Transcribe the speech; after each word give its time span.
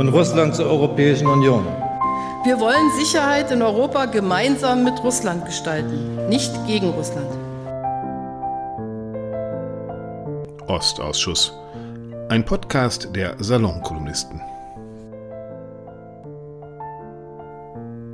und 0.00 0.08
Russland 0.08 0.54
zur 0.54 0.64
Europäischen 0.64 1.26
Union. 1.26 1.62
Wir 2.42 2.58
wollen 2.58 2.90
Sicherheit 2.96 3.50
in 3.50 3.60
Europa 3.60 4.06
gemeinsam 4.06 4.82
mit 4.82 5.04
Russland 5.04 5.44
gestalten, 5.44 6.26
nicht 6.30 6.50
gegen 6.66 6.88
Russland. 6.88 7.28
Ostausschuss. 10.66 11.52
Ein 12.30 12.46
Podcast 12.46 13.14
der 13.14 13.36
Salonkolumnisten. 13.40 14.40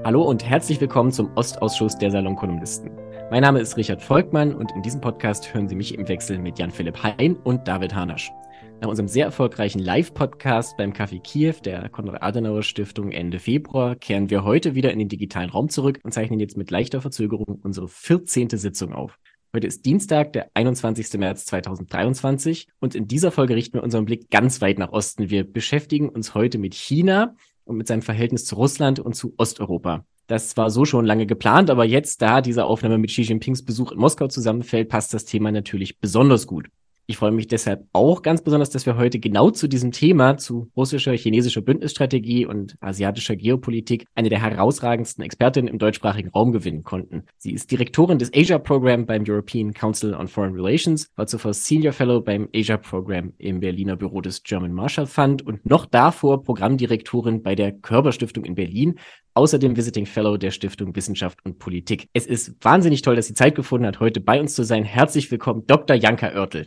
Hallo 0.05 0.23
und 0.23 0.45
herzlich 0.45 0.81
willkommen 0.81 1.13
zum 1.13 1.31
Ostausschuss 1.37 1.97
der 1.99 2.11
Salonkolumnisten. 2.11 2.91
Mein 3.31 3.43
Name 3.43 3.61
ist 3.61 3.77
Richard 3.77 4.03
Volkmann 4.03 4.57
und 4.57 4.73
in 4.73 4.83
diesem 4.83 5.01
Podcast 5.01 5.55
hören 5.55 5.69
Sie 5.69 5.77
mich 5.77 5.97
im 5.97 6.09
Wechsel 6.09 6.39
mit 6.39 6.59
Jan-Philipp 6.59 7.01
Hein 7.05 7.37
und 7.45 7.69
David 7.69 7.95
Hanasch. 7.95 8.33
Nach 8.81 8.89
unserem 8.89 9.09
sehr 9.09 9.25
erfolgreichen 9.25 9.79
Live-Podcast 9.79 10.77
beim 10.77 10.93
Café 10.93 11.21
Kiew 11.23 11.55
der 11.65 11.89
Konrad-Adenauer-Stiftung 11.89 13.11
Ende 13.11 13.39
Februar 13.39 13.97
kehren 13.97 14.29
wir 14.29 14.45
heute 14.45 14.75
wieder 14.75 14.93
in 14.93 14.99
den 14.99 15.09
digitalen 15.09 15.49
Raum 15.49 15.71
zurück 15.71 15.99
und 16.03 16.13
zeichnen 16.13 16.41
jetzt 16.41 16.59
mit 16.59 16.71
leichter 16.71 17.01
Verzögerung 17.01 17.59
unsere 17.63 17.89
14. 17.89 18.51
Sitzung 18.51 18.93
auf. 18.93 19.19
Heute 19.55 19.67
ist 19.67 19.87
Dienstag, 19.87 20.35
der 20.35 20.51
21. 20.53 21.19
März 21.19 21.47
2023 21.47 22.69
und 22.79 22.95
in 22.95 23.09
dieser 23.09 23.31
Folge 23.31 23.57
richten 23.57 23.79
wir 23.79 23.83
unseren 23.83 24.05
Blick 24.05 24.29
ganz 24.29 24.61
weit 24.61 24.79
nach 24.79 24.93
Osten. 24.93 25.31
Wir 25.31 25.51
beschäftigen 25.51 26.11
uns 26.11 26.35
heute 26.35 26.59
mit 26.59 26.75
China 26.75 27.35
und 27.65 27.79
mit 27.79 27.87
seinem 27.87 28.03
Verhältnis 28.03 28.45
zu 28.45 28.57
Russland 28.57 29.01
und 29.01 29.15
zu 29.15 29.33
Osteuropa. 29.39 30.05
Das 30.27 30.57
war 30.59 30.71
so 30.71 30.85
schon 30.85 31.07
lange 31.07 31.25
geplant, 31.25 31.71
aber 31.71 31.85
jetzt, 31.85 32.21
da 32.21 32.43
diese 32.43 32.67
Aufnahme 32.67 32.99
mit 32.99 33.11
Xi 33.11 33.23
Jinpings 33.23 33.65
Besuch 33.65 33.93
in 33.93 33.99
Moskau 33.99 34.27
zusammenfällt, 34.29 34.91
passt 34.91 35.15
das 35.15 35.25
Thema 35.25 35.51
natürlich 35.51 35.99
besonders 35.99 36.47
gut. 36.47 36.69
Ich 37.09 37.19
freue 37.19 37.31
mich 37.31 37.47
deshalb 37.47 37.87
auch 37.93 38.21
ganz 38.23 38.43
besonders, 38.43 38.71
dass 38.71 38.85
wir 38.85 38.97
heute 38.97 39.21
genau 39.21 39.51
zu 39.51 39.69
diesem 39.69 39.93
Thema, 39.93 40.39
zu 40.39 40.73
russischer, 40.77 41.13
chinesischer 41.13 41.61
Bündnisstrategie 41.61 42.47
und 42.47 42.75
asiatischer 42.81 43.37
Geopolitik, 43.37 44.07
eine 44.17 44.29
der 44.29 44.43
herausragendsten 44.43 45.23
Expertinnen 45.23 45.69
im 45.69 45.79
deutschsprachigen 45.79 46.31
Raum 46.31 46.51
gewinnen 46.51 46.83
konnten. 46.83 47.23
Sie 47.39 47.53
ist 47.53 47.71
Direktorin 47.71 48.19
des 48.19 48.33
Asia 48.35 48.59
Program 48.59 49.07
beim 49.07 49.23
European 49.25 49.73
Council 49.73 50.15
on 50.15 50.27
Foreign 50.27 50.55
Relations, 50.55 51.09
war 51.15 51.29
zuvor 51.29 51.55
Senior 51.55 51.93
Fellow 51.93 52.21
beim 52.21 52.49
Asia 52.53 52.77
Program 52.77 53.33
im 53.39 53.61
Berliner 53.61 53.95
Büro 53.95 54.21
des 54.21 54.43
German 54.43 54.73
Marshall 54.73 55.07
Fund 55.07 55.47
und 55.47 55.65
noch 55.65 55.87
davor 55.87 56.43
Programmdirektorin 56.43 57.41
bei 57.41 57.55
der 57.55 57.71
Körber 57.71 58.11
Stiftung 58.11 58.45
in 58.45 58.57
Berlin, 58.57 58.99
außerdem 59.35 59.77
Visiting 59.77 60.07
Fellow 60.07 60.39
der 60.39 60.51
Stiftung 60.51 60.97
Wissenschaft 60.97 61.39
und 61.45 61.61
Politik. 61.61 62.09
Es 62.15 62.27
ist 62.27 62.57
wahnsinnig 62.65 63.03
toll, 63.03 63.15
dass 63.15 63.29
sie 63.29 63.35
Zeit 63.35 63.55
gefunden 63.55 63.87
hat, 63.87 64.01
heute 64.01 64.21
bei 64.21 64.41
uns 64.41 64.57
zu 64.57 64.65
sein. 64.65 64.83
Herzlich 64.83 65.31
willkommen, 65.31 65.63
Dr. 65.69 65.95
Janka 65.95 66.33
Oertel. 66.35 66.67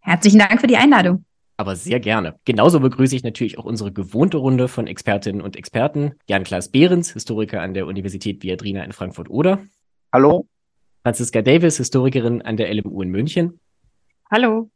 Herzlichen 0.00 0.38
Dank 0.38 0.60
für 0.60 0.66
die 0.66 0.76
Einladung. 0.76 1.24
Aber 1.56 1.76
sehr 1.76 2.00
gerne. 2.00 2.36
Genauso 2.46 2.80
begrüße 2.80 3.14
ich 3.14 3.22
natürlich 3.22 3.58
auch 3.58 3.66
unsere 3.66 3.92
gewohnte 3.92 4.38
Runde 4.38 4.66
von 4.66 4.86
Expertinnen 4.86 5.42
und 5.42 5.56
Experten. 5.56 6.12
Jan-Klaas 6.26 6.70
Behrens, 6.70 7.12
Historiker 7.12 7.60
an 7.60 7.74
der 7.74 7.86
Universität 7.86 8.42
Viadrina 8.42 8.82
in 8.82 8.92
Frankfurt-Oder. 8.92 9.58
Hallo. 10.10 10.46
Franziska 11.02 11.42
Davis, 11.42 11.76
Historikerin 11.76 12.40
an 12.40 12.56
der 12.56 12.72
LMU 12.72 13.02
in 13.02 13.10
München. 13.10 13.60
Hallo. 14.30 14.70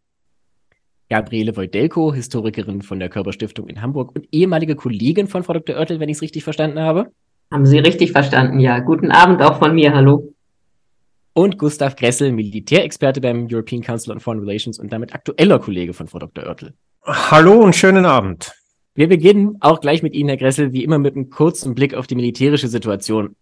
Gabriele 1.08 1.56
Wojdelko, 1.56 2.12
Historikerin 2.12 2.82
von 2.82 2.98
der 2.98 3.08
Körperstiftung 3.08 3.68
in 3.68 3.80
Hamburg 3.80 4.14
und 4.14 4.28
ehemalige 4.30 4.76
Kollegin 4.76 5.26
von 5.26 5.42
Frau 5.42 5.54
Dr. 5.54 5.76
Oertel, 5.76 6.00
wenn 6.00 6.10
ich 6.10 6.18
es 6.18 6.22
richtig 6.22 6.44
verstanden 6.44 6.80
habe. 6.80 7.12
Haben 7.50 7.64
Sie 7.64 7.78
richtig 7.78 8.12
verstanden, 8.12 8.60
ja. 8.60 8.80
Guten 8.80 9.10
Abend 9.10 9.40
auch 9.42 9.58
von 9.58 9.74
mir, 9.74 9.94
hallo 9.94 10.33
und 11.34 11.58
Gustav 11.58 11.96
Gressel, 11.96 12.32
Militärexperte 12.32 13.20
beim 13.20 13.46
European 13.50 13.82
Council 13.82 14.12
on 14.12 14.20
Foreign 14.20 14.40
Relations 14.40 14.78
und 14.78 14.92
damit 14.92 15.14
aktueller 15.14 15.58
Kollege 15.58 15.92
von 15.92 16.06
Frau 16.06 16.20
Dr. 16.20 16.44
Oertel. 16.44 16.74
Hallo 17.04 17.60
und 17.60 17.76
schönen 17.76 18.06
Abend. 18.06 18.52
Wir 18.94 19.08
beginnen 19.08 19.56
auch 19.60 19.80
gleich 19.80 20.02
mit 20.02 20.14
Ihnen, 20.14 20.28
Herr 20.28 20.38
Gressel, 20.38 20.72
wie 20.72 20.84
immer 20.84 20.98
mit 20.98 21.16
einem 21.16 21.28
kurzen 21.28 21.74
Blick 21.74 21.94
auf 21.94 22.06
die 22.06 22.14
militärische 22.14 22.68
Situation. 22.68 23.34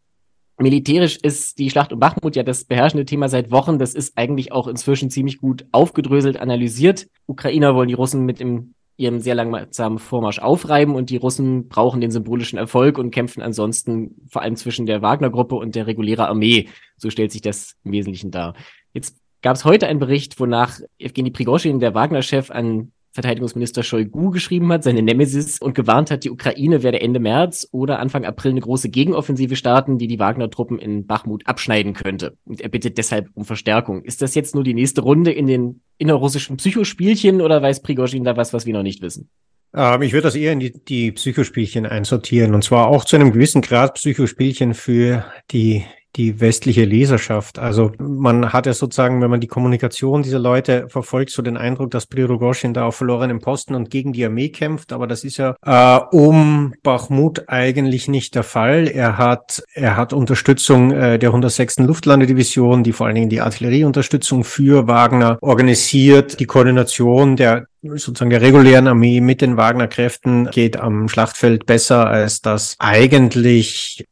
Militärisch 0.58 1.18
ist 1.18 1.58
die 1.58 1.70
Schlacht 1.70 1.92
um 1.92 1.98
Bachmut 1.98 2.36
ja 2.36 2.42
das 2.42 2.64
beherrschende 2.64 3.04
Thema 3.04 3.28
seit 3.28 3.50
Wochen. 3.50 3.78
Das 3.78 3.94
ist 3.94 4.16
eigentlich 4.16 4.52
auch 4.52 4.66
inzwischen 4.66 5.10
ziemlich 5.10 5.38
gut 5.38 5.66
aufgedröselt, 5.72 6.38
analysiert. 6.38 7.08
Ukrainer 7.26 7.74
wollen 7.74 7.88
die 7.88 7.94
Russen 7.94 8.24
mit 8.24 8.40
dem 8.40 8.74
ihrem 8.96 9.20
sehr 9.20 9.34
langsamen 9.34 9.98
Vormarsch 9.98 10.38
aufreiben 10.38 10.94
und 10.94 11.10
die 11.10 11.16
Russen 11.16 11.68
brauchen 11.68 12.00
den 12.00 12.10
symbolischen 12.10 12.58
Erfolg 12.58 12.98
und 12.98 13.10
kämpfen 13.10 13.42
ansonsten 13.42 14.26
vor 14.28 14.42
allem 14.42 14.56
zwischen 14.56 14.86
der 14.86 15.02
Wagner-Gruppe 15.02 15.54
und 15.54 15.74
der 15.74 15.86
regulären 15.86 16.26
Armee. 16.26 16.68
So 16.96 17.10
stellt 17.10 17.32
sich 17.32 17.42
das 17.42 17.76
im 17.84 17.92
Wesentlichen 17.92 18.30
dar. 18.30 18.54
Jetzt 18.92 19.16
gab 19.40 19.56
es 19.56 19.64
heute 19.64 19.86
einen 19.86 19.98
Bericht, 19.98 20.38
wonach 20.38 20.78
Evgeny 20.98 21.30
Prigozhin, 21.30 21.80
der 21.80 21.94
Wagner-Chef, 21.94 22.50
an 22.50 22.92
Verteidigungsminister 23.12 23.82
Shoigu 23.82 24.30
geschrieben 24.30 24.72
hat, 24.72 24.84
seine 24.84 25.02
Nemesis, 25.02 25.58
und 25.58 25.74
gewarnt 25.74 26.10
hat, 26.10 26.24
die 26.24 26.30
Ukraine 26.30 26.82
werde 26.82 27.00
Ende 27.00 27.20
März 27.20 27.68
oder 27.70 27.98
Anfang 27.98 28.24
April 28.24 28.52
eine 28.52 28.60
große 28.60 28.88
Gegenoffensive 28.88 29.54
starten, 29.54 29.98
die 29.98 30.06
die 30.06 30.18
Wagner-Truppen 30.18 30.78
in 30.78 31.06
Bachmut 31.06 31.46
abschneiden 31.46 31.92
könnte. 31.92 32.36
Und 32.44 32.60
er 32.60 32.70
bittet 32.70 32.96
deshalb 32.96 33.28
um 33.34 33.44
Verstärkung. 33.44 34.02
Ist 34.02 34.22
das 34.22 34.34
jetzt 34.34 34.54
nur 34.54 34.64
die 34.64 34.74
nächste 34.74 35.02
Runde 35.02 35.30
in 35.30 35.46
den 35.46 35.82
innerrussischen 35.98 36.56
Psychospielchen 36.56 37.42
oder 37.42 37.60
weiß 37.60 37.82
Prigozhin 37.82 38.24
da 38.24 38.36
was, 38.36 38.52
was 38.52 38.64
wir 38.64 38.72
noch 38.72 38.82
nicht 38.82 39.02
wissen? 39.02 39.28
Ähm, 39.74 40.02
ich 40.02 40.12
würde 40.12 40.24
das 40.24 40.34
eher 40.34 40.52
in 40.52 40.60
die, 40.60 40.72
die 40.72 41.12
Psychospielchen 41.12 41.86
einsortieren 41.86 42.54
und 42.54 42.64
zwar 42.64 42.88
auch 42.88 43.04
zu 43.04 43.16
einem 43.16 43.32
gewissen 43.32 43.62
Grad 43.62 43.94
Psychospielchen 43.94 44.74
für 44.74 45.24
die 45.50 45.84
die 46.16 46.40
westliche 46.40 46.84
Leserschaft. 46.84 47.58
Also 47.58 47.92
man 47.98 48.52
hat 48.52 48.66
ja 48.66 48.74
sozusagen, 48.74 49.22
wenn 49.22 49.30
man 49.30 49.40
die 49.40 49.46
Kommunikation 49.46 50.22
dieser 50.22 50.38
Leute 50.38 50.86
verfolgt, 50.88 51.30
so 51.30 51.42
den 51.42 51.56
Eindruck, 51.56 51.90
dass 51.90 52.06
Prigozhin 52.06 52.74
da 52.74 52.86
auf 52.86 52.96
verlorenem 52.96 53.40
Posten 53.40 53.74
und 53.74 53.90
gegen 53.90 54.12
die 54.12 54.24
Armee 54.24 54.50
kämpft. 54.50 54.92
Aber 54.92 55.06
das 55.06 55.24
ist 55.24 55.38
ja 55.38 55.56
äh, 55.64 56.00
um 56.14 56.74
Bachmut 56.82 57.48
eigentlich 57.48 58.08
nicht 58.08 58.34
der 58.34 58.42
Fall. 58.42 58.88
Er 58.88 59.16
hat 59.16 59.62
er 59.74 59.96
hat 59.96 60.12
Unterstützung 60.12 60.92
äh, 60.92 61.18
der 61.18 61.30
106. 61.30 61.78
Luftlandedivision, 61.78 62.84
die 62.84 62.92
vor 62.92 63.06
allen 63.06 63.14
Dingen 63.14 63.30
die 63.30 63.40
Artillerieunterstützung 63.40 64.44
für 64.44 64.86
Wagner 64.86 65.38
organisiert. 65.40 66.40
Die 66.40 66.46
Koordination 66.46 67.36
der 67.36 67.66
sozusagen 67.82 68.30
der 68.30 68.42
regulären 68.42 68.86
Armee 68.86 69.20
mit 69.20 69.40
den 69.40 69.56
Wagner-Kräften 69.56 70.50
geht 70.50 70.76
am 70.76 71.08
Schlachtfeld 71.08 71.66
besser, 71.66 72.06
als 72.06 72.40
das 72.40 72.76
eigentlich 72.78 74.06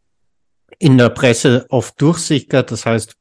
in 0.80 0.98
der 0.98 1.10
Presse 1.10 1.66
oft 1.68 2.00
durchsickert. 2.00 2.72
Das 2.72 2.84
heißt, 2.84 3.14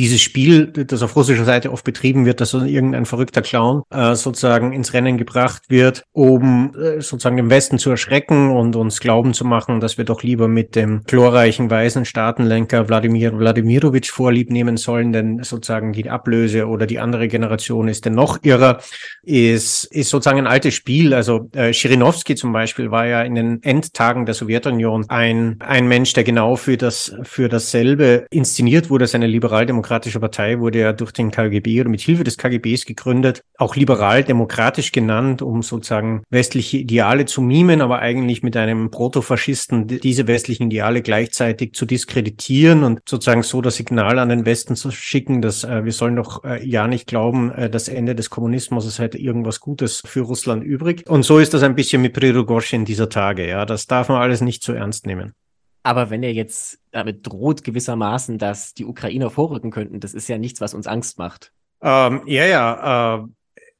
dieses 0.00 0.22
Spiel, 0.22 0.68
das 0.68 1.02
auf 1.02 1.14
russischer 1.14 1.44
Seite 1.44 1.70
oft 1.70 1.84
betrieben 1.84 2.24
wird, 2.24 2.40
dass 2.40 2.54
irgendein 2.54 3.04
verrückter 3.04 3.42
Clown 3.42 3.82
äh, 3.90 4.14
sozusagen 4.14 4.72
ins 4.72 4.94
Rennen 4.94 5.18
gebracht 5.18 5.64
wird, 5.68 6.04
um 6.12 6.74
äh, 6.74 7.02
sozusagen 7.02 7.36
den 7.36 7.50
Westen 7.50 7.78
zu 7.78 7.90
erschrecken 7.90 8.50
und 8.50 8.76
uns 8.76 9.00
glauben 9.00 9.34
zu 9.34 9.44
machen, 9.44 9.78
dass 9.78 9.98
wir 9.98 10.06
doch 10.06 10.22
lieber 10.22 10.48
mit 10.48 10.74
dem 10.74 11.02
glorreichen 11.04 11.70
weißen 11.70 12.06
Staatenlenker 12.06 12.88
Wladimir 12.88 13.38
Wladimirovich 13.38 14.10
vorlieb 14.10 14.50
nehmen 14.50 14.78
sollen, 14.78 15.12
denn 15.12 15.42
sozusagen 15.42 15.92
die 15.92 16.08
Ablöse 16.08 16.66
oder 16.66 16.86
die 16.86 16.98
andere 16.98 17.28
Generation 17.28 17.86
ist 17.86 18.06
denn 18.06 18.14
noch 18.14 18.38
irrer, 18.42 18.78
ist, 19.22 19.84
ist 19.84 20.08
sozusagen 20.08 20.38
ein 20.38 20.46
altes 20.46 20.72
Spiel. 20.72 21.12
Also 21.12 21.50
äh, 21.52 21.74
Schirinowski 21.74 22.36
zum 22.36 22.54
Beispiel 22.54 22.90
war 22.90 23.06
ja 23.06 23.20
in 23.20 23.34
den 23.34 23.62
Endtagen 23.62 24.24
der 24.24 24.34
Sowjetunion 24.34 25.04
ein, 25.10 25.56
ein 25.60 25.86
Mensch, 25.88 26.14
der 26.14 26.24
genau 26.24 26.56
für 26.56 26.78
das, 26.78 27.14
für 27.22 27.50
dasselbe 27.50 28.26
inszeniert 28.30 28.88
wurde, 28.88 29.06
seine 29.06 29.26
liberaldemokratische 29.26 29.89
Demokratische 29.90 30.20
Partei 30.20 30.60
wurde 30.60 30.78
ja 30.78 30.92
durch 30.92 31.10
den 31.10 31.32
KGB 31.32 31.80
oder 31.80 31.90
mit 31.90 32.00
Hilfe 32.00 32.22
des 32.22 32.38
KGBs 32.38 32.84
gegründet, 32.86 33.42
auch 33.58 33.74
liberal-demokratisch 33.74 34.92
genannt, 34.92 35.42
um 35.42 35.62
sozusagen 35.62 36.22
westliche 36.30 36.76
Ideale 36.76 37.24
zu 37.24 37.42
mimen, 37.42 37.80
aber 37.80 37.98
eigentlich 37.98 38.44
mit 38.44 38.56
einem 38.56 38.92
Protofaschisten 38.92 39.88
diese 39.88 40.28
westlichen 40.28 40.68
Ideale 40.68 41.02
gleichzeitig 41.02 41.74
zu 41.74 41.86
diskreditieren 41.86 42.84
und 42.84 43.00
sozusagen 43.04 43.42
so 43.42 43.62
das 43.62 43.74
Signal 43.74 44.20
an 44.20 44.28
den 44.28 44.46
Westen 44.46 44.76
zu 44.76 44.92
schicken, 44.92 45.42
dass 45.42 45.64
äh, 45.64 45.84
wir 45.84 45.92
sollen 45.92 46.14
doch 46.14 46.44
äh, 46.44 46.64
ja 46.64 46.86
nicht 46.86 47.08
glauben, 47.08 47.50
äh, 47.50 47.68
das 47.68 47.88
Ende 47.88 48.14
des 48.14 48.30
Kommunismus 48.30 48.86
ist 48.86 49.00
halt 49.00 49.16
irgendwas 49.16 49.58
Gutes 49.58 50.04
für 50.06 50.20
Russland 50.20 50.62
übrig. 50.62 51.02
Und 51.08 51.24
so 51.24 51.40
ist 51.40 51.52
das 51.52 51.64
ein 51.64 51.74
bisschen 51.74 52.00
mit 52.00 52.12
Prigozhin 52.12 52.84
dieser 52.84 53.08
Tage. 53.08 53.48
Ja, 53.48 53.66
das 53.66 53.88
darf 53.88 54.08
man 54.08 54.22
alles 54.22 54.40
nicht 54.40 54.62
zu 54.62 54.72
ernst 54.72 55.04
nehmen. 55.04 55.34
Aber 55.82 56.10
wenn 56.10 56.22
er 56.22 56.32
jetzt 56.32 56.78
damit 56.90 57.26
droht 57.26 57.64
gewissermaßen, 57.64 58.38
dass 58.38 58.74
die 58.74 58.84
Ukrainer 58.84 59.30
vorrücken 59.30 59.70
könnten, 59.70 60.00
das 60.00 60.14
ist 60.14 60.28
ja 60.28 60.38
nichts, 60.38 60.60
was 60.60 60.74
uns 60.74 60.86
Angst 60.86 61.18
macht. 61.18 61.52
Ähm, 61.82 62.22
ja, 62.26 62.44
ja. 62.44 63.16
Äh, 63.16 63.26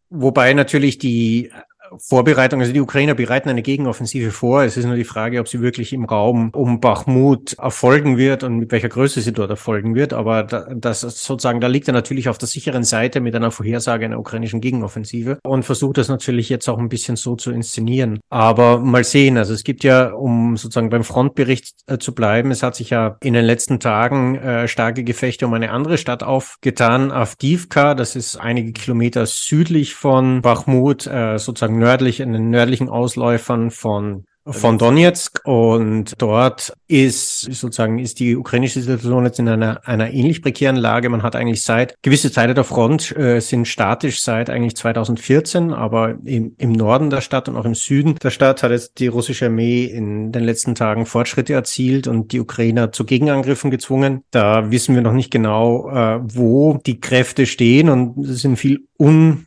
wobei 0.09 0.55
natürlich 0.55 0.99
die 0.99 1.51
Vorbereitung, 1.99 2.61
also 2.61 2.73
die 2.73 2.81
Ukrainer 2.81 3.15
bereiten 3.15 3.49
eine 3.49 3.63
Gegenoffensive 3.63 4.31
vor. 4.31 4.63
Es 4.63 4.77
ist 4.77 4.87
nur 4.87 4.97
die 4.97 5.05
Frage, 5.05 5.41
ob 5.41 5.49
sie 5.49 5.61
wirklich 5.61 5.93
im 5.93 6.05
Raum 6.05 6.51
um 6.55 6.81
Bachmut 6.81 7.55
erfolgen 7.55 8.17
wird 8.17 8.43
und 8.43 8.59
mit 8.59 8.73
welcher 8.73 8.89
Größe 8.89 9.21
sie 9.21 9.33
dort 9.33 9.51
erfolgen 9.51 9.95
wird. 9.95 10.13
Aber 10.13 10.43
da, 10.43 10.69
das 10.75 11.01
sozusagen, 11.01 11.61
da 11.61 11.67
liegt 11.67 11.89
er 11.89 11.95
natürlich 11.95 12.29
auf 12.29 12.39
der 12.39 12.49
sicheren 12.49 12.85
Seite 12.85 13.21
mit 13.21 13.35
einer 13.35 13.51
Vorhersage 13.51 14.05
einer 14.05 14.19
ukrainischen 14.19 14.61
Gegenoffensive 14.61 15.39
und 15.43 15.65
versucht 15.65 15.99
das 15.99 16.09
natürlich 16.09 16.49
jetzt 16.49 16.69
auch 16.69 16.79
ein 16.79 16.89
bisschen 16.89 17.17
so 17.17 17.37
zu 17.37 17.51
inszenieren. 17.51 18.21
Aber 18.31 18.79
mal 18.79 19.05
sehen, 19.05 19.37
also 19.37 19.53
es 19.55 19.65
gibt 19.65 19.85
ja, 19.85 20.13
um 20.13 20.57
sozusagen 20.57 20.91
beim 20.91 21.05
Frontbericht 21.05 21.75
äh, 21.87 21.99
zu 21.99 22.15
bleiben, 22.15 22.51
es 22.51 22.63
hat 22.63 22.77
sich 22.77 22.91
ja 22.91 23.17
in 23.23 23.35
den 23.35 23.45
letzten 23.45 23.81
Tagen 23.81 24.37
äh, 24.37 24.69
starke 24.69 25.05
Gefechte 25.05 25.47
um 25.47 25.55
eine 25.55 25.71
andere 25.71 25.99
Stadt 25.99 26.23
aufgetan, 26.23 27.11
Avdivka. 27.11 27.95
Das 27.95 28.17
ist 28.17 28.37
einige 28.37 28.73
Kilometer 28.73 29.27
südlich 29.27 29.95
von 29.95 30.43
Bachmut, 30.43 31.07
äh, 31.07 31.39
sozusagen 31.39 31.80
nördlich, 31.81 32.21
in 32.21 32.33
den 32.33 32.51
nördlichen 32.51 32.89
Ausläufern 32.89 33.71
von 33.71 34.25
von 34.47 34.79
Donetsk 34.79 35.43
und 35.45 36.15
dort 36.19 36.73
ist 36.89 37.41
sozusagen 37.41 37.99
ist 37.99 38.21
die 38.21 38.37
ukrainische 38.37 38.81
Situation 38.81 39.25
jetzt 39.25 39.39
in 39.39 39.49
einer 39.49 39.87
einer 39.87 40.13
ähnlich 40.13 40.43
prekären 40.43 40.77
Lage. 40.77 41.09
Man 41.11 41.23
hat 41.23 41.37
eigentlich 41.37 41.63
seit 41.63 41.95
gewisse 42.03 42.33
Teile 42.33 42.55
der 42.55 42.65
Front 42.65 43.15
äh, 43.17 43.41
sind 43.41 43.69
statisch 43.69 44.23
seit 44.23 44.49
eigentlich 44.49 44.77
2014, 44.77 45.73
aber 45.73 46.17
im, 46.25 46.55
im 46.57 46.73
Norden 46.73 47.11
der 47.11 47.21
Stadt 47.21 47.49
und 47.49 47.57
auch 47.57 47.67
im 47.67 47.75
Süden 47.75 48.17
der 48.23 48.31
Stadt 48.31 48.63
hat 48.63 48.71
jetzt 48.71 48.99
die 48.99 49.09
russische 49.09 49.47
Armee 49.47 49.85
in 49.85 50.33
den 50.33 50.45
letzten 50.45 50.75
Tagen 50.75 51.07
Fortschritte 51.07 51.53
erzielt 51.53 52.09
und 52.09 52.33
die 52.33 52.41
Ukrainer 52.41 52.93
zu 52.93 53.05
Gegenangriffen 53.05 53.71
gezwungen. 53.71 54.23
Da 54.31 54.71
wissen 54.71 54.95
wir 54.95 55.03
noch 55.03 55.13
nicht 55.13 55.31
genau, 55.31 55.91
äh, 55.91 56.21
wo 56.23 56.79
die 56.87 56.99
Kräfte 56.99 57.47
stehen 57.47 57.91
und 57.91 58.25
es 58.25 58.41
sind 58.41 58.57
viel 58.57 58.87
un 58.99 59.47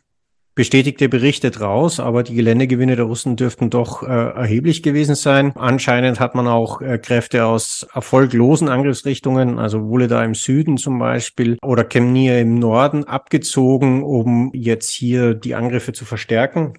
bestätigte 0.54 1.08
Berichte 1.08 1.50
draus, 1.50 2.00
aber 2.00 2.22
die 2.22 2.34
Geländegewinne 2.34 2.96
der 2.96 3.06
Russen 3.06 3.36
dürften 3.36 3.70
doch 3.70 4.02
äh, 4.02 4.06
erheblich 4.06 4.82
gewesen 4.82 5.14
sein. 5.14 5.52
Anscheinend 5.56 6.20
hat 6.20 6.34
man 6.34 6.46
auch 6.46 6.80
äh, 6.80 6.98
Kräfte 6.98 7.46
aus 7.46 7.86
erfolglosen 7.92 8.68
Angriffsrichtungen, 8.68 9.58
also 9.58 9.88
Woleda 9.88 10.22
im 10.24 10.34
Süden 10.34 10.76
zum 10.76 10.98
Beispiel 10.98 11.58
oder 11.62 11.84
Chemnir 11.84 12.40
im 12.40 12.54
Norden 12.54 13.04
abgezogen, 13.04 14.02
um 14.02 14.50
jetzt 14.54 14.90
hier 14.90 15.34
die 15.34 15.54
Angriffe 15.54 15.92
zu 15.92 16.04
verstärken. 16.04 16.74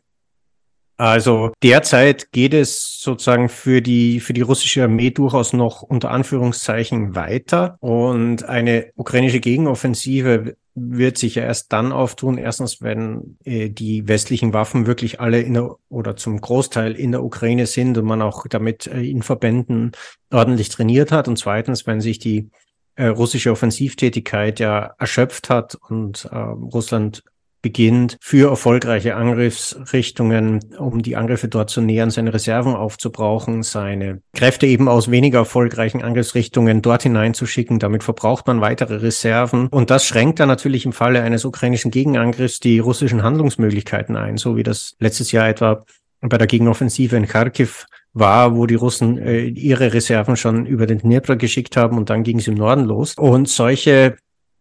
Also 0.97 1.51
derzeit 1.61 2.31
geht 2.31 2.53
es 2.53 3.01
sozusagen 3.01 3.49
für 3.49 3.81
die, 3.81 4.21
für 4.21 4.33
die 4.33 4.41
russische 4.41 4.83
Armee 4.83 5.11
durchaus 5.11 5.51
noch 5.51 5.81
unter 5.81 6.11
Anführungszeichen 6.11 7.15
weiter 7.15 7.77
und 7.81 8.43
eine 8.43 8.91
ukrainische 8.95 9.41
Gegenoffensive 9.41 10.55
wird 10.73 11.17
sich 11.17 11.35
ja 11.35 11.43
erst 11.43 11.71
dann 11.71 11.91
auftun. 11.91 12.37
Erstens, 12.37 12.81
wenn 12.81 13.37
äh, 13.45 13.69
die 13.69 14.07
westlichen 14.07 14.53
Waffen 14.53 14.87
wirklich 14.87 15.21
alle 15.21 15.41
in 15.41 15.53
der 15.53 15.75
oder 15.89 16.17
zum 16.17 16.39
Großteil 16.39 16.93
in 16.93 17.11
der 17.11 17.23
Ukraine 17.23 17.65
sind 17.65 17.97
und 17.97 18.05
man 18.05 18.21
auch 18.21 18.45
damit 18.49 18.85
äh, 18.87 19.01
in 19.01 19.21
Verbänden 19.21 19.93
ordentlich 20.31 20.69
trainiert 20.69 21.13
hat. 21.13 21.29
Und 21.29 21.37
zweitens, 21.37 21.87
wenn 21.87 22.01
sich 22.01 22.19
die 22.19 22.49
äh, 22.95 23.07
russische 23.07 23.51
Offensivtätigkeit 23.51 24.59
ja 24.59 24.93
erschöpft 24.99 25.49
hat 25.49 25.75
und 25.75 26.25
äh, 26.25 26.35
Russland 26.35 27.23
beginnt, 27.65 28.17
für 28.21 28.51
erfolgreiche 28.51 29.15
Angriffsrichtungen, 29.15 30.59
um 30.77 31.01
die 31.01 31.15
Angriffe 31.15 31.47
dort 31.47 31.71
zu 31.71 31.81
nähern, 31.81 32.11
seine 32.11 32.31
Reserven 32.31 32.75
aufzubrauchen, 32.75 33.63
seine 33.63 34.21
Kräfte 34.35 34.67
eben 34.67 34.87
aus 34.87 35.09
weniger 35.09 35.39
erfolgreichen 35.39 36.03
Angriffsrichtungen 36.03 36.83
dort 36.83 37.01
hineinzuschicken. 37.01 37.79
Damit 37.79 38.03
verbraucht 38.03 38.45
man 38.45 38.61
weitere 38.61 38.97
Reserven. 38.97 39.67
Und 39.69 39.89
das 39.89 40.05
schränkt 40.05 40.39
dann 40.39 40.47
natürlich 40.47 40.85
im 40.85 40.93
Falle 40.93 41.23
eines 41.23 41.43
ukrainischen 41.43 41.89
Gegenangriffs 41.89 42.59
die 42.59 42.77
russischen 42.77 43.23
Handlungsmöglichkeiten 43.23 44.15
ein, 44.15 44.37
so 44.37 44.55
wie 44.57 44.63
das 44.63 44.95
letztes 44.99 45.31
Jahr 45.31 45.49
etwa 45.49 45.83
bei 46.21 46.37
der 46.37 46.45
Gegenoffensive 46.45 47.17
in 47.17 47.25
Kharkiv 47.25 47.87
war, 48.13 48.55
wo 48.55 48.67
die 48.67 48.75
Russen 48.75 49.17
äh, 49.17 49.45
ihre 49.45 49.91
Reserven 49.91 50.37
schon 50.37 50.67
über 50.67 50.85
den 50.85 50.99
Dnipro 50.99 51.35
geschickt 51.35 51.77
haben 51.77 51.97
und 51.97 52.11
dann 52.11 52.21
ging 52.21 52.37
es 52.37 52.47
im 52.47 52.53
Norden 52.53 52.83
los. 52.83 53.15
Und 53.17 53.49
solche 53.49 54.17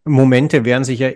Momente 0.06 0.64
werden 0.64 0.84
sich 0.84 1.00
ja 1.00 1.10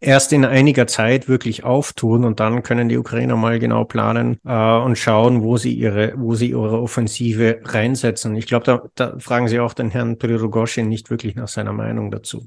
erst 0.00 0.32
in 0.32 0.44
einiger 0.44 0.86
Zeit 0.86 1.28
wirklich 1.28 1.64
auftun 1.64 2.24
und 2.24 2.40
dann 2.40 2.62
können 2.62 2.88
die 2.88 2.98
Ukrainer 2.98 3.36
mal 3.36 3.58
genau 3.58 3.84
planen 3.84 4.38
äh, 4.44 4.78
und 4.78 4.96
schauen, 4.96 5.42
wo 5.42 5.56
sie 5.56 5.72
ihre, 5.72 6.14
wo 6.16 6.34
sie 6.34 6.50
ihre 6.50 6.80
Offensive 6.80 7.60
reinsetzen. 7.64 8.34
Ich 8.36 8.46
glaube, 8.46 8.64
da, 8.64 8.82
da 8.94 9.18
fragen 9.18 9.48
sie 9.48 9.60
auch 9.60 9.74
den 9.74 9.90
Herrn 9.90 10.18
Prirogoschin 10.18 10.88
nicht 10.88 11.10
wirklich 11.10 11.34
nach 11.34 11.48
seiner 11.48 11.72
Meinung 11.72 12.10
dazu. 12.10 12.46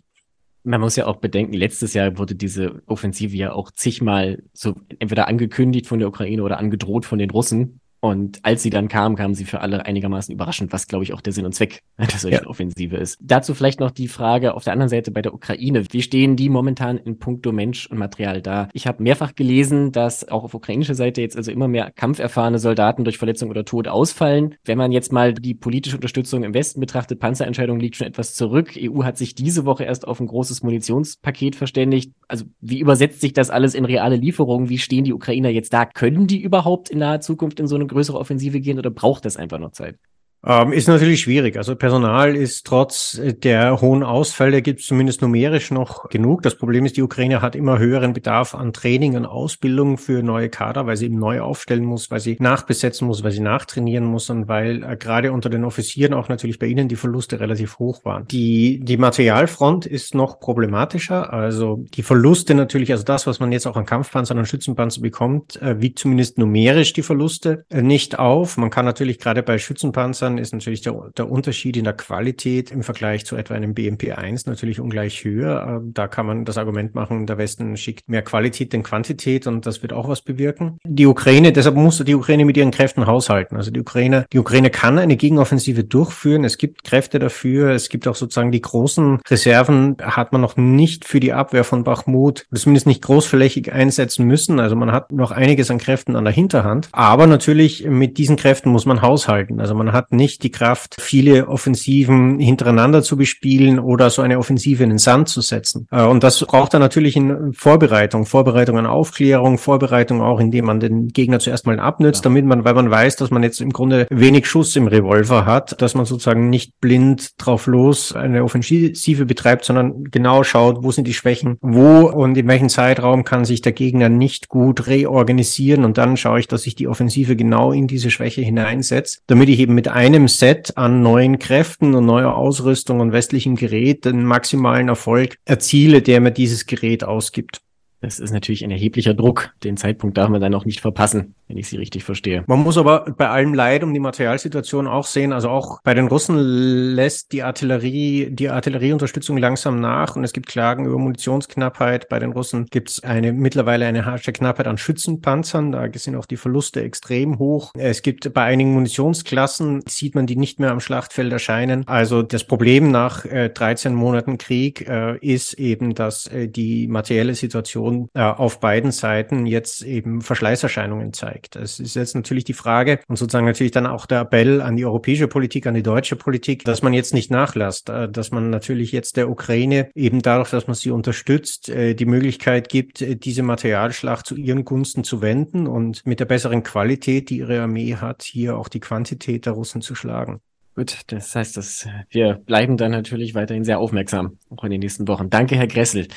Man 0.63 0.81
muss 0.81 0.97
ja 0.97 1.07
auch 1.07 1.17
bedenken, 1.17 1.53
letztes 1.53 1.93
Jahr 1.93 2.17
wurde 2.17 2.35
diese 2.35 2.81
Offensive 2.85 3.35
ja 3.35 3.53
auch 3.53 3.71
zigmal 3.71 4.43
so 4.53 4.75
entweder 4.99 5.27
angekündigt 5.27 5.87
von 5.87 5.99
der 5.99 6.09
Ukraine 6.09 6.43
oder 6.43 6.57
angedroht 6.57 7.05
von 7.05 7.17
den 7.17 7.29
Russen. 7.29 7.79
Und 8.01 8.39
als 8.43 8.63
sie 8.63 8.69
dann 8.69 8.87
kam, 8.87 9.15
kamen 9.15 9.33
sie 9.33 9.45
für 9.45 9.59
alle 9.59 9.85
einigermaßen 9.85 10.33
überraschend, 10.33 10.71
was 10.71 10.87
glaube 10.87 11.03
ich 11.03 11.13
auch 11.13 11.21
der 11.21 11.33
Sinn 11.33 11.45
und 11.45 11.53
Zweck 11.53 11.81
einer 11.97 12.09
solchen 12.11 12.43
ja. 12.43 12.47
Offensive 12.47 12.95
ist. 12.95 13.17
Dazu 13.21 13.53
vielleicht 13.53 13.79
noch 13.79 13.91
die 13.91 14.07
Frage 14.07 14.53
auf 14.53 14.63
der 14.63 14.73
anderen 14.73 14.89
Seite 14.89 15.11
bei 15.11 15.21
der 15.21 15.33
Ukraine. 15.33 15.83
Wie 15.91 16.01
stehen 16.01 16.35
die 16.35 16.49
momentan 16.49 16.97
in 16.97 17.19
puncto 17.19 17.51
Mensch 17.51 17.87
und 17.87 17.97
Material 17.97 18.41
da? 18.41 18.69
Ich 18.73 18.87
habe 18.87 19.03
mehrfach 19.03 19.35
gelesen, 19.35 19.91
dass 19.91 20.27
auch 20.27 20.43
auf 20.43 20.53
ukrainischer 20.53 20.95
Seite 20.95 21.21
jetzt 21.21 21.35
also 21.35 21.51
immer 21.51 21.67
mehr 21.67 21.91
kampferfahrene 21.91 22.59
Soldaten 22.59 23.03
durch 23.03 23.17
Verletzung 23.17 23.49
oder 23.49 23.65
Tod 23.65 23.87
ausfallen. 23.87 24.55
Wenn 24.63 24.77
man 24.77 24.91
jetzt 24.91 25.11
mal 25.11 25.33
die 25.33 25.53
politische 25.53 25.97
Unterstützung 25.97 26.43
im 26.43 26.53
Westen 26.53 26.79
betrachtet, 26.79 27.19
Panzerentscheidung 27.19 27.79
liegt 27.79 27.97
schon 27.97 28.07
etwas 28.07 28.33
zurück. 28.33 28.77
EU 28.77 29.03
hat 29.03 29.17
sich 29.17 29.35
diese 29.35 29.65
Woche 29.65 29.83
erst 29.83 30.07
auf 30.07 30.19
ein 30.21 30.27
großes 30.27 30.63
Munitionspaket 30.63 31.55
verständigt. 31.55 32.13
Also 32.27 32.45
wie 32.61 32.79
übersetzt 32.79 33.19
sich 33.19 33.33
das 33.33 33.49
alles 33.49 33.75
in 33.75 33.83
reale 33.83 34.15
Lieferungen? 34.15 34.69
Wie 34.69 34.77
stehen 34.77 35.03
die 35.03 35.13
Ukrainer 35.13 35.49
jetzt 35.49 35.73
da? 35.73 35.85
Können 35.85 36.27
die 36.27 36.41
überhaupt 36.41 36.89
in 36.89 36.99
naher 36.99 37.19
Zukunft 37.19 37.59
in 37.59 37.67
so 37.67 37.75
eine 37.75 37.88
größere 37.89 38.17
Offensive 38.17 38.61
gehen 38.61 38.79
oder 38.79 38.91
braucht 38.91 39.25
das 39.25 39.37
einfach 39.37 39.59
noch 39.59 39.71
Zeit? 39.71 39.99
Ähm, 40.45 40.71
ist 40.71 40.87
natürlich 40.87 41.21
schwierig. 41.21 41.57
Also 41.57 41.75
Personal 41.75 42.35
ist 42.35 42.65
trotz 42.65 43.19
der 43.43 43.81
hohen 43.81 44.03
Ausfälle 44.03 44.61
gibt 44.61 44.79
es 44.79 44.85
zumindest 44.85 45.21
numerisch 45.21 45.69
noch 45.69 46.09
genug. 46.09 46.43
Das 46.43 46.55
Problem 46.55 46.85
ist, 46.85 46.95
die 46.95 47.01
Ukraine 47.01 47.41
hat 47.41 47.55
immer 47.55 47.77
höheren 47.77 48.13
Bedarf 48.13 48.55
an 48.55 48.71
Training 48.71 49.17
und 49.17 49.25
Ausbildung 49.25 49.97
für 49.97 50.23
neue 50.23 50.49
Kader, 50.49 50.85
weil 50.85 50.95
sie 50.95 51.07
eben 51.07 51.19
neu 51.19 51.41
aufstellen 51.41 51.83
muss, 51.83 52.09
weil 52.09 52.21
sie 52.21 52.37
nachbesetzen 52.39 53.05
muss, 53.05 53.23
weil 53.23 53.31
sie 53.31 53.41
nachtrainieren 53.41 54.05
muss 54.05 54.29
und 54.29 54.47
weil 54.47 54.83
äh, 54.83 54.95
gerade 54.95 55.33
unter 55.33 55.49
den 55.49 55.65
Offizieren 55.65 56.13
auch 56.13 56.29
natürlich 56.29 56.57
bei 56.57 56.67
ihnen 56.67 56.87
die 56.87 56.95
Verluste 56.95 57.39
relativ 57.41 57.79
hoch 57.79 58.05
waren. 58.05 58.25
Die, 58.27 58.79
die 58.81 58.97
Materialfront 58.97 59.85
ist 59.85 60.15
noch 60.15 60.39
problematischer. 60.39 61.33
Also 61.33 61.83
die 61.93 62.03
Verluste 62.03 62.55
natürlich, 62.55 62.91
also 62.91 63.03
das, 63.03 63.27
was 63.27 63.41
man 63.41 63.51
jetzt 63.51 63.67
auch 63.67 63.75
an 63.75 63.85
Kampfpanzern 63.85 64.37
und 64.37 64.45
Schützenpanzern 64.45 65.03
bekommt, 65.03 65.61
äh, 65.61 65.81
wiegt 65.81 65.99
zumindest 65.99 66.37
numerisch 66.37 66.93
die 66.93 67.03
Verluste 67.03 67.65
äh, 67.69 67.81
nicht 67.81 68.17
auf. 68.17 68.55
Man 68.55 68.69
kann 68.69 68.85
natürlich 68.85 69.19
gerade 69.19 69.43
bei 69.43 69.57
Schützenpanzern 69.57 70.28
dann 70.29 70.37
ist 70.37 70.53
natürlich 70.53 70.81
der, 70.81 70.93
der 71.17 71.29
Unterschied 71.29 71.75
in 71.75 71.83
der 71.83 71.93
Qualität 71.93 72.71
im 72.71 72.83
Vergleich 72.83 73.25
zu 73.25 73.35
etwa 73.35 73.55
einem 73.55 73.73
BMP1 73.73 74.47
natürlich 74.47 74.79
ungleich 74.79 75.23
höher. 75.23 75.65
Ähm, 75.67 75.93
da 75.93 76.07
kann 76.07 76.25
man 76.25 76.45
das 76.45 76.57
Argument 76.57 76.95
machen, 76.95 77.25
der 77.25 77.37
Westen 77.37 77.75
schickt 77.77 78.07
mehr 78.07 78.21
Qualität 78.21 78.73
denn 78.73 78.83
Quantität 78.83 79.47
und 79.47 79.65
das 79.65 79.81
wird 79.81 79.93
auch 79.93 80.07
was 80.07 80.21
bewirken. 80.21 80.77
Die 80.85 81.05
Ukraine, 81.05 81.51
deshalb 81.51 81.75
muss 81.75 82.03
die 82.03 82.15
Ukraine 82.15 82.45
mit 82.45 82.57
ihren 82.57 82.71
Kräften 82.71 83.07
haushalten. 83.07 83.57
Also 83.57 83.71
die 83.71 83.79
Ukraine, 83.79 84.25
die 84.31 84.39
Ukraine 84.39 84.69
kann 84.69 84.99
eine 84.99 85.17
Gegenoffensive 85.17 85.83
durchführen. 85.83 86.43
Es 86.43 86.57
gibt 86.57 86.83
Kräfte 86.83 87.19
dafür. 87.19 87.71
Es 87.71 87.89
gibt 87.89 88.07
auch 88.07 88.15
sozusagen 88.15 88.51
die 88.51 88.61
großen 88.61 89.19
Reserven 89.27 89.97
hat 90.01 90.31
man 90.31 90.41
noch 90.41 90.57
nicht 90.57 91.05
für 91.05 91.19
die 91.19 91.33
Abwehr 91.33 91.63
von 91.63 91.83
Bachmut, 91.83 92.45
zumindest 92.53 92.87
nicht 92.87 93.01
großflächig 93.01 93.71
einsetzen 93.73 94.25
müssen. 94.25 94.59
Also 94.59 94.75
man 94.75 94.91
hat 94.91 95.11
noch 95.11 95.31
einiges 95.31 95.71
an 95.71 95.79
Kräften 95.79 96.15
an 96.15 96.23
der 96.23 96.33
Hinterhand. 96.33 96.89
Aber 96.91 97.27
natürlich 97.27 97.85
mit 97.85 98.17
diesen 98.17 98.35
Kräften 98.35 98.69
muss 98.69 98.85
man 98.85 99.01
haushalten. 99.01 99.59
Also 99.59 99.73
man 99.73 99.91
hat 99.91 100.11
nicht 100.19 100.43
die 100.43 100.51
Kraft, 100.51 100.97
viele 100.99 101.47
Offensiven 101.47 102.37
hintereinander 102.37 103.01
zu 103.01 103.17
bespielen 103.17 103.79
oder 103.79 104.11
so 104.11 104.21
eine 104.21 104.37
Offensive 104.37 104.83
in 104.83 104.89
den 104.89 104.99
Sand 104.99 105.29
zu 105.29 105.41
setzen. 105.41 105.87
Äh, 105.91 106.03
und 106.03 106.23
das 106.23 106.39
braucht 106.45 106.75
dann 106.75 106.81
natürlich 106.81 107.15
in 107.15 107.53
Vorbereitung, 107.53 108.25
Vorbereitung 108.25 108.77
an 108.77 108.85
Aufklärung, 108.85 109.57
Vorbereitung 109.57 110.21
auch, 110.21 110.39
indem 110.39 110.65
man 110.65 110.79
den 110.79 111.07
Gegner 111.07 111.39
zuerst 111.39 111.65
mal 111.65 111.79
abnützt, 111.79 112.25
damit 112.25 112.45
man, 112.45 112.65
weil 112.65 112.73
man 112.75 112.91
weiß, 112.91 113.15
dass 113.15 113.31
man 113.31 113.41
jetzt 113.41 113.61
im 113.61 113.71
Grunde 113.71 114.05
wenig 114.09 114.45
Schuss 114.47 114.75
im 114.75 114.87
Revolver 114.87 115.45
hat, 115.45 115.81
dass 115.81 115.95
man 115.95 116.05
sozusagen 116.05 116.49
nicht 116.49 116.79
blind 116.81 117.31
drauf 117.37 117.65
los 117.65 118.13
eine 118.13 118.43
Offensive 118.43 119.25
betreibt, 119.25 119.65
sondern 119.65 120.03
genau 120.05 120.43
schaut, 120.43 120.83
wo 120.83 120.91
sind 120.91 121.07
die 121.07 121.13
Schwächen, 121.13 121.57
wo 121.61 122.07
und 122.09 122.37
in 122.37 122.47
welchem 122.47 122.69
Zeitraum 122.69 123.23
kann 123.23 123.45
sich 123.45 123.61
der 123.61 123.71
Gegner 123.71 124.09
nicht 124.09 124.49
gut 124.49 124.87
reorganisieren 124.87 125.85
und 125.85 125.97
dann 125.97 126.17
schaue 126.17 126.39
ich, 126.39 126.47
dass 126.47 126.67
ich 126.67 126.75
die 126.75 126.87
Offensive 126.87 127.35
genau 127.35 127.71
in 127.71 127.87
diese 127.87 128.11
Schwäche 128.11 128.41
hineinsetze, 128.41 129.19
damit 129.27 129.49
ich 129.49 129.59
eben 129.59 129.75
mit 129.75 129.87
einem 129.87 130.08
einem 130.15 130.27
Set 130.27 130.75
an 130.77 131.01
neuen 131.01 131.39
Kräften 131.39 131.93
und 131.93 132.05
neuer 132.05 132.35
Ausrüstung 132.35 132.99
und 132.99 133.11
westlichem 133.11 133.55
Gerät 133.55 134.05
den 134.05 134.23
maximalen 134.25 134.87
Erfolg 134.87 135.37
erziele, 135.45 136.01
der 136.01 136.19
mir 136.19 136.31
dieses 136.31 136.65
Gerät 136.65 137.03
ausgibt. 137.03 137.61
Das 138.01 138.19
ist 138.19 138.31
natürlich 138.31 138.63
ein 138.63 138.71
erheblicher 138.71 139.13
Druck. 139.13 139.53
Den 139.63 139.77
Zeitpunkt 139.77 140.17
darf 140.17 140.29
man 140.29 140.39
dann 140.39 140.53
auch 140.53 140.65
nicht 140.65 140.79
verpassen, 140.79 141.35
wenn 141.47 141.57
ich 141.57 141.67
Sie 141.67 141.77
richtig 141.77 142.03
verstehe. 142.03 142.43
Man 142.47 142.63
muss 142.63 142.77
aber 142.77 143.05
bei 143.17 143.29
allem 143.29 143.53
Leid 143.53 143.83
um 143.83 143.93
die 143.93 143.99
Materialsituation 143.99 144.87
auch 144.87 145.05
sehen, 145.05 145.33
also 145.33 145.49
auch 145.49 145.81
bei 145.83 145.93
den 145.93 146.07
Russen 146.07 146.37
lässt 146.37 147.33
die 147.33 147.43
Artillerie, 147.43 148.29
die 148.31 148.49
Artillerieunterstützung 148.49 149.37
langsam 149.37 149.79
nach 149.81 150.15
und 150.15 150.23
es 150.23 150.33
gibt 150.33 150.47
Klagen 150.47 150.85
über 150.85 150.97
Munitionsknappheit. 150.97 152.07
Bei 152.09 152.19
den 152.19 152.31
Russen 152.31 152.67
gibt 152.67 152.89
es 152.89 153.03
eine 153.03 153.33
mittlerweile 153.33 153.85
eine 153.85 154.05
harsche 154.05 154.31
Knappheit 154.31 154.67
an 154.67 154.77
Schützenpanzern. 154.77 155.71
Da 155.71 155.87
sind 155.93 156.15
auch 156.15 156.25
die 156.25 156.37
Verluste 156.37 156.81
extrem 156.81 157.37
hoch. 157.37 157.71
Es 157.77 158.01
gibt 158.01 158.33
bei 158.33 158.43
einigen 158.43 158.73
Munitionsklassen, 158.73 159.81
sieht 159.87 160.15
man 160.15 160.25
die 160.25 160.35
nicht 160.35 160.59
mehr 160.59 160.71
am 160.71 160.79
Schlachtfeld 160.79 161.31
erscheinen. 161.33 161.87
Also 161.87 162.21
das 162.21 162.45
Problem 162.45 162.91
nach 162.91 163.25
äh, 163.25 163.49
13 163.49 163.93
Monaten 163.93 164.37
Krieg 164.37 164.87
äh, 164.87 165.17
ist 165.17 165.53
eben, 165.53 165.95
dass 165.95 166.27
äh, 166.27 166.47
die 166.47 166.87
materielle 166.87 167.35
Situation 167.35 167.88
Situation 167.89 168.09
äh, 168.13 168.21
auf 168.21 168.59
beiden 168.59 168.91
Seiten 168.91 169.45
jetzt 169.45 169.81
eben 169.83 170.21
Verschleißerscheinungen 170.21 171.13
zeigt. 171.13 171.55
Es 171.55 171.79
ist 171.79 171.95
jetzt 171.95 172.15
natürlich 172.15 172.43
die 172.43 172.53
Frage 172.53 172.99
und 173.07 173.17
sozusagen 173.17 173.45
natürlich 173.45 173.71
dann 173.71 173.87
auch 173.87 174.05
der 174.05 174.21
Appell 174.21 174.61
an 174.61 174.75
die 174.75 174.85
europäische 174.85 175.27
Politik, 175.27 175.67
an 175.67 175.73
die 175.73 175.83
deutsche 175.83 176.15
Politik, 176.15 176.63
dass 176.63 176.81
man 176.81 176.93
jetzt 176.93 177.13
nicht 177.13 177.31
nachlässt, 177.31 177.89
äh, 177.89 178.09
dass 178.09 178.31
man 178.31 178.49
natürlich 178.49 178.91
jetzt 178.91 179.17
der 179.17 179.29
Ukraine 179.29 179.89
eben 179.95 180.21
dadurch, 180.21 180.49
dass 180.49 180.67
man 180.67 180.75
sie 180.75 180.91
unterstützt, 180.91 181.69
äh, 181.69 181.93
die 181.93 182.05
Möglichkeit 182.05 182.69
gibt, 182.69 183.01
äh, 183.01 183.15
diese 183.15 183.43
Materialschlacht 183.43 184.25
zu 184.25 184.35
ihren 184.35 184.65
Gunsten 184.65 185.03
zu 185.03 185.21
wenden 185.21 185.67
und 185.67 186.05
mit 186.05 186.19
der 186.19 186.25
besseren 186.25 186.63
Qualität, 186.63 187.29
die 187.29 187.37
ihre 187.39 187.61
Armee 187.61 187.95
hat, 187.95 188.23
hier 188.23 188.57
auch 188.57 188.69
die 188.69 188.79
Quantität 188.79 189.45
der 189.45 189.53
Russen 189.53 189.81
zu 189.81 189.95
schlagen. 189.95 190.41
Gut, 190.75 190.99
das 191.07 191.35
heißt, 191.35 191.57
dass 191.57 191.87
wir 192.09 192.35
bleiben 192.35 192.77
dann 192.77 192.91
natürlich 192.91 193.35
weiterhin 193.35 193.65
sehr 193.65 193.79
aufmerksam, 193.79 194.37
auch 194.49 194.63
in 194.63 194.71
den 194.71 194.79
nächsten 194.79 195.07
Wochen. 195.09 195.29
Danke, 195.29 195.55
Herr 195.55 195.67
Gressel 195.67 196.07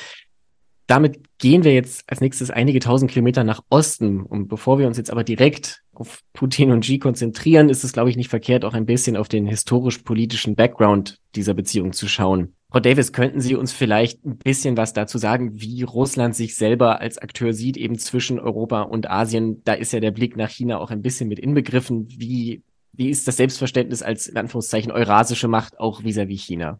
damit 0.87 1.21
gehen 1.37 1.63
wir 1.63 1.73
jetzt 1.73 2.03
als 2.07 2.21
nächstes 2.21 2.51
einige 2.51 2.79
tausend 2.79 3.11
Kilometer 3.11 3.43
nach 3.43 3.61
Osten. 3.69 4.21
Und 4.21 4.47
bevor 4.47 4.79
wir 4.79 4.87
uns 4.87 4.97
jetzt 4.97 5.11
aber 5.11 5.23
direkt 5.23 5.81
auf 5.93 6.19
Putin 6.33 6.71
und 6.71 6.81
Xi 6.81 6.99
konzentrieren, 6.99 7.69
ist 7.69 7.83
es, 7.83 7.93
glaube 7.93 8.09
ich, 8.09 8.17
nicht 8.17 8.29
verkehrt, 8.29 8.65
auch 8.65 8.73
ein 8.73 8.85
bisschen 8.85 9.15
auf 9.15 9.29
den 9.29 9.45
historisch-politischen 9.45 10.55
Background 10.55 11.19
dieser 11.35 11.53
Beziehung 11.53 11.93
zu 11.93 12.07
schauen. 12.07 12.55
Frau 12.71 12.79
Davis, 12.79 13.13
könnten 13.13 13.39
Sie 13.39 13.55
uns 13.55 13.71
vielleicht 13.71 14.25
ein 14.25 14.37
bisschen 14.37 14.77
was 14.77 14.93
dazu 14.93 15.19
sagen, 15.19 15.61
wie 15.61 15.83
Russland 15.83 16.35
sich 16.35 16.55
selber 16.55 16.99
als 16.99 17.19
Akteur 17.19 17.53
sieht, 17.53 17.77
eben 17.77 17.99
zwischen 17.99 18.39
Europa 18.39 18.81
und 18.81 19.09
Asien? 19.09 19.61
Da 19.63 19.73
ist 19.73 19.93
ja 19.93 19.99
der 19.99 20.09
Blick 20.09 20.35
nach 20.35 20.49
China 20.49 20.79
auch 20.79 20.89
ein 20.89 21.03
bisschen 21.03 21.29
mit 21.29 21.37
inbegriffen. 21.37 22.07
Wie, 22.09 22.63
wie 22.91 23.09
ist 23.09 23.27
das 23.27 23.37
Selbstverständnis 23.37 24.01
als, 24.01 24.25
in 24.25 24.37
Anführungszeichen, 24.37 24.91
eurasische 24.91 25.47
Macht 25.47 25.79
auch 25.79 26.01
vis-à-vis 26.01 26.41
-vis 26.41 26.45
China? 26.45 26.79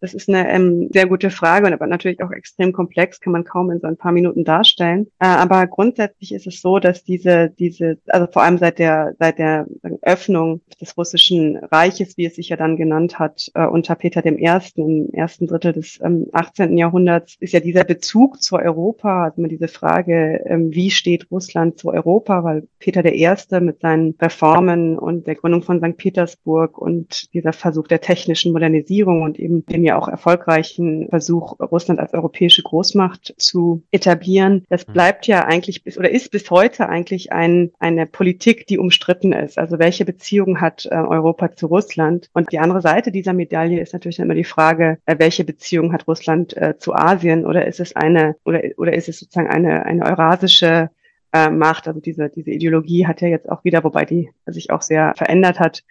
Das 0.00 0.14
ist 0.14 0.28
eine 0.28 0.48
ähm, 0.50 0.88
sehr 0.92 1.06
gute 1.06 1.30
Frage 1.30 1.66
und 1.66 1.72
aber 1.72 1.86
natürlich 1.86 2.22
auch 2.22 2.30
extrem 2.30 2.72
komplex, 2.72 3.20
kann 3.20 3.32
man 3.32 3.44
kaum 3.44 3.70
in 3.70 3.80
so 3.80 3.86
ein 3.86 3.96
paar 3.96 4.12
Minuten 4.12 4.44
darstellen. 4.44 5.06
Äh, 5.18 5.26
aber 5.26 5.66
grundsätzlich 5.66 6.32
ist 6.32 6.46
es 6.46 6.60
so, 6.60 6.78
dass 6.78 7.04
diese, 7.04 7.50
diese, 7.58 7.98
also 8.08 8.26
vor 8.30 8.42
allem 8.42 8.58
seit 8.58 8.78
der, 8.78 9.14
seit 9.18 9.38
der 9.38 9.66
Öffnung 10.02 10.60
des 10.80 10.96
russischen 10.96 11.56
Reiches, 11.56 12.16
wie 12.16 12.26
es 12.26 12.36
sich 12.36 12.50
ja 12.50 12.56
dann 12.56 12.76
genannt 12.76 13.18
hat, 13.18 13.50
äh, 13.54 13.66
unter 13.66 13.94
Peter 13.94 14.24
Ersten 14.26 14.80
im 14.80 15.10
ersten 15.12 15.46
Drittel 15.46 15.72
des 15.72 16.00
ähm, 16.02 16.26
18. 16.32 16.76
Jahrhunderts, 16.76 17.36
ist 17.40 17.52
ja 17.52 17.60
dieser 17.60 17.84
Bezug 17.84 18.42
zu 18.42 18.56
Europa, 18.56 19.24
also 19.24 19.38
immer 19.38 19.48
diese 19.48 19.68
Frage, 19.68 20.42
ähm, 20.46 20.72
wie 20.72 20.90
steht 20.90 21.30
Russland 21.30 21.78
zu 21.78 21.90
Europa, 21.90 22.44
weil 22.44 22.68
Peter 22.78 23.04
Erste 23.04 23.60
mit 23.60 23.80
seinen 23.80 24.14
Reformen 24.20 24.98
und 24.98 25.26
der 25.26 25.36
Gründung 25.36 25.62
von 25.62 25.78
St. 25.78 25.96
Petersburg 25.96 26.78
und 26.78 27.32
dieser 27.32 27.52
Versuch 27.52 27.86
der 27.86 28.00
technischen 28.00 28.52
Modernisierung 28.52 29.22
und 29.22 29.38
eben 29.38 29.64
dem 29.66 29.84
ja 29.86 29.96
auch 29.98 30.08
erfolgreichen 30.08 31.08
Versuch, 31.08 31.58
Russland 31.60 32.00
als 32.00 32.12
europäische 32.12 32.62
Großmacht 32.62 33.34
zu 33.38 33.82
etablieren. 33.90 34.64
Das 34.68 34.86
mhm. 34.86 34.92
bleibt 34.92 35.26
ja 35.26 35.44
eigentlich 35.44 35.84
bis 35.84 35.96
oder 35.96 36.10
ist 36.10 36.30
bis 36.30 36.50
heute 36.50 36.88
eigentlich 36.88 37.32
ein, 37.32 37.72
eine 37.78 38.06
Politik, 38.06 38.66
die 38.66 38.78
umstritten 38.78 39.32
ist. 39.32 39.58
Also 39.58 39.78
welche 39.78 40.04
Beziehung 40.04 40.60
hat 40.60 40.86
äh, 40.86 40.94
Europa 40.94 41.54
zu 41.54 41.66
Russland? 41.66 42.28
Und 42.34 42.52
die 42.52 42.58
andere 42.58 42.82
Seite 42.82 43.10
dieser 43.10 43.32
Medaille 43.32 43.80
ist 43.80 43.92
natürlich 43.92 44.18
immer 44.18 44.34
die 44.34 44.44
Frage, 44.44 44.98
äh, 45.06 45.16
welche 45.18 45.44
Beziehung 45.44 45.92
hat 45.92 46.06
Russland 46.06 46.56
äh, 46.56 46.76
zu 46.78 46.94
Asien? 46.94 47.46
Oder 47.46 47.66
ist 47.66 47.80
es 47.80 47.96
eine 47.96 48.36
oder 48.44 48.60
oder 48.76 48.92
ist 48.92 49.08
es 49.08 49.20
sozusagen 49.20 49.48
eine 49.48 49.86
eine 49.86 50.04
eurasische 50.04 50.90
äh, 51.32 51.50
Macht? 51.50 51.88
Also 51.88 52.00
diese 52.00 52.28
diese 52.28 52.50
Ideologie 52.50 53.06
hat 53.06 53.20
ja 53.20 53.28
jetzt 53.28 53.48
auch 53.48 53.64
wieder, 53.64 53.84
wobei 53.84 54.04
die 54.04 54.30
sich 54.46 54.70
auch 54.70 54.82
sehr 54.82 55.14
verändert 55.16 55.60
hat 55.60 55.82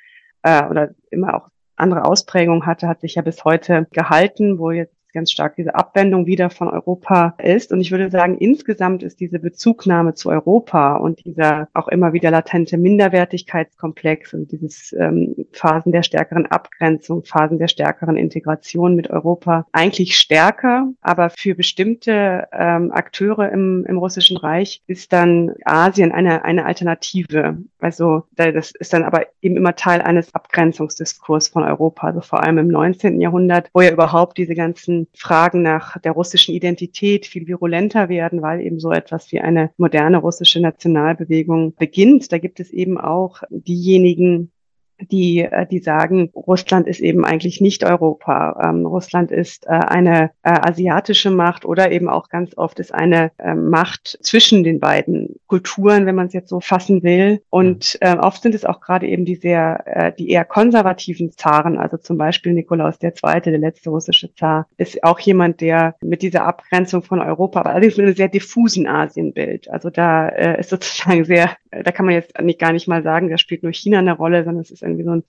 äh, 0.43 0.63
oder 0.65 0.91
immer 1.09 1.35
auch 1.35 1.49
andere 1.75 2.05
Ausprägung 2.05 2.65
hatte, 2.65 2.87
hat 2.87 3.01
sich 3.01 3.15
ja 3.15 3.21
bis 3.21 3.43
heute 3.43 3.87
gehalten, 3.91 4.59
wo 4.59 4.71
jetzt 4.71 4.95
ganz 5.15 5.31
stark 5.31 5.55
diese 5.55 5.73
Abwendung 5.73 6.27
wieder 6.27 6.51
von 6.51 6.69
Europa 6.69 7.33
ist. 7.39 7.71
Und 7.71 7.81
ich 7.81 7.89
würde 7.89 8.11
sagen, 8.11 8.37
insgesamt 8.37 9.01
ist 9.01 9.19
diese 9.19 9.39
Bezugnahme 9.39 10.13
zu 10.13 10.29
Europa 10.29 10.97
und 10.97 11.25
dieser 11.25 11.67
auch 11.73 11.87
immer 11.87 12.13
wieder 12.13 12.29
latente 12.29 12.77
Minderwertigkeitskomplex 12.77 14.35
und 14.35 14.51
dieses 14.51 14.93
ähm, 14.93 15.47
Phasen 15.53 15.91
der 15.91 16.03
stärkeren 16.03 16.45
Abgrenzung, 16.45 17.23
Phasen 17.23 17.57
der 17.57 17.69
stärkeren 17.69 18.17
Integration 18.17 18.95
mit 18.95 19.09
Europa 19.09 19.65
eigentlich 19.71 20.15
stärker. 20.17 20.89
Aber 21.01 21.31
für 21.31 21.55
bestimmte 21.55 22.47
ähm, 22.51 22.91
Akteure 22.91 23.51
im, 23.51 23.85
im 23.87 23.97
Russischen 23.97 24.37
Reich 24.37 24.81
ist 24.85 25.13
dann 25.13 25.55
Asien 25.63 26.11
eine, 26.11 26.43
eine 26.43 26.65
Alternative. 26.65 27.57
Also 27.79 28.23
das 28.35 28.71
ist 28.71 28.93
dann 28.93 29.03
aber 29.03 29.27
eben 29.41 29.57
immer 29.57 29.75
Teil 29.75 30.01
eines 30.01 30.35
Abgrenzungsdiskurs 30.35 31.47
von 31.47 31.63
Europa, 31.63 32.07
also 32.07 32.21
vor 32.21 32.43
allem 32.43 32.57
im 32.57 32.67
19. 32.67 33.21
Jahrhundert, 33.21 33.69
wo 33.73 33.81
ja 33.81 33.91
überhaupt 33.91 34.37
diese 34.37 34.55
ganzen 34.55 35.04
Fragen 35.13 35.61
nach 35.61 35.99
der 35.99 36.13
russischen 36.13 36.55
Identität 36.55 37.25
viel 37.25 37.47
virulenter 37.47 38.09
werden, 38.09 38.41
weil 38.41 38.61
eben 38.61 38.79
so 38.79 38.91
etwas 38.91 39.31
wie 39.31 39.39
eine 39.39 39.71
moderne 39.77 40.17
russische 40.17 40.59
Nationalbewegung 40.59 41.75
beginnt. 41.75 42.31
Da 42.31 42.37
gibt 42.37 42.59
es 42.59 42.71
eben 42.71 42.99
auch 42.99 43.43
diejenigen, 43.49 44.51
die, 44.99 45.39
äh, 45.39 45.65
die 45.67 45.79
sagen, 45.79 46.29
Russland 46.35 46.87
ist 46.87 46.99
eben 46.99 47.25
eigentlich 47.25 47.61
nicht 47.61 47.83
Europa. 47.83 48.69
Ähm, 48.69 48.85
Russland 48.85 49.31
ist 49.31 49.65
äh, 49.65 49.71
eine 49.71 50.31
äh, 50.43 50.49
asiatische 50.51 51.31
Macht 51.31 51.65
oder 51.65 51.91
eben 51.91 52.09
auch 52.09 52.29
ganz 52.29 52.57
oft 52.57 52.79
ist 52.79 52.93
eine 52.93 53.31
äh, 53.37 53.55
Macht 53.55 54.17
zwischen 54.21 54.63
den 54.63 54.79
beiden 54.79 55.35
Kulturen, 55.47 56.05
wenn 56.05 56.15
man 56.15 56.27
es 56.27 56.33
jetzt 56.33 56.49
so 56.49 56.59
fassen 56.59 57.03
will. 57.03 57.41
Und 57.49 57.97
äh, 58.01 58.15
oft 58.15 58.41
sind 58.41 58.55
es 58.55 58.65
auch 58.65 58.81
gerade 58.81 59.07
eben 59.07 59.25
die 59.25 59.35
sehr, 59.35 59.83
äh, 59.85 60.13
die 60.17 60.29
eher 60.29 60.45
konservativen 60.45 61.31
Zaren, 61.31 61.77
also 61.77 61.97
zum 61.97 62.17
Beispiel 62.17 62.53
Nikolaus 62.53 62.95
II., 63.01 63.41
der 63.41 63.57
letzte 63.57 63.89
russische 63.89 64.33
Zar, 64.33 64.67
ist 64.77 65.03
auch 65.03 65.19
jemand, 65.19 65.61
der 65.61 65.95
mit 66.01 66.21
dieser 66.21 66.45
Abgrenzung 66.45 67.03
von 67.03 67.19
Europa, 67.19 67.59
aber 67.59 67.71
allerdings 67.71 67.97
mit 67.97 68.05
einem 68.05 68.15
sehr 68.15 68.29
diffusen 68.29 68.87
Asienbild. 68.87 69.69
Also 69.69 69.89
da 69.89 70.29
äh, 70.29 70.59
ist 70.59 70.69
sozusagen 70.69 71.25
sehr, 71.25 71.51
da 71.71 71.91
kann 71.91 72.05
man 72.05 72.15
jetzt 72.15 72.39
nicht, 72.41 72.59
gar 72.59 72.71
nicht 72.71 72.87
mal 72.87 73.03
sagen, 73.03 73.29
da 73.29 73.37
spielt 73.37 73.63
nur 73.63 73.73
China 73.73 73.99
eine 73.99 74.13
Rolle, 74.13 74.43
sondern 74.43 74.61
es 74.61 74.71
ist 74.71 74.83
irgendwie 74.85 75.03
so 75.03 75.11
ein 75.11 75.23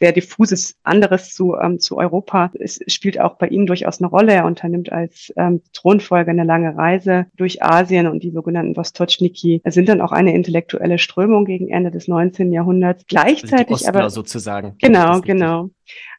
sehr 0.00 0.12
diffuses 0.12 0.76
anderes 0.82 1.34
zu, 1.34 1.56
ähm, 1.56 1.80
zu 1.80 1.96
Europa. 1.96 2.50
Es 2.58 2.80
spielt 2.86 3.18
auch 3.20 3.36
bei 3.36 3.48
ihm 3.48 3.66
durchaus 3.66 4.00
eine 4.00 4.08
Rolle. 4.08 4.32
Er 4.32 4.44
unternimmt 4.44 4.92
als 4.92 5.32
ähm, 5.36 5.62
Thronfolger 5.72 6.30
eine 6.30 6.44
lange 6.44 6.76
Reise 6.76 7.26
durch 7.36 7.62
Asien 7.62 8.06
und 8.06 8.22
die 8.22 8.30
sogenannten 8.30 8.76
Vostochniki 8.76 9.60
sind 9.66 9.88
dann 9.88 10.00
auch 10.00 10.12
eine 10.12 10.34
intellektuelle 10.34 10.98
Strömung 10.98 11.44
gegen 11.44 11.68
Ende 11.68 11.90
des 11.90 12.06
19. 12.08 12.52
Jahrhunderts. 12.52 13.06
Gleichzeitig 13.08 13.70
also 13.70 13.88
aber 13.88 14.10
sozusagen. 14.10 14.76
Genau, 14.78 15.20
genau. 15.20 15.70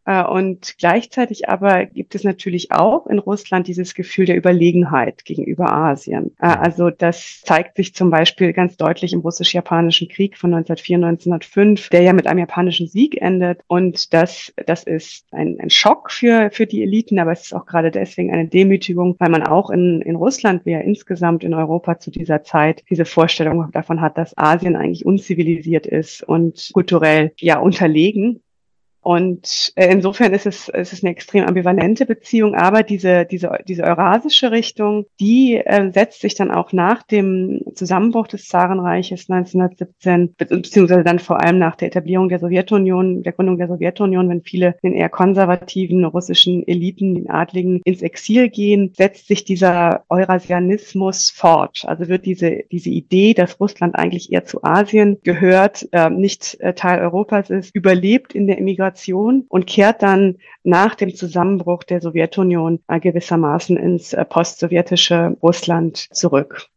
Äh, 0.10 0.24
und 0.24 0.75
gleichzeitig 0.80 1.50
aber 1.50 1.86
gibt 1.86 2.16
es 2.16 2.24
natürlich 2.24 2.72
auch 2.72 3.06
in 3.06 3.20
Russland 3.20 3.68
dieses 3.68 3.94
Gefühl 3.94 4.25
der 4.25 4.38
Überlegenheit 4.38 5.24
gegenüber 5.24 5.72
Asien. 5.72 6.32
Äh, 6.39 6.48
also 6.48 6.89
das 6.89 7.42
zeigt 7.46 7.78
sich 7.78 7.94
zum 7.94 8.10
Beispiel 8.10 8.51
ganz 8.51 8.75
deutlich 8.75 9.13
im 9.13 9.20
russisch-japanischen 9.20 10.10
Krieg 10.10 10.36
von 10.36 10.51
1904, 10.51 10.98
1905, 10.98 11.89
der 11.89 12.01
ja 12.01 12.13
mit 12.13 12.25
einem 12.25 12.39
japanischen 12.39 12.88
Sieg 12.88 13.22
endet. 13.22 13.62
Und 13.68 14.12
das, 14.12 14.51
das 14.66 14.84
ist 14.84 15.25
ein, 15.32 15.58
ein 15.60 15.70
Schock 15.70 16.10
für, 16.10 16.50
für 16.51 16.66
die 16.66 16.82
Eliten, 16.82 17.20
aber 17.20 17.34
es 17.34 17.42
ist 17.42 17.54
auch 17.54 17.68
gerade 17.68 17.92
deswegen 17.92 18.34
eine 18.34 18.48
Demütigung, 18.48 19.16
weil 19.20 19.30
man 19.30 19.44
auch 19.44 19.70
in, 19.70 20.01
in 20.01 20.16
Russland, 20.16 20.66
wie 20.66 20.72
ja 20.72 20.80
insgesamt 20.80 21.44
in 21.44 21.54
Europa 21.54 22.00
zu 22.00 22.10
dieser 22.10 22.42
Zeit, 22.42 22.84
diese 22.89 23.06
Vorstellung 23.06 23.70
davon 23.74 24.01
hat, 24.01 24.18
dass 24.18 24.36
Asien 24.36 24.75
eigentlich 24.75 25.06
unzivilisiert 25.06 25.86
ist 25.86 26.24
und 26.24 26.72
kulturell 26.74 27.32
ja 27.38 27.60
unterlegen. 27.60 28.42
Und 29.01 29.72
äh, 29.75 29.91
insofern 29.91 30.34
ist 30.34 30.46
es, 30.46 30.68
ist 30.68 30.94
es 30.94 31.03
eine 31.03 31.12
extrem 31.12 31.46
ambivalente 31.46 32.06
Beziehung, 32.06 32.53
aber 32.56 32.84
diese, 32.84 33.25
diese, 33.25 33.58
diese 33.68 33.84
eurasische 33.84 34.51
Richtung, 34.51 35.06
die 35.20 35.56
äh, 35.56 35.91
setzt 35.91 36.20
sich 36.22 36.36
dann 36.36 36.51
auch 36.51 36.74
nach 36.74 37.03
dem 37.03 37.62
Zusammenbruch 37.75 38.27
des 38.27 38.48
Zarenreiches 38.48 39.29
1917, 39.29 40.36
beziehungsweise 40.36 41.03
dann 41.03 41.20
vor 41.20 41.41
allem 41.41 41.60
nach 41.60 41.77
der 41.77 41.88
Etablierung 41.88 42.27
der 42.27 42.39
Sowjetunion, 42.39 43.24
der 43.24 43.32
Gründung 43.32 43.58
der 43.58 43.70
Sowjetunion, 43.70 44.27
wenn 44.27 44.44
viele 44.44 44.75
den 44.84 44.94
eher 44.94 45.10
konservativen 45.10 46.03
russischen 46.03 46.68
Eliten, 46.68 47.15
den 47.15 47.29
Adligen 47.29 47.82
ins 47.86 48.01
Exil 48.01 48.50
gehen, 48.50 48.94
setzt 48.98 49.27
sich 49.27 49.46
dieser 49.46 50.03
Eurasianismus 50.10 51.29
fort. 51.29 51.84
Also 51.88 52.10
wird 52.10 52.25
diese, 52.25 52.63
diese 52.70 52.89
Idee, 52.89 53.34
dass 53.34 53.60
Russland 53.62 53.96
eigentlich 53.96 54.32
eher 54.32 54.44
zu 54.44 54.62
Asien 54.63 55.20
gehört, 55.24 55.88
äh, 55.94 56.10
nicht 56.10 56.58
Teil 56.75 57.00
Europas 57.00 57.50
ist, 57.50 57.74
überlebt 57.74 58.34
in 58.34 58.48
der 58.48 58.58
Immigration 58.58 58.89
Emigration 59.00 59.46
und 59.50 59.68
kehrt 59.68 60.01
dann 60.01 60.38
nach 60.63 60.96
dem 60.96 61.15
Zusammenbruch 61.15 61.84
der 61.84 62.01
Sowjetunion 62.01 62.79
gewissermaßen 62.88 63.77
ins 63.77 64.13
äh, 64.13 64.25
postsowjetische 64.25 65.38
Russland 65.41 66.08
zurück. 66.12 66.68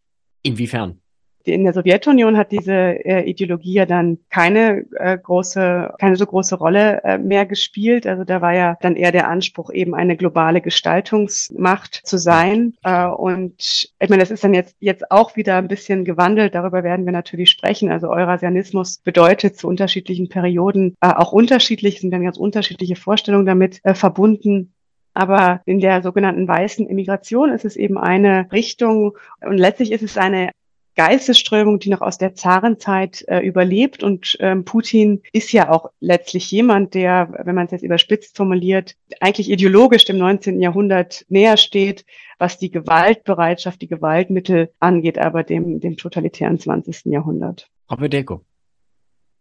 Inwiefern? 0.42 1.01
In 1.48 1.64
der 1.64 1.72
Sowjetunion 1.72 2.36
hat 2.36 2.52
diese 2.52 2.72
äh, 2.72 3.28
Ideologie 3.28 3.74
ja 3.74 3.86
dann 3.86 4.18
keine 4.30 4.84
äh, 4.96 5.18
große, 5.18 5.94
keine 5.98 6.16
so 6.16 6.26
große 6.26 6.56
Rolle 6.56 7.02
äh, 7.04 7.18
mehr 7.18 7.46
gespielt. 7.46 8.06
Also 8.06 8.24
da 8.24 8.40
war 8.40 8.54
ja 8.54 8.76
dann 8.80 8.96
eher 8.96 9.12
der 9.12 9.28
Anspruch, 9.28 9.70
eben 9.70 9.94
eine 9.94 10.16
globale 10.16 10.60
Gestaltungsmacht 10.60 12.02
zu 12.04 12.18
sein. 12.18 12.74
Äh, 12.84 13.06
und 13.06 13.54
ich 13.98 14.08
meine, 14.08 14.20
das 14.20 14.30
ist 14.30 14.44
dann 14.44 14.54
jetzt 14.54 14.76
jetzt 14.80 15.10
auch 15.10 15.36
wieder 15.36 15.56
ein 15.56 15.68
bisschen 15.68 16.04
gewandelt. 16.04 16.54
Darüber 16.54 16.82
werden 16.84 17.04
wir 17.04 17.12
natürlich 17.12 17.50
sprechen. 17.50 17.90
Also 17.90 18.08
Eurasianismus 18.08 18.98
bedeutet 18.98 19.56
zu 19.56 19.68
unterschiedlichen 19.68 20.28
Perioden 20.28 20.96
äh, 21.00 21.08
auch 21.08 21.32
unterschiedlich, 21.32 22.00
sind 22.00 22.10
dann 22.10 22.24
ganz 22.24 22.36
unterschiedliche 22.36 22.96
Vorstellungen 22.96 23.46
damit 23.46 23.80
äh, 23.84 23.94
verbunden. 23.94 24.74
Aber 25.14 25.60
in 25.66 25.80
der 25.80 26.02
sogenannten 26.02 26.48
weißen 26.48 26.86
Immigration 26.86 27.50
ist 27.50 27.64
es 27.64 27.76
eben 27.76 27.98
eine 27.98 28.50
Richtung 28.50 29.16
und 29.40 29.58
letztlich 29.58 29.92
ist 29.92 30.02
es 30.02 30.16
eine 30.16 30.50
Geistesströmung, 30.94 31.78
die 31.78 31.90
noch 31.90 32.00
aus 32.00 32.18
der 32.18 32.34
Zarenzeit 32.34 33.24
äh, 33.28 33.40
überlebt. 33.40 34.02
Und 34.02 34.36
ähm, 34.40 34.64
Putin 34.64 35.22
ist 35.32 35.52
ja 35.52 35.70
auch 35.70 35.90
letztlich 36.00 36.50
jemand, 36.50 36.94
der, 36.94 37.32
wenn 37.44 37.54
man 37.54 37.66
es 37.66 37.72
jetzt 37.72 37.82
überspitzt 37.82 38.36
formuliert, 38.36 38.96
eigentlich 39.20 39.50
ideologisch 39.50 40.04
dem 40.04 40.18
19. 40.18 40.60
Jahrhundert 40.60 41.24
näher 41.28 41.56
steht, 41.56 42.04
was 42.38 42.58
die 42.58 42.70
Gewaltbereitschaft, 42.70 43.80
die 43.80 43.88
Gewaltmittel 43.88 44.70
angeht, 44.80 45.18
aber 45.18 45.42
dem, 45.42 45.80
dem 45.80 45.96
totalitären 45.96 46.58
20. 46.58 47.06
Jahrhundert. 47.06 47.68
Frau 47.86 47.96
Deko. 47.96 48.42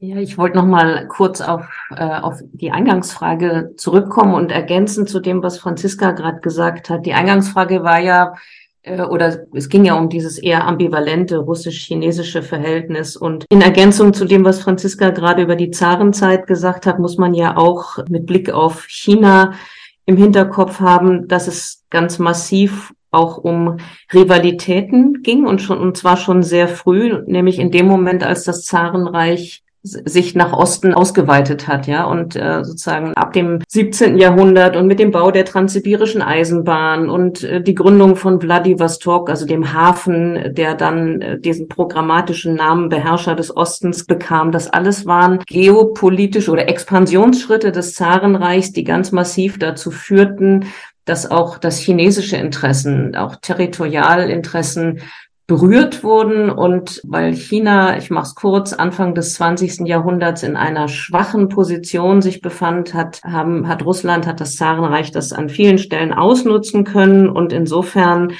Ja, 0.04 0.18
ich 0.18 0.36
wollte 0.40 0.58
noch 0.58 0.66
mal 0.66 1.08
kurz 1.10 1.42
auf, 1.42 1.68
äh, 1.96 2.04
auf 2.04 2.40
die 2.54 2.72
Eingangsfrage 2.72 3.76
zurückkommen 3.78 4.34
und 4.34 4.52
ergänzen 4.52 5.06
zu 5.06 5.20
dem, 5.20 5.44
was 5.44 5.60
Franziska 5.60 6.12
gerade 6.14 6.40
gesagt 6.40 6.90
hat. 6.90 7.06
Die 7.06 7.14
Eingangsfrage 7.14 7.84
war 7.84 8.00
ja, 8.00 8.34
oder 8.86 9.46
es 9.54 9.70
ging 9.70 9.86
ja 9.86 9.96
um 9.96 10.10
dieses 10.10 10.40
eher 10.40 10.68
ambivalente 10.68 11.38
russisch-chinesische 11.38 12.42
Verhältnis. 12.42 13.16
Und 13.16 13.46
in 13.50 13.62
Ergänzung 13.62 14.14
zu 14.14 14.26
dem, 14.26 14.44
was 14.44 14.62
Franziska 14.62 15.12
gerade 15.12 15.44
über 15.44 15.56
die 15.56 15.72
Zarenzeit 15.72 16.48
gesagt 16.48 16.86
hat, 16.86 16.98
muss 16.98 17.18
man 17.18 17.34
ja 17.34 17.58
auch 17.58 18.00
mit 18.10 18.26
Blick 18.26 18.50
auf 18.50 18.86
China 18.88 19.54
im 20.06 20.18
Hinterkopf 20.18 20.80
haben, 20.80 21.28
dass 21.28 21.48
es 21.48 21.86
ganz 21.90 22.18
massiv 22.18 22.94
auch 23.12 23.38
um 23.38 23.78
Rivalitäten 24.14 25.22
ging 25.22 25.46
und 25.46 25.62
schon, 25.62 25.78
und 25.78 25.98
zwar 25.98 26.18
schon 26.18 26.44
sehr 26.44 26.68
früh, 26.68 27.22
nämlich 27.28 27.60
in 27.60 27.70
dem 27.70 27.86
Moment, 27.86 28.24
als 28.24 28.46
das 28.46 28.64
Zarenreich 28.64 29.64
sich 29.84 30.36
nach 30.36 30.54
Osten 30.54 30.94
ausgeweitet 30.94 31.68
hat, 31.68 31.88
ja, 31.88 32.04
und 32.06 32.36
äh, 32.36 32.64
sozusagen 32.64 33.16
ab 33.16 33.34
dem 33.34 33.60
17. 33.68 34.18
Jahrhundert 34.18 34.76
und 34.76 34.86
mit 34.86 35.00
dem 35.00 35.10
Bau 35.10 35.32
der 35.32 35.44
transsibirischen 35.44 36.22
Eisenbahn 36.22 37.10
und 37.10 37.44
äh, 37.44 37.64
die 37.64 37.74
Gründung 37.74 38.16
von 38.16 38.40
Vladivostok, 38.40 39.30
also 39.30 39.48
dem 39.48 39.74
Hafen, 39.74 40.54
der 40.54 40.76
dann 40.76 41.22
äh, 41.22 41.40
diesen 41.40 41.68
programmatischen 41.68 42.54
Namen 42.54 42.90
Beherrscher 42.90 43.36
des 43.36 43.56
Ostens 43.56 44.06
bekam, 44.06 44.52
das 44.52 44.68
alles 44.68 45.08
waren 45.08 45.40
geopolitische 45.48 46.52
oder 46.52 46.70
Expansionsschritte 46.70 47.72
des 47.72 47.96
Zarenreichs, 47.96 48.74
die 48.74 48.84
ganz 48.84 49.12
massiv 49.12 49.58
dazu 49.58 49.90
führten, 49.90 50.66
dass 51.06 51.30
auch 51.30 51.58
das 51.58 51.80
chinesische 51.80 52.38
Interessen, 52.38 53.16
auch 53.16 53.36
Territorialinteressen 53.36 55.02
berührt 55.52 56.02
wurden 56.02 56.50
und 56.50 57.02
weil 57.04 57.36
China, 57.36 57.98
ich 57.98 58.10
mache 58.10 58.28
es 58.28 58.36
kurz, 58.36 58.72
Anfang 58.72 59.16
des 59.16 59.34
20. 59.34 59.86
Jahrhunderts 59.86 60.44
in 60.44 60.56
einer 60.56 60.88
schwachen 60.88 61.50
Position 61.50 62.22
sich 62.22 62.40
befand, 62.40 62.94
hat, 62.94 63.22
haben, 63.26 63.68
hat 63.68 63.84
Russland, 63.84 64.28
hat 64.28 64.40
das 64.40 64.56
Zarenreich 64.56 65.12
das 65.12 65.34
an 65.34 65.50
vielen 65.50 65.78
Stellen 65.78 66.14
ausnutzen 66.14 66.86
können 66.86 67.28
und 67.28 67.52
insofern 67.52 68.32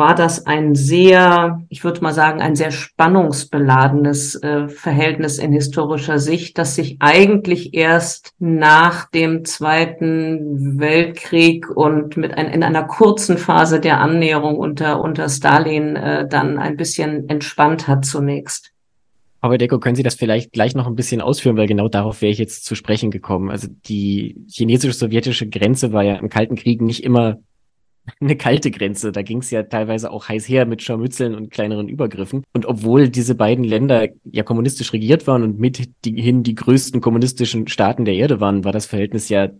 war 0.00 0.14
das 0.14 0.46
ein 0.46 0.74
sehr, 0.74 1.60
ich 1.68 1.84
würde 1.84 2.00
mal 2.00 2.14
sagen, 2.14 2.40
ein 2.40 2.56
sehr 2.56 2.70
spannungsbeladenes 2.70 4.42
äh, 4.42 4.66
Verhältnis 4.68 5.38
in 5.38 5.52
historischer 5.52 6.18
Sicht, 6.18 6.56
das 6.56 6.74
sich 6.74 6.96
eigentlich 7.00 7.74
erst 7.74 8.32
nach 8.38 9.10
dem 9.10 9.44
Zweiten 9.44 10.80
Weltkrieg 10.80 11.68
und 11.68 12.16
mit 12.16 12.32
ein, 12.32 12.48
in 12.48 12.62
einer 12.62 12.84
kurzen 12.84 13.36
Phase 13.36 13.78
der 13.78 14.00
Annäherung 14.00 14.56
unter, 14.56 15.02
unter 15.02 15.28
Stalin 15.28 15.96
äh, 15.96 16.26
dann 16.26 16.58
ein 16.58 16.78
bisschen 16.78 17.28
entspannt 17.28 17.86
hat 17.86 18.06
zunächst. 18.06 18.72
Aber 19.42 19.58
Deko, 19.58 19.78
können 19.78 19.96
Sie 19.96 20.02
das 20.02 20.14
vielleicht 20.14 20.52
gleich 20.52 20.74
noch 20.74 20.86
ein 20.86 20.96
bisschen 20.96 21.20
ausführen, 21.20 21.58
weil 21.58 21.66
genau 21.66 21.88
darauf 21.88 22.22
wäre 22.22 22.32
ich 22.32 22.38
jetzt 22.38 22.64
zu 22.64 22.74
sprechen 22.74 23.10
gekommen. 23.10 23.50
Also 23.50 23.68
die 23.86 24.46
chinesisch-sowjetische 24.48 25.48
Grenze 25.48 25.92
war 25.92 26.04
ja 26.04 26.14
im 26.16 26.30
Kalten 26.30 26.56
Krieg 26.56 26.80
nicht 26.80 27.04
immer 27.04 27.36
eine 28.20 28.36
kalte 28.36 28.70
Grenze. 28.70 29.12
Da 29.12 29.22
ging 29.22 29.38
es 29.38 29.50
ja 29.50 29.62
teilweise 29.62 30.10
auch 30.10 30.28
heiß 30.28 30.48
her 30.48 30.66
mit 30.66 30.82
Scharmützeln 30.82 31.34
und 31.34 31.50
kleineren 31.50 31.88
Übergriffen. 31.88 32.44
Und 32.52 32.66
obwohl 32.66 33.08
diese 33.08 33.34
beiden 33.34 33.64
Länder 33.64 34.08
ja 34.24 34.42
kommunistisch 34.42 34.92
regiert 34.92 35.26
waren 35.26 35.42
und 35.42 35.58
mithin 35.58 36.42
die 36.42 36.54
größten 36.54 37.00
kommunistischen 37.00 37.68
Staaten 37.68 38.04
der 38.04 38.14
Erde 38.14 38.40
waren, 38.40 38.64
war 38.64 38.72
das 38.72 38.86
Verhältnis 38.86 39.28
ja 39.28 39.50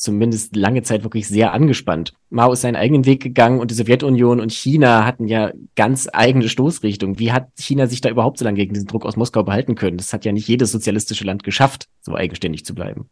zumindest 0.00 0.56
lange 0.56 0.82
Zeit 0.82 1.02
wirklich 1.04 1.28
sehr 1.28 1.52
angespannt. 1.52 2.14
Mao 2.30 2.52
ist 2.52 2.62
seinen 2.62 2.76
eigenen 2.76 3.04
Weg 3.04 3.22
gegangen 3.22 3.60
und 3.60 3.70
die 3.70 3.74
Sowjetunion 3.74 4.40
und 4.40 4.50
China 4.50 5.04
hatten 5.04 5.28
ja 5.28 5.52
ganz 5.76 6.08
eigene 6.10 6.48
Stoßrichtungen. 6.48 7.18
Wie 7.18 7.32
hat 7.32 7.48
China 7.58 7.86
sich 7.86 8.00
da 8.00 8.08
überhaupt 8.08 8.38
so 8.38 8.44
lange 8.46 8.56
gegen 8.56 8.72
diesen 8.72 8.86
Druck 8.86 9.04
aus 9.04 9.16
Moskau 9.16 9.42
behalten 9.42 9.74
können? 9.74 9.98
Das 9.98 10.12
hat 10.12 10.24
ja 10.24 10.32
nicht 10.32 10.48
jedes 10.48 10.72
sozialistische 10.72 11.24
Land 11.24 11.44
geschafft, 11.44 11.86
so 12.00 12.14
eigenständig 12.14 12.64
zu 12.64 12.74
bleiben. 12.74 13.10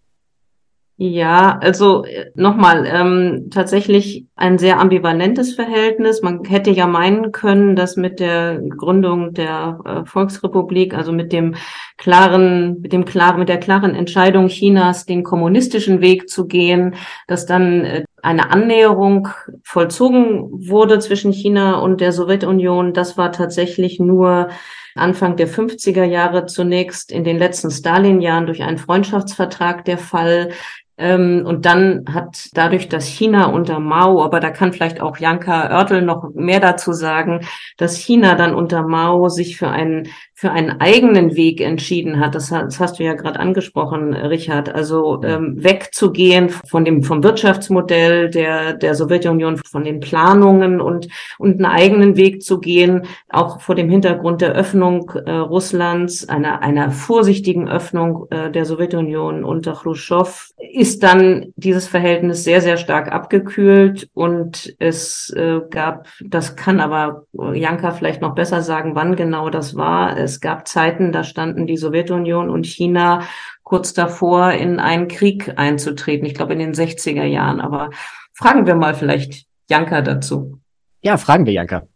Ja, 1.00 1.60
also 1.60 2.04
äh, 2.06 2.32
nochmal, 2.34 2.84
ähm, 2.84 3.50
tatsächlich 3.52 4.26
ein 4.34 4.58
sehr 4.58 4.80
ambivalentes 4.80 5.54
Verhältnis. 5.54 6.22
Man 6.22 6.42
hätte 6.42 6.72
ja 6.72 6.88
meinen 6.88 7.30
können, 7.30 7.76
dass 7.76 7.94
mit 7.94 8.18
der 8.18 8.60
Gründung 8.60 9.32
der 9.32 9.78
äh, 9.84 10.04
Volksrepublik, 10.04 10.94
also 10.94 11.12
mit 11.12 11.32
dem 11.32 11.54
klaren, 11.98 12.80
mit 12.80 12.92
dem 12.92 13.04
klaren, 13.04 13.38
mit 13.38 13.48
der 13.48 13.60
klaren 13.60 13.94
Entscheidung 13.94 14.48
Chinas, 14.48 15.06
den 15.06 15.22
kommunistischen 15.22 16.00
Weg 16.00 16.28
zu 16.28 16.48
gehen, 16.48 16.96
dass 17.28 17.46
dann 17.46 17.84
äh, 17.84 18.04
eine 18.20 18.50
Annäherung 18.50 19.28
vollzogen 19.62 20.48
wurde 20.68 20.98
zwischen 20.98 21.30
China 21.30 21.78
und 21.78 22.00
der 22.00 22.10
Sowjetunion. 22.10 22.92
Das 22.92 23.16
war 23.16 23.30
tatsächlich 23.30 24.00
nur 24.00 24.48
Anfang 24.96 25.36
der 25.36 25.48
50er 25.48 26.02
Jahre 26.02 26.46
zunächst 26.46 27.12
in 27.12 27.22
den 27.22 27.38
letzten 27.38 27.70
Stalin-Jahren 27.70 28.46
durch 28.46 28.64
einen 28.64 28.78
Freundschaftsvertrag 28.78 29.84
der 29.84 29.98
Fall. 29.98 30.50
Ähm, 30.98 31.44
und 31.46 31.64
dann 31.64 32.04
hat 32.12 32.50
dadurch, 32.54 32.88
dass 32.88 33.06
China 33.06 33.46
unter 33.46 33.78
Mao, 33.78 34.22
aber 34.22 34.40
da 34.40 34.50
kann 34.50 34.72
vielleicht 34.72 35.00
auch 35.00 35.16
Janka 35.18 35.70
Oertel 35.70 36.02
noch 36.02 36.30
mehr 36.34 36.58
dazu 36.58 36.92
sagen, 36.92 37.46
dass 37.76 37.96
China 37.96 38.34
dann 38.34 38.54
unter 38.54 38.82
Mao 38.82 39.28
sich 39.28 39.56
für 39.56 39.68
einen 39.68 40.08
für 40.40 40.52
einen 40.52 40.80
eigenen 40.80 41.34
Weg 41.34 41.60
entschieden 41.60 42.20
hat, 42.20 42.36
das, 42.36 42.50
das 42.50 42.78
hast 42.78 43.00
du 43.00 43.02
ja 43.02 43.14
gerade 43.14 43.40
angesprochen, 43.40 44.14
Richard, 44.14 44.72
also 44.72 45.20
ähm, 45.24 45.56
wegzugehen 45.58 46.48
von 46.48 46.84
dem 46.84 47.02
vom 47.02 47.24
Wirtschaftsmodell 47.24 48.30
der 48.30 48.74
der 48.74 48.94
Sowjetunion, 48.94 49.56
von 49.56 49.82
den 49.82 49.98
Planungen 49.98 50.80
und 50.80 51.08
und 51.38 51.54
einen 51.56 51.64
eigenen 51.64 52.16
Weg 52.16 52.44
zu 52.44 52.60
gehen, 52.60 53.02
auch 53.28 53.60
vor 53.60 53.74
dem 53.74 53.90
Hintergrund 53.90 54.40
der 54.40 54.52
Öffnung 54.52 55.10
äh, 55.26 55.32
Russlands, 55.32 56.28
einer 56.28 56.62
einer 56.62 56.92
vorsichtigen 56.92 57.68
Öffnung 57.68 58.28
äh, 58.30 58.52
der 58.52 58.64
Sowjetunion. 58.64 59.42
Unter 59.42 59.72
Khrushchev, 59.72 60.52
ist 60.72 61.02
dann 61.02 61.52
dieses 61.56 61.88
Verhältnis 61.88 62.44
sehr 62.44 62.60
sehr 62.60 62.76
stark 62.76 63.10
abgekühlt. 63.10 64.08
Und 64.14 64.72
es 64.78 65.30
äh, 65.30 65.62
gab, 65.68 66.06
das 66.24 66.54
kann 66.54 66.78
aber 66.78 67.24
Janka 67.54 67.90
vielleicht 67.90 68.22
noch 68.22 68.36
besser 68.36 68.62
sagen, 68.62 68.94
wann 68.94 69.16
genau 69.16 69.50
das 69.50 69.74
war 69.74 70.16
es 70.28 70.40
gab 70.40 70.68
Zeiten, 70.68 71.12
da 71.12 71.24
standen 71.24 71.66
die 71.66 71.76
Sowjetunion 71.76 72.50
und 72.50 72.66
China 72.66 73.22
kurz 73.62 73.92
davor, 73.92 74.52
in 74.52 74.78
einen 74.78 75.08
Krieg 75.08 75.52
einzutreten. 75.56 76.26
Ich 76.26 76.34
glaube 76.34 76.52
in 76.52 76.58
den 76.58 76.74
60er 76.74 77.24
Jahren. 77.24 77.60
Aber 77.60 77.90
fragen 78.32 78.66
wir 78.66 78.74
mal 78.74 78.94
vielleicht 78.94 79.46
Janka 79.68 80.00
dazu. 80.00 80.60
Ja, 81.02 81.16
fragen 81.16 81.46
wir 81.46 81.52
Janka. 81.52 81.86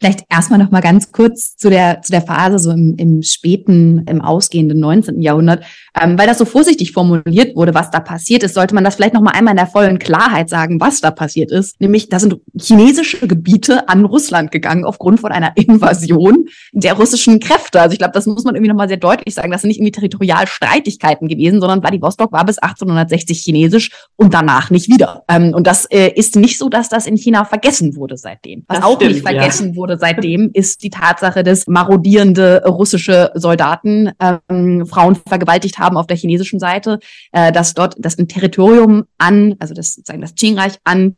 Vielleicht 0.00 0.24
erstmal 0.30 0.58
noch 0.58 0.70
mal 0.70 0.80
ganz 0.80 1.10
kurz 1.12 1.56
zu 1.56 1.70
der, 1.70 2.02
zu 2.02 2.12
der 2.12 2.22
Phase 2.22 2.58
so 2.58 2.70
im, 2.70 2.94
im 2.96 3.22
späten, 3.22 4.04
im 4.06 4.20
ausgehenden 4.20 4.78
19. 4.78 5.20
Jahrhundert. 5.20 5.64
Ähm, 6.00 6.18
weil 6.18 6.26
das 6.26 6.38
so 6.38 6.44
vorsichtig 6.44 6.92
formuliert 6.92 7.56
wurde, 7.56 7.74
was 7.74 7.90
da 7.90 8.00
passiert 8.00 8.42
ist, 8.42 8.54
sollte 8.54 8.74
man 8.74 8.84
das 8.84 8.94
vielleicht 8.94 9.14
noch 9.14 9.20
mal 9.20 9.32
einmal 9.32 9.52
in 9.52 9.56
der 9.56 9.66
vollen 9.66 9.98
Klarheit 9.98 10.48
sagen, 10.48 10.80
was 10.80 11.00
da 11.00 11.10
passiert 11.10 11.50
ist. 11.50 11.80
Nämlich, 11.80 12.08
da 12.08 12.20
sind 12.20 12.36
chinesische 12.60 13.26
Gebiete 13.26 13.88
an 13.88 14.04
Russland 14.04 14.52
gegangen 14.52 14.84
aufgrund 14.84 15.20
von 15.20 15.32
einer 15.32 15.52
Invasion 15.56 16.46
der 16.72 16.94
russischen 16.94 17.40
Kräfte. 17.40 17.80
Also 17.80 17.92
ich 17.92 17.98
glaube, 17.98 18.12
das 18.12 18.26
muss 18.26 18.44
man 18.44 18.54
irgendwie 18.54 18.70
noch 18.70 18.76
mal 18.76 18.88
sehr 18.88 18.98
deutlich 18.98 19.34
sagen. 19.34 19.50
Das 19.50 19.62
sind 19.62 19.68
nicht 19.68 19.78
irgendwie 19.78 19.92
Territorialstreitigkeiten 19.92 21.28
gewesen, 21.28 21.60
sondern 21.60 21.80
Vladivostok 21.80 22.32
war 22.32 22.44
bis 22.44 22.58
1860 22.58 23.40
chinesisch 23.40 23.90
und 24.16 24.34
danach 24.34 24.70
nicht 24.70 24.88
wieder. 24.88 25.24
Ähm, 25.28 25.54
und 25.54 25.66
das 25.66 25.86
äh, 25.86 26.12
ist 26.14 26.36
nicht 26.36 26.58
so, 26.58 26.68
dass 26.68 26.88
das 26.88 27.06
in 27.06 27.16
China 27.16 27.44
vergessen 27.44 27.96
wurde 27.96 28.16
seitdem. 28.16 28.64
Was 28.68 28.78
das 28.78 28.86
auch 28.86 28.96
stimmt, 28.96 29.12
nicht 29.12 29.22
vergessen 29.22 29.70
ja. 29.70 29.76
wurde, 29.76 29.87
wurde 29.88 29.98
seitdem, 29.98 30.50
ist 30.54 30.82
die 30.82 30.90
Tatsache, 30.90 31.42
dass 31.42 31.66
marodierende 31.66 32.62
russische 32.66 33.32
Soldaten 33.34 34.12
ähm, 34.48 34.86
Frauen 34.86 35.16
vergewaltigt 35.16 35.78
haben 35.78 35.96
auf 35.96 36.06
der 36.06 36.16
chinesischen 36.16 36.60
Seite, 36.60 36.98
äh, 37.32 37.50
dass 37.50 37.74
dort 37.74 37.96
das 37.98 38.18
ein 38.18 38.28
Territorium 38.28 39.04
an, 39.16 39.56
also 39.58 39.74
das 39.74 39.94
sozusagen 39.94 40.20
das 40.20 40.34
Qing-Reich 40.34 40.74
an 40.84 41.16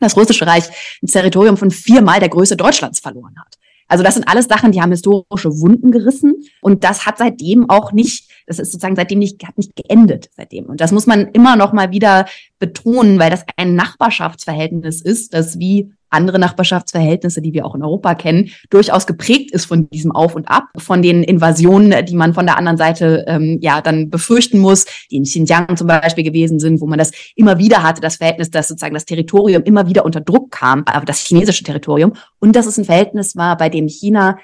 das 0.00 0.16
russische 0.16 0.46
Reich 0.46 0.64
ein 1.02 1.08
Territorium 1.08 1.56
von 1.56 1.70
viermal 1.70 2.20
der 2.20 2.28
Größe 2.28 2.56
Deutschlands 2.56 3.00
verloren 3.00 3.34
hat. 3.38 3.56
Also 3.88 4.04
das 4.04 4.14
sind 4.14 4.28
alles 4.28 4.46
Sachen, 4.46 4.70
die 4.70 4.82
haben 4.82 4.90
historische 4.90 5.50
Wunden 5.60 5.90
gerissen 5.90 6.44
und 6.60 6.84
das 6.84 7.06
hat 7.06 7.16
seitdem 7.18 7.70
auch 7.70 7.92
nicht, 7.92 8.30
das 8.48 8.58
ist 8.58 8.72
sozusagen 8.72 8.96
seitdem 8.96 9.18
nicht, 9.18 9.46
hat 9.46 9.58
nicht 9.58 9.76
geendet 9.76 10.30
seitdem. 10.36 10.66
Und 10.66 10.80
das 10.80 10.90
muss 10.90 11.06
man 11.06 11.28
immer 11.28 11.56
noch 11.56 11.72
mal 11.72 11.90
wieder 11.90 12.26
betonen, 12.58 13.18
weil 13.18 13.30
das 13.30 13.44
ein 13.56 13.74
Nachbarschaftsverhältnis 13.74 15.02
ist, 15.02 15.34
das 15.34 15.58
wie 15.58 15.92
andere 16.10 16.38
Nachbarschaftsverhältnisse, 16.38 17.42
die 17.42 17.52
wir 17.52 17.66
auch 17.66 17.74
in 17.74 17.82
Europa 17.82 18.14
kennen, 18.14 18.50
durchaus 18.70 19.06
geprägt 19.06 19.50
ist 19.50 19.66
von 19.66 19.90
diesem 19.90 20.10
Auf 20.10 20.34
und 20.34 20.48
Ab, 20.48 20.64
von 20.78 21.02
den 21.02 21.22
Invasionen, 21.22 22.06
die 22.06 22.16
man 22.16 22.32
von 22.32 22.46
der 22.46 22.56
anderen 22.56 22.78
Seite 22.78 23.24
ähm, 23.28 23.58
ja 23.60 23.82
dann 23.82 24.08
befürchten 24.08 24.58
muss, 24.58 24.86
die 25.10 25.16
in 25.16 25.24
Xinjiang 25.24 25.76
zum 25.76 25.86
Beispiel 25.86 26.24
gewesen 26.24 26.60
sind, 26.60 26.80
wo 26.80 26.86
man 26.86 26.98
das 26.98 27.12
immer 27.36 27.58
wieder 27.58 27.82
hatte, 27.82 28.00
das 28.00 28.16
Verhältnis, 28.16 28.50
dass 28.50 28.68
sozusagen 28.68 28.94
das 28.94 29.04
Territorium 29.04 29.62
immer 29.64 29.86
wieder 29.86 30.06
unter 30.06 30.22
Druck 30.22 30.50
kam, 30.50 30.84
aber 30.86 31.04
das 31.04 31.20
chinesische 31.20 31.64
Territorium, 31.64 32.14
und 32.38 32.56
dass 32.56 32.66
es 32.66 32.78
ein 32.78 32.86
Verhältnis 32.86 33.36
war, 33.36 33.58
bei 33.58 33.68
dem 33.68 33.86
China 33.86 34.38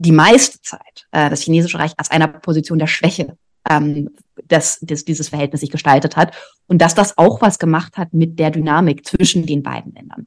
die 0.00 0.12
meiste 0.12 0.60
Zeit 0.62 1.06
äh, 1.12 1.28
das 1.30 1.42
chinesische 1.42 1.78
Reich 1.78 1.92
als 1.96 2.10
einer 2.10 2.26
Position 2.26 2.78
der 2.78 2.86
Schwäche 2.86 3.36
ähm, 3.68 4.10
das, 4.48 4.78
das, 4.80 5.04
dieses 5.04 5.28
Verhältnis 5.28 5.60
sich 5.60 5.70
gestaltet 5.70 6.16
hat 6.16 6.34
und 6.66 6.80
dass 6.80 6.94
das 6.94 7.18
auch 7.18 7.42
was 7.42 7.58
gemacht 7.58 7.96
hat 7.96 8.12
mit 8.14 8.38
der 8.38 8.50
Dynamik 8.50 9.06
zwischen 9.06 9.46
den 9.46 9.62
beiden 9.62 9.92
Ländern. 9.92 10.26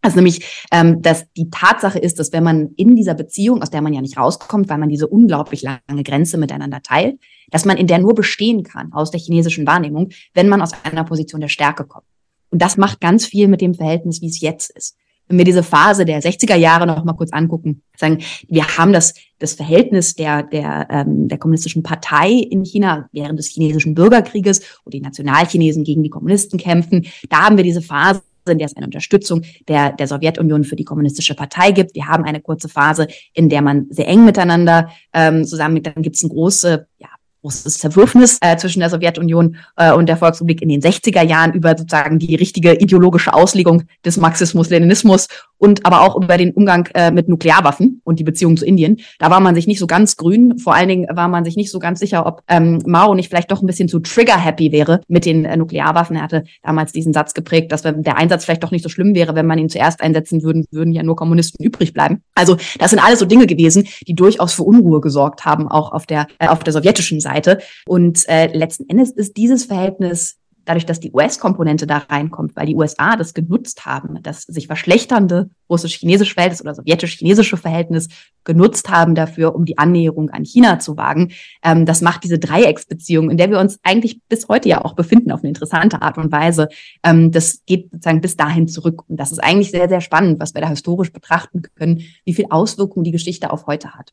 Also 0.00 0.16
nämlich, 0.16 0.64
ähm, 0.70 1.00
dass 1.00 1.24
die 1.32 1.50
Tatsache 1.50 1.98
ist, 1.98 2.18
dass 2.18 2.32
wenn 2.32 2.44
man 2.44 2.74
in 2.76 2.94
dieser 2.94 3.14
Beziehung, 3.14 3.62
aus 3.62 3.70
der 3.70 3.80
man 3.80 3.94
ja 3.94 4.02
nicht 4.02 4.18
rauskommt, 4.18 4.68
weil 4.68 4.78
man 4.78 4.90
diese 4.90 5.08
unglaublich 5.08 5.62
lange 5.62 6.02
Grenze 6.04 6.36
miteinander 6.36 6.82
teilt, 6.82 7.18
dass 7.50 7.64
man 7.64 7.78
in 7.78 7.86
der 7.86 7.98
nur 7.98 8.14
bestehen 8.14 8.62
kann 8.64 8.92
aus 8.92 9.10
der 9.10 9.20
chinesischen 9.20 9.66
Wahrnehmung, 9.66 10.10
wenn 10.34 10.48
man 10.48 10.60
aus 10.60 10.72
einer 10.84 11.04
Position 11.04 11.40
der 11.40 11.48
Stärke 11.48 11.84
kommt. 11.84 12.06
Und 12.50 12.60
das 12.60 12.76
macht 12.76 13.00
ganz 13.00 13.24
viel 13.26 13.48
mit 13.48 13.62
dem 13.62 13.74
Verhältnis, 13.74 14.20
wie 14.20 14.28
es 14.28 14.40
jetzt 14.40 14.70
ist. 14.76 14.96
Wenn 15.28 15.38
wir 15.38 15.44
diese 15.44 15.62
Phase 15.62 16.04
der 16.04 16.20
60er 16.20 16.56
Jahre 16.56 16.86
noch 16.86 17.04
mal 17.04 17.14
kurz 17.14 17.32
angucken, 17.32 17.82
sagen, 17.96 18.18
wir 18.48 18.76
haben 18.76 18.92
das, 18.92 19.14
das 19.38 19.54
Verhältnis 19.54 20.14
der, 20.14 20.42
der, 20.42 20.86
ähm, 20.90 21.28
der 21.28 21.38
kommunistischen 21.38 21.82
Partei 21.82 22.30
in 22.30 22.64
China 22.64 23.08
während 23.12 23.38
des 23.38 23.48
chinesischen 23.48 23.94
Bürgerkrieges, 23.94 24.60
wo 24.84 24.90
die 24.90 25.00
Nationalchinesen 25.00 25.84
gegen 25.84 26.02
die 26.02 26.10
Kommunisten 26.10 26.58
kämpfen. 26.58 27.06
Da 27.30 27.44
haben 27.44 27.56
wir 27.56 27.64
diese 27.64 27.82
Phase 27.82 28.22
in 28.50 28.58
der 28.58 28.66
es 28.66 28.76
eine 28.76 28.86
Unterstützung 28.86 29.42
der, 29.68 29.92
der 29.92 30.06
Sowjetunion 30.06 30.64
für 30.64 30.76
die 30.76 30.84
kommunistische 30.84 31.34
Partei 31.34 31.70
gibt. 31.70 31.94
Wir 31.94 32.06
haben 32.06 32.24
eine 32.24 32.40
kurze 32.40 32.68
Phase, 32.68 33.08
in 33.32 33.48
der 33.48 33.62
man 33.62 33.86
sehr 33.90 34.08
eng 34.08 34.24
miteinander 34.24 34.90
ähm, 35.12 35.44
zusammen, 35.44 35.82
dann 35.82 36.02
gibt 36.02 36.16
es 36.16 36.22
eine 36.22 36.32
große 36.32 36.86
ja, 36.98 37.08
großes 37.44 37.78
Zerwürfnis 37.78 38.38
äh, 38.40 38.56
zwischen 38.56 38.80
der 38.80 38.88
Sowjetunion 38.88 39.56
äh, 39.76 39.92
und 39.92 40.08
der 40.08 40.16
Volksrepublik 40.16 40.62
in 40.62 40.70
den 40.70 40.80
60er 40.80 41.22
Jahren 41.22 41.52
über 41.52 41.76
sozusagen 41.76 42.18
die 42.18 42.34
richtige 42.34 42.72
ideologische 42.72 43.34
Auslegung 43.34 43.82
des 44.04 44.16
Marxismus-Leninismus 44.16 45.28
und 45.58 45.84
aber 45.84 46.00
auch 46.00 46.16
über 46.16 46.36
den 46.38 46.52
Umgang 46.52 46.88
äh, 46.94 47.10
mit 47.10 47.28
Nuklearwaffen 47.28 48.00
und 48.04 48.18
die 48.18 48.24
Beziehung 48.24 48.56
zu 48.56 48.64
Indien. 48.64 49.00
Da 49.18 49.30
war 49.30 49.40
man 49.40 49.54
sich 49.54 49.66
nicht 49.66 49.78
so 49.78 49.86
ganz 49.86 50.16
grün. 50.16 50.58
Vor 50.58 50.74
allen 50.74 50.88
Dingen 50.88 51.06
war 51.14 51.28
man 51.28 51.44
sich 51.44 51.56
nicht 51.56 51.70
so 51.70 51.78
ganz 51.78 52.00
sicher, 52.00 52.26
ob 52.26 52.42
ähm, 52.48 52.82
Mao 52.86 53.14
nicht 53.14 53.28
vielleicht 53.28 53.50
doch 53.50 53.62
ein 53.62 53.66
bisschen 53.66 53.88
zu 53.88 54.00
trigger-happy 54.00 54.72
wäre 54.72 55.00
mit 55.08 55.26
den 55.26 55.44
äh, 55.44 55.56
Nuklearwaffen. 55.56 56.16
Er 56.16 56.22
hatte 56.22 56.44
damals 56.62 56.92
diesen 56.92 57.12
Satz 57.12 57.34
geprägt, 57.34 57.72
dass 57.72 57.82
der 57.82 58.16
Einsatz 58.16 58.44
vielleicht 58.44 58.62
doch 58.62 58.70
nicht 58.70 58.82
so 58.82 58.88
schlimm 58.88 59.14
wäre, 59.14 59.34
wenn 59.34 59.46
man 59.46 59.58
ihn 59.58 59.68
zuerst 59.68 60.00
einsetzen 60.00 60.42
würden, 60.42 60.66
würden 60.70 60.92
ja 60.92 61.02
nur 61.02 61.16
Kommunisten 61.16 61.62
übrig 61.64 61.92
bleiben. 61.92 62.22
Also 62.34 62.56
das 62.78 62.90
sind 62.90 62.98
alles 63.04 63.18
so 63.18 63.26
Dinge 63.26 63.46
gewesen, 63.46 63.86
die 64.06 64.14
durchaus 64.14 64.54
für 64.54 64.62
Unruhe 64.62 65.00
gesorgt 65.00 65.44
haben, 65.44 65.68
auch 65.68 65.92
auf 65.92 66.06
der, 66.06 66.26
äh, 66.38 66.48
auf 66.48 66.60
der 66.60 66.72
sowjetischen 66.72 67.20
Seite. 67.20 67.33
Seite. 67.34 67.58
Und 67.86 68.28
äh, 68.28 68.46
letzten 68.56 68.88
Endes 68.88 69.10
ist 69.10 69.36
dieses 69.36 69.64
Verhältnis 69.64 70.38
dadurch, 70.64 70.86
dass 70.86 71.00
die 71.00 71.12
US-Komponente 71.12 71.86
da 71.86 71.98
reinkommt, 71.98 72.56
weil 72.56 72.66
die 72.66 72.74
USA 72.74 73.16
das 73.16 73.34
genutzt 73.34 73.84
haben, 73.84 74.22
das 74.22 74.42
sich 74.42 74.66
verschlechternde 74.66 75.50
russisch-chinesische 75.68 76.34
Verhältnis 76.34 76.62
oder 76.62 76.74
sowjetisch-chinesische 76.74 77.56
Verhältnis 77.56 78.08
genutzt 78.44 78.88
haben 78.88 79.14
dafür, 79.14 79.54
um 79.54 79.64
die 79.64 79.78
Annäherung 79.78 80.30
an 80.30 80.44
China 80.44 80.78
zu 80.78 80.96
wagen. 80.96 81.32
Ähm, 81.62 81.86
das 81.86 82.00
macht 82.00 82.24
diese 82.24 82.38
Dreiecksbeziehung, 82.38 83.30
in 83.30 83.36
der 83.36 83.50
wir 83.50 83.58
uns 83.58 83.78
eigentlich 83.82 84.20
bis 84.28 84.48
heute 84.48 84.68
ja 84.68 84.84
auch 84.84 84.94
befinden, 84.94 85.32
auf 85.32 85.40
eine 85.40 85.48
interessante 85.48 86.02
Art 86.02 86.18
und 86.18 86.32
Weise. 86.32 86.68
Ähm, 87.02 87.30
das 87.30 87.60
geht 87.66 87.90
sozusagen 87.90 88.20
bis 88.20 88.36
dahin 88.36 88.68
zurück. 88.68 89.04
Und 89.08 89.18
das 89.18 89.32
ist 89.32 89.40
eigentlich 89.40 89.70
sehr, 89.70 89.88
sehr 89.88 90.00
spannend, 90.00 90.40
was 90.40 90.54
wir 90.54 90.62
da 90.62 90.68
historisch 90.68 91.12
betrachten 91.12 91.62
können, 91.74 92.02
wie 92.24 92.34
viel 92.34 92.46
Auswirkungen 92.50 93.04
die 93.04 93.12
Geschichte 93.12 93.50
auf 93.50 93.66
heute 93.66 93.94
hat. 93.94 94.12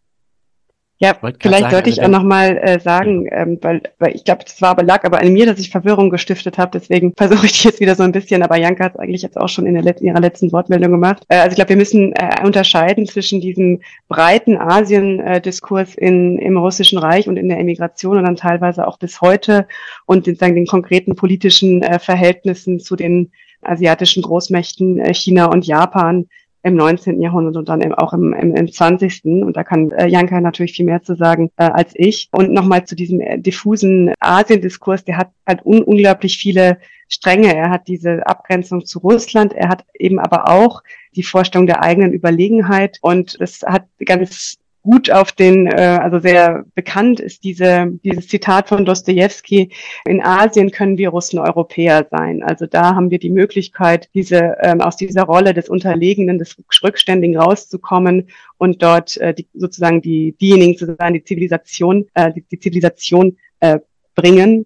Ja, 1.02 1.18
vielleicht 1.40 1.72
sollte 1.72 1.90
ich 1.90 2.04
auch 2.04 2.08
nochmal 2.10 2.60
äh, 2.62 2.80
sagen, 2.80 3.28
ähm, 3.32 3.58
weil, 3.64 3.82
weil 3.98 4.16
ich 4.16 4.24
glaube, 4.24 4.44
das 4.44 4.62
war 4.62 4.70
aber 4.70 4.84
lag 4.84 5.04
aber 5.04 5.20
an 5.20 5.34
mir, 5.34 5.48
dass 5.48 5.58
ich 5.58 5.72
Verwirrung 5.72 6.12
gestiftet 6.12 6.60
habe. 6.60 6.70
Deswegen 6.76 7.12
versuche 7.18 7.48
ich 7.48 7.64
jetzt 7.64 7.80
wieder 7.80 7.96
so 7.96 8.04
ein 8.04 8.12
bisschen, 8.12 8.44
aber 8.44 8.58
Janka 8.58 8.84
hat 8.84 8.94
es 8.94 9.00
eigentlich 9.00 9.24
jetzt 9.24 9.36
auch 9.36 9.50
schon 9.50 9.66
in, 9.66 9.74
der 9.74 9.82
letzten, 9.82 10.06
ihrer 10.06 10.20
letzten 10.20 10.52
Wortmeldung 10.52 10.92
gemacht. 10.92 11.24
Äh, 11.28 11.38
also 11.38 11.50
ich 11.50 11.56
glaube, 11.56 11.70
wir 11.70 11.78
müssen 11.78 12.14
äh, 12.14 12.46
unterscheiden 12.46 13.08
zwischen 13.08 13.42
diesem 13.42 13.82
breiten 14.10 14.58
Asien-Diskurs 14.58 15.96
in, 15.96 16.38
im 16.38 16.56
Russischen 16.56 17.00
Reich 17.00 17.28
und 17.28 17.38
in 17.38 17.50
der 17.50 17.58
Emigration 17.58 18.18
und 18.18 18.26
dann 18.26 18.36
teilweise 18.36 18.88
auch 18.88 19.00
bis 19.00 19.22
heute 19.22 19.68
und 20.06 20.28
den, 20.28 20.36
sagen, 20.36 20.54
den 20.54 20.68
konkreten 20.68 21.16
politischen 21.16 21.82
äh, 21.82 21.98
Verhältnissen 21.98 22.80
zu 22.80 22.96
den 22.96 23.32
asiatischen 23.64 24.22
Großmächten 24.22 25.00
äh, 25.00 25.16
China 25.16 25.46
und 25.46 25.66
Japan, 25.66 26.28
im 26.64 26.76
19. 26.76 27.22
Jahrhundert 27.22 27.58
und 27.58 27.70
dann 27.70 27.82
eben 27.82 27.94
auch 27.94 28.14
im, 28.14 28.34
im, 28.34 28.56
im 28.56 28.72
20. 28.72 29.26
Und 29.26 29.58
da 29.58 29.64
kann 29.64 29.92
äh, 29.92 30.08
Janka 30.08 30.40
natürlich 30.42 30.74
viel 30.74 30.86
mehr 30.86 31.02
zu 31.02 31.16
sagen 31.16 31.52
äh, 31.58 31.64
als 31.64 31.94
ich. 31.96 32.30
Und 32.32 32.52
nochmal 32.52 32.86
zu 32.86 32.96
diesem 32.96 33.20
äh, 33.20 33.40
diffusen 33.40 34.14
Asien-Diskurs, 34.20 35.04
der 35.04 35.18
hat 35.18 35.32
halt 35.48 35.66
un 35.66 35.82
unglaublich 35.82 36.38
viele 36.38 36.78
Stränge. 37.08 37.54
Er 37.56 37.70
hat 37.70 37.88
diese 37.88 38.26
Abgrenzung 38.26 38.86
zu 38.86 39.00
Russland, 39.00 39.54
er 39.54 39.70
hat 39.70 39.84
eben 39.98 40.20
aber 40.20 40.50
auch 40.50 40.82
die 41.16 41.24
Vorstellung 41.24 41.68
der 41.68 41.84
eigenen 41.84 42.14
Überlegenheit 42.14 43.00
und 43.02 43.40
das 43.42 43.62
hat 43.64 43.86
ganz 44.06 44.58
gut 44.84 45.12
auf 45.12 45.32
den, 45.32 45.68
äh, 45.68 46.00
also 46.02 46.20
sehr 46.20 46.66
bekannt 46.76 47.20
ist 47.20 47.44
diese, 47.44 47.92
dieses 48.04 48.28
Zitat 48.28 48.70
von 48.70 48.86
Dostoevsky, 48.86 49.72
in 50.06 50.24
Asien 50.24 50.72
können 50.72 50.98
wir 50.98 51.10
Russen 51.10 51.40
Europäer 51.40 52.08
sein. 52.10 52.44
Also 52.44 52.66
da 52.66 52.96
haben 52.96 53.12
wir 53.12 53.20
die 53.20 53.30
Möglichkeit, 53.30 54.10
diese, 54.14 54.58
ähm, 54.62 54.82
aus 54.82 54.98
dieser 54.98 55.24
Rolle 55.24 55.54
des 55.54 55.70
Unterlegenen, 55.70 56.40
des 56.40 56.58
Rückständigen 56.84 57.38
rauszukommen 57.38 58.30
und 58.58 58.82
dort 58.82 59.18
äh, 59.18 59.34
die, 59.34 59.48
sozusagen 59.54 60.02
die, 60.02 60.34
diejenigen 60.34 60.78
zu 60.78 60.96
sein, 60.98 61.14
die 61.14 61.24
Zivilisation, 61.24 62.08
äh, 62.16 62.32
die, 62.34 62.44
die 62.52 62.60
Zivilisation 62.60 63.38
äh, 63.60 63.80
bringen. 64.16 64.66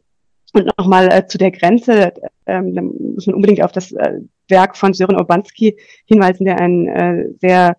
Und 0.54 0.72
nochmal 0.78 1.12
äh, 1.12 1.28
zu 1.28 1.38
der 1.38 1.52
Grenze, 1.52 2.14
ähm, 2.46 2.74
da 2.74 2.82
muss 2.82 3.28
man 3.28 3.36
unbedingt 3.36 3.62
auf 3.62 3.74
das 3.74 3.92
äh, 3.92 4.22
Werk 4.48 4.78
von 4.78 4.94
Sören 4.94 5.20
Obanski 5.20 5.78
hinweisen, 6.06 6.46
der 6.46 6.60
ein 6.62 6.88
äh, 6.88 7.26
sehr 7.42 7.76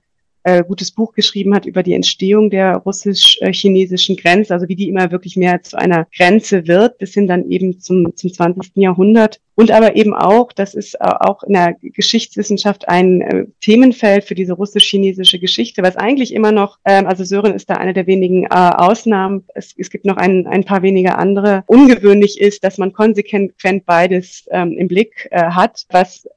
äh, 0.47 0.63
gutes 0.63 0.93
Buch 0.93 1.13
geschrieben 1.13 1.55
hat 1.57 1.67
über 1.67 1.83
die 1.83 1.95
Entstehung 1.95 2.51
der 2.51 2.77
russisch-chinesischen 2.77 4.17
Grenze, 4.17 4.55
also 4.55 4.69
wie 4.69 4.77
die 4.77 4.89
immer 4.89 5.11
wirklich 5.11 5.37
mehr 5.37 5.61
zu 5.63 5.77
einer 5.77 6.07
Grenze 6.17 6.69
wird, 6.69 6.99
bis 6.99 7.15
hin 7.15 7.27
dann 7.27 7.51
eben 7.51 7.81
zum, 7.81 8.15
zum 8.15 8.33
20. 8.33 8.77
Jahrhundert. 8.77 9.41
Und 9.57 9.73
aber 9.73 9.97
eben 9.97 10.15
auch, 10.15 10.53
das 10.53 10.75
ist 10.75 11.01
auch 11.01 11.43
in 11.43 11.55
der 11.55 11.75
Geschichtswissenschaft 11.83 12.89
ein 12.89 13.23
äh, 13.23 13.47
Themenfeld 13.61 14.25
für 14.25 14.35
diese 14.37 14.53
russisch-chinesische 14.53 15.41
Geschichte, 15.41 15.83
was 15.83 15.97
eigentlich 15.97 16.33
immer 16.33 16.53
noch, 16.53 16.79
ähm, 16.85 17.07
also 17.07 17.25
Sören 17.25 17.55
ist 17.55 17.69
da 17.69 17.75
eine 17.75 17.95
der 17.95 18.07
wenigen 18.07 18.45
äh, 18.45 18.49
Ausnahmen, 18.51 19.45
es, 19.55 19.75
es 19.77 19.91
gibt 19.91 20.05
noch 20.05 20.19
ein, 20.19 20.47
ein 20.47 20.65
paar 20.65 20.83
wenige 20.83 21.17
andere, 21.17 21.65
ungewöhnlich 21.67 22.41
ist, 22.41 22.63
dass 22.63 22.79
man 22.79 22.93
konsequent 22.93 23.87
beides 23.87 24.47
ähm, 24.53 24.77
im 24.79 24.87
Blick 24.87 25.27
äh, 25.33 25.43
hat, 25.43 25.87
was 25.91 26.29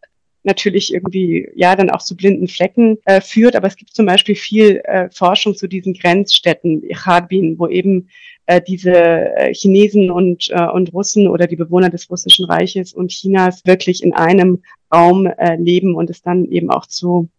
natürlich 0.43 0.93
irgendwie 0.93 1.49
ja 1.56 1.75
dann 1.75 1.89
auch 1.89 2.02
zu 2.02 2.15
blinden 2.15 2.47
Flecken 2.47 2.97
äh, 3.06 3.21
führt. 3.21 3.56
Aber 3.56 3.67
es 3.67 3.75
gibt 3.75 3.93
zum 3.93 4.06
Beispiel 4.06 4.36
viel 4.36 4.82
äh, 4.86 5.10
Forschung 5.12 5.56
zu 5.56 5.67
diesen 5.67 5.93
Grenzstädten, 5.93 6.82
Harbin, 7.06 7.60
wo 7.60 7.67
eben 7.67 8.10
äh, 8.45 8.62
diese 8.62 8.93
äh, 8.93 9.54
Chinesen 9.54 10.10
und, 10.10 10.49
äh, 10.49 10.67
und 10.67 10.93
Russen 10.93 11.28
oder 11.28 11.47
die 11.47 11.56
Bewohner 11.56 11.89
des 11.89 12.10
Russischen 12.10 12.45
Reiches 12.45 12.93
und 12.93 13.12
Chinas 13.12 13.65
wirklich 13.65 14.04
in 14.04 14.13
einem 14.13 14.63
Raum 14.93 15.28
äh, 15.28 15.56
leben 15.58 15.95
und 15.95 16.10
es 16.10 16.21
dann 16.21 16.45
eben 16.45 16.71
auch 16.71 16.86
zu 16.86 17.30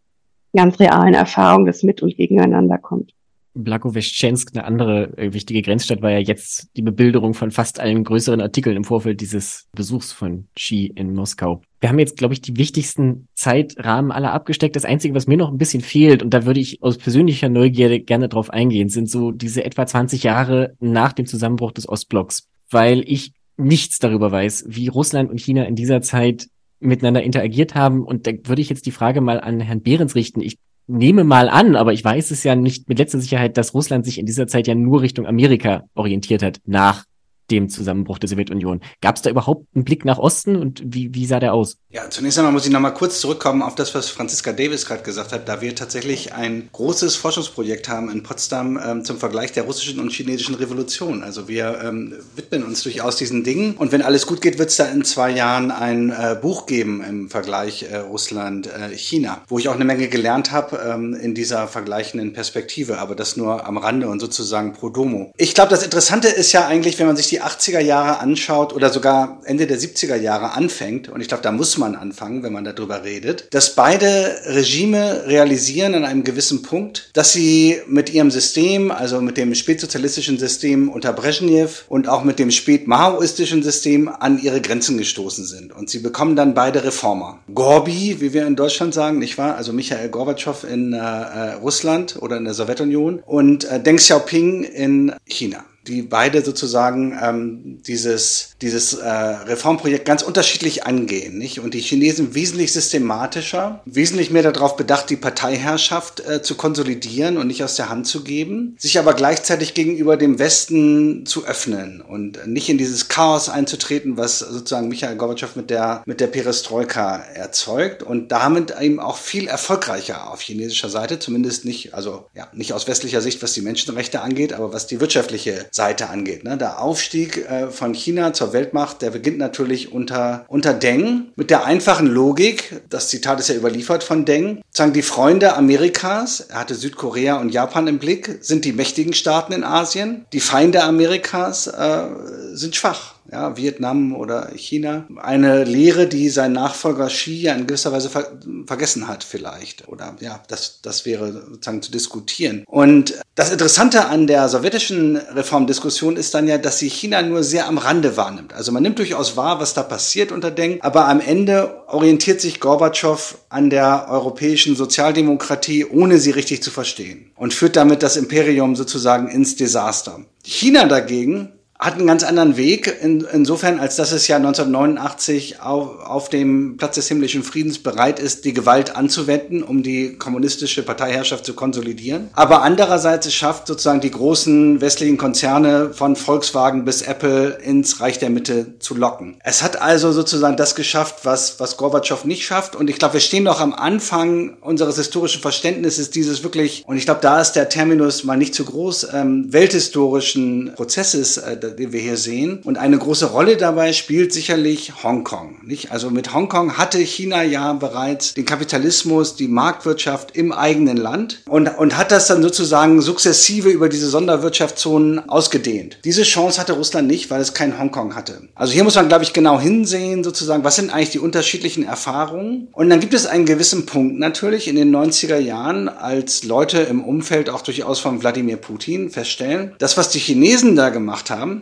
ganz 0.54 0.78
realen 0.78 1.14
Erfahrungen 1.14 1.66
des 1.66 1.82
Mit- 1.82 2.02
und 2.02 2.16
Gegeneinander 2.16 2.78
kommt. 2.78 3.12
Blagoveschensk, 3.54 4.50
eine 4.54 4.64
andere 4.64 5.16
äh, 5.18 5.32
wichtige 5.32 5.62
Grenzstadt, 5.62 6.02
war 6.02 6.10
ja 6.10 6.18
jetzt 6.18 6.68
die 6.76 6.82
Bebilderung 6.82 7.34
von 7.34 7.50
fast 7.50 7.80
allen 7.80 8.04
größeren 8.04 8.40
Artikeln 8.40 8.76
im 8.76 8.84
Vorfeld 8.84 9.20
dieses 9.20 9.68
Besuchs 9.72 10.12
von 10.12 10.48
Xi 10.54 10.92
in 10.94 11.14
Moskau. 11.14 11.62
Wir 11.80 11.88
haben 11.88 11.98
jetzt, 11.98 12.16
glaube 12.16 12.34
ich, 12.34 12.40
die 12.40 12.56
wichtigsten 12.56 13.28
Zeitrahmen 13.34 14.12
aller 14.12 14.32
abgesteckt. 14.32 14.76
Das 14.76 14.84
Einzige, 14.84 15.14
was 15.14 15.26
mir 15.26 15.36
noch 15.36 15.50
ein 15.50 15.58
bisschen 15.58 15.82
fehlt, 15.82 16.22
und 16.22 16.34
da 16.34 16.44
würde 16.44 16.60
ich 16.60 16.82
aus 16.82 16.98
persönlicher 16.98 17.48
Neugierde 17.48 18.00
gerne 18.00 18.28
drauf 18.28 18.50
eingehen, 18.50 18.88
sind 18.88 19.10
so 19.10 19.32
diese 19.32 19.64
etwa 19.64 19.86
20 19.86 20.22
Jahre 20.22 20.74
nach 20.80 21.12
dem 21.12 21.26
Zusammenbruch 21.26 21.72
des 21.72 21.88
Ostblocks, 21.88 22.48
weil 22.70 23.02
ich 23.06 23.32
nichts 23.56 23.98
darüber 23.98 24.30
weiß, 24.30 24.64
wie 24.68 24.88
Russland 24.88 25.30
und 25.30 25.40
China 25.40 25.64
in 25.64 25.74
dieser 25.74 26.02
Zeit 26.02 26.48
miteinander 26.80 27.22
interagiert 27.22 27.74
haben. 27.74 28.04
Und 28.04 28.26
da 28.26 28.32
würde 28.44 28.62
ich 28.62 28.70
jetzt 28.70 28.86
die 28.86 28.90
Frage 28.90 29.20
mal 29.20 29.40
an 29.40 29.60
Herrn 29.60 29.82
Behrens 29.82 30.14
richten. 30.14 30.40
Ich 30.40 30.58
nehme 30.90 31.24
mal 31.24 31.48
an, 31.48 31.76
aber 31.76 31.92
ich 31.92 32.04
weiß 32.04 32.30
es 32.30 32.44
ja 32.44 32.54
nicht 32.54 32.88
mit 32.88 32.98
letzter 32.98 33.20
Sicherheit, 33.20 33.56
dass 33.56 33.74
Russland 33.74 34.04
sich 34.04 34.18
in 34.18 34.26
dieser 34.26 34.46
Zeit 34.46 34.66
ja 34.66 34.74
nur 34.74 35.02
Richtung 35.02 35.26
Amerika 35.26 35.84
orientiert 35.94 36.42
hat 36.42 36.60
nach 36.66 37.04
dem 37.50 37.68
Zusammenbruch 37.68 38.18
der 38.18 38.28
Sowjetunion. 38.28 38.80
Gab 39.00 39.16
es 39.16 39.22
da 39.22 39.30
überhaupt 39.30 39.66
einen 39.74 39.84
Blick 39.84 40.04
nach 40.04 40.18
Osten 40.18 40.56
und 40.56 40.82
wie, 40.84 41.14
wie 41.14 41.26
sah 41.26 41.40
der 41.40 41.54
aus? 41.54 41.78
Ja, 41.92 42.08
zunächst 42.08 42.38
einmal 42.38 42.52
muss 42.52 42.66
ich 42.66 42.72
noch 42.72 42.80
mal 42.80 42.90
kurz 42.90 43.20
zurückkommen 43.20 43.62
auf 43.62 43.74
das, 43.74 43.94
was 43.94 44.10
Franziska 44.10 44.52
Davis 44.52 44.86
gerade 44.86 45.02
gesagt 45.02 45.32
hat, 45.32 45.48
da 45.48 45.60
wir 45.60 45.74
tatsächlich 45.74 46.32
ein 46.32 46.68
großes 46.72 47.16
Forschungsprojekt 47.16 47.88
haben 47.88 48.10
in 48.10 48.22
Potsdam 48.22 48.78
ähm, 48.84 49.04
zum 49.04 49.18
Vergleich 49.18 49.52
der 49.52 49.64
russischen 49.64 49.98
und 49.98 50.12
chinesischen 50.12 50.54
Revolution. 50.54 51.24
Also 51.24 51.48
wir 51.48 51.80
ähm, 51.82 52.14
widmen 52.36 52.62
uns 52.62 52.82
durchaus 52.84 53.16
diesen 53.16 53.42
Dingen 53.42 53.74
und 53.74 53.90
wenn 53.90 54.02
alles 54.02 54.26
gut 54.26 54.40
geht, 54.40 54.58
wird 54.58 54.70
es 54.70 54.76
da 54.76 54.84
in 54.86 55.04
zwei 55.04 55.30
Jahren 55.30 55.70
ein 55.72 56.10
äh, 56.10 56.36
Buch 56.40 56.66
geben 56.66 57.02
im 57.02 57.28
Vergleich 57.28 57.82
äh, 57.90 57.96
Russland-China, 57.96 59.34
äh, 59.34 59.48
wo 59.48 59.58
ich 59.58 59.68
auch 59.68 59.74
eine 59.74 59.84
Menge 59.84 60.08
gelernt 60.08 60.52
habe 60.52 60.80
ähm, 60.86 61.14
in 61.14 61.34
dieser 61.34 61.66
vergleichenden 61.66 62.32
Perspektive, 62.32 62.98
aber 62.98 63.16
das 63.16 63.36
nur 63.36 63.66
am 63.66 63.78
Rande 63.78 64.08
und 64.08 64.20
sozusagen 64.20 64.72
pro 64.74 64.90
domo. 64.90 65.32
Ich 65.36 65.54
glaube, 65.54 65.70
das 65.70 65.82
Interessante 65.82 66.28
ist 66.28 66.52
ja 66.52 66.66
eigentlich, 66.66 66.98
wenn 66.98 67.06
man 67.06 67.16
sich 67.16 67.28
die 67.28 67.39
80er 67.42 67.80
Jahre 67.80 68.18
anschaut 68.18 68.72
oder 68.72 68.90
sogar 68.90 69.40
Ende 69.44 69.66
der 69.66 69.78
70er 69.78 70.16
Jahre 70.16 70.52
anfängt, 70.52 71.08
und 71.08 71.20
ich 71.20 71.28
glaube, 71.28 71.42
da 71.42 71.52
muss 71.52 71.78
man 71.78 71.94
anfangen, 71.94 72.42
wenn 72.42 72.52
man 72.52 72.64
darüber 72.64 73.04
redet, 73.04 73.48
dass 73.52 73.74
beide 73.74 74.36
Regime 74.46 75.24
realisieren 75.26 75.94
an 75.94 76.04
einem 76.04 76.24
gewissen 76.24 76.62
Punkt, 76.62 77.10
dass 77.14 77.32
sie 77.32 77.80
mit 77.86 78.12
ihrem 78.12 78.30
System, 78.30 78.90
also 78.90 79.20
mit 79.20 79.36
dem 79.36 79.54
spätsozialistischen 79.54 80.38
System 80.38 80.88
unter 80.88 81.12
Brezhnev 81.12 81.84
und 81.88 82.08
auch 82.08 82.24
mit 82.24 82.38
dem 82.38 82.50
spätmaoistischen 82.50 83.62
System 83.62 84.08
an 84.08 84.40
ihre 84.40 84.60
Grenzen 84.60 84.98
gestoßen 84.98 85.44
sind. 85.44 85.72
Und 85.72 85.90
sie 85.90 85.98
bekommen 85.98 86.36
dann 86.36 86.54
beide 86.54 86.84
Reformer. 86.84 87.40
Gorbi, 87.52 88.20
wie 88.20 88.32
wir 88.32 88.46
in 88.46 88.56
Deutschland 88.56 88.94
sagen, 88.94 89.18
nicht 89.18 89.38
wahr? 89.38 89.56
Also 89.56 89.72
Michael 89.72 90.08
Gorbatschow 90.08 90.64
in 90.64 90.92
äh, 90.92 91.52
Russland 91.54 92.16
oder 92.20 92.36
in 92.36 92.44
der 92.44 92.54
Sowjetunion 92.54 93.20
und 93.26 93.64
äh, 93.64 93.80
Deng 93.80 93.96
Xiaoping 93.96 94.64
in 94.64 95.12
China 95.26 95.64
die 95.86 96.02
beide 96.02 96.44
sozusagen 96.44 97.18
ähm, 97.22 97.80
dieses, 97.86 98.56
dieses 98.60 98.94
äh, 98.94 99.08
Reformprojekt 99.08 100.04
ganz 100.04 100.22
unterschiedlich 100.22 100.84
angehen. 100.84 101.38
Nicht? 101.38 101.60
Und 101.60 101.72
die 101.72 101.80
Chinesen 101.80 102.34
wesentlich 102.34 102.72
systematischer, 102.72 103.80
wesentlich 103.86 104.30
mehr 104.30 104.42
darauf 104.42 104.76
bedacht, 104.76 105.08
die 105.08 105.16
Parteiherrschaft 105.16 106.20
äh, 106.20 106.42
zu 106.42 106.54
konsolidieren 106.56 107.38
und 107.38 107.46
nicht 107.46 107.64
aus 107.64 107.76
der 107.76 107.88
Hand 107.88 108.06
zu 108.06 108.22
geben, 108.22 108.76
sich 108.78 108.98
aber 108.98 109.14
gleichzeitig 109.14 109.72
gegenüber 109.72 110.18
dem 110.18 110.38
Westen 110.38 111.24
zu 111.24 111.46
öffnen 111.46 112.02
und 112.02 112.46
nicht 112.46 112.68
in 112.68 112.76
dieses 112.76 113.08
Chaos 113.08 113.48
einzutreten, 113.48 114.18
was 114.18 114.40
sozusagen 114.40 114.88
Michael 114.88 115.16
Gorbatschow 115.16 115.56
mit 115.56 115.70
der, 115.70 116.02
mit 116.04 116.20
der 116.20 116.26
Perestroika 116.26 117.16
erzeugt 117.34 118.02
und 118.02 118.28
damit 118.28 118.74
eben 118.78 119.00
auch 119.00 119.16
viel 119.16 119.48
erfolgreicher 119.48 120.30
auf 120.30 120.42
chinesischer 120.42 120.90
Seite, 120.90 121.18
zumindest 121.18 121.64
nicht, 121.64 121.94
also 121.94 122.26
ja, 122.34 122.48
nicht 122.52 122.74
aus 122.74 122.86
westlicher 122.86 123.22
Sicht, 123.22 123.42
was 123.42 123.54
die 123.54 123.62
Menschenrechte 123.62 124.20
angeht, 124.20 124.52
aber 124.52 124.74
was 124.74 124.86
die 124.86 125.00
wirtschaftliche 125.00 125.69
Seite 125.70 126.10
angeht. 126.10 126.44
Ne? 126.44 126.56
Der 126.56 126.80
Aufstieg 126.80 127.38
äh, 127.48 127.68
von 127.68 127.94
China 127.94 128.32
zur 128.32 128.52
Weltmacht, 128.52 129.02
der 129.02 129.10
beginnt 129.10 129.38
natürlich 129.38 129.92
unter, 129.92 130.44
unter 130.48 130.74
Deng 130.74 131.28
mit 131.36 131.50
der 131.50 131.64
einfachen 131.64 132.06
Logik, 132.06 132.82
das 132.88 133.08
Zitat 133.08 133.40
ist 133.40 133.48
ja 133.48 133.54
überliefert 133.54 134.04
von 134.04 134.24
Deng, 134.24 134.62
sagen 134.70 134.92
die 134.92 135.02
Freunde 135.02 135.54
Amerikas, 135.54 136.40
er 136.40 136.60
hatte 136.60 136.74
Südkorea 136.74 137.36
und 137.36 137.50
Japan 137.50 137.86
im 137.86 137.98
Blick, 137.98 138.38
sind 138.40 138.64
die 138.64 138.72
mächtigen 138.72 139.12
Staaten 139.12 139.52
in 139.52 139.64
Asien, 139.64 140.26
die 140.32 140.40
Feinde 140.40 140.82
Amerikas 140.82 141.66
äh, 141.66 142.08
sind 142.52 142.76
schwach 142.76 143.14
ja, 143.32 143.56
Vietnam 143.56 144.14
oder 144.14 144.50
China. 144.54 145.06
Eine 145.16 145.64
Lehre, 145.64 146.06
die 146.06 146.28
sein 146.28 146.52
Nachfolger 146.52 147.06
Xi 147.06 147.42
ja 147.42 147.54
in 147.54 147.66
gewisser 147.66 147.92
Weise 147.92 148.10
ver 148.10 148.38
vergessen 148.66 149.08
hat 149.08 149.24
vielleicht. 149.24 149.88
Oder 149.88 150.16
ja, 150.20 150.42
das, 150.48 150.80
das 150.82 151.06
wäre 151.06 151.32
sozusagen 151.32 151.82
zu 151.82 151.90
diskutieren. 151.90 152.64
Und 152.66 153.14
das 153.34 153.52
Interessante 153.52 154.06
an 154.06 154.26
der 154.26 154.48
sowjetischen 154.48 155.16
Reformdiskussion 155.16 156.16
ist 156.16 156.34
dann 156.34 156.48
ja, 156.48 156.58
dass 156.58 156.78
sie 156.78 156.88
China 156.88 157.22
nur 157.22 157.42
sehr 157.42 157.66
am 157.66 157.78
Rande 157.78 158.16
wahrnimmt. 158.16 158.52
Also 158.52 158.72
man 158.72 158.82
nimmt 158.82 158.98
durchaus 158.98 159.36
wahr, 159.36 159.60
was 159.60 159.74
da 159.74 159.82
passiert 159.82 160.32
unter 160.32 160.50
Deng, 160.50 160.80
aber 160.82 161.06
am 161.08 161.20
Ende 161.20 161.84
orientiert 161.88 162.40
sich 162.40 162.60
Gorbatschow 162.60 163.38
an 163.48 163.70
der 163.70 164.06
europäischen 164.10 164.76
Sozialdemokratie, 164.76 165.84
ohne 165.84 166.18
sie 166.18 166.30
richtig 166.30 166.62
zu 166.62 166.70
verstehen. 166.70 167.30
Und 167.36 167.54
führt 167.54 167.76
damit 167.76 168.02
das 168.02 168.16
Imperium 168.16 168.76
sozusagen 168.76 169.28
ins 169.28 169.56
Desaster. 169.56 170.20
China 170.42 170.86
dagegen 170.86 171.52
hat 171.80 171.94
einen 171.94 172.06
ganz 172.06 172.24
anderen 172.24 172.58
Weg, 172.58 172.94
in, 173.00 173.26
insofern, 173.32 173.80
als 173.80 173.96
dass 173.96 174.12
es 174.12 174.28
ja 174.28 174.36
1989 174.36 175.62
auf, 175.62 175.98
auf 176.00 176.28
dem 176.28 176.76
Platz 176.76 176.96
des 176.96 177.08
himmlischen 177.08 177.42
Friedens 177.42 177.78
bereit 177.78 178.20
ist, 178.20 178.44
die 178.44 178.52
Gewalt 178.52 178.96
anzuwenden, 178.96 179.62
um 179.62 179.82
die 179.82 180.16
kommunistische 180.18 180.82
Parteiherrschaft 180.82 181.46
zu 181.46 181.54
konsolidieren. 181.54 182.28
Aber 182.34 182.62
andererseits 182.62 183.26
es 183.26 183.34
schafft, 183.34 183.66
sozusagen 183.66 184.02
die 184.02 184.10
großen 184.10 184.82
westlichen 184.82 185.16
Konzerne 185.16 185.92
von 185.94 186.16
Volkswagen 186.16 186.84
bis 186.84 187.00
Apple 187.00 187.58
ins 187.64 188.00
Reich 188.00 188.18
der 188.18 188.28
Mitte 188.28 188.78
zu 188.78 188.94
locken. 188.94 189.38
Es 189.42 189.62
hat 189.62 189.80
also 189.80 190.12
sozusagen 190.12 190.58
das 190.58 190.74
geschafft, 190.74 191.20
was, 191.24 191.60
was 191.60 191.78
Gorbatschow 191.78 192.26
nicht 192.26 192.44
schafft. 192.44 192.76
Und 192.76 192.90
ich 192.90 192.98
glaube, 192.98 193.14
wir 193.14 193.20
stehen 193.20 193.44
noch 193.44 193.60
am 193.60 193.72
Anfang 193.72 194.58
unseres 194.60 194.96
historischen 194.96 195.40
Verständnisses 195.40 196.10
dieses 196.10 196.42
wirklich, 196.42 196.84
und 196.86 196.98
ich 196.98 197.06
glaube, 197.06 197.20
da 197.22 197.40
ist 197.40 197.52
der 197.52 197.70
Terminus 197.70 198.22
mal 198.24 198.36
nicht 198.36 198.54
zu 198.54 198.66
groß, 198.66 199.08
ähm, 199.14 199.50
welthistorischen 199.50 200.72
Prozesses, 200.74 201.38
äh, 201.38 201.69
den 201.74 201.92
wir 201.92 202.00
hier 202.00 202.16
sehen. 202.16 202.60
Und 202.64 202.78
eine 202.78 202.98
große 202.98 203.26
Rolle 203.26 203.56
dabei 203.56 203.92
spielt 203.92 204.32
sicherlich 204.32 205.02
Hongkong. 205.02 205.60
Nicht? 205.64 205.92
Also 205.92 206.10
mit 206.10 206.34
Hongkong 206.34 206.76
hatte 206.78 206.98
China 206.98 207.42
ja 207.42 207.72
bereits 207.72 208.34
den 208.34 208.44
Kapitalismus, 208.44 209.36
die 209.36 209.48
Marktwirtschaft 209.48 210.36
im 210.36 210.52
eigenen 210.52 210.96
Land 210.96 211.42
und, 211.48 211.68
und 211.68 211.96
hat 211.96 212.12
das 212.12 212.26
dann 212.26 212.42
sozusagen 212.42 213.00
sukzessive 213.00 213.70
über 213.70 213.88
diese 213.88 214.08
Sonderwirtschaftszonen 214.08 215.28
ausgedehnt. 215.28 215.98
Diese 216.04 216.22
Chance 216.22 216.60
hatte 216.60 216.72
Russland 216.72 217.08
nicht, 217.08 217.30
weil 217.30 217.40
es 217.40 217.54
kein 217.54 217.78
Hongkong 217.78 218.14
hatte. 218.14 218.48
Also 218.54 218.72
hier 218.72 218.84
muss 218.84 218.96
man, 218.96 219.08
glaube 219.08 219.24
ich, 219.24 219.32
genau 219.32 219.60
hinsehen, 219.60 220.24
sozusagen, 220.24 220.64
was 220.64 220.76
sind 220.76 220.90
eigentlich 220.92 221.10
die 221.10 221.18
unterschiedlichen 221.18 221.84
Erfahrungen. 221.84 222.68
Und 222.72 222.90
dann 222.90 223.00
gibt 223.00 223.14
es 223.14 223.26
einen 223.26 223.46
gewissen 223.46 223.86
Punkt 223.86 224.18
natürlich 224.18 224.68
in 224.68 224.76
den 224.76 224.94
90er 224.94 225.38
Jahren, 225.38 225.88
als 225.88 226.44
Leute 226.44 226.80
im 226.80 227.02
Umfeld 227.04 227.50
auch 227.50 227.62
durchaus 227.62 228.00
von 228.00 228.20
Wladimir 228.22 228.56
Putin 228.56 229.10
feststellen, 229.10 229.74
das, 229.78 229.96
was 229.96 230.10
die 230.10 230.18
Chinesen 230.18 230.76
da 230.76 230.90
gemacht 230.90 231.30
haben, 231.30 231.59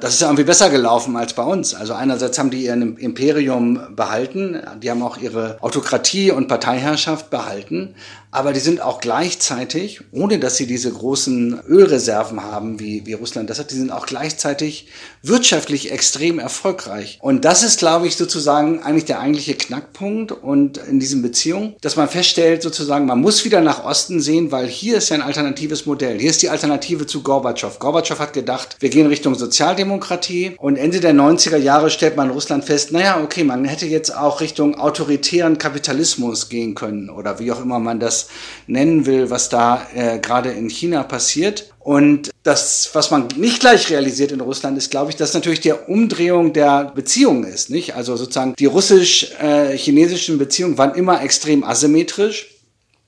das 0.00 0.14
ist 0.14 0.20
ja 0.20 0.28
irgendwie 0.28 0.44
besser 0.44 0.70
gelaufen 0.70 1.16
als 1.16 1.34
bei 1.34 1.42
uns. 1.42 1.74
Also 1.74 1.94
einerseits 1.94 2.38
haben 2.38 2.50
die 2.50 2.64
ihr 2.64 2.74
Imperium 2.74 3.94
behalten, 3.94 4.60
die 4.82 4.90
haben 4.90 5.02
auch 5.02 5.18
ihre 5.18 5.58
Autokratie 5.60 6.30
und 6.30 6.48
Parteiherrschaft 6.48 7.30
behalten, 7.30 7.94
aber 8.32 8.52
die 8.52 8.60
sind 8.60 8.80
auch 8.80 9.00
gleichzeitig, 9.00 10.02
ohne 10.12 10.38
dass 10.38 10.56
sie 10.56 10.66
diese 10.66 10.92
großen 10.92 11.60
Ölreserven 11.66 12.42
haben, 12.42 12.78
wie, 12.78 13.04
wie 13.04 13.14
Russland 13.14 13.50
das 13.50 13.58
hat, 13.58 13.70
die 13.72 13.76
sind 13.76 13.90
auch 13.90 14.06
gleichzeitig 14.06 14.86
wirtschaftlich 15.22 15.90
extrem 15.90 16.38
erfolgreich. 16.38 17.18
Und 17.20 17.44
das 17.44 17.64
ist, 17.64 17.80
glaube 17.80 18.06
ich, 18.06 18.16
sozusagen 18.16 18.82
eigentlich 18.82 19.04
der 19.06 19.20
eigentliche 19.20 19.54
Knackpunkt 19.54 20.30
und 20.30 20.78
in 20.78 21.00
diesen 21.00 21.22
Beziehungen, 21.22 21.74
dass 21.80 21.96
man 21.96 22.08
feststellt, 22.08 22.62
sozusagen, 22.62 23.06
man 23.06 23.20
muss 23.20 23.44
wieder 23.44 23.60
nach 23.60 23.84
Osten 23.84 24.20
sehen, 24.20 24.52
weil 24.52 24.68
hier 24.68 24.98
ist 24.98 25.08
ja 25.08 25.16
ein 25.16 25.22
alternatives 25.22 25.86
Modell. 25.86 26.18
Hier 26.20 26.30
ist 26.30 26.42
die 26.42 26.50
Alternative 26.50 27.06
zu 27.06 27.22
Gorbatschow. 27.22 27.78
Gorbatschow 27.78 28.18
hat 28.18 28.32
gedacht, 28.32 28.76
wir 28.78 28.90
gehen 28.90 29.08
Richtung 29.08 29.34
Sozialdemokratie 29.34 30.54
und 30.58 30.76
Ende 30.76 31.00
der 31.00 31.14
90er 31.14 31.56
Jahre 31.56 31.90
stellt 31.90 32.16
man 32.16 32.30
Russland 32.30 32.64
fest, 32.64 32.92
naja, 32.92 33.20
okay, 33.22 33.42
man 33.42 33.64
hätte 33.64 33.86
jetzt 33.86 34.16
auch 34.16 34.40
Richtung 34.40 34.76
autoritären 34.76 35.58
Kapitalismus 35.58 36.48
gehen 36.48 36.74
können 36.74 37.10
oder 37.10 37.38
wie 37.40 37.50
auch 37.50 37.60
immer 37.60 37.80
man 37.80 37.98
das 37.98 38.19
nennen 38.66 39.06
will, 39.06 39.30
was 39.30 39.48
da 39.48 39.86
äh, 39.94 40.18
gerade 40.18 40.50
in 40.50 40.68
China 40.68 41.02
passiert. 41.02 41.72
Und 41.78 42.30
das, 42.42 42.90
was 42.92 43.10
man 43.10 43.28
nicht 43.36 43.60
gleich 43.60 43.90
realisiert 43.90 44.32
in 44.32 44.40
Russland, 44.40 44.76
ist, 44.76 44.90
glaube 44.90 45.10
ich, 45.10 45.16
dass 45.16 45.34
natürlich 45.34 45.60
die 45.60 45.72
Umdrehung 45.72 46.52
der 46.52 46.92
Beziehungen 46.94 47.44
ist. 47.44 47.70
Nicht? 47.70 47.94
Also 47.94 48.16
sozusagen 48.16 48.54
die 48.58 48.66
russisch-chinesischen 48.66 50.38
Beziehungen 50.38 50.78
waren 50.78 50.94
immer 50.94 51.22
extrem 51.22 51.64
asymmetrisch. 51.64 52.49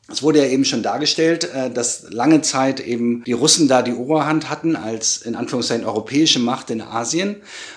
Es 0.09 0.23
wurde 0.23 0.41
ja 0.41 0.47
eben 0.47 0.65
schon 0.65 0.83
dargestellt, 0.83 1.49
äh, 1.55 1.71
dass 1.71 2.11
lange 2.11 2.43
Zeit 2.43 2.81
eben 2.81 3.23
die 3.25 3.33
Russen 3.33 3.69
da 3.69 3.83
die 3.83 3.95
Oberhand 3.95 4.51
hatten 4.51 4.75
als 4.75 5.19
in 5.19 5.37
Anführungszeichen 5.37 5.87
europäische 5.87 6.41
Macht 6.41 6.71
in 6.71 6.81
Asien. 6.81 7.37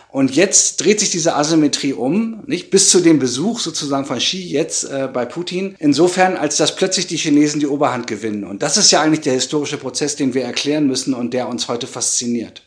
Und 0.09 0.35
jetzt 0.35 0.77
dreht 0.77 0.99
sich 0.99 1.11
diese 1.11 1.35
Asymmetrie 1.35 1.93
um, 1.93 2.41
nicht 2.47 2.71
bis 2.71 2.89
zu 2.89 3.01
dem 3.01 3.19
Besuch 3.19 3.59
sozusagen 3.59 4.05
von 4.05 4.17
Xi 4.17 4.41
jetzt 4.41 4.85
äh, 4.85 5.07
bei 5.11 5.25
Putin. 5.25 5.75
Insofern, 5.77 6.35
als 6.35 6.57
dass 6.57 6.75
plötzlich 6.75 7.05
die 7.05 7.17
Chinesen 7.17 7.59
die 7.59 7.67
Oberhand 7.67 8.07
gewinnen. 8.07 8.43
Und 8.43 8.63
das 8.63 8.77
ist 8.77 8.91
ja 8.91 9.01
eigentlich 9.01 9.21
der 9.21 9.33
historische 9.33 9.77
Prozess, 9.77 10.15
den 10.15 10.33
wir 10.33 10.43
erklären 10.43 10.87
müssen 10.87 11.13
und 11.13 11.33
der 11.33 11.47
uns 11.47 11.67
heute 11.67 11.85
fasziniert. 11.85 12.63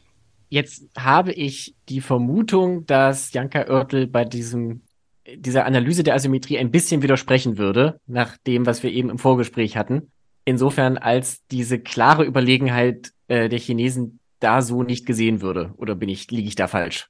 Jetzt 0.51 0.83
habe 0.97 1.33
ich 1.33 1.75
die 1.89 2.01
Vermutung, 2.01 2.87
dass 2.87 3.33
Janka 3.33 3.67
Oertel 3.69 4.07
bei 4.07 4.25
diesem 4.25 4.83
dieser 5.37 5.67
Analyse 5.67 6.03
der 6.03 6.15
Asymmetrie 6.15 6.59
ein 6.59 6.71
bisschen 6.71 7.03
widersprechen 7.03 7.59
würde, 7.59 8.01
nach 8.07 8.37
dem, 8.47 8.67
was 8.67 8.83
wir 8.83 8.93
eben 8.93 9.11
im 9.11 9.19
Vorgespräch 9.19 9.77
hatten. 9.77 10.11
Insofern, 10.45 10.97
als 10.97 11.47
diese 11.51 11.79
klare 11.79 12.25
Überlegenheit 12.25 13.13
äh, 13.29 13.49
der 13.49 13.59
Chinesen 13.59 14.21
da 14.41 14.63
so 14.63 14.83
nicht 14.83 15.05
gesehen 15.05 15.43
würde. 15.43 15.73
Oder 15.77 15.95
bin 15.95 16.09
ich, 16.09 16.31
liege 16.31 16.49
ich 16.49 16.55
da 16.55 16.69
falsch? 16.69 17.09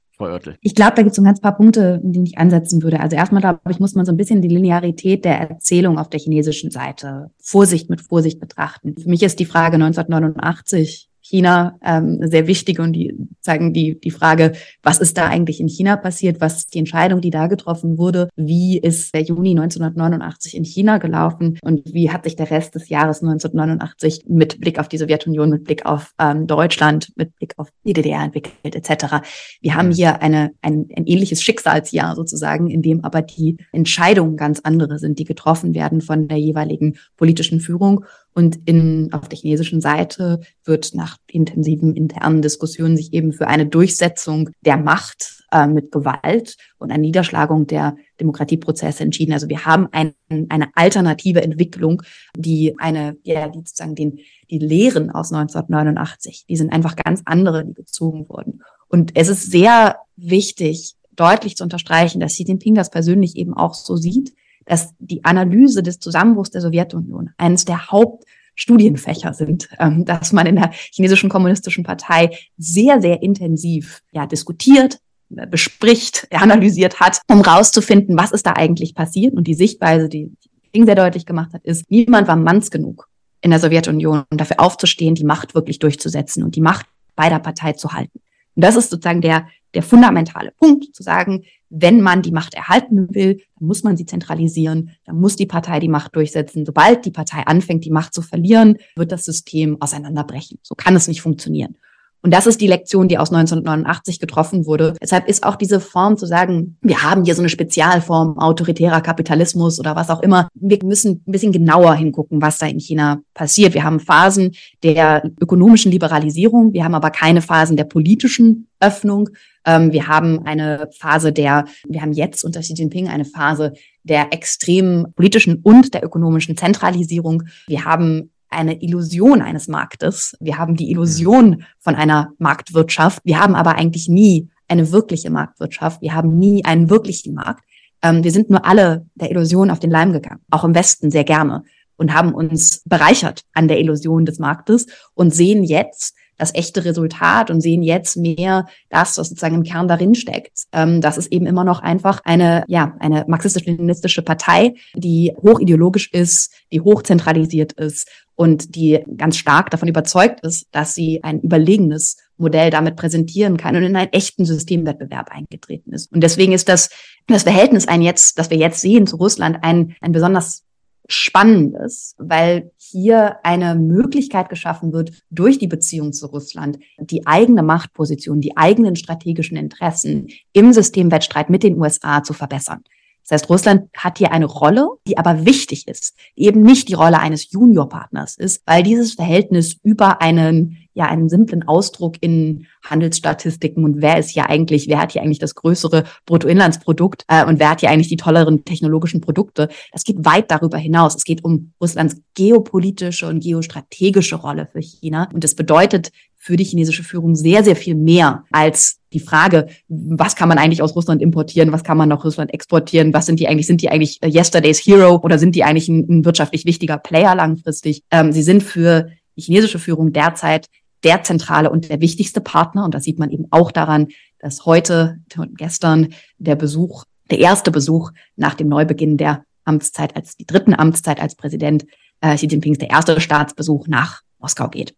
Ich 0.61 0.75
glaube, 0.75 0.93
da 0.95 1.01
gibt 1.01 1.11
es 1.11 1.15
so 1.15 1.21
ein 1.21 1.25
ganz 1.25 1.39
paar 1.39 1.55
Punkte, 1.55 2.01
in 2.03 2.11
denen 2.11 2.25
ich 2.25 2.37
ansetzen 2.37 2.83
würde. 2.83 2.99
Also 2.99 3.15
erstmal, 3.15 3.41
glaube 3.41 3.59
ich, 3.69 3.79
muss 3.79 3.95
man 3.95 4.05
so 4.05 4.11
ein 4.11 4.17
bisschen 4.17 4.41
die 4.41 4.49
Linearität 4.49 5.23
der 5.23 5.39
Erzählung 5.39 5.97
auf 5.97 6.09
der 6.09 6.19
chinesischen 6.19 6.71
Seite 6.71 7.31
Vorsicht 7.41 7.89
mit 7.89 8.01
Vorsicht 8.01 8.39
betrachten. 8.39 8.95
Für 9.01 9.09
mich 9.09 9.23
ist 9.23 9.39
die 9.39 9.45
Frage 9.45 9.75
1989 9.75 11.08
China 11.29 11.77
ähm, 11.83 12.19
sehr 12.23 12.47
wichtig 12.47 12.79
und 12.79 12.93
die 12.93 13.15
zeigen 13.39 13.71
die, 13.71 13.99
die 13.99 14.09
Frage, 14.09 14.53
was 14.81 14.99
ist 14.99 15.17
da 15.17 15.27
eigentlich 15.27 15.59
in 15.59 15.67
China 15.67 15.95
passiert? 15.95 16.41
Was 16.41 16.57
ist 16.57 16.73
die 16.73 16.79
Entscheidung, 16.79 17.21
die 17.21 17.29
da 17.29 17.47
getroffen 17.47 17.97
wurde? 17.99 18.29
Wie 18.35 18.79
ist 18.79 19.13
der 19.13 19.21
Juni 19.21 19.51
1989 19.51 20.57
in 20.57 20.65
China 20.65 20.97
gelaufen? 20.97 21.59
Und 21.61 21.81
wie 21.85 22.09
hat 22.11 22.23
sich 22.23 22.35
der 22.35 22.49
Rest 22.49 22.73
des 22.73 22.89
Jahres 22.89 23.21
1989 23.21 24.25
mit 24.27 24.59
Blick 24.59 24.79
auf 24.79 24.87
die 24.87 24.97
Sowjetunion, 24.97 25.51
mit 25.51 25.65
Blick 25.65 25.85
auf 25.85 26.13
ähm, 26.19 26.47
Deutschland, 26.47 27.11
mit 27.15 27.35
Blick 27.35 27.53
auf 27.57 27.69
die 27.85 27.93
DDR 27.93 28.23
entwickelt, 28.23 28.75
etc.? 28.75 29.17
Wir 29.61 29.75
haben 29.75 29.91
hier 29.91 30.21
eine, 30.23 30.51
ein, 30.61 30.87
ein 30.95 31.05
ähnliches 31.05 31.43
Schicksalsjahr 31.43 32.15
sozusagen, 32.15 32.71
in 32.71 32.81
dem 32.81 33.03
aber 33.03 33.21
die 33.21 33.57
Entscheidungen 33.71 34.35
ganz 34.35 34.61
andere 34.61 34.97
sind, 34.97 35.19
die 35.19 35.25
getroffen 35.25 35.75
werden 35.75 36.01
von 36.01 36.27
der 36.27 36.37
jeweiligen 36.37 36.97
politischen 37.17 37.59
Führung. 37.59 38.05
Und 38.33 38.59
in, 38.65 39.11
auf 39.11 39.27
der 39.27 39.37
chinesischen 39.37 39.81
Seite 39.81 40.41
wird 40.63 40.93
nach 40.93 41.17
intensiven 41.27 41.95
internen 41.95 42.41
Diskussionen 42.41 42.95
sich 42.95 43.13
eben 43.13 43.33
für 43.33 43.47
eine 43.47 43.65
Durchsetzung 43.65 44.49
der 44.61 44.77
Macht 44.77 45.43
äh, 45.51 45.67
mit 45.67 45.91
Gewalt 45.91 46.55
und 46.77 46.91
eine 46.91 47.01
Niederschlagung 47.01 47.67
der 47.67 47.95
Demokratieprozesse 48.19 49.03
entschieden. 49.03 49.33
Also 49.33 49.49
wir 49.49 49.65
haben 49.65 49.87
ein, 49.91 50.13
eine 50.29 50.69
alternative 50.75 51.41
Entwicklung, 51.41 52.03
die 52.37 52.75
eine, 52.77 53.17
ja, 53.23 53.47
die 53.47 53.59
sozusagen 53.59 53.95
den, 53.95 54.19
die 54.49 54.59
Lehren 54.59 55.09
aus 55.09 55.31
1989, 55.31 56.45
die 56.47 56.55
sind 56.55 56.71
einfach 56.71 56.95
ganz 56.95 57.21
andere, 57.25 57.65
die 57.65 57.73
gezogen 57.73 58.29
wurden. 58.29 58.61
Und 58.87 59.11
es 59.15 59.27
ist 59.27 59.51
sehr 59.51 59.97
wichtig, 60.15 60.95
deutlich 61.15 61.57
zu 61.57 61.63
unterstreichen, 61.63 62.19
dass 62.19 62.33
Xi 62.33 62.43
Jinping 62.43 62.75
das 62.75 62.89
persönlich 62.89 63.35
eben 63.35 63.53
auch 63.53 63.73
so 63.73 63.95
sieht, 63.95 64.33
dass 64.69 64.93
die 64.99 65.25
Analyse 65.25 65.81
des 65.81 65.99
Zusammenbruchs 65.99 66.51
der 66.51 66.61
Sowjetunion 66.61 67.31
eines 67.37 67.65
der 67.65 67.87
Hauptstudienfächer 67.87 69.33
sind, 69.33 69.67
ähm, 69.79 70.05
dass 70.05 70.31
man 70.31 70.45
in 70.45 70.57
der 70.57 70.71
chinesischen 70.71 71.29
kommunistischen 71.29 71.83
Partei 71.83 72.37
sehr, 72.57 73.01
sehr 73.01 73.23
intensiv 73.23 74.01
ja, 74.11 74.27
diskutiert, 74.27 74.99
äh, 75.35 75.47
bespricht, 75.47 76.27
analysiert 76.31 76.99
hat, 76.99 77.21
um 77.27 77.41
rauszufinden, 77.41 78.17
was 78.17 78.31
ist 78.31 78.45
da 78.45 78.53
eigentlich 78.53 78.93
passiert. 78.93 79.33
Und 79.33 79.47
die 79.47 79.55
Sichtweise, 79.55 80.07
die 80.07 80.31
Ding 80.75 80.85
sehr 80.85 80.95
deutlich 80.95 81.25
gemacht 81.25 81.51
hat, 81.53 81.65
ist, 81.65 81.89
niemand 81.89 82.27
war 82.27 82.35
manns 82.35 82.69
genug 82.69 83.09
in 83.41 83.49
der 83.49 83.59
Sowjetunion, 83.59 84.23
um 84.29 84.37
dafür 84.37 84.59
aufzustehen, 84.59 85.15
die 85.15 85.23
Macht 85.23 85.55
wirklich 85.55 85.79
durchzusetzen 85.79 86.43
und 86.43 86.55
die 86.55 86.61
Macht 86.61 86.85
bei 87.15 87.29
der 87.29 87.39
Partei 87.39 87.73
zu 87.73 87.91
halten. 87.91 88.19
Und 88.59 88.63
das 88.65 88.75
ist 88.75 88.89
sozusagen 88.89 89.21
der, 89.21 89.47
der 89.73 89.81
fundamentale 89.81 90.51
Punkt, 90.51 90.93
zu 90.93 91.01
sagen, 91.01 91.45
wenn 91.69 92.01
man 92.01 92.21
die 92.21 92.33
Macht 92.33 92.55
erhalten 92.55 93.07
will, 93.15 93.37
dann 93.57 93.67
muss 93.69 93.83
man 93.83 93.95
sie 93.95 94.05
zentralisieren, 94.05 94.97
dann 95.05 95.17
muss 95.17 95.37
die 95.37 95.45
Partei 95.45 95.79
die 95.79 95.87
Macht 95.87 96.13
durchsetzen. 96.13 96.65
Sobald 96.65 97.05
die 97.05 97.11
Partei 97.11 97.47
anfängt, 97.47 97.85
die 97.85 97.89
Macht 97.89 98.13
zu 98.13 98.21
verlieren, 98.21 98.77
wird 98.97 99.13
das 99.13 99.23
System 99.23 99.81
auseinanderbrechen. 99.81 100.59
So 100.61 100.75
kann 100.75 100.93
es 100.97 101.07
nicht 101.07 101.21
funktionieren. 101.21 101.77
Und 102.21 102.33
das 102.33 102.47
ist 102.47 102.59
die 102.59 102.67
Lektion, 102.67 103.07
die 103.07 103.17
aus 103.17 103.31
1989 103.31 104.19
getroffen 104.19 104.65
wurde. 104.65 104.95
Deshalb 105.01 105.27
ist 105.27 105.43
auch 105.43 105.55
diese 105.55 105.79
Form 105.79 106.17
zu 106.17 106.25
sagen, 106.25 106.77
wir 106.81 107.01
haben 107.01 107.23
hier 107.23 107.33
so 107.33 107.41
eine 107.41 107.49
Spezialform 107.49 108.37
autoritärer 108.37 109.01
Kapitalismus 109.01 109.79
oder 109.79 109.95
was 109.95 110.09
auch 110.09 110.21
immer. 110.21 110.49
Wir 110.53 110.79
müssen 110.83 111.23
ein 111.25 111.31
bisschen 111.31 111.53
genauer 111.53 111.95
hingucken, 111.95 112.41
was 112.41 112.57
da 112.57 112.67
in 112.67 112.79
China 112.79 113.21
passiert. 113.33 113.73
Wir 113.73 113.85
haben 113.85 114.01
Phasen 114.01 114.51
der 114.83 115.31
ökonomischen 115.41 115.91
Liberalisierung, 115.91 116.73
wir 116.73 116.83
haben 116.83 116.95
aber 116.95 117.09
keine 117.09 117.41
Phasen 117.41 117.77
der 117.77 117.85
politischen 117.85 118.67
Öffnung. 118.81 119.29
Ähm, 119.65 119.93
wir 119.93 120.07
haben 120.07 120.45
eine 120.45 120.89
Phase 120.97 121.31
der, 121.31 121.65
wir 121.87 122.01
haben 122.01 122.13
jetzt 122.13 122.43
unter 122.43 122.59
Xi 122.59 122.73
Jinping 122.73 123.07
eine 123.07 123.25
Phase 123.25 123.73
der 124.03 124.33
extremen 124.33 125.13
politischen 125.13 125.61
und 125.63 125.93
der 125.93 126.03
ökonomischen 126.03 126.57
Zentralisierung. 126.57 127.43
Wir 127.67 127.85
haben 127.85 128.31
eine 128.49 128.81
Illusion 128.81 129.41
eines 129.41 129.67
Marktes. 129.67 130.35
Wir 130.39 130.57
haben 130.57 130.75
die 130.75 130.91
Illusion 130.91 131.63
von 131.79 131.95
einer 131.95 132.33
Marktwirtschaft. 132.37 133.21
Wir 133.23 133.39
haben 133.39 133.55
aber 133.55 133.75
eigentlich 133.75 134.07
nie 134.07 134.49
eine 134.67 134.91
wirkliche 134.91 135.29
Marktwirtschaft. 135.29 136.01
Wir 136.01 136.13
haben 136.13 136.37
nie 136.37 136.63
einen 136.65 136.89
wirklichen 136.89 137.33
Markt. 137.33 137.63
Ähm, 138.01 138.23
wir 138.23 138.31
sind 138.31 138.49
nur 138.49 138.65
alle 138.65 139.05
der 139.15 139.31
Illusion 139.31 139.71
auf 139.71 139.79
den 139.79 139.91
Leim 139.91 140.13
gegangen, 140.13 140.41
auch 140.51 140.63
im 140.63 140.75
Westen 140.75 141.11
sehr 141.11 141.23
gerne 141.23 141.63
und 141.97 142.13
haben 142.13 142.33
uns 142.33 142.81
bereichert 142.85 143.43
an 143.53 143.67
der 143.67 143.79
Illusion 143.79 144.25
des 144.25 144.39
Marktes 144.39 144.87
und 145.13 145.33
sehen 145.33 145.63
jetzt, 145.63 146.15
das 146.37 146.55
echte 146.55 146.85
Resultat 146.85 147.51
und 147.51 147.59
sehen 147.59 147.83
jetzt 147.83 148.15
mehr 148.15 148.65
das, 148.89 149.17
was 149.17 149.27
sozusagen 149.27 149.55
im 149.55 149.63
Kern 149.63 149.89
darin 149.89 150.15
steckt. 150.15 150.63
Ähm, 150.71 151.01
das 151.01 151.17
ist 151.17 151.33
eben 151.33 151.45
immer 151.45 151.65
noch 151.65 151.81
einfach 151.81 152.21
eine, 152.23 152.63
ja, 152.67 152.95
eine 152.99 153.25
marxistisch-leninistische 153.27 154.21
Partei, 154.21 154.75
die 154.95 155.35
hochideologisch 155.41 156.09
ist, 156.13 156.53
die 156.71 156.79
hochzentralisiert 156.79 157.73
ist 157.73 158.07
und 158.39 158.75
die 158.75 159.03
ganz 159.17 159.35
stark 159.35 159.69
davon 159.69 159.89
überzeugt 159.89 160.39
ist, 160.45 160.67
dass 160.71 160.93
sie 160.93 161.21
ein 161.25 161.41
überlegenes 161.41 162.15
Modell 162.37 162.69
damit 162.69 162.95
präsentieren 162.95 163.57
kann 163.57 163.75
und 163.75 163.83
in 163.83 163.97
einen 163.97 164.13
echten 164.13 164.45
Systemwettbewerb 164.45 165.29
eingetreten 165.29 165.91
ist. 165.91 166.09
Und 166.13 166.21
deswegen 166.21 166.53
ist 166.53 166.69
das, 166.69 166.89
das 167.27 167.43
Verhältnis 167.43 167.89
ein 167.89 168.01
jetzt, 168.01 168.39
das 168.39 168.49
wir 168.49 168.55
jetzt 168.55 168.79
sehen 168.79 169.07
zu 169.07 169.17
Russland, 169.17 169.57
ein, 169.61 169.93
ein 169.99 170.13
besonders 170.13 170.63
Spannendes, 171.09 172.15
weil 172.17 172.71
hier 172.77 173.43
eine 173.43 173.75
Möglichkeit 173.75 174.47
geschaffen 174.47 174.93
wird, 174.93 175.11
durch 175.29 175.59
die 175.59 175.67
Beziehung 175.67 176.13
zu 176.13 176.27
Russland 176.27 176.79
die 176.97 177.27
eigene 177.27 177.61
Machtposition, 177.61 178.39
die 178.39 178.55
eigenen 178.55 178.95
strategischen 178.95 179.57
Interessen 179.57 180.27
im 180.53 180.71
Systemwettstreit 180.71 181.49
mit 181.49 181.63
den 181.63 181.77
USA 181.77 182.23
zu 182.23 182.31
verbessern. 182.31 182.85
Das 183.23 183.41
heißt, 183.41 183.49
Russland 183.49 183.89
hat 183.95 184.17
hier 184.17 184.31
eine 184.31 184.45
Rolle, 184.45 184.87
die 185.07 185.17
aber 185.17 185.45
wichtig 185.45 185.87
ist, 185.87 186.15
die 186.35 186.45
eben 186.45 186.61
nicht 186.61 186.89
die 186.89 186.95
Rolle 186.95 187.19
eines 187.19 187.51
Juniorpartners 187.51 188.37
ist, 188.37 188.63
weil 188.65 188.81
dieses 188.83 189.13
Verhältnis 189.13 189.77
über 189.83 190.21
einen 190.21 190.77
ja 190.99 191.05
einen 191.05 191.29
simplen 191.29 191.67
Ausdruck 191.67 192.17
in 192.19 192.67
Handelsstatistiken 192.83 193.85
und 193.85 194.01
wer 194.01 194.19
ist 194.19 194.29
hier 194.31 194.49
eigentlich, 194.49 194.89
wer 194.89 194.99
hat 194.99 195.13
hier 195.13 195.21
eigentlich 195.21 195.39
das 195.39 195.55
größere 195.55 196.03
Bruttoinlandsprodukt 196.25 197.23
äh, 197.27 197.45
und 197.45 197.59
wer 197.59 197.69
hat 197.69 197.79
hier 197.79 197.89
eigentlich 197.89 198.09
die 198.09 198.17
tolleren 198.17 198.65
technologischen 198.65 199.21
Produkte. 199.21 199.69
Das 199.93 200.03
geht 200.03 200.25
weit 200.25 200.51
darüber 200.51 200.77
hinaus. 200.77 201.15
Es 201.15 201.23
geht 201.23 201.43
um 201.43 201.71
Russlands 201.81 202.21
geopolitische 202.35 203.27
und 203.27 203.41
geostrategische 203.41 204.35
Rolle 204.35 204.67
für 204.71 204.81
China 204.81 205.29
und 205.33 205.43
das 205.43 205.55
bedeutet 205.55 206.11
für 206.39 206.55
die 206.55 206.63
chinesische 206.63 207.03
Führung 207.03 207.35
sehr, 207.35 207.63
sehr 207.63 207.75
viel 207.75 207.95
mehr 207.95 208.45
als 208.49 208.99
die 209.11 209.19
Frage, 209.19 209.67
was 209.89 210.35
kann 210.35 210.47
man 210.47 210.57
eigentlich 210.57 210.81
aus 210.81 210.95
Russland 210.95 211.21
importieren, 211.21 211.71
was 211.71 211.83
kann 211.83 211.97
man 211.97 212.09
nach 212.09 212.23
Russland 212.23 212.53
exportieren, 212.53 213.13
was 213.13 213.25
sind 213.25 213.39
die 213.39 213.47
eigentlich, 213.47 213.67
sind 213.67 213.81
die 213.81 213.89
eigentlich 213.89 214.19
yesterday's 214.23 214.79
hero 214.79 215.19
oder 215.21 215.37
sind 215.37 215.55
die 215.55 215.63
eigentlich 215.63 215.89
ein, 215.89 216.05
ein 216.09 216.25
wirtschaftlich 216.25 216.65
wichtiger 216.65 216.97
Player 216.97 217.35
langfristig? 217.35 218.03
Ähm, 218.09 218.31
sie 218.31 218.41
sind 218.41 218.63
für 218.63 219.09
die 219.35 219.41
chinesische 219.41 219.79
Führung 219.79 220.13
derzeit 220.13 220.67
der 221.03 221.23
zentrale 221.23 221.69
und 221.69 221.89
der 221.89 222.01
wichtigste 222.01 222.41
Partner. 222.41 222.85
Und 222.85 222.93
das 222.93 223.03
sieht 223.03 223.19
man 223.19 223.31
eben 223.31 223.47
auch 223.51 223.71
daran, 223.71 224.07
dass 224.39 224.65
heute 224.65 225.19
und 225.37 225.57
gestern 225.57 226.13
der 226.37 226.55
Besuch, 226.55 227.03
der 227.29 227.39
erste 227.39 227.71
Besuch 227.71 228.11
nach 228.35 228.53
dem 228.53 228.69
Neubeginn 228.69 229.17
der 229.17 229.43
Amtszeit 229.65 230.15
als 230.15 230.35
die 230.35 230.45
dritten 230.45 230.73
Amtszeit 230.73 231.21
als 231.21 231.35
Präsident 231.35 231.85
äh, 232.21 232.35
Xi 232.35 232.47
Jinpings 232.47 232.77
der 232.77 232.89
erste 232.89 233.19
Staatsbesuch 233.19 233.87
nach 233.87 234.21
Moskau 234.39 234.69
geht. 234.69 234.95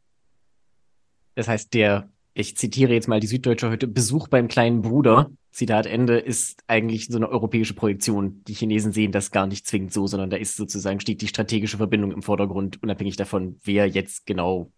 Das 1.36 1.48
heißt, 1.48 1.74
der, 1.74 2.10
ich 2.34 2.58
zitiere 2.58 2.94
jetzt 2.94 3.08
mal 3.08 3.20
die 3.20 3.28
Süddeutsche 3.28 3.70
heute, 3.70 3.88
Besuch 3.88 4.28
beim 4.28 4.48
kleinen 4.48 4.82
Bruder, 4.82 5.32
Zitat 5.52 5.86
Ende, 5.86 6.18
ist 6.18 6.64
eigentlich 6.68 7.08
so 7.08 7.18
eine 7.18 7.30
europäische 7.30 7.74
Projektion. 7.74 8.42
Die 8.48 8.54
Chinesen 8.54 8.94
sehen 8.94 9.12
das 9.12 9.32
gar 9.32 9.48
nicht 9.48 9.68
zwingend 9.68 9.94
so, 9.94 10.08
sondern 10.08 10.30
da 10.30 10.38
ist 10.38 10.56
sozusagen, 10.56 11.00
steht 11.00 11.22
die 11.22 11.28
strategische 11.28 11.78
Verbindung 11.78 12.12
im 12.12 12.22
Vordergrund, 12.22 12.82
unabhängig 12.82 13.18
davon, 13.18 13.60
wer 13.64 13.88
jetzt 13.88 14.26
genau 14.26 14.72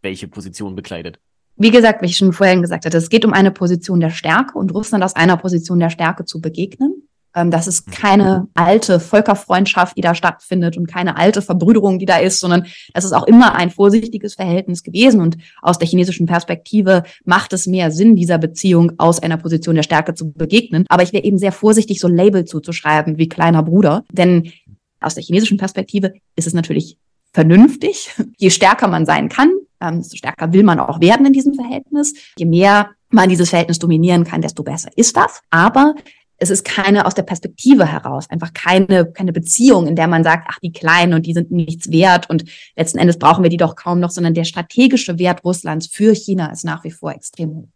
welche 0.00 0.28
Position 0.28 0.74
bekleidet. 0.74 1.20
Wie 1.56 1.70
gesagt, 1.70 2.00
wie 2.02 2.06
ich 2.06 2.16
schon 2.16 2.32
vorhin 2.32 2.62
gesagt 2.62 2.86
hatte, 2.86 2.96
es 2.96 3.10
geht 3.10 3.24
um 3.24 3.32
eine 3.32 3.50
Position 3.50 4.00
der 4.00 4.10
Stärke 4.10 4.58
und 4.58 4.72
Russland 4.74 5.04
aus 5.04 5.14
einer 5.14 5.36
Position 5.36 5.78
der 5.78 5.90
Stärke 5.90 6.24
zu 6.24 6.40
begegnen. 6.40 7.01
Ähm, 7.34 7.50
das 7.50 7.66
ist 7.66 7.90
keine 7.90 8.48
alte 8.54 9.00
Völkerfreundschaft, 9.00 9.96
die 9.96 10.00
da 10.00 10.14
stattfindet 10.14 10.76
und 10.76 10.86
keine 10.86 11.16
alte 11.16 11.42
Verbrüderung, 11.42 11.98
die 11.98 12.06
da 12.06 12.18
ist, 12.18 12.40
sondern 12.40 12.66
das 12.94 13.04
ist 13.04 13.12
auch 13.12 13.26
immer 13.26 13.54
ein 13.54 13.70
vorsichtiges 13.70 14.34
Verhältnis 14.34 14.82
gewesen. 14.82 15.20
Und 15.20 15.38
aus 15.60 15.78
der 15.78 15.88
chinesischen 15.88 16.26
Perspektive 16.26 17.04
macht 17.24 17.52
es 17.52 17.66
mehr 17.66 17.90
Sinn, 17.90 18.16
dieser 18.16 18.38
Beziehung 18.38 18.92
aus 18.98 19.22
einer 19.22 19.36
Position 19.36 19.74
der 19.74 19.82
Stärke 19.82 20.14
zu 20.14 20.32
begegnen. 20.32 20.84
Aber 20.88 21.02
ich 21.02 21.12
wäre 21.12 21.24
eben 21.24 21.38
sehr 21.38 21.52
vorsichtig, 21.52 22.00
so 22.00 22.08
Label 22.08 22.44
zuzuschreiben 22.44 23.18
wie 23.18 23.28
kleiner 23.28 23.62
Bruder. 23.62 24.04
Denn 24.12 24.52
aus 25.00 25.14
der 25.14 25.24
chinesischen 25.24 25.58
Perspektive 25.58 26.14
ist 26.36 26.46
es 26.46 26.54
natürlich 26.54 26.98
vernünftig. 27.32 28.10
Je 28.38 28.50
stärker 28.50 28.88
man 28.88 29.06
sein 29.06 29.28
kann, 29.28 29.50
ähm, 29.80 29.98
desto 29.98 30.16
stärker 30.16 30.52
will 30.52 30.62
man 30.62 30.78
auch 30.78 31.00
werden 31.00 31.26
in 31.26 31.32
diesem 31.32 31.54
Verhältnis. 31.54 32.14
Je 32.38 32.46
mehr 32.46 32.90
man 33.10 33.28
dieses 33.28 33.50
Verhältnis 33.50 33.78
dominieren 33.78 34.24
kann, 34.24 34.40
desto 34.40 34.62
besser 34.62 34.90
ist 34.96 35.16
das. 35.16 35.42
Aber 35.50 35.94
es 36.42 36.50
ist 36.50 36.64
keine 36.64 37.06
aus 37.06 37.14
der 37.14 37.22
Perspektive 37.22 37.86
heraus, 37.86 38.28
einfach 38.28 38.52
keine, 38.52 39.10
keine 39.12 39.32
Beziehung, 39.32 39.86
in 39.86 39.94
der 39.94 40.08
man 40.08 40.24
sagt, 40.24 40.48
ach, 40.50 40.58
die 40.58 40.72
Kleinen 40.72 41.14
und 41.14 41.24
die 41.24 41.34
sind 41.34 41.52
nichts 41.52 41.90
wert 41.90 42.28
und 42.28 42.44
letzten 42.76 42.98
Endes 42.98 43.18
brauchen 43.18 43.44
wir 43.44 43.50
die 43.50 43.56
doch 43.56 43.76
kaum 43.76 44.00
noch, 44.00 44.10
sondern 44.10 44.34
der 44.34 44.44
strategische 44.44 45.20
Wert 45.20 45.44
Russlands 45.44 45.86
für 45.86 46.14
China 46.14 46.50
ist 46.50 46.64
nach 46.64 46.82
wie 46.82 46.90
vor 46.90 47.12
extrem 47.12 47.50
hoch. 47.50 47.68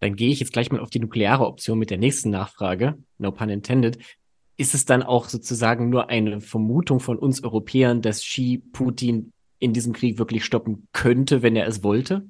Dann 0.00 0.16
gehe 0.16 0.30
ich 0.30 0.40
jetzt 0.40 0.52
gleich 0.52 0.72
mal 0.72 0.80
auf 0.80 0.90
die 0.90 0.98
nukleare 0.98 1.46
Option 1.46 1.78
mit 1.78 1.90
der 1.90 1.98
nächsten 1.98 2.30
Nachfrage. 2.30 2.98
No 3.18 3.30
pun 3.30 3.48
intended. 3.48 3.98
Ist 4.56 4.74
es 4.74 4.84
dann 4.84 5.04
auch 5.04 5.28
sozusagen 5.28 5.88
nur 5.88 6.10
eine 6.10 6.40
Vermutung 6.40 6.98
von 6.98 7.16
uns 7.16 7.44
Europäern, 7.44 8.02
dass 8.02 8.20
Xi 8.20 8.62
Putin 8.72 9.32
in 9.60 9.72
diesem 9.72 9.92
Krieg 9.92 10.18
wirklich 10.18 10.44
stoppen 10.44 10.88
könnte, 10.92 11.42
wenn 11.42 11.54
er 11.54 11.68
es 11.68 11.84
wollte? 11.84 12.26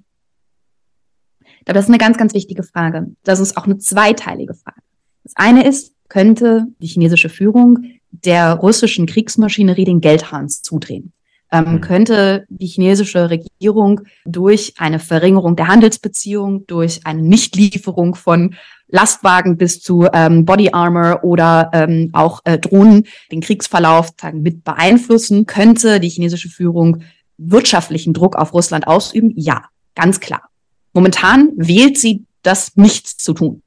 Das 1.64 1.84
ist 1.84 1.88
eine 1.88 1.98
ganz, 1.98 2.18
ganz 2.18 2.34
wichtige 2.34 2.62
Frage. 2.62 3.14
Das 3.24 3.40
ist 3.40 3.56
auch 3.56 3.64
eine 3.64 3.78
zweiteilige 3.78 4.54
Frage. 4.54 4.80
Das 5.28 5.36
eine 5.36 5.66
ist, 5.68 5.92
könnte 6.08 6.68
die 6.78 6.86
chinesische 6.86 7.28
Führung 7.28 7.80
der 8.10 8.54
russischen 8.54 9.04
Kriegsmaschinerie 9.04 9.84
den 9.84 10.00
Geldhahn 10.00 10.48
zudrehen? 10.48 11.12
Ähm, 11.52 11.72
mhm. 11.72 11.80
könnte 11.82 12.46
die 12.48 12.66
chinesische 12.66 13.28
Regierung 13.28 14.00
durch 14.24 14.74
eine 14.78 14.98
Verringerung 14.98 15.54
der 15.54 15.68
Handelsbeziehung, 15.68 16.66
durch 16.66 17.00
eine 17.04 17.22
Nichtlieferung 17.22 18.14
von 18.14 18.54
Lastwagen 18.86 19.58
bis 19.58 19.82
zu 19.82 20.06
ähm, 20.14 20.46
Body 20.46 20.70
Armor 20.72 21.24
oder 21.24 21.70
ähm, 21.74 22.08
auch 22.14 22.40
äh, 22.44 22.58
Drohnen 22.58 23.04
den 23.30 23.42
Kriegsverlauf 23.42 24.08
sagen, 24.18 24.40
mit 24.40 24.64
beeinflussen? 24.64 25.44
Könnte 25.44 26.00
die 26.00 26.08
chinesische 26.08 26.48
Führung 26.48 27.02
wirtschaftlichen 27.36 28.14
Druck 28.14 28.36
auf 28.36 28.54
Russland 28.54 28.86
ausüben? 28.86 29.32
Ja, 29.36 29.64
ganz 29.94 30.20
klar. 30.20 30.48
Momentan 30.94 31.52
wählt 31.56 31.98
sie 31.98 32.24
das 32.42 32.76
nicht 32.76 33.06
zu 33.06 33.34
tun. 33.34 33.62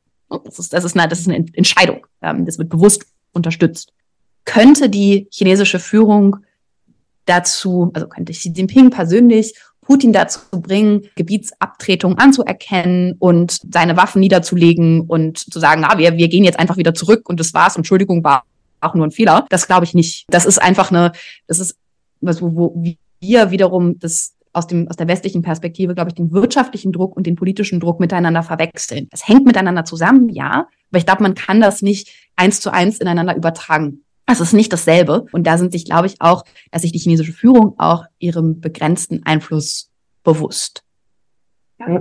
Das 0.46 0.60
ist, 0.60 0.74
das 0.74 0.84
ist, 0.84 0.98
eine, 0.98 1.08
das 1.08 1.20
ist 1.20 1.30
eine 1.30 1.46
Entscheidung. 1.54 2.06
Ähm, 2.22 2.46
das 2.46 2.58
wird 2.58 2.70
bewusst 2.70 3.06
unterstützt. 3.34 3.94
Könnte 4.46 4.90
die 4.90 5.28
chinesische 5.32 5.80
Führung 5.80 6.38
dazu, 7.26 7.92
also 7.94 8.08
könnte 8.08 8.34
Xi 8.34 8.50
Jinping 8.50 8.90
persönlich 8.90 9.54
Putin 9.82 10.14
dazu 10.14 10.40
bringen, 10.52 11.08
Gebietsabtretung 11.16 12.18
anzuerkennen 12.18 13.16
und 13.20 13.60
seine 13.74 13.98
Waffen 13.98 14.20
niederzulegen 14.20 15.02
und 15.02 15.38
zu 15.38 15.60
sagen, 15.60 15.84
ah, 15.84 15.98
wir, 15.98 16.18
wir 16.18 16.28
gehen 16.28 16.44
jetzt 16.44 16.60
einfach 16.60 16.78
wieder 16.78 16.94
zurück 16.94 17.28
und 17.28 17.40
das 17.40 17.54
war's, 17.54 17.76
Entschuldigung, 17.76 18.24
war 18.24 18.44
auch 18.80 18.94
nur 18.96 19.06
ein 19.06 19.12
Fehler. 19.12 19.46
Das 19.50 19.68
glaube 19.68 19.86
ich 19.86 19.94
nicht. 19.94 20.26
Das 20.30 20.46
ist 20.46 20.62
einfach 20.62 20.92
eine, 20.92 21.12
das 21.48 21.60
ist 21.60 21.76
was, 22.22 22.42
wo, 22.42 22.56
wo 22.56 22.84
wir 23.20 23.52
wiederum 23.52 24.00
das 24.00 24.34
aus, 24.54 24.68
dem, 24.68 24.88
aus 24.88 24.98
der 24.98 25.08
westlichen 25.08 25.42
Perspektive, 25.42 25.96
glaube 25.96 26.10
ich, 26.10 26.16
den 26.16 26.32
wirtschaftlichen 26.32 26.92
Druck 26.92 27.16
und 27.16 27.26
den 27.26 27.36
politischen 27.36 27.80
Druck 27.80 28.00
miteinander 28.00 28.44
verwechseln. 28.44 29.08
Es 29.12 29.28
hängt 29.28 29.46
miteinander 29.46 29.86
zusammen, 29.86 30.30
ja, 30.30 30.68
aber 30.90 30.98
ich 30.98 31.06
glaube, 31.06 31.24
man 31.24 31.36
kann 31.36 31.62
das 31.62 31.82
nicht 31.82 32.10
eins 32.36 32.60
zu 32.60 32.74
eins 32.74 33.00
ineinander 33.00 33.36
übertragen. 33.36 34.04
Es 34.26 34.40
ist 34.40 34.54
nicht 34.54 34.72
dasselbe. 34.72 35.26
Und 35.32 35.46
da 35.46 35.58
sind 35.58 35.72
sich, 35.72 35.86
glaube 35.86 36.08
ich, 36.08 36.22
auch, 36.22 36.44
dass 36.72 36.84
sich 36.84 36.92
die 36.92 37.00
chinesische 37.00 37.34
Führung 37.34 37.78
auch 37.78 38.06
ihrem 38.20 38.62
begrenzten 38.62 39.24
Einfluss 39.26 39.90
bewusst. 40.24 40.84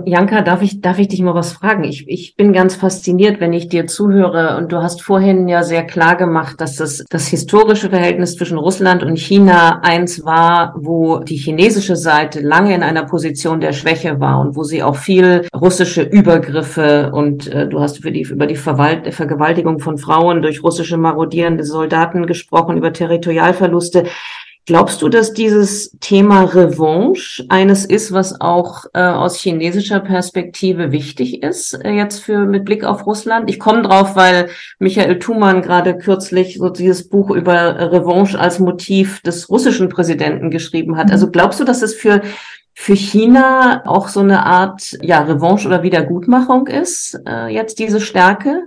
Janka, 0.05 0.41
darf 0.41 0.61
ich, 0.61 0.81
darf 0.81 0.99
ich 0.99 1.07
dich 1.07 1.21
mal 1.21 1.33
was 1.33 1.53
fragen? 1.53 1.83
Ich, 1.83 2.07
ich 2.07 2.35
bin 2.35 2.53
ganz 2.53 2.75
fasziniert, 2.75 3.39
wenn 3.39 3.53
ich 3.53 3.67
dir 3.67 3.87
zuhöre. 3.87 4.57
Und 4.57 4.71
du 4.71 4.77
hast 4.77 5.01
vorhin 5.01 5.47
ja 5.47 5.63
sehr 5.63 5.85
klar 5.85 6.15
gemacht, 6.15 6.61
dass 6.61 6.75
das, 6.75 7.03
das 7.09 7.27
historische 7.27 7.89
Verhältnis 7.89 8.35
zwischen 8.35 8.57
Russland 8.57 9.03
und 9.03 9.17
China 9.17 9.81
eins 9.83 10.23
war, 10.25 10.73
wo 10.77 11.19
die 11.19 11.37
chinesische 11.37 11.95
Seite 11.95 12.41
lange 12.41 12.75
in 12.75 12.83
einer 12.83 13.05
Position 13.05 13.59
der 13.59 13.73
Schwäche 13.73 14.19
war 14.19 14.39
und 14.41 14.55
wo 14.55 14.63
sie 14.63 14.83
auch 14.83 14.95
viel 14.95 15.47
russische 15.55 16.03
Übergriffe 16.03 17.11
und 17.13 17.47
äh, 17.47 17.67
du 17.67 17.79
hast 17.79 17.99
über 17.99 18.11
die, 18.11 18.21
über 18.21 18.47
die 18.47 18.55
Verwalt 18.55 19.13
Vergewaltigung 19.13 19.79
von 19.79 19.97
Frauen 19.97 20.41
durch 20.41 20.63
russische 20.63 20.97
marodierende 20.97 21.63
Soldaten 21.63 22.25
gesprochen, 22.27 22.77
über 22.77 22.93
Territorialverluste. 22.93 24.05
Glaubst 24.67 25.01
du, 25.01 25.09
dass 25.09 25.33
dieses 25.33 25.97
Thema 26.01 26.43
Revanche 26.43 27.43
eines 27.49 27.83
ist, 27.83 28.11
was 28.11 28.39
auch 28.39 28.85
äh, 28.93 29.01
aus 29.01 29.37
chinesischer 29.37 29.99
Perspektive 29.99 30.91
wichtig 30.91 31.41
ist, 31.41 31.73
äh, 31.73 31.89
jetzt 31.89 32.19
für 32.19 32.45
mit 32.45 32.63
Blick 32.63 32.83
auf 32.83 33.07
Russland? 33.07 33.49
Ich 33.49 33.59
komme 33.59 33.81
drauf, 33.81 34.15
weil 34.15 34.49
Michael 34.77 35.17
Thumann 35.17 35.63
gerade 35.63 35.97
kürzlich 35.97 36.59
so 36.59 36.69
dieses 36.69 37.09
Buch 37.09 37.31
über 37.31 37.91
Revanche 37.91 38.39
als 38.39 38.59
Motiv 38.59 39.21
des 39.21 39.49
russischen 39.49 39.89
Präsidenten 39.89 40.51
geschrieben 40.51 40.95
hat. 40.95 41.11
Also 41.11 41.31
glaubst 41.31 41.59
du, 41.59 41.63
dass 41.63 41.81
es 41.81 41.95
für 41.95 42.21
für 42.73 42.95
China 42.95 43.83
auch 43.85 44.07
so 44.07 44.21
eine 44.21 44.45
Art 44.45 44.97
ja, 45.01 45.21
Revanche 45.21 45.67
oder 45.67 45.83
Wiedergutmachung 45.83 46.67
ist, 46.67 47.19
äh, 47.27 47.47
jetzt 47.47 47.79
diese 47.79 47.99
Stärke? 47.99 48.63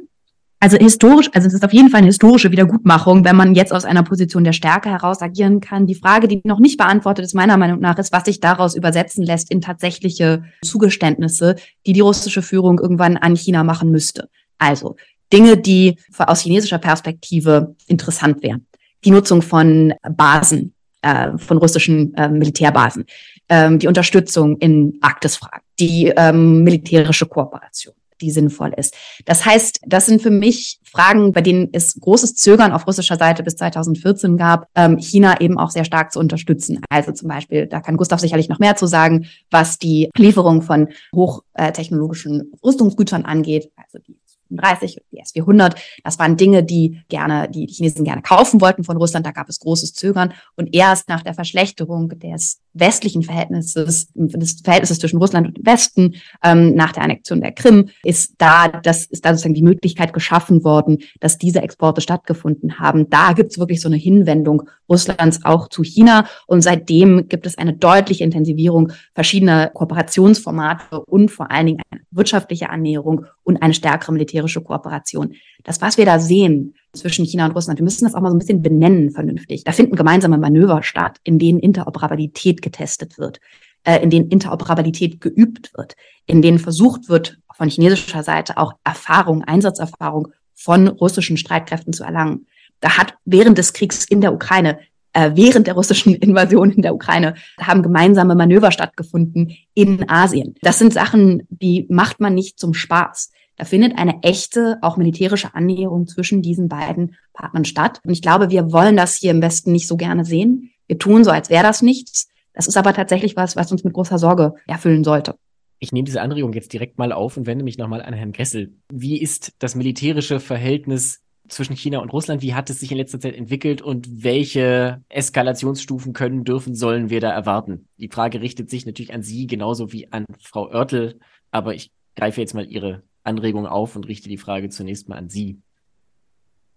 Also 0.65 0.79
historisch, 0.79 1.29
also 1.35 1.47
es 1.47 1.53
ist 1.53 1.63
auf 1.63 1.75
jeden 1.75 1.91
Fall 1.91 1.99
eine 1.99 2.07
historische 2.07 2.51
Wiedergutmachung, 2.51 3.23
wenn 3.27 3.37
man 3.37 3.55
jetzt 3.55 3.71
aus 3.71 3.85
einer 3.85 4.03
Position 4.03 4.45
der 4.45 4.55
Stärke 4.55 4.89
heraus 4.89 5.21
agieren 5.21 5.61
kann. 5.61 5.87
Die 5.87 5.95
Frage, 5.95 6.27
die 6.27 6.41
noch 6.43 6.59
nicht 6.59 6.79
beantwortet 6.79 7.23
ist, 7.23 7.35
meiner 7.35 7.59
Meinung 7.59 7.81
nach, 7.81 7.99
ist, 7.99 8.15
was 8.15 8.25
sich 8.25 8.41
daraus 8.41 8.75
übersetzen 8.75 9.23
lässt 9.23 9.51
in 9.51 9.61
tatsächliche 9.61 10.45
Zugeständnisse, 10.63 11.57
die 11.87 11.93
die 11.93 12.01
russische 12.01 12.41
Führung 12.41 12.79
irgendwann 12.79 13.19
an 13.19 13.37
China 13.37 13.63
machen 13.63 13.91
müsste. 13.91 14.31
Also 14.57 14.97
Dinge, 15.31 15.59
die 15.59 15.99
aus 16.17 16.41
chinesischer 16.41 16.79
Perspektive 16.79 17.77
interessant 17.87 18.43
wären. 18.43 18.67
Die 19.05 19.11
Nutzung 19.11 19.43
von 19.43 19.93
Basen, 20.17 20.73
äh, 21.03 21.37
von 21.37 21.59
russischen 21.59 22.15
äh, 22.15 22.31
Militärbasen, 22.31 23.05
ähm, 23.51 23.79
die 23.79 23.87
Unterstützung 23.87 24.57
in 24.61 24.97
Arktisfragen, 25.03 25.61
die 25.79 26.11
ähm, 26.17 26.63
militärische 26.65 27.27
Kooperation 27.27 27.95
die 28.21 28.31
sinnvoll 28.31 28.73
ist. 28.77 28.95
Das 29.25 29.45
heißt, 29.45 29.81
das 29.87 30.07
sind 30.07 30.23
für 30.23 30.31
mich 30.31 30.81
Fragen, 30.85 31.33
bei 31.33 31.41
denen 31.41 31.69
es 31.73 31.99
großes 31.99 32.37
Zögern 32.37 32.73
auf 32.73 32.87
russischer 32.87 33.17
Seite 33.17 33.43
bis 33.43 33.57
2014 33.57 34.37
gab, 34.37 34.69
ähm, 34.75 34.99
China 34.99 35.41
eben 35.41 35.59
auch 35.59 35.71
sehr 35.71 35.85
stark 35.85 36.13
zu 36.13 36.21
unterstützen. 36.21 36.81
Also 36.89 37.13
zum 37.13 37.29
Beispiel, 37.29 37.67
da 37.67 37.81
kann 37.81 37.97
Gustav 37.97 38.21
sicherlich 38.21 38.49
noch 38.49 38.61
mehr 38.61 38.77
zu 38.77 38.87
sagen, 38.87 39.27
was 39.51 39.79
die 39.79 40.11
Lieferung 40.17 40.63
von 40.63 40.89
hochtechnologischen 41.15 42.53
Rüstungsgütern 42.63 43.25
angeht, 43.25 43.73
also 43.77 43.99
die 43.99 44.17
35 44.49 45.01
die 45.11 45.23
S400. 45.23 45.77
Das 46.03 46.19
waren 46.19 46.37
Dinge, 46.37 46.63
die 46.63 47.03
gerne, 47.09 47.49
die, 47.49 47.67
die 47.67 47.75
Chinesen 47.75 48.05
gerne 48.05 48.23
kaufen 48.23 48.61
wollten 48.61 48.85
von 48.85 48.97
Russland. 48.97 49.27
Da 49.27 49.33
gab 49.33 49.49
es 49.49 49.61
großes 49.61 49.95
Zögern. 49.95 50.33
Und 50.57 50.75
erst 50.75 51.09
nach 51.09 51.23
der 51.23 51.35
Verschlechterung 51.35 52.09
des 52.11 52.61
westlichen 52.75 53.23
Verhältnisses, 53.23 54.09
des 54.15 54.61
Verhältnisses 54.63 54.99
zwischen 54.99 55.19
Russland 55.19 55.47
und 55.47 55.57
dem 55.57 55.67
Westen, 55.67 56.17
ähm, 56.43 56.75
nach 56.75 56.93
der 56.93 57.05
Annexion 57.05 57.41
der 57.41 57.53
Krim, 57.53 57.89
ist 58.03 58.35
da, 58.39 58.69
das 58.69 59.07
ist 59.07 59.25
da 59.25 59.31
sozusagen 59.31 59.55
die 59.55 59.63
Möglichkeit 59.63 60.13
geschaffen 60.13 60.65
worden, 60.65 60.99
dass 61.21 61.39
diese 61.39 61.63
Exporte 61.63 62.01
stattgefunden 62.01 62.79
haben. 62.79 63.09
Da 63.09 63.33
gibt 63.33 63.53
es 63.53 63.59
wirklich 63.59 63.81
so 63.81 63.89
eine 63.89 63.97
Hinwendung 63.97 64.69
Russlands 64.89 65.45
auch 65.45 65.69
zu 65.69 65.83
China. 65.83 66.27
Und 66.47 66.63
seitdem 66.63 67.29
gibt 67.29 67.47
es 67.47 67.57
eine 67.57 67.73
deutliche 67.73 68.25
Intensivierung 68.25 68.93
verschiedener 69.15 69.69
Kooperationsformate 69.69 71.01
und 71.01 71.31
vor 71.31 71.51
allen 71.51 71.67
Dingen 71.67 71.83
eine 71.91 72.03
wirtschaftliche 72.11 72.71
Annäherung 72.71 73.27
und 73.43 73.63
eine 73.63 73.75
stärkere 73.75 74.13
militärische 74.13 74.61
Kooperation. 74.61 75.35
Das, 75.63 75.81
was 75.81 75.97
wir 75.97 76.05
da 76.05 76.19
sehen 76.19 76.75
zwischen 76.95 77.25
China 77.25 77.47
und 77.47 77.53
Russland, 77.53 77.79
wir 77.79 77.85
müssen 77.85 78.05
das 78.05 78.15
auch 78.15 78.21
mal 78.21 78.31
so 78.31 78.37
ein 78.37 78.39
bisschen 78.39 78.63
benennen 78.63 79.11
vernünftig. 79.11 79.65
Da 79.65 79.73
finden 79.73 79.97
gemeinsame 79.97 80.39
Manöver 80.39 80.83
statt, 80.83 81.19
in 81.25 81.39
denen 81.39 81.59
Interoperabilität 81.59 82.63
getestet 82.63 83.19
wird, 83.19 83.41
äh, 83.85 84.03
in 84.03 84.11
denen 84.11 84.29
Interoperabilität 84.29 85.21
geübt 85.21 85.73
wird, 85.77 85.95
in 86.27 86.43
denen 86.43 86.59
versucht 86.59 87.09
wird, 87.09 87.39
von 87.57 87.69
chinesischer 87.69 88.23
Seite 88.23 88.57
auch 88.57 88.73
Erfahrung, 88.83 89.45
Einsatzerfahrung 89.45 90.29
von 90.55 90.89
russischen 90.89 91.37
Streitkräften 91.37 91.93
zu 91.93 92.05
erlangen. 92.05 92.47
Da 92.81 92.99
hat 92.99 93.15
während 93.25 93.59
des 93.59 93.73
Kriegs 93.73 94.05
in 94.05 94.21
der 94.21 94.35
Ukraine 94.35 94.79
äh, 95.15 95.31
während 95.35 95.67
der 95.67 95.75
russischen 95.75 96.15
Invasion 96.21 96.71
in 96.71 96.83
der 96.83 96.95
Ukraine 96.95 97.35
haben 97.61 97.83
gemeinsame 97.83 98.35
Manöver 98.35 98.73
stattgefunden 98.73 99.57
in 99.73 100.09
Asien. 100.09 100.57
Das 100.61 100.79
sind 100.79 100.93
Sachen, 100.93 101.47
die 101.49 101.87
macht 101.89 102.21
man 102.21 102.35
nicht 102.35 102.59
zum 102.59 102.75
Spaß. 102.75 103.31
Da 103.57 103.65
findet 103.65 103.97
eine 103.97 104.23
echte, 104.23 104.79
auch 104.83 104.97
militärische 104.97 105.55
Annäherung 105.55 106.07
zwischen 106.07 106.43
diesen 106.43 106.69
beiden 106.69 107.17
Partnern 107.33 107.65
statt. 107.65 108.01
Und 108.05 108.13
ich 108.13 108.23
glaube, 108.23 108.51
wir 108.51 108.73
wollen 108.73 108.97
das 108.97 109.15
hier 109.15 109.31
im 109.31 109.43
Westen 109.43 109.73
nicht 109.73 109.87
so 109.87 109.97
gerne 109.97 110.25
sehen. 110.25 110.71
Wir 110.87 110.99
tun 110.99 111.25
so, 111.25 111.31
als 111.31 111.51
wäre 111.51 111.63
das 111.63 111.83
nichts. 111.83 112.29
Das 112.53 112.67
ist 112.67 112.77
aber 112.77 112.93
tatsächlich 112.93 113.37
was, 113.37 113.57
was 113.57 113.71
uns 113.71 113.85
mit 113.85 113.95
großer 113.95 114.19
Sorge 114.19 114.55
erfüllen 114.67 115.05
sollte. 115.05 115.37
Ich 115.79 115.93
nehme 115.93 116.05
diese 116.05 116.23
Anregung 116.23 116.53
jetzt 116.53 116.73
direkt 116.73 116.99
mal 116.99 117.13
auf 117.13 117.37
und 117.37 117.47
wende 117.47 117.65
mich 117.65 117.79
nochmal 117.79 118.03
an 118.03 118.15
Herrn 118.15 118.33
Gressel. 118.33 118.73
Wie 118.91 119.21
ist 119.21 119.53
das 119.59 119.75
militärische 119.75 120.41
Verhältnis 120.41 121.21
zwischen 121.49 121.77
China 121.77 121.99
und 121.99 122.13
Russland? 122.13 122.43
Wie 122.43 122.55
hat 122.55 122.71
es 122.71 122.81
sich 122.81 122.91
in 122.91 122.97
letzter 122.97 123.21
Zeit 123.21 123.35
entwickelt 123.35 123.83
und 123.83 124.25
welche 124.25 125.03
Eskalationsstufen 125.09 126.13
können, 126.13 126.45
dürfen, 126.45 126.75
sollen 126.75 127.11
wir 127.11 127.21
da 127.21 127.31
erwarten? 127.31 127.87
Die 127.99 128.09
Frage 128.09 128.41
richtet 128.41 128.71
sich 128.71 128.87
natürlich 128.87 129.13
an 129.13 129.23
Sie 129.23 129.47
genauso 129.47 129.93
wie 129.93 130.11
an 130.11 130.25
Frau 130.41 130.69
Oertel, 130.71 131.19
aber 131.51 131.75
ich 131.75 131.91
greife 132.17 132.41
jetzt 132.41 132.55
mal 132.55 132.67
Ihre 132.67 133.03
Anregung 133.25 133.67
auf 133.67 133.97
und 133.97 134.07
richte 134.07 134.29
die 134.29 134.37
Frage 134.37 134.69
zunächst 134.69 135.09
mal 135.09 135.17
an 135.17 135.29
Sie. 135.29 135.59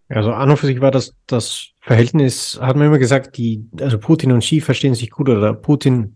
Also 0.09 0.31
an 0.31 0.49
und 0.49 0.57
für 0.57 0.67
sich 0.67 0.79
war 0.79 0.91
das, 0.91 1.13
das 1.27 1.69
Verhältnis, 1.81 2.57
hat 2.61 2.77
man 2.77 2.87
immer 2.87 2.97
gesagt, 2.97 3.37
die, 3.37 3.65
also 3.79 3.99
Putin 3.99 4.31
und 4.31 4.39
Xi 4.39 4.61
verstehen 4.61 4.95
sich 4.95 5.11
gut 5.11 5.27
oder 5.27 5.53
Putin 5.53 6.15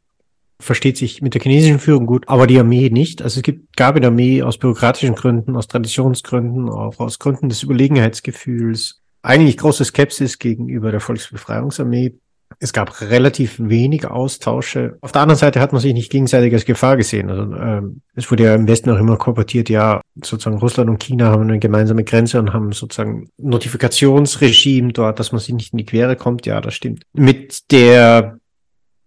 versteht 0.62 0.98
sich 0.98 1.22
mit 1.22 1.34
der 1.34 1.42
chinesischen 1.42 1.80
Führung 1.80 2.06
gut, 2.06 2.30
aber 2.30 2.48
die 2.48 2.60
Armee 2.60 2.90
nicht. 2.90 3.22
Also 3.22 3.40
es 3.40 3.44
gibt, 3.44 3.76
gab 3.76 3.96
in 3.96 4.04
der 4.04 4.12
Armee 4.12 4.44
aus 4.44 4.58
bürokratischen 4.58 5.16
Gründen, 5.16 5.56
aus 5.58 5.68
Traditionsgründen, 5.68 6.70
auch 6.70 7.00
aus 7.00 7.20
Gründen 7.20 7.50
des 7.50 7.64
Überlegenheitsgefühls 7.64 9.02
eigentlich 9.24 9.58
große 9.58 9.86
Skepsis 9.86 10.40
gegenüber 10.40 10.92
der 10.92 11.00
Volksbefreiungsarmee. 11.00 12.16
Es 12.60 12.74
gab 12.74 13.02
relativ 13.02 13.56
wenig 13.60 14.06
Austausche. 14.06 14.98
Auf 15.02 15.12
der 15.12 15.22
anderen 15.22 15.40
Seite 15.40 15.60
hat 15.60 15.72
man 15.72 15.82
sich 15.82 15.94
nicht 15.94 16.12
gegenseitig 16.12 16.54
als 16.54 16.66
Gefahr 16.66 16.98
gesehen. 16.98 17.30
Also 17.30 17.44
ähm, 17.56 18.02
es 18.16 18.30
wurde 18.30 18.44
ja 18.44 18.56
im 18.56 18.68
Westen 18.68 18.90
auch 18.90 19.00
immer 19.00 19.18
korportiert, 19.18 19.70
ja, 19.70 20.02
sozusagen 20.16 20.58
Russland 20.58 20.90
und 20.90 21.02
China 21.02 21.30
haben 21.30 21.44
eine 21.44 21.60
gemeinsame 21.60 22.04
Grenze 22.04 22.40
und 22.40 22.54
haben 22.54 22.72
sozusagen 22.72 23.30
Notifikationsregime 23.38 24.94
dort, 24.94 25.20
dass 25.20 25.32
man 25.32 25.40
sich 25.40 25.54
nicht 25.54 25.74
in 25.74 25.78
die 25.78 25.86
Quere 25.86 26.16
kommt. 26.16 26.46
Ja, 26.46 26.62
das 26.62 26.74
stimmt. 26.74 27.04
Mit 27.14 27.72
der 27.72 28.38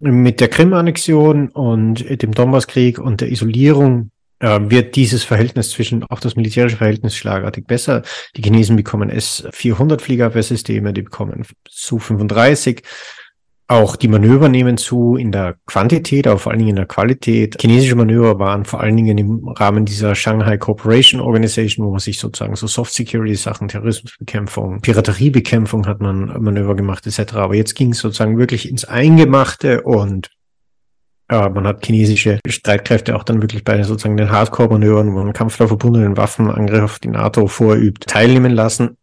mit 0.01 0.41
der 0.41 0.49
Krim-Annexion 0.49 1.49
und 1.49 2.23
dem 2.23 2.33
Donbasskrieg 2.33 2.99
und 2.99 3.21
der 3.23 3.31
Isolierung 3.31 4.11
äh, 4.41 4.61
wird 4.63 4.97
dieses 4.97 5.25
Verhältnis 5.25 5.71
zwischen, 5.71 6.05
auch 6.05 6.21
das 6.21 6.37
militärische 6.37 6.77
Verhältnis 6.77 7.17
schlagartig 7.17 7.67
besser. 7.67 8.03
Die 8.37 8.43
Chinesen 8.43 8.77
bekommen 8.77 9.09
S-400 9.09 10.01
Fliegerabwehrsysteme, 10.01 10.93
die 10.93 11.03
bekommen 11.03 11.47
Su-35 11.69 12.83
auch 13.75 13.97
die 13.97 14.09
Manöver 14.09 14.49
nehmen 14.49 14.77
zu 14.77 15.17
in 15.17 15.33
der 15.33 15.57
Quantität, 15.67 16.27
aber 16.27 16.39
vor 16.39 16.53
allen 16.53 16.59
Dingen 16.61 16.71
in 16.71 16.77
der 16.77 16.87
Qualität. 16.87 17.57
Chinesische 17.61 17.97
Manöver 17.97 18.39
waren 18.39 18.65
vor 18.65 18.81
allen 18.81 18.97
Dingen 18.97 19.19
im 19.19 19.49
Rahmen 19.49 19.85
dieser 19.85 20.15
Shanghai 20.15 20.57
Cooperation 20.57 21.21
Organization, 21.21 21.87
wo 21.87 21.91
man 21.91 22.01
sich 22.01 22.19
sozusagen 22.19 22.57
so 22.57 22.67
Soft 22.67 22.93
Security 22.93 23.35
Sachen, 23.35 23.69
Terrorismusbekämpfung, 23.69 24.81
Pirateriebekämpfung 24.81 25.87
hat 25.87 26.01
man 26.01 26.27
Manöver 26.43 26.75
gemacht 26.75 27.07
etc. 27.07 27.35
Aber 27.35 27.55
jetzt 27.55 27.75
ging 27.75 27.93
es 27.93 27.99
sozusagen 27.99 28.39
wirklich 28.39 28.69
ins 28.69 28.85
Eingemachte 28.85 29.83
und 29.83 30.31
ja, 31.31 31.49
man 31.49 31.67
hat 31.67 31.85
chinesische 31.85 32.39
Streitkräfte 32.47 33.17
auch 33.17 33.25
dann 33.25 33.41
wirklich 33.41 33.65
bei 33.65 33.83
sozusagen 33.83 34.17
den 34.17 34.31
Hardcore-Manövern, 34.31 35.15
wo 35.15 35.23
man 35.23 35.33
kampfverbundenen 35.33 36.17
Waffenangriff 36.17 36.83
auf 36.83 36.99
die 36.99 37.09
NATO 37.09 37.47
vorübt, 37.47 38.07
teilnehmen 38.07 38.53
lassen. 38.53 38.97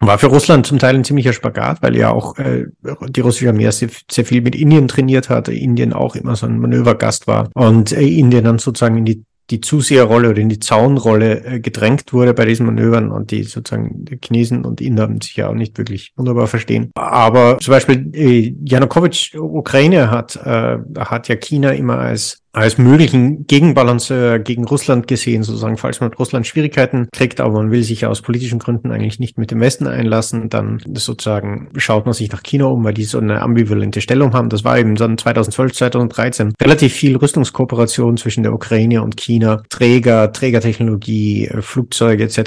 War 0.00 0.18
für 0.18 0.28
Russland 0.28 0.66
zum 0.66 0.78
Teil 0.78 0.94
ein 0.94 1.04
ziemlicher 1.04 1.32
Spagat, 1.32 1.82
weil 1.82 1.96
ja 1.96 2.10
auch 2.10 2.38
äh, 2.38 2.66
die 3.08 3.20
russische 3.20 3.48
Armee 3.48 3.68
sehr, 3.70 3.88
sehr 4.10 4.24
viel 4.24 4.42
mit 4.42 4.54
Indien 4.54 4.86
trainiert 4.86 5.28
hatte, 5.28 5.52
Indien 5.52 5.92
auch 5.92 6.14
immer 6.14 6.36
so 6.36 6.46
ein 6.46 6.60
Manövergast 6.60 7.26
war 7.26 7.48
und 7.54 7.92
äh, 7.92 8.06
Indien 8.06 8.44
dann 8.44 8.58
sozusagen 8.58 8.98
in 8.98 9.04
die 9.04 9.24
die 9.50 9.60
Zuseherrolle 9.60 10.30
oder 10.30 10.40
in 10.40 10.48
die 10.48 10.58
Zaunrolle 10.58 11.44
äh, 11.44 11.60
gedrängt 11.60 12.12
wurde 12.12 12.34
bei 12.34 12.44
diesen 12.44 12.66
Manövern 12.66 13.10
und 13.10 13.30
die 13.30 13.44
sozusagen 13.44 14.04
Chinesen 14.22 14.64
und 14.64 14.80
Inder 14.80 15.08
sich 15.22 15.36
ja 15.36 15.48
auch 15.48 15.54
nicht 15.54 15.78
wirklich 15.78 16.12
wunderbar 16.16 16.46
verstehen. 16.46 16.90
Aber 16.94 17.58
zum 17.58 17.72
Beispiel 17.72 18.10
äh, 18.12 18.54
Janukowitsch 18.64 19.34
Ukraine 19.34 20.10
hat, 20.10 20.36
äh, 20.36 20.78
hat 20.98 21.28
ja 21.28 21.36
China 21.36 21.70
immer 21.70 21.98
als 21.98 22.42
als 22.52 22.78
möglichen 22.78 23.46
Gegenbalanceur 23.46 24.38
gegen 24.38 24.64
Russland 24.64 25.06
gesehen, 25.06 25.42
sozusagen, 25.42 25.76
falls 25.76 26.00
man 26.00 26.10
mit 26.10 26.18
Russland 26.18 26.46
Schwierigkeiten 26.46 27.08
kriegt, 27.12 27.40
aber 27.40 27.52
man 27.52 27.70
will 27.70 27.82
sich 27.82 28.06
aus 28.06 28.22
politischen 28.22 28.58
Gründen 28.58 28.90
eigentlich 28.90 29.18
nicht 29.18 29.36
mit 29.36 29.50
dem 29.50 29.60
Westen 29.60 29.86
einlassen, 29.86 30.48
dann 30.48 30.80
sozusagen 30.94 31.68
schaut 31.76 32.06
man 32.06 32.14
sich 32.14 32.32
nach 32.32 32.42
China 32.42 32.66
um, 32.66 32.84
weil 32.84 32.94
die 32.94 33.04
so 33.04 33.18
eine 33.18 33.42
ambivalente 33.42 34.00
Stellung 34.00 34.32
haben. 34.32 34.48
Das 34.48 34.64
war 34.64 34.78
eben 34.78 34.94
dann 34.94 35.18
2012, 35.18 35.72
2013 35.72 36.54
relativ 36.60 36.94
viel 36.94 37.16
Rüstungskooperation 37.16 38.16
zwischen 38.16 38.42
der 38.42 38.54
Ukraine 38.54 39.02
und 39.02 39.16
China, 39.16 39.62
Träger, 39.68 40.32
Trägertechnologie, 40.32 41.50
Flugzeuge 41.60 42.24
etc., 42.24 42.38
äh, 42.38 42.44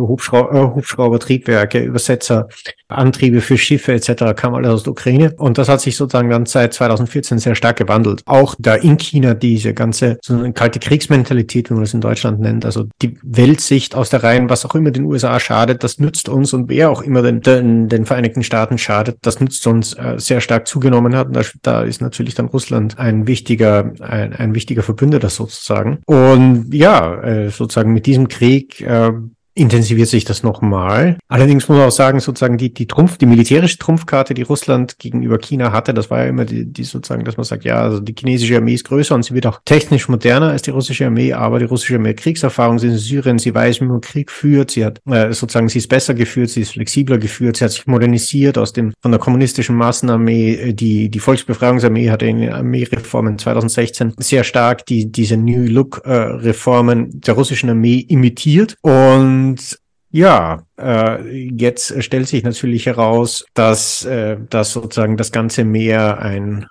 Hubschrauber, 0.00 0.54
äh, 0.54 0.74
Hubschrauber 0.74 1.20
Triebwerke, 1.20 1.80
Übersetzer, 1.80 2.48
Antriebe 2.92 3.40
für 3.40 3.58
Schiffe 3.58 3.92
etc. 3.92 4.34
kam 4.36 4.54
alles 4.54 4.70
aus 4.70 4.82
der 4.84 4.92
Ukraine 4.92 5.34
und 5.36 5.58
das 5.58 5.68
hat 5.68 5.80
sich 5.80 5.96
sozusagen 5.96 6.30
dann 6.30 6.46
seit 6.46 6.74
2014 6.74 7.38
sehr 7.38 7.54
stark 7.54 7.76
gewandelt. 7.76 8.22
Auch 8.26 8.54
da 8.58 8.74
in 8.74 8.98
China 8.98 9.34
diese 9.34 9.74
ganze 9.74 10.18
so 10.22 10.34
eine 10.34 10.52
kalte 10.52 10.78
Kriegsmentalität, 10.78 11.70
wie 11.70 11.74
man 11.74 11.82
es 11.82 11.94
in 11.94 12.00
Deutschland 12.00 12.40
nennt, 12.40 12.64
also 12.64 12.86
die 13.02 13.18
Weltsicht 13.22 13.94
aus 13.94 14.10
der 14.10 14.22
Reihen, 14.22 14.50
was 14.50 14.64
auch 14.64 14.74
immer 14.74 14.90
den 14.90 15.04
USA 15.04 15.40
schadet, 15.40 15.82
das 15.84 15.98
nützt 15.98 16.28
uns 16.28 16.52
und 16.52 16.68
wer 16.68 16.90
auch 16.90 17.02
immer 17.02 17.22
den, 17.22 17.40
den, 17.40 17.88
den 17.88 18.06
Vereinigten 18.06 18.42
Staaten 18.42 18.78
schadet, 18.78 19.18
das 19.22 19.40
nützt 19.40 19.66
uns 19.66 19.94
äh, 19.94 20.14
sehr 20.18 20.40
stark 20.40 20.66
zugenommen 20.66 21.16
hat. 21.16 21.28
Und 21.28 21.36
da, 21.36 21.42
da 21.62 21.82
ist 21.82 22.00
natürlich 22.00 22.34
dann 22.34 22.46
Russland 22.46 22.98
ein 22.98 23.26
wichtiger, 23.26 23.92
ein, 24.00 24.32
ein 24.32 24.54
wichtiger 24.54 24.82
Verbündeter 24.82 25.30
sozusagen. 25.30 26.00
Und 26.06 26.74
ja, 26.74 27.22
äh, 27.22 27.50
sozusagen 27.50 27.92
mit 27.92 28.06
diesem 28.06 28.28
Krieg 28.28 28.80
äh, 28.80 29.12
intensiviert 29.54 30.08
sich 30.08 30.24
das 30.24 30.42
nochmal. 30.42 31.18
Allerdings 31.28 31.68
muss 31.68 31.76
man 31.76 31.88
auch 31.88 31.92
sagen, 31.92 32.20
sozusagen 32.20 32.56
die, 32.56 32.72
die 32.72 32.86
Trumpf, 32.86 33.18
die 33.18 33.26
militärische 33.26 33.78
Trumpfkarte, 33.78 34.32
die 34.32 34.42
Russland 34.42 34.98
gegenüber 34.98 35.38
China 35.38 35.72
hatte, 35.72 35.92
das 35.92 36.10
war 36.10 36.20
ja 36.20 36.26
immer 36.26 36.44
die, 36.44 36.66
die 36.66 36.84
sozusagen, 36.84 37.24
dass 37.24 37.36
man 37.36 37.44
sagt, 37.44 37.64
ja, 37.64 37.80
also 37.80 37.98
die 37.98 38.14
chinesische 38.16 38.56
Armee 38.56 38.74
ist 38.74 38.84
größer 38.84 39.14
und 39.14 39.24
sie 39.24 39.34
wird 39.34 39.46
auch 39.46 39.60
technisch 39.64 40.08
moderner 40.08 40.50
als 40.50 40.62
die 40.62 40.70
russische 40.70 41.06
Armee, 41.06 41.32
aber 41.32 41.58
die 41.58 41.64
russische 41.64 41.96
Armee 41.96 42.10
hat 42.10 42.18
Kriegserfahrung, 42.18 42.78
sie 42.78 42.86
ist 42.86 42.92
in 42.92 42.98
Syrien, 42.98 43.38
sie 43.38 43.54
weiß, 43.54 43.80
wie 43.80 43.86
man 43.86 44.00
Krieg 44.00 44.30
führt, 44.30 44.70
sie 44.70 44.84
hat 44.84 45.00
äh, 45.06 45.32
sozusagen, 45.32 45.68
sie 45.68 45.78
ist 45.78 45.88
besser 45.88 46.14
geführt, 46.14 46.50
sie 46.50 46.60
ist 46.60 46.72
flexibler 46.72 47.18
geführt, 47.18 47.56
sie 47.56 47.64
hat 47.64 47.72
sich 47.72 47.86
modernisiert 47.86 48.56
aus 48.56 48.72
dem, 48.72 48.92
von 49.00 49.10
der 49.10 49.20
kommunistischen 49.20 49.74
Massenarmee, 49.74 50.54
äh, 50.54 50.72
die, 50.72 51.10
die 51.10 51.18
Volksbefreiungsarmee 51.18 52.10
hatte 52.10 52.26
in 52.26 52.40
den 52.40 52.52
Armeereformen 52.52 53.38
2016 53.38 54.14
sehr 54.18 54.44
stark 54.44 54.86
die, 54.86 55.10
diese 55.10 55.36
New 55.36 55.66
Look 55.66 56.02
äh, 56.04 56.12
Reformen 56.12 57.20
der 57.20 57.34
russischen 57.34 57.68
Armee 57.68 58.06
imitiert 58.08 58.76
und 58.82 59.39
und 59.40 59.78
ja, 60.12 60.64
äh, 60.76 61.22
jetzt 61.56 62.02
stellt 62.02 62.26
sich 62.28 62.42
natürlich 62.42 62.86
heraus, 62.86 63.44
dass, 63.54 64.04
äh, 64.04 64.36
dass 64.50 64.72
sozusagen 64.72 65.16
das 65.16 65.30
Ganze 65.30 65.64
mehr 65.64 66.18
ein 66.18 66.66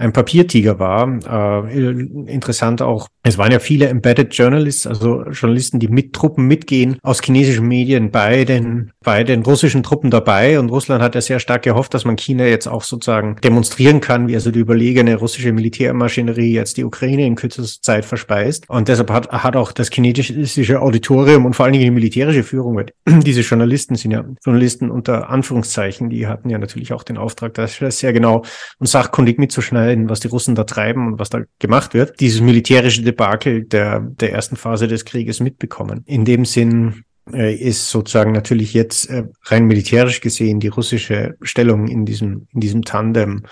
ein 0.00 0.12
Papiertiger 0.12 0.78
war. 0.78 1.68
Äh, 1.68 1.90
interessant 2.32 2.80
auch, 2.82 3.08
es 3.22 3.36
waren 3.36 3.52
ja 3.52 3.58
viele 3.58 3.88
Embedded 3.88 4.34
Journalists, 4.34 4.86
also 4.86 5.24
Journalisten, 5.24 5.78
die 5.78 5.88
mit 5.88 6.14
Truppen 6.14 6.46
mitgehen, 6.46 6.96
aus 7.02 7.20
chinesischen 7.22 7.68
Medien 7.68 8.10
bei 8.10 8.44
den, 8.44 8.92
bei 9.04 9.24
den 9.24 9.42
russischen 9.42 9.82
Truppen 9.82 10.10
dabei. 10.10 10.58
Und 10.58 10.70
Russland 10.70 11.02
hat 11.02 11.14
ja 11.14 11.20
sehr 11.20 11.38
stark 11.38 11.62
gehofft, 11.62 11.92
dass 11.92 12.06
man 12.06 12.16
China 12.16 12.46
jetzt 12.46 12.66
auch 12.66 12.82
sozusagen 12.82 13.36
demonstrieren 13.44 14.00
kann, 14.00 14.26
wie 14.26 14.34
also 14.34 14.50
die 14.50 14.60
überlegene 14.60 15.16
russische 15.16 15.52
Militärmaschinerie 15.52 16.52
jetzt 16.54 16.78
die 16.78 16.84
Ukraine 16.84 17.26
in 17.26 17.34
kürzester 17.34 17.82
Zeit 17.82 18.06
verspeist. 18.06 18.68
Und 18.70 18.88
deshalb 18.88 19.10
hat, 19.10 19.30
hat 19.30 19.54
auch 19.54 19.72
das 19.72 19.90
chinesische 19.90 20.80
Auditorium 20.80 21.44
und 21.44 21.54
vor 21.54 21.66
allen 21.66 21.74
Dingen 21.74 21.84
die 21.84 21.90
militärische 21.90 22.42
Führung, 22.42 22.76
weil 22.76 22.86
diese 23.22 23.42
Journalisten 23.42 23.96
sind 23.96 24.12
ja 24.12 24.24
Journalisten 24.42 24.90
unter 24.90 25.28
Anführungszeichen, 25.28 26.08
die 26.08 26.26
hatten 26.26 26.48
ja 26.48 26.56
natürlich 26.56 26.94
auch 26.94 27.02
den 27.02 27.18
Auftrag, 27.18 27.52
das 27.52 27.76
sehr 27.76 28.12
genau 28.14 28.44
und 28.78 28.86
sachkundig 28.86 29.38
mitzuschneiden 29.38 29.89
entscheiden, 29.90 30.08
was 30.08 30.20
die 30.20 30.28
Russen 30.28 30.54
da 30.54 30.64
treiben 30.64 31.06
und 31.06 31.18
was 31.18 31.30
da 31.30 31.42
gemacht 31.58 31.94
wird, 31.94 32.20
dieses 32.20 32.40
militärische 32.40 33.02
Debakel 33.02 33.64
der, 33.64 34.00
der 34.00 34.32
ersten 34.32 34.56
Phase 34.56 34.88
des 34.88 35.04
Krieges 35.04 35.40
mitbekommen. 35.40 36.02
In 36.06 36.24
dem 36.24 36.44
Sinn 36.44 37.04
äh, 37.32 37.54
ist 37.54 37.90
sozusagen 37.90 38.32
natürlich 38.32 38.72
jetzt 38.74 39.10
äh, 39.10 39.24
rein 39.44 39.66
militärisch 39.66 40.20
gesehen 40.20 40.60
die 40.60 40.68
russische 40.68 41.36
Stellung 41.42 41.88
in 41.88 42.04
diesem, 42.04 42.46
in 42.52 42.60
diesem 42.60 42.82
Tandem 42.82 43.44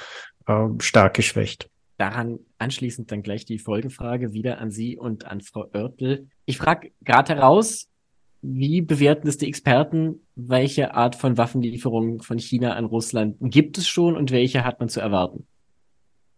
äh, 0.47 0.67
stark 0.81 1.15
geschwächt. 1.15 1.69
Daran 1.99 2.39
anschließend 2.59 3.11
dann 3.11 3.23
gleich 3.23 3.45
die 3.45 3.59
Folgefrage 3.59 4.33
wieder 4.33 4.59
an 4.59 4.71
Sie 4.71 4.97
und 4.97 5.27
an 5.27 5.41
Frau 5.41 5.67
Oertel. 5.75 6.29
Ich 6.45 6.57
frage 6.57 6.93
gerade 7.03 7.35
heraus, 7.35 7.89
wie 8.41 8.83
bewerten 8.83 9.27
es 9.27 9.37
die 9.37 9.49
Experten? 9.49 10.21
Welche 10.37 10.95
Art 10.95 11.17
von 11.17 11.37
Waffenlieferungen 11.37 12.21
von 12.21 12.39
China 12.39 12.75
an 12.75 12.85
Russland 12.85 13.35
gibt 13.41 13.79
es 13.79 13.89
schon 13.89 14.17
und 14.17 14.31
welche 14.31 14.63
hat 14.63 14.79
man 14.79 14.89
zu 14.89 15.01
erwarten? 15.01 15.49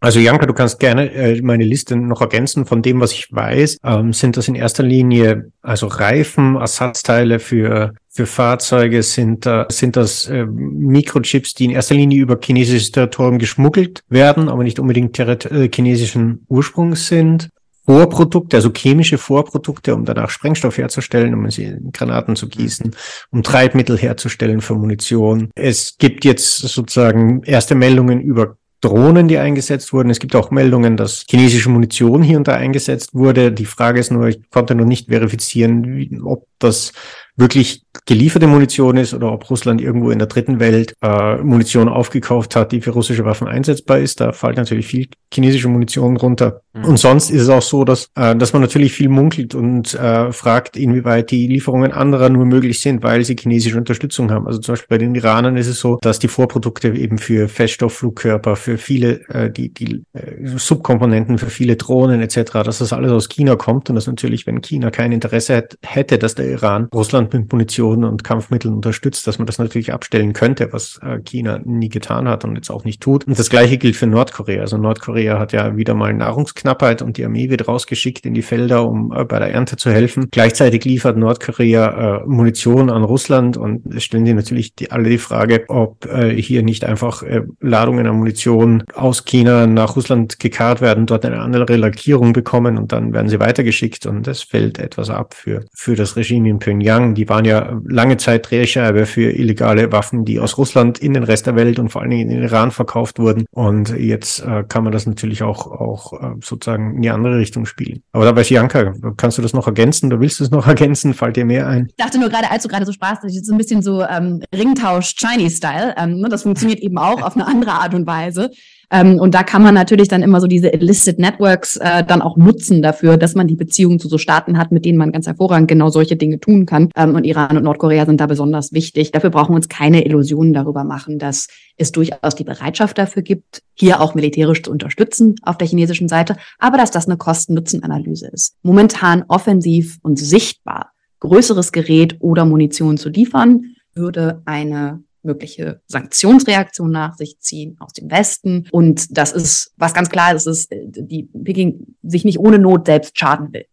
Also 0.03 0.19
Janka, 0.19 0.47
du 0.47 0.53
kannst 0.53 0.79
gerne 0.79 1.13
äh, 1.13 1.41
meine 1.43 1.63
Liste 1.63 1.95
noch 1.95 2.21
ergänzen. 2.21 2.65
Von 2.65 2.81
dem, 2.81 2.99
was 2.99 3.13
ich 3.13 3.27
weiß, 3.31 3.77
ähm, 3.83 4.13
sind 4.13 4.35
das 4.35 4.47
in 4.47 4.55
erster 4.55 4.81
Linie 4.81 5.51
also 5.61 5.85
Reifen, 5.85 6.55
Ersatzteile 6.55 7.39
für 7.39 7.93
für 8.13 8.25
Fahrzeuge 8.25 9.03
sind, 9.03 9.47
sind 9.69 9.95
das 9.95 10.27
äh, 10.27 10.45
Mikrochips, 10.45 11.53
die 11.53 11.65
in 11.65 11.71
erster 11.71 11.95
Linie 11.95 12.21
über 12.21 12.37
chinesisches 12.43 12.91
Territorium 12.91 13.39
geschmuggelt 13.39 14.01
werden, 14.09 14.49
aber 14.49 14.63
nicht 14.63 14.79
unbedingt 14.79 15.17
äh, 15.17 15.69
chinesischen 15.73 16.45
Ursprungs 16.49 17.07
sind. 17.07 17.49
Vorprodukte, 17.85 18.57
also 18.57 18.71
chemische 18.71 19.17
Vorprodukte, 19.17 19.95
um 19.95 20.05
danach 20.05 20.29
Sprengstoff 20.29 20.77
herzustellen, 20.77 21.33
um 21.33 21.49
sie 21.49 21.63
in 21.63 21.91
Granaten 21.91 22.35
zu 22.35 22.47
gießen, 22.47 22.95
um 23.31 23.43
Treibmittel 23.43 23.97
herzustellen 23.97 24.61
für 24.61 24.75
Munition. 24.75 25.49
Es 25.55 25.97
gibt 25.97 26.23
jetzt 26.23 26.57
sozusagen 26.59 27.41
erste 27.43 27.75
Meldungen 27.75 28.21
über 28.21 28.57
Drohnen, 28.81 29.27
die 29.27 29.37
eingesetzt 29.37 29.93
wurden. 29.93 30.09
Es 30.09 30.19
gibt 30.19 30.35
auch 30.35 30.49
Meldungen, 30.49 30.97
dass 30.97 31.23
chinesische 31.29 31.69
Munition 31.69 32.23
hier 32.23 32.37
und 32.37 32.47
da 32.47 32.53
eingesetzt 32.53 33.13
wurde. 33.13 33.51
Die 33.51 33.65
Frage 33.65 33.99
ist 33.99 34.11
nur, 34.11 34.27
ich 34.27 34.49
konnte 34.49 34.73
noch 34.73 34.85
nicht 34.85 35.07
verifizieren, 35.07 36.21
ob 36.23 36.47
das 36.57 36.91
wirklich 37.35 37.83
gelieferte 38.05 38.47
Munition 38.47 38.97
ist 38.97 39.13
oder 39.13 39.31
ob 39.31 39.49
Russland 39.49 39.81
irgendwo 39.81 40.11
in 40.11 40.19
der 40.19 40.27
dritten 40.27 40.59
Welt 40.59 40.93
äh, 41.01 41.37
Munition 41.37 41.89
aufgekauft 41.89 42.55
hat, 42.55 42.71
die 42.71 42.81
für 42.81 42.91
russische 42.91 43.25
Waffen 43.25 43.47
einsetzbar 43.47 43.99
ist. 43.99 44.19
Da 44.21 44.31
fällt 44.31 44.57
natürlich 44.57 44.87
viel 44.87 45.07
chinesische 45.33 45.67
Munition 45.67 46.17
runter. 46.17 46.61
Mhm. 46.73 46.85
Und 46.85 46.97
sonst 46.97 47.29
ist 47.29 47.41
es 47.41 47.49
auch 47.49 47.61
so, 47.61 47.83
dass, 47.83 48.09
äh, 48.15 48.35
dass 48.35 48.53
man 48.53 48.61
natürlich 48.61 48.93
viel 48.93 49.09
munkelt 49.09 49.55
und 49.55 49.93
äh, 49.93 50.31
fragt, 50.31 50.77
inwieweit 50.77 51.31
die 51.31 51.47
Lieferungen 51.47 51.91
anderer 51.91 52.29
nur 52.29 52.45
möglich 52.45 52.81
sind, 52.81 53.03
weil 53.03 53.23
sie 53.23 53.35
chinesische 53.35 53.77
Unterstützung 53.77 54.31
haben. 54.31 54.47
Also 54.47 54.59
zum 54.59 54.73
Beispiel 54.73 54.87
bei 54.89 54.97
den 54.97 55.15
Iranern 55.15 55.57
ist 55.57 55.67
es 55.67 55.79
so, 55.79 55.97
dass 56.01 56.19
die 56.19 56.27
Vorprodukte 56.27 56.89
eben 56.89 57.17
für 57.17 57.47
Feststoffflugkörper, 57.47 58.55
für 58.55 58.77
viele, 58.77 59.27
äh, 59.29 59.51
die, 59.51 59.73
die 59.73 60.03
äh, 60.13 60.47
Subkomponenten 60.57 61.37
für 61.37 61.49
viele 61.49 61.75
Drohnen 61.75 62.21
etc., 62.21 62.51
dass 62.63 62.79
das 62.79 62.93
alles 62.93 63.11
aus 63.11 63.29
China 63.29 63.55
kommt 63.55 63.89
und 63.89 63.95
dass 63.95 64.07
natürlich, 64.07 64.47
wenn 64.47 64.61
China 64.61 64.91
kein 64.91 65.11
Interesse 65.11 65.67
hätte, 65.81 66.17
dass 66.17 66.35
da 66.35 66.43
Iran 66.43 66.87
Russland 66.93 67.33
mit 67.33 67.51
Munition 67.51 67.80
und 67.81 68.23
Kampfmitteln 68.23 68.73
unterstützt, 68.73 69.27
dass 69.27 69.37
man 69.37 69.45
das 69.45 69.57
natürlich 69.57 69.93
abstellen 69.93 70.33
könnte, 70.33 70.71
was 70.71 70.99
äh, 71.03 71.19
China 71.19 71.59
nie 71.63 71.89
getan 71.89 72.27
hat 72.27 72.45
und 72.45 72.55
jetzt 72.55 72.69
auch 72.69 72.83
nicht 72.83 73.01
tut. 73.01 73.25
Und 73.27 73.37
das 73.37 73.49
gleiche 73.49 73.77
gilt 73.77 73.95
für 73.95 74.07
Nordkorea. 74.07 74.61
Also 74.61 74.77
Nordkorea 74.77 75.39
hat 75.39 75.53
ja 75.53 75.75
wieder 75.75 75.93
mal 75.93 76.13
Nahrungsknappheit 76.13 77.01
und 77.01 77.17
die 77.17 77.25
Armee 77.25 77.49
wird 77.49 77.67
rausgeschickt 77.67 78.25
in 78.25 78.33
die 78.33 78.41
Felder, 78.41 78.87
um 78.87 79.11
äh, 79.11 79.23
bei 79.25 79.39
der 79.39 79.51
Ernte 79.53 79.77
zu 79.77 79.91
helfen. 79.91 80.27
Gleichzeitig 80.31 80.85
liefert 80.85 81.17
Nordkorea 81.17 82.21
äh, 82.21 82.25
Munition 82.25 82.89
an 82.89 83.03
Russland 83.03 83.57
und 83.57 84.01
stellen 84.01 84.25
die 84.25 84.33
natürlich 84.33 84.75
die, 84.75 84.91
alle 84.91 85.09
die 85.09 85.17
Frage, 85.17 85.65
ob 85.67 86.07
hier 86.35 86.63
nicht 86.63 86.85
einfach 86.85 87.23
Ladungen 87.59 88.07
an 88.07 88.17
Munition 88.17 88.83
aus 88.93 89.25
China 89.25 89.67
nach 89.67 89.95
Russland 89.95 90.39
gekarrt 90.39 90.81
werden, 90.81 91.05
dort 91.05 91.25
eine 91.25 91.39
andere 91.39 91.75
Lackierung 91.75 92.33
bekommen 92.33 92.77
und 92.77 92.91
dann 92.91 93.13
werden 93.13 93.29
sie 93.29 93.39
weitergeschickt 93.39 94.05
und 94.05 94.27
das 94.27 94.41
fällt 94.41 94.79
etwas 94.79 95.09
ab 95.09 95.33
für, 95.33 95.65
für 95.73 95.95
das 95.95 96.15
Regime 96.15 96.49
in 96.49 96.59
Pyongyang. 96.59 97.15
Die 97.15 97.27
waren 97.29 97.45
ja 97.45 97.70
lange 97.85 98.17
Zeit 98.17 98.49
Drehscheibe 98.49 99.05
für 99.05 99.31
illegale 99.31 99.91
Waffen, 99.91 100.25
die 100.25 100.39
aus 100.39 100.57
Russland 100.57 100.99
in 100.99 101.13
den 101.13 101.23
Rest 101.23 101.47
der 101.47 101.55
Welt 101.55 101.79
und 101.79 101.89
vor 101.89 102.01
allen 102.01 102.11
Dingen 102.11 102.29
in 102.29 102.35
den 102.35 102.43
Iran 102.43 102.71
verkauft 102.71 103.19
wurden. 103.19 103.45
Und 103.51 103.89
jetzt 103.97 104.39
äh, 104.39 104.63
kann 104.67 104.83
man 104.83 104.93
das 104.93 105.05
natürlich 105.05 105.43
auch, 105.43 105.67
auch 105.67 106.13
äh, 106.13 106.35
sozusagen 106.41 106.95
in 106.95 107.01
die 107.01 107.09
andere 107.09 107.37
Richtung 107.37 107.65
spielen. 107.65 108.03
Aber 108.11 108.25
da 108.25 108.35
weiß 108.35 108.49
Janka, 108.49 108.93
kannst 109.17 109.37
du 109.37 109.41
das 109.41 109.53
noch 109.53 109.67
ergänzen? 109.67 110.09
Du 110.09 110.19
willst 110.19 110.41
es 110.41 110.51
noch 110.51 110.67
ergänzen? 110.71 111.13
Fällt 111.13 111.35
dir 111.35 111.45
mehr 111.45 111.67
ein? 111.67 111.87
Ich 111.89 111.95
dachte 111.95 112.19
nur 112.19 112.29
gerade, 112.29 112.49
als 112.49 112.63
du 112.63 112.69
gerade 112.69 112.85
so 112.85 112.91
sprachst, 112.91 113.23
das 113.23 113.35
ist 113.35 113.45
so 113.45 113.53
ein 113.53 113.57
bisschen 113.57 113.81
so 113.81 114.03
ähm, 114.03 114.43
Ringtausch 114.53 115.15
Chinese-Style. 115.15 115.95
Ähm, 115.97 116.19
ne? 116.19 116.29
Das 116.29 116.43
funktioniert 116.43 116.79
eben 116.79 116.97
auch 116.97 117.21
auf 117.21 117.35
eine 117.35 117.47
andere 117.47 117.71
Art 117.71 117.93
und 117.93 118.07
Weise. 118.07 118.51
Ähm, 118.91 119.19
und 119.19 119.33
da 119.33 119.43
kann 119.43 119.63
man 119.63 119.73
natürlich 119.73 120.07
dann 120.07 120.21
immer 120.21 120.41
so 120.41 120.47
diese 120.47 120.69
Illicit 120.69 121.17
Networks 121.17 121.77
äh, 121.77 122.03
dann 122.03 122.21
auch 122.21 122.37
nutzen 122.37 122.81
dafür, 122.81 123.17
dass 123.17 123.35
man 123.35 123.47
die 123.47 123.55
Beziehungen 123.55 123.99
zu 123.99 124.07
so 124.07 124.17
Staaten 124.17 124.57
hat, 124.57 124.71
mit 124.71 124.85
denen 124.85 124.97
man 124.97 125.11
ganz 125.11 125.27
hervorragend 125.27 125.67
genau 125.67 125.89
solche 125.89 126.15
Dinge 126.15 126.39
tun 126.39 126.65
kann. 126.65 126.89
Ähm, 126.95 127.15
und 127.15 127.23
Iran 127.23 127.57
und 127.57 127.63
Nordkorea 127.63 128.05
sind 128.05 128.19
da 128.19 128.27
besonders 128.27 128.73
wichtig. 128.73 129.11
Dafür 129.11 129.29
brauchen 129.29 129.51
wir 129.51 129.55
uns 129.57 129.69
keine 129.69 130.05
Illusionen 130.05 130.53
darüber 130.53 130.83
machen, 130.83 131.19
dass 131.19 131.47
es 131.77 131.91
durchaus 131.91 132.35
die 132.35 132.43
Bereitschaft 132.43 132.97
dafür 132.97 133.21
gibt, 133.23 133.61
hier 133.73 134.01
auch 134.01 134.13
militärisch 134.13 134.63
zu 134.63 134.71
unterstützen 134.71 135.35
auf 135.43 135.57
der 135.57 135.67
chinesischen 135.67 136.07
Seite, 136.07 136.35
aber 136.59 136.77
dass 136.77 136.91
das 136.91 137.07
eine 137.07 137.17
Kosten-Nutzen-Analyse 137.17 138.27
ist. 138.27 138.55
Momentan 138.61 139.23
offensiv 139.27 139.97
und 140.03 140.19
sichtbar 140.19 140.91
größeres 141.21 141.71
Gerät 141.71 142.17
oder 142.19 142.45
Munition 142.45 142.97
zu 142.97 143.09
liefern, 143.09 143.75
würde 143.93 144.41
eine 144.45 145.03
mögliche 145.23 145.81
Sanktionsreaktion 145.87 146.91
nach 146.91 147.15
sich 147.15 147.39
ziehen 147.39 147.77
aus 147.79 147.93
dem 147.93 148.09
Westen. 148.09 148.67
Und 148.71 149.17
das 149.17 149.31
ist, 149.31 149.73
was 149.77 149.93
ganz 149.93 150.09
klar 150.09 150.33
ist, 150.33 150.47
ist, 150.47 150.71
die 150.71 151.23
Peking 151.23 151.95
sich 152.03 152.25
nicht 152.25 152.39
ohne 152.39 152.59
Not 152.59 152.85
selbst 152.85 153.17
schaden 153.17 153.53
will. 153.53 153.65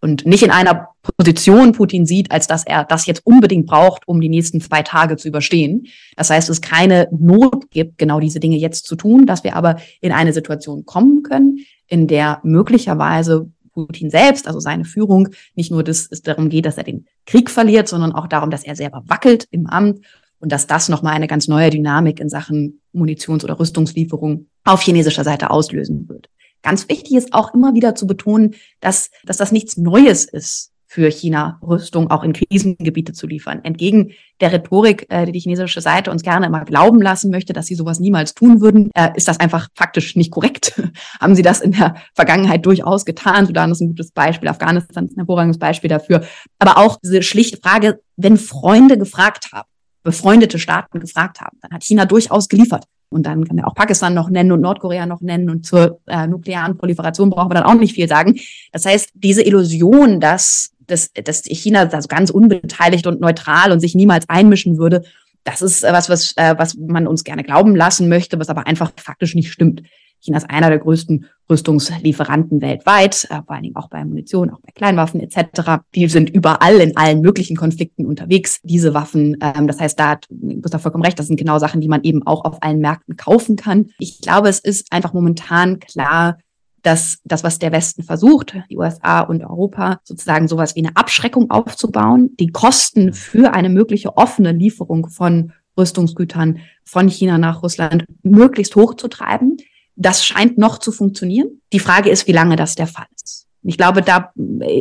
Und 0.00 0.26
nicht 0.26 0.44
in 0.44 0.52
einer 0.52 0.90
Position 1.16 1.72
Putin 1.72 2.06
sieht, 2.06 2.30
als 2.30 2.46
dass 2.46 2.64
er 2.64 2.84
das 2.84 3.06
jetzt 3.06 3.26
unbedingt 3.26 3.66
braucht, 3.66 4.06
um 4.06 4.20
die 4.20 4.28
nächsten 4.28 4.60
zwei 4.60 4.82
Tage 4.82 5.16
zu 5.16 5.26
überstehen. 5.26 5.88
Das 6.16 6.30
heißt, 6.30 6.48
es 6.50 6.60
keine 6.60 7.08
Not 7.10 7.70
gibt, 7.70 7.98
genau 7.98 8.20
diese 8.20 8.38
Dinge 8.38 8.56
jetzt 8.56 8.86
zu 8.86 8.94
tun, 8.94 9.26
dass 9.26 9.42
wir 9.42 9.56
aber 9.56 9.76
in 10.00 10.12
eine 10.12 10.32
Situation 10.32 10.84
kommen 10.84 11.24
können, 11.24 11.58
in 11.88 12.06
der 12.06 12.40
möglicherweise 12.44 13.50
Putin 13.72 14.10
selbst, 14.10 14.46
also 14.46 14.60
seine 14.60 14.84
Führung, 14.84 15.28
nicht 15.54 15.70
nur 15.70 15.82
das, 15.82 16.08
es 16.10 16.22
darum 16.22 16.48
geht, 16.48 16.66
dass 16.66 16.78
er 16.78 16.84
den 16.84 17.06
Krieg 17.26 17.50
verliert, 17.50 17.88
sondern 17.88 18.12
auch 18.12 18.28
darum, 18.28 18.50
dass 18.50 18.64
er 18.64 18.76
selber 18.76 19.02
wackelt 19.06 19.46
im 19.50 19.66
Amt 19.66 20.00
und 20.40 20.52
dass 20.52 20.66
das 20.66 20.88
nochmal 20.88 21.14
eine 21.14 21.26
ganz 21.26 21.48
neue 21.48 21.70
Dynamik 21.70 22.20
in 22.20 22.28
Sachen 22.28 22.80
Munitions- 22.92 23.44
oder 23.44 23.58
Rüstungslieferung 23.58 24.46
auf 24.64 24.82
chinesischer 24.82 25.24
Seite 25.24 25.50
auslösen 25.50 26.08
wird. 26.08 26.28
Ganz 26.62 26.88
wichtig 26.88 27.14
ist 27.16 27.32
auch 27.32 27.54
immer 27.54 27.74
wieder 27.74 27.94
zu 27.94 28.06
betonen, 28.06 28.54
dass, 28.80 29.10
dass 29.24 29.36
das 29.36 29.52
nichts 29.52 29.76
Neues 29.76 30.24
ist 30.24 30.72
für 30.90 31.10
China, 31.10 31.60
Rüstung 31.62 32.10
auch 32.10 32.24
in 32.24 32.32
Krisengebiete 32.32 33.12
zu 33.12 33.26
liefern. 33.26 33.62
Entgegen 33.62 34.12
der 34.40 34.52
Rhetorik, 34.52 35.06
äh, 35.10 35.26
die 35.26 35.32
die 35.32 35.40
chinesische 35.40 35.82
Seite 35.82 36.10
uns 36.10 36.22
gerne 36.22 36.46
immer 36.46 36.64
glauben 36.64 37.02
lassen 37.02 37.30
möchte, 37.30 37.52
dass 37.52 37.66
sie 37.66 37.74
sowas 37.74 38.00
niemals 38.00 38.34
tun 38.34 38.62
würden, 38.62 38.90
äh, 38.94 39.10
ist 39.14 39.28
das 39.28 39.38
einfach 39.38 39.68
faktisch 39.74 40.16
nicht 40.16 40.30
korrekt. 40.30 40.82
Haben 41.20 41.34
sie 41.34 41.42
das 41.42 41.60
in 41.60 41.72
der 41.72 41.96
Vergangenheit 42.14 42.64
durchaus 42.64 43.04
getan. 43.04 43.46
Sudan 43.46 43.70
ist 43.70 43.82
ein 43.82 43.88
gutes 43.88 44.12
Beispiel, 44.12 44.48
Afghanistan 44.48 45.04
ist 45.04 45.12
ein 45.12 45.16
hervorragendes 45.18 45.58
Beispiel 45.58 45.90
dafür. 45.90 46.22
Aber 46.58 46.78
auch 46.78 46.98
diese 47.04 47.22
schlichte 47.22 47.58
Frage, 47.58 48.00
wenn 48.16 48.38
Freunde 48.38 48.96
gefragt 48.96 49.50
haben, 49.52 49.68
befreundete 50.08 50.58
Staaten 50.58 51.00
gefragt 51.00 51.42
haben. 51.42 51.58
Dann 51.60 51.72
hat 51.72 51.84
China 51.84 52.06
durchaus 52.06 52.48
geliefert. 52.48 52.84
Und 53.10 53.24
dann 53.24 53.44
kann 53.44 53.58
er 53.58 53.68
auch 53.68 53.74
Pakistan 53.74 54.14
noch 54.14 54.30
nennen 54.30 54.52
und 54.52 54.62
Nordkorea 54.62 55.04
noch 55.04 55.20
nennen. 55.20 55.50
Und 55.50 55.66
zur 55.66 56.00
äh, 56.06 56.26
nuklearen 56.26 56.78
Proliferation 56.78 57.28
brauchen 57.28 57.50
wir 57.50 57.56
dann 57.56 57.64
auch 57.64 57.74
nicht 57.74 57.94
viel 57.94 58.08
sagen. 58.08 58.38
Das 58.72 58.86
heißt, 58.86 59.10
diese 59.12 59.42
Illusion, 59.42 60.18
dass, 60.18 60.70
dass, 60.86 61.12
dass 61.12 61.42
China 61.42 61.82
also 61.90 62.08
ganz 62.08 62.30
unbeteiligt 62.30 63.06
und 63.06 63.20
neutral 63.20 63.70
und 63.70 63.80
sich 63.80 63.94
niemals 63.94 64.26
einmischen 64.30 64.78
würde, 64.78 65.02
das 65.44 65.60
ist 65.60 65.82
was, 65.82 66.08
was, 66.08 66.32
äh, 66.36 66.54
was 66.56 66.74
man 66.76 67.06
uns 67.06 67.22
gerne 67.22 67.44
glauben 67.44 67.76
lassen 67.76 68.08
möchte, 68.08 68.38
was 68.38 68.48
aber 68.48 68.66
einfach 68.66 68.92
faktisch 68.96 69.34
nicht 69.34 69.52
stimmt. 69.52 69.82
China 70.20 70.38
ist 70.38 70.50
einer 70.50 70.68
der 70.68 70.78
größten 70.78 71.26
Rüstungslieferanten 71.50 72.60
weltweit, 72.60 73.24
äh, 73.30 73.42
vor 73.46 73.54
allen 73.54 73.62
Dingen 73.62 73.76
auch 73.76 73.88
bei 73.88 74.04
Munition, 74.04 74.50
auch 74.50 74.60
bei 74.60 74.72
Kleinwaffen 74.72 75.20
etc. 75.20 75.82
Die 75.94 76.06
sind 76.08 76.30
überall 76.30 76.76
in 76.76 76.96
allen 76.96 77.20
möglichen 77.20 77.56
Konflikten 77.56 78.06
unterwegs, 78.06 78.60
diese 78.62 78.94
Waffen. 78.94 79.36
Ähm, 79.40 79.66
das 79.66 79.80
heißt, 79.80 79.98
da 79.98 80.10
hat 80.10 80.26
Gustav 80.30 80.82
vollkommen 80.82 81.04
recht, 81.04 81.18
das 81.18 81.26
sind 81.26 81.38
genau 81.38 81.58
Sachen, 81.58 81.80
die 81.80 81.88
man 81.88 82.02
eben 82.02 82.26
auch 82.26 82.44
auf 82.44 82.62
allen 82.62 82.80
Märkten 82.80 83.16
kaufen 83.16 83.56
kann. 83.56 83.90
Ich 83.98 84.20
glaube, 84.20 84.48
es 84.48 84.58
ist 84.58 84.92
einfach 84.92 85.12
momentan 85.12 85.78
klar, 85.78 86.38
dass 86.82 87.18
das, 87.24 87.44
was 87.44 87.58
der 87.58 87.72
Westen 87.72 88.02
versucht, 88.02 88.56
die 88.70 88.78
USA 88.78 89.20
und 89.20 89.42
Europa, 89.42 90.00
sozusagen 90.04 90.48
sowas 90.48 90.76
wie 90.76 90.84
eine 90.84 90.96
Abschreckung 90.96 91.50
aufzubauen, 91.50 92.30
die 92.38 92.48
Kosten 92.48 93.12
für 93.12 93.52
eine 93.52 93.68
mögliche 93.68 94.16
offene 94.16 94.52
Lieferung 94.52 95.08
von 95.08 95.52
Rüstungsgütern 95.76 96.58
von 96.84 97.08
China 97.08 97.38
nach 97.38 97.62
Russland 97.62 98.04
möglichst 98.22 98.74
hoch 98.76 98.94
zu 98.94 99.08
treiben. 99.08 99.56
Das 100.00 100.24
scheint 100.24 100.58
noch 100.58 100.78
zu 100.78 100.92
funktionieren. 100.92 101.60
Die 101.72 101.80
Frage 101.80 102.08
ist, 102.08 102.28
wie 102.28 102.32
lange 102.32 102.54
das 102.56 102.76
der 102.76 102.86
Fall 102.86 103.06
ist. 103.20 103.46
Ich 103.64 103.76
glaube, 103.76 104.00
da 104.02 104.32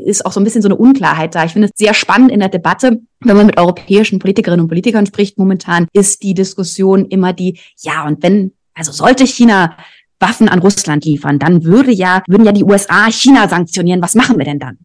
ist 0.06 0.26
auch 0.26 0.32
so 0.32 0.40
ein 0.40 0.44
bisschen 0.44 0.62
so 0.62 0.68
eine 0.68 0.76
Unklarheit 0.76 1.34
da. 1.34 1.44
Ich 1.44 1.54
finde 1.54 1.70
es 1.70 1.74
sehr 1.76 1.96
spannend 1.96 2.32
in 2.32 2.40
der 2.40 2.50
Debatte, 2.50 3.02
wenn 3.22 3.36
man 3.36 3.48
mit 3.48 3.58
europäischen 3.58 4.20
Politikerinnen 4.20 4.62
und 4.62 4.68
Politikern 4.70 5.08
spricht. 5.08 5.40
Momentan 5.40 5.88
ist 5.92 6.22
die 6.22 6.36
Diskussion 6.36 7.06
immer 7.06 7.34
die, 7.34 7.60
ja, 7.80 8.06
und 8.06 8.22
wenn, 8.22 8.54
also 8.76 8.92
sollte 8.92 9.26
China 9.26 9.76
Waffen 10.20 10.50
an 10.50 10.60
Russland 10.60 11.06
liefern, 11.06 11.40
dann 11.40 11.64
würde 11.64 11.92
ja, 11.92 12.24
würden 12.28 12.46
ja 12.46 12.52
die 12.52 12.64
USA 12.64 13.12
China 13.12 13.50
sanktionieren. 13.50 14.02
Was 14.02 14.16
machen 14.16 14.38
wir 14.38 14.46
denn 14.46 14.60
dann? 14.60 14.78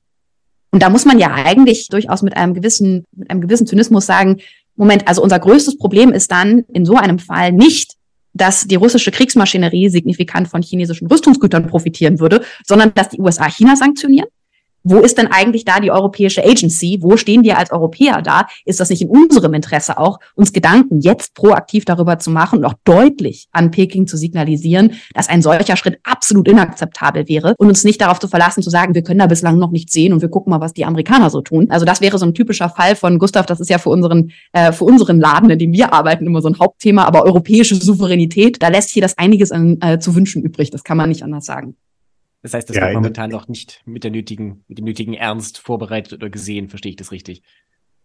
Und 0.73 0.83
da 0.83 0.89
muss 0.89 1.05
man 1.05 1.19
ja 1.19 1.33
eigentlich 1.33 1.89
durchaus 1.89 2.23
mit 2.23 2.37
einem 2.37 2.55
gewissen, 2.55 3.05
mit 3.13 3.31
einem 3.31 3.43
gewissen 3.43 3.67
Zynismus 3.67 4.07
sagen, 4.07 4.41
Moment, 4.75 5.07
also 5.07 5.23
unser 5.23 5.39
größtes 5.39 5.77
Problem 5.77 6.13
ist 6.13 6.33
dann 6.33 6.65
in 6.73 6.87
so 6.87 6.97
einem 6.97 7.19
Fall 7.19 7.53
nicht, 7.53 7.97
dass 8.35 8.67
die 8.67 8.77
russische 8.77 9.11
Kriegsmaschinerie 9.11 9.89
signifikant 9.89 10.49
von 10.49 10.63
chinesischen 10.63 11.07
Rüstungsgütern 11.07 11.67
profitieren 11.67 12.21
würde, 12.21 12.45
sondern 12.65 12.95
dass 12.95 13.11
die 13.11 13.21
USA 13.21 13.49
China 13.49 13.77
sanktionieren 13.77 14.29
wo 14.85 14.99
ist 14.99 15.19
denn 15.19 15.29
eigentlich 15.29 15.65
da 15.65 15.81
die 15.81 15.91
europäische 15.91 16.45
Agency? 16.45 16.99
Wo 17.01 17.17
stehen 17.17 17.45
wir 17.45 17.59
als 17.59 17.71
Europäer 17.71 18.23
da? 18.23 18.47
Ist 18.65 18.81
das 18.81 18.91
nicht 18.91 19.03
in 19.03 19.09
unserem 19.09 19.55
Interesse 19.55 19.99
auch, 19.99 20.19
uns 20.35 20.53
Gedanken 20.53 21.01
jetzt 21.01 21.35
proaktiv 21.35 21.85
darüber 21.85 22.19
zu 22.19 22.31
machen 22.31 22.61
und 22.61 22.65
auch 22.65 22.75
deutlich 22.85 23.49
an 23.53 23.71
Peking 23.71 24.07
zu 24.07 24.17
signalisieren, 24.17 24.93
dass 25.15 25.29
ein 25.29 25.43
solcher 25.43 25.77
Schritt 25.77 25.99
absolut 26.03 26.49
inakzeptabel 26.49 27.29
wäre 27.29 27.55
und 27.59 27.69
uns 27.69 27.85
nicht 27.85 28.01
darauf 28.01 28.19
zu 28.19 28.29
verlassen, 28.29 28.63
zu 28.63 28.71
sagen, 28.71 28.95
wir 28.95 29.03
können 29.03 29.21
da 29.21 29.27
bislang 29.27 29.59
noch 29.59 29.71
nichts 29.71 29.93
sehen 29.93 30.13
und 30.13 30.23
wir 30.23 30.29
gucken 30.29 30.51
mal, 30.51 30.61
was 30.61 30.73
die 30.73 30.85
Amerikaner 30.85 31.31
so 31.31 31.41
tun. 31.41 31.71
Also 31.71 31.85
das 31.85 32.01
wäre 32.01 32.19
so 32.19 32.27
ein 32.27 32.35
typischer 32.35 32.69
Fall 32.69 32.97
von 32.97 33.19
Gustav, 33.19 33.47
das 33.47 33.61
ist 33.61 33.71
ja 33.71 33.79
für 33.79 33.91
unseren, 33.91 34.33
äh, 34.53 34.73
für 34.73 34.85
unseren 34.85 35.21
Laden, 35.21 35.51
in 35.51 35.59
dem 35.59 35.73
wir 35.73 35.93
arbeiten, 35.93 36.27
immer 36.27 36.43
so 36.43 36.49
ein 36.49 36.59
Hauptthema, 36.59 37.05
aber 37.05 37.25
europäische 37.25 37.77
Souveränität, 37.77 38.63
da 38.63 38.69
lässt 38.69 38.91
hier 38.91 39.03
das 39.03 39.19
einiges 39.19 39.53
an, 39.53 39.79
äh, 39.81 39.99
zu 39.99 40.15
wünschen 40.15 40.43
übrig. 40.43 40.71
Das 40.71 40.85
kann 40.85 40.97
man 40.97 41.09
nicht 41.09 41.23
anders 41.23 41.45
sagen. 41.45 41.77
Das 42.43 42.55
heißt, 42.55 42.69
das 42.69 42.77
ja, 42.77 42.83
wird 42.83 42.95
momentan 42.95 43.31
noch 43.31 43.49
nicht 43.49 43.83
mit 43.85 44.03
der 44.03 44.11
nötigen, 44.11 44.65
mit 44.67 44.79
dem 44.79 44.85
nötigen 44.85 45.15
Ernst 45.15 45.59
vorbereitet 45.59 46.13
oder 46.15 46.29
gesehen, 46.29 46.69
verstehe 46.69 46.91
ich 46.91 46.97
das 46.97 47.13
richtig? 47.13 47.43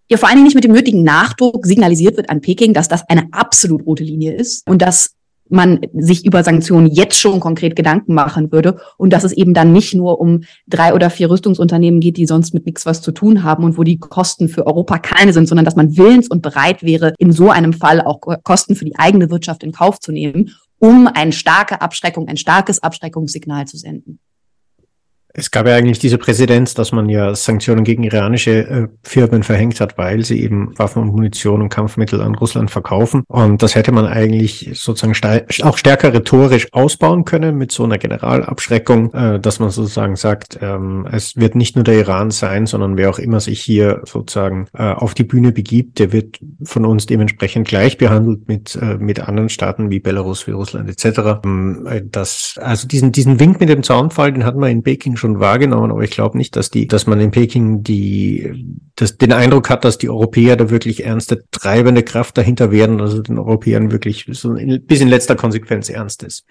Ja, 0.10 0.18
vor 0.18 0.30
allen 0.30 0.38
Dingen 0.38 0.46
nicht 0.46 0.56
mit 0.56 0.64
dem 0.64 0.72
nötigen 0.72 1.04
Nachdruck 1.04 1.66
signalisiert 1.66 2.16
wird 2.18 2.30
an 2.30 2.40
Peking, 2.40 2.74
dass 2.74 2.88
das 2.88 3.10
eine 3.10 3.28
absolut 3.32 3.86
rote 3.86 4.04
Linie 4.04 4.34
ist 4.34 4.68
und 4.68 4.82
dass 4.82 5.18
man 5.50 5.80
sich 5.94 6.26
über 6.26 6.44
Sanktionen 6.44 6.88
jetzt 6.88 7.20
schon 7.20 7.40
konkret 7.40 7.76
Gedanken 7.76 8.14
machen 8.14 8.52
würde 8.52 8.80
und 8.98 9.12
dass 9.12 9.24
es 9.24 9.32
eben 9.32 9.54
dann 9.54 9.72
nicht 9.72 9.94
nur 9.94 10.20
um 10.20 10.44
drei 10.68 10.94
oder 10.94 11.10
vier 11.10 11.30
Rüstungsunternehmen 11.30 12.00
geht, 12.00 12.18
die 12.18 12.26
sonst 12.26 12.54
mit 12.54 12.66
nichts 12.66 12.86
was 12.86 13.02
zu 13.02 13.12
tun 13.12 13.44
haben 13.44 13.64
und 13.64 13.78
wo 13.78 13.84
die 13.84 13.98
Kosten 13.98 14.50
für 14.50 14.68
Europa 14.68 15.00
keine 15.00 15.34
sind, 15.34 15.48
sondern 15.48 15.66
dass 15.66 15.76
man 15.76 15.98
willens 15.98 16.28
und 16.28 16.42
bereit 16.42 16.84
wäre, 16.84 17.14
in 17.18 17.32
so 17.32 17.50
einem 17.50 17.74
Fall 17.74 18.02
auch 18.02 18.20
Kosten 18.44 18.76
für 18.76 18.86
die 18.86 18.98
eigene 18.98 19.30
Wirtschaft 19.30 19.64
in 19.64 19.72
Kauf 19.72 20.00
zu 20.00 20.12
nehmen, 20.12 20.52
um 20.80 21.08
eine 21.08 21.32
starke 21.32 21.82
Abschreckung, 21.82 22.28
ein 22.28 22.38
starkes 22.38 22.84
Abschreckungssignal 22.84 23.68
zu 23.68 23.78
senden. 23.78 24.20
Es 25.38 25.52
gab 25.52 25.68
ja 25.68 25.76
eigentlich 25.76 26.00
diese 26.00 26.18
Präzedenz, 26.18 26.74
dass 26.74 26.92
man 26.92 27.10
ja 27.10 27.36
Sanktionen 27.36 27.84
gegen 27.84 28.04
iranische 28.04 28.68
äh, 28.68 28.88
Firmen 29.04 29.44
verhängt 29.44 29.80
hat, 29.80 29.96
weil 29.96 30.26
sie 30.26 30.42
eben 30.42 30.74
Waffen 30.80 31.04
und 31.04 31.10
Munition 31.10 31.62
und 31.62 31.70
Kampfmittel 31.70 32.22
an 32.22 32.34
Russland 32.34 32.72
verkaufen. 32.72 33.24
Und 33.28 33.62
das 33.62 33.76
hätte 33.76 33.92
man 33.92 34.08
eigentlich 34.08 34.72
sozusagen 34.74 35.14
auch 35.62 35.78
stärker 35.78 36.12
rhetorisch 36.12 36.74
ausbauen 36.74 37.24
können 37.24 37.56
mit 37.56 37.72
so 37.72 37.84
einer 37.84 38.00
Generalabschreckung, 38.00 39.14
äh, 39.14 39.40
dass 39.40 39.60
man 39.60 39.70
sozusagen 39.70 40.16
sagt, 40.16 40.58
ähm, 40.60 41.08
es 41.12 41.36
wird 41.36 41.54
nicht 41.54 41.76
nur 41.76 41.84
der 41.84 42.00
Iran 42.00 42.32
sein, 42.32 42.66
sondern 42.66 42.98
wer 42.98 43.12
auch 43.12 43.20
immer 43.20 43.40
sich 43.40 43.62
hier 43.62 44.02
sozusagen 44.06 44.66
äh, 44.74 44.92
auf 44.92 45.14
die 45.14 45.24
Bühne 45.24 45.52
begibt, 45.52 46.00
der 46.00 46.12
wird 46.14 46.40
von 46.64 46.84
uns 46.84 47.06
dementsprechend 47.06 47.68
gleich 47.68 48.00
behandelt 48.00 48.48
mit, 48.48 48.76
äh, 48.82 48.98
mit 48.98 49.20
anderen 49.20 49.50
Staaten 49.50 49.92
wie 49.92 50.00
Belarus, 50.00 50.48
wie 50.48 50.52
Russland 50.52 50.90
etc. 50.90 51.42
Ähm, 51.46 51.88
äh, 51.88 52.02
das, 52.04 52.56
also 52.60 52.88
diesen, 52.88 53.12
diesen 53.12 53.40
Wink 53.40 53.60
mit 53.60 53.70
dem 53.70 53.84
Zaunfall, 53.84 54.34
den 54.34 54.44
hatten 54.44 54.60
wir 54.60 54.70
in 54.70 54.82
Peking 54.82 55.16
schon 55.16 55.27
schon 55.28 55.40
wahrgenommen, 55.40 55.92
aber 55.92 56.02
ich 56.04 56.12
glaube 56.12 56.38
nicht, 56.38 56.56
dass 56.56 56.70
die, 56.70 56.88
dass 56.88 57.08
man 57.08 57.20
in 57.20 57.32
Peking 57.32 57.84
die, 57.84 58.66
das, 58.96 59.18
den 59.18 59.34
Eindruck 59.34 59.70
hat, 59.70 59.84
dass 59.84 59.98
die 59.98 60.10
Europäer 60.10 60.56
da 60.56 60.70
wirklich 60.70 61.06
ernste 61.06 61.44
treibende 61.52 62.04
Kraft 62.04 62.38
dahinter 62.38 62.72
werden, 62.72 63.02
also 63.02 63.22
den 63.22 63.38
Europäern 63.38 63.92
wirklich 63.92 64.26
so 64.32 64.54
in, 64.56 64.86
bis 64.86 65.02
in 65.02 65.10
letzter 65.10 65.36
Konsequenz 65.36 65.90
ernst 65.90 66.24
ist. 66.24 66.46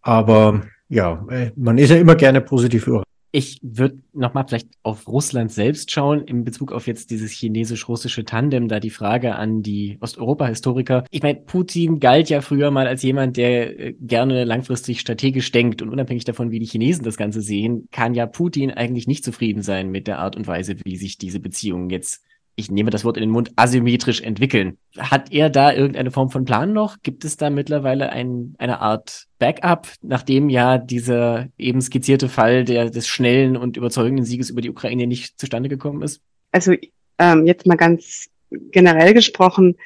Aber 0.00 0.62
ja, 0.88 1.24
äh, 1.30 1.50
man 1.56 1.78
ist 1.78 1.90
ja 1.90 1.96
immer 1.96 2.14
gerne 2.14 2.40
positiv 2.40 2.88
ich 3.34 3.58
würde 3.62 3.98
nochmal 4.12 4.44
vielleicht 4.46 4.68
auf 4.84 5.08
Russland 5.08 5.50
selbst 5.50 5.90
schauen, 5.90 6.20
in 6.20 6.44
Bezug 6.44 6.70
auf 6.70 6.86
jetzt 6.86 7.10
dieses 7.10 7.32
chinesisch-russische 7.32 8.24
Tandem, 8.24 8.68
da 8.68 8.78
die 8.78 8.90
Frage 8.90 9.34
an 9.34 9.60
die 9.60 9.98
Osteuropa-Historiker. 10.00 11.02
Ich 11.10 11.20
meine, 11.20 11.40
Putin 11.40 11.98
galt 11.98 12.30
ja 12.30 12.42
früher 12.42 12.70
mal 12.70 12.86
als 12.86 13.02
jemand, 13.02 13.36
der 13.36 13.80
äh, 13.80 13.92
gerne 13.94 14.44
langfristig 14.44 15.00
strategisch 15.00 15.50
denkt 15.50 15.82
und 15.82 15.88
unabhängig 15.88 16.22
davon, 16.22 16.52
wie 16.52 16.60
die 16.60 16.66
Chinesen 16.66 17.02
das 17.02 17.16
Ganze 17.16 17.40
sehen, 17.40 17.88
kann 17.90 18.14
ja 18.14 18.26
Putin 18.26 18.70
eigentlich 18.70 19.08
nicht 19.08 19.24
zufrieden 19.24 19.62
sein 19.62 19.90
mit 19.90 20.06
der 20.06 20.20
Art 20.20 20.36
und 20.36 20.46
Weise, 20.46 20.76
wie 20.84 20.96
sich 20.96 21.18
diese 21.18 21.40
Beziehungen 21.40 21.90
jetzt 21.90 22.22
ich 22.56 22.70
nehme 22.70 22.90
das 22.90 23.04
Wort 23.04 23.16
in 23.16 23.22
den 23.22 23.30
Mund, 23.30 23.52
asymmetrisch 23.56 24.20
entwickeln. 24.20 24.78
Hat 24.96 25.32
er 25.32 25.50
da 25.50 25.72
irgendeine 25.72 26.10
Form 26.10 26.30
von 26.30 26.44
Plan 26.44 26.72
noch? 26.72 26.98
Gibt 27.02 27.24
es 27.24 27.36
da 27.36 27.50
mittlerweile 27.50 28.10
ein, 28.10 28.54
eine 28.58 28.80
Art 28.80 29.26
Backup, 29.38 29.88
nachdem 30.02 30.48
ja 30.48 30.78
dieser 30.78 31.48
eben 31.58 31.80
skizzierte 31.80 32.28
Fall 32.28 32.64
der, 32.64 32.90
des 32.90 33.08
schnellen 33.08 33.56
und 33.56 33.76
überzeugenden 33.76 34.24
Sieges 34.24 34.50
über 34.50 34.60
die 34.60 34.70
Ukraine 34.70 35.06
nicht 35.06 35.38
zustande 35.38 35.68
gekommen 35.68 36.02
ist? 36.02 36.20
Also 36.52 36.74
ähm, 37.18 37.46
jetzt 37.46 37.66
mal 37.66 37.76
ganz 37.76 38.28
generell 38.70 39.14
gesprochen, 39.14 39.76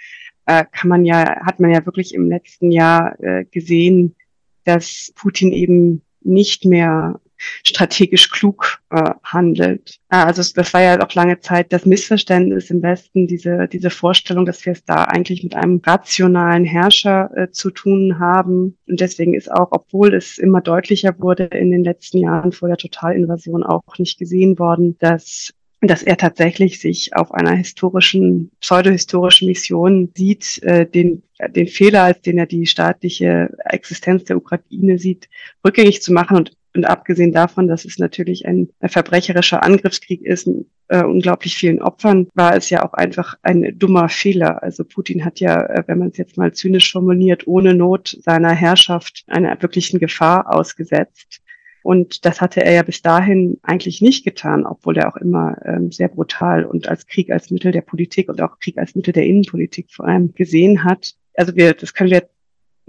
äh, 0.47 0.65
kann 0.71 0.89
man 0.89 1.05
ja, 1.05 1.41
hat 1.45 1.61
man 1.61 1.71
ja 1.71 1.85
wirklich 1.87 2.15
im 2.15 2.29
letzten 2.29 2.71
Jahr 2.71 3.19
äh, 3.21 3.45
gesehen, 3.47 4.15
dass 4.65 5.13
Putin 5.15 5.53
eben 5.53 6.03
nicht 6.21 6.65
mehr 6.65 7.21
strategisch 7.65 8.31
klug 8.31 8.81
äh, 8.91 9.11
handelt. 9.23 9.99
Äh, 10.11 10.17
also 10.17 10.43
das 10.55 10.75
war 10.75 10.83
ja 10.83 11.01
auch 11.01 11.15
lange 11.15 11.41
Zeit 11.41 11.73
das 11.73 11.87
Missverständnis 11.87 12.71
im 12.71 12.83
Westen, 12.83 13.27
diese, 13.27 13.69
diese 13.69 13.91
Vorstellung, 13.91 14.47
dass 14.47 14.65
wir 14.65 14.73
es 14.73 14.85
da 14.85 15.05
eigentlich 15.05 15.43
mit 15.43 15.55
einem 15.55 15.81
rationalen 15.85 16.65
Herrscher 16.65 17.31
äh, 17.37 17.51
zu 17.51 17.71
tun 17.71 18.19
haben. 18.19 18.77
Und 18.89 19.01
deswegen 19.01 19.35
ist 19.35 19.51
auch, 19.51 19.69
obwohl 19.71 20.15
es 20.15 20.39
immer 20.39 20.61
deutlicher 20.61 21.15
wurde 21.19 21.45
in 21.45 21.71
den 21.71 21.85
letzten 21.85 22.19
Jahren 22.19 22.53
vor 22.53 22.69
der 22.69 22.77
Totalinvasion 22.77 23.63
auch 23.63 23.83
nicht 23.99 24.19
gesehen 24.19 24.59
worden, 24.59 24.97
dass 24.99 25.53
dass 25.81 26.03
er 26.03 26.17
tatsächlich 26.17 26.81
sich 26.81 27.15
auf 27.15 27.33
einer 27.33 27.55
historischen, 27.55 28.51
pseudohistorischen 28.61 29.47
Mission 29.47 30.11
sieht, 30.17 30.61
äh, 30.63 30.87
den, 30.87 31.23
den 31.51 31.69
Fehler, 31.69 32.03
als 32.03 32.21
den 32.21 32.39
er 32.39 32.47
die 32.47 32.67
staatliche 32.67 33.57
Existenz 33.65 34.25
der 34.25 34.39
Ukraine 34.39 34.99
sieht, 34.99 35.29
rückgängig 35.65 36.03
zu 36.03 36.13
machen 36.13 36.37
und 36.37 36.57
und 36.75 36.85
abgesehen 36.85 37.33
davon, 37.33 37.67
dass 37.67 37.85
es 37.85 37.99
natürlich 37.99 38.47
ein 38.47 38.69
verbrecherischer 38.81 39.63
Angriffskrieg 39.63 40.23
ist, 40.23 40.49
äh, 40.89 41.03
unglaublich 41.03 41.57
vielen 41.57 41.83
Opfern, 41.83 42.29
war 42.35 42.57
es 42.57 42.71
ja 42.71 42.85
auch 42.85 42.95
einfach 42.95 43.37
ein 43.43 43.79
dummer 43.79 44.09
Fehler. 44.09 44.63
Also 44.63 44.85
Putin 44.85 45.25
hat 45.25 45.41
ja, 45.41 45.63
äh, 45.63 45.85
wenn 45.87 45.99
man 45.99 46.09
es 46.09 46.19
jetzt 46.19 46.37
mal 46.37 46.53
zynisch 46.53 46.93
formuliert, 46.93 47.47
ohne 47.47 47.75
Not 47.75 48.17
seiner 48.23 48.53
Herrschaft 48.53 49.25
einer 49.27 49.61
wirklichen 49.61 49.99
Gefahr 49.99 50.53
ausgesetzt. 50.55 51.41
Und 51.83 52.27
das 52.27 52.41
hatte 52.41 52.63
er 52.63 52.73
ja 52.73 52.83
bis 52.83 53.03
dahin 53.03 53.59
eigentlich 53.63 54.03
nicht 54.03 54.25
getan, 54.25 54.67
obwohl 54.67 54.99
er 54.99 55.09
auch 55.09 55.17
immer 55.17 55.57
ähm, 55.65 55.91
sehr 55.91 56.09
brutal 56.09 56.65
und 56.65 56.89
als 56.89 57.07
Krieg 57.07 57.31
als 57.31 57.51
Mittel 57.51 57.73
der 57.73 57.83
Politik 57.83 58.29
und 58.29 58.43
auch 58.43 58.59
Krieg 58.59 58.77
als 58.79 58.95
Mittel 58.95 59.13
der 59.13 59.25
Innenpolitik 59.25 59.91
vor 59.91 60.07
allem 60.07 60.35
gesehen 60.35 60.85
hat. 60.85 61.15
Also 61.35 61.55
wir, 61.57 61.73
das 61.73 61.95
können 61.95 62.11
wir 62.11 62.29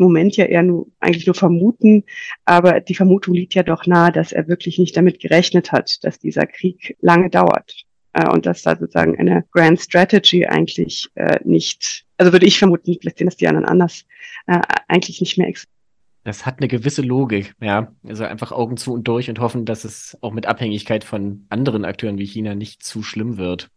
Moment 0.04 0.38
ja 0.38 0.45
eher 0.45 0.64
nur, 0.64 0.88
eigentlich 1.00 1.26
nur 1.26 1.36
vermuten, 1.36 2.04
aber 2.45 2.80
die 2.80 2.95
Vermutung 2.95 3.34
liegt 3.34 3.56
ja 3.56 3.64
doch 3.64 3.86
nahe, 3.86 4.12
dass 4.12 4.32
er 4.32 4.47
wirklich 4.47 4.80
nicht 4.80 4.95
damit 4.97 5.20
gerechnet 5.20 5.72
hat, 5.72 6.04
dass 6.04 6.20
dieser 6.20 6.45
Krieg 6.45 6.97
lange 7.02 7.30
dauert 7.30 7.86
äh, 8.14 8.28
und 8.30 8.45
dass 8.45 8.64
da 8.64 8.76
sozusagen 8.76 9.18
eine 9.20 9.45
Grand 9.52 9.80
Strategy 9.80 10.45
eigentlich 10.45 11.10
äh, 11.16 11.39
nicht, 11.43 12.06
also 12.18 12.32
würde 12.32 12.45
ich 12.45 12.60
vermuten, 12.60 12.97
vielleicht 13.00 13.18
sehen 13.18 13.28
das 13.28 13.38
die 13.38 13.47
anderen 13.47 13.68
anders, 13.68 14.06
äh, 14.47 14.60
eigentlich 14.88 15.22
nicht 15.22 15.38
mehr 15.38 15.47
existiert. 15.47 15.76
Das 16.24 16.45
hat 16.45 16.60
eine 16.60 16.68
gewisse 16.68 17.02
Logik, 17.02 17.56
ja. 17.62 17.93
Also 18.06 18.26
einfach 18.26 18.52
Augen 18.52 18.78
zu 18.78 18.93
und 18.93 19.08
durch 19.08 19.30
und 19.30 19.39
hoffen, 19.39 19.66
dass 19.66 19.86
es 19.86 20.18
auch 20.22 20.34
mit 20.34 20.45
Abhängigkeit 20.45 21.04
von 21.04 21.45
anderen 21.50 21.86
Akteuren 21.86 22.18
wie 22.18 22.26
China 22.26 22.56
nicht 22.56 22.84
zu 22.84 23.04
schlimm 23.04 23.38
wird. 23.38 23.70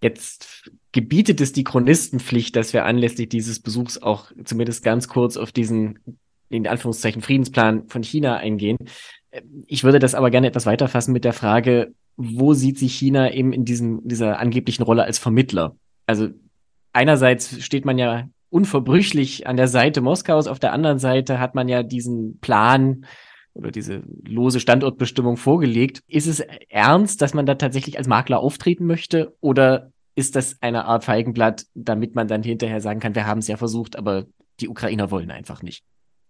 Jetzt 0.00 0.70
gebietet 0.92 1.40
es 1.40 1.52
die 1.52 1.64
Chronistenpflicht, 1.64 2.54
dass 2.54 2.72
wir 2.72 2.84
anlässlich 2.84 3.28
dieses 3.28 3.60
Besuchs 3.60 3.98
auch 3.98 4.30
zumindest 4.44 4.84
ganz 4.84 5.08
kurz 5.08 5.36
auf 5.36 5.52
diesen, 5.52 5.98
in 6.48 6.66
Anführungszeichen, 6.66 7.22
Friedensplan 7.22 7.88
von 7.88 8.02
China 8.02 8.36
eingehen. 8.36 8.78
Ich 9.66 9.84
würde 9.84 9.98
das 9.98 10.14
aber 10.14 10.30
gerne 10.30 10.46
etwas 10.46 10.66
weiterfassen 10.66 11.12
mit 11.12 11.24
der 11.24 11.32
Frage, 11.32 11.92
wo 12.16 12.54
sieht 12.54 12.78
sich 12.78 12.94
China 12.94 13.32
eben 13.32 13.52
in 13.52 13.64
diesem, 13.64 14.00
dieser 14.06 14.38
angeblichen 14.38 14.82
Rolle 14.82 15.04
als 15.04 15.18
Vermittler? 15.18 15.76
Also 16.06 16.28
einerseits 16.92 17.62
steht 17.62 17.84
man 17.84 17.98
ja 17.98 18.28
unverbrüchlich 18.50 19.46
an 19.46 19.56
der 19.56 19.68
Seite 19.68 20.00
Moskaus, 20.00 20.46
auf 20.46 20.58
der 20.58 20.72
anderen 20.72 20.98
Seite 20.98 21.38
hat 21.38 21.54
man 21.54 21.68
ja 21.68 21.82
diesen 21.82 22.38
Plan, 22.40 23.04
oder 23.58 23.70
diese 23.70 24.02
lose 24.24 24.60
Standortbestimmung 24.60 25.36
vorgelegt. 25.36 26.00
Ist 26.06 26.26
es 26.26 26.40
ernst, 26.68 27.20
dass 27.20 27.34
man 27.34 27.44
da 27.44 27.56
tatsächlich 27.56 27.98
als 27.98 28.06
Makler 28.06 28.40
auftreten 28.40 28.86
möchte 28.86 29.36
oder 29.40 29.92
ist 30.14 30.36
das 30.36 30.56
eine 30.62 30.86
Art 30.86 31.04
Feigenblatt, 31.04 31.66
damit 31.74 32.14
man 32.14 32.28
dann 32.28 32.42
hinterher 32.42 32.80
sagen 32.80 33.00
kann, 33.00 33.14
wir 33.14 33.26
haben 33.26 33.38
es 33.38 33.48
ja 33.48 33.56
versucht, 33.56 33.96
aber 33.96 34.26
die 34.60 34.68
Ukrainer 34.68 35.10
wollen 35.10 35.30
einfach 35.30 35.62
nicht? 35.62 35.84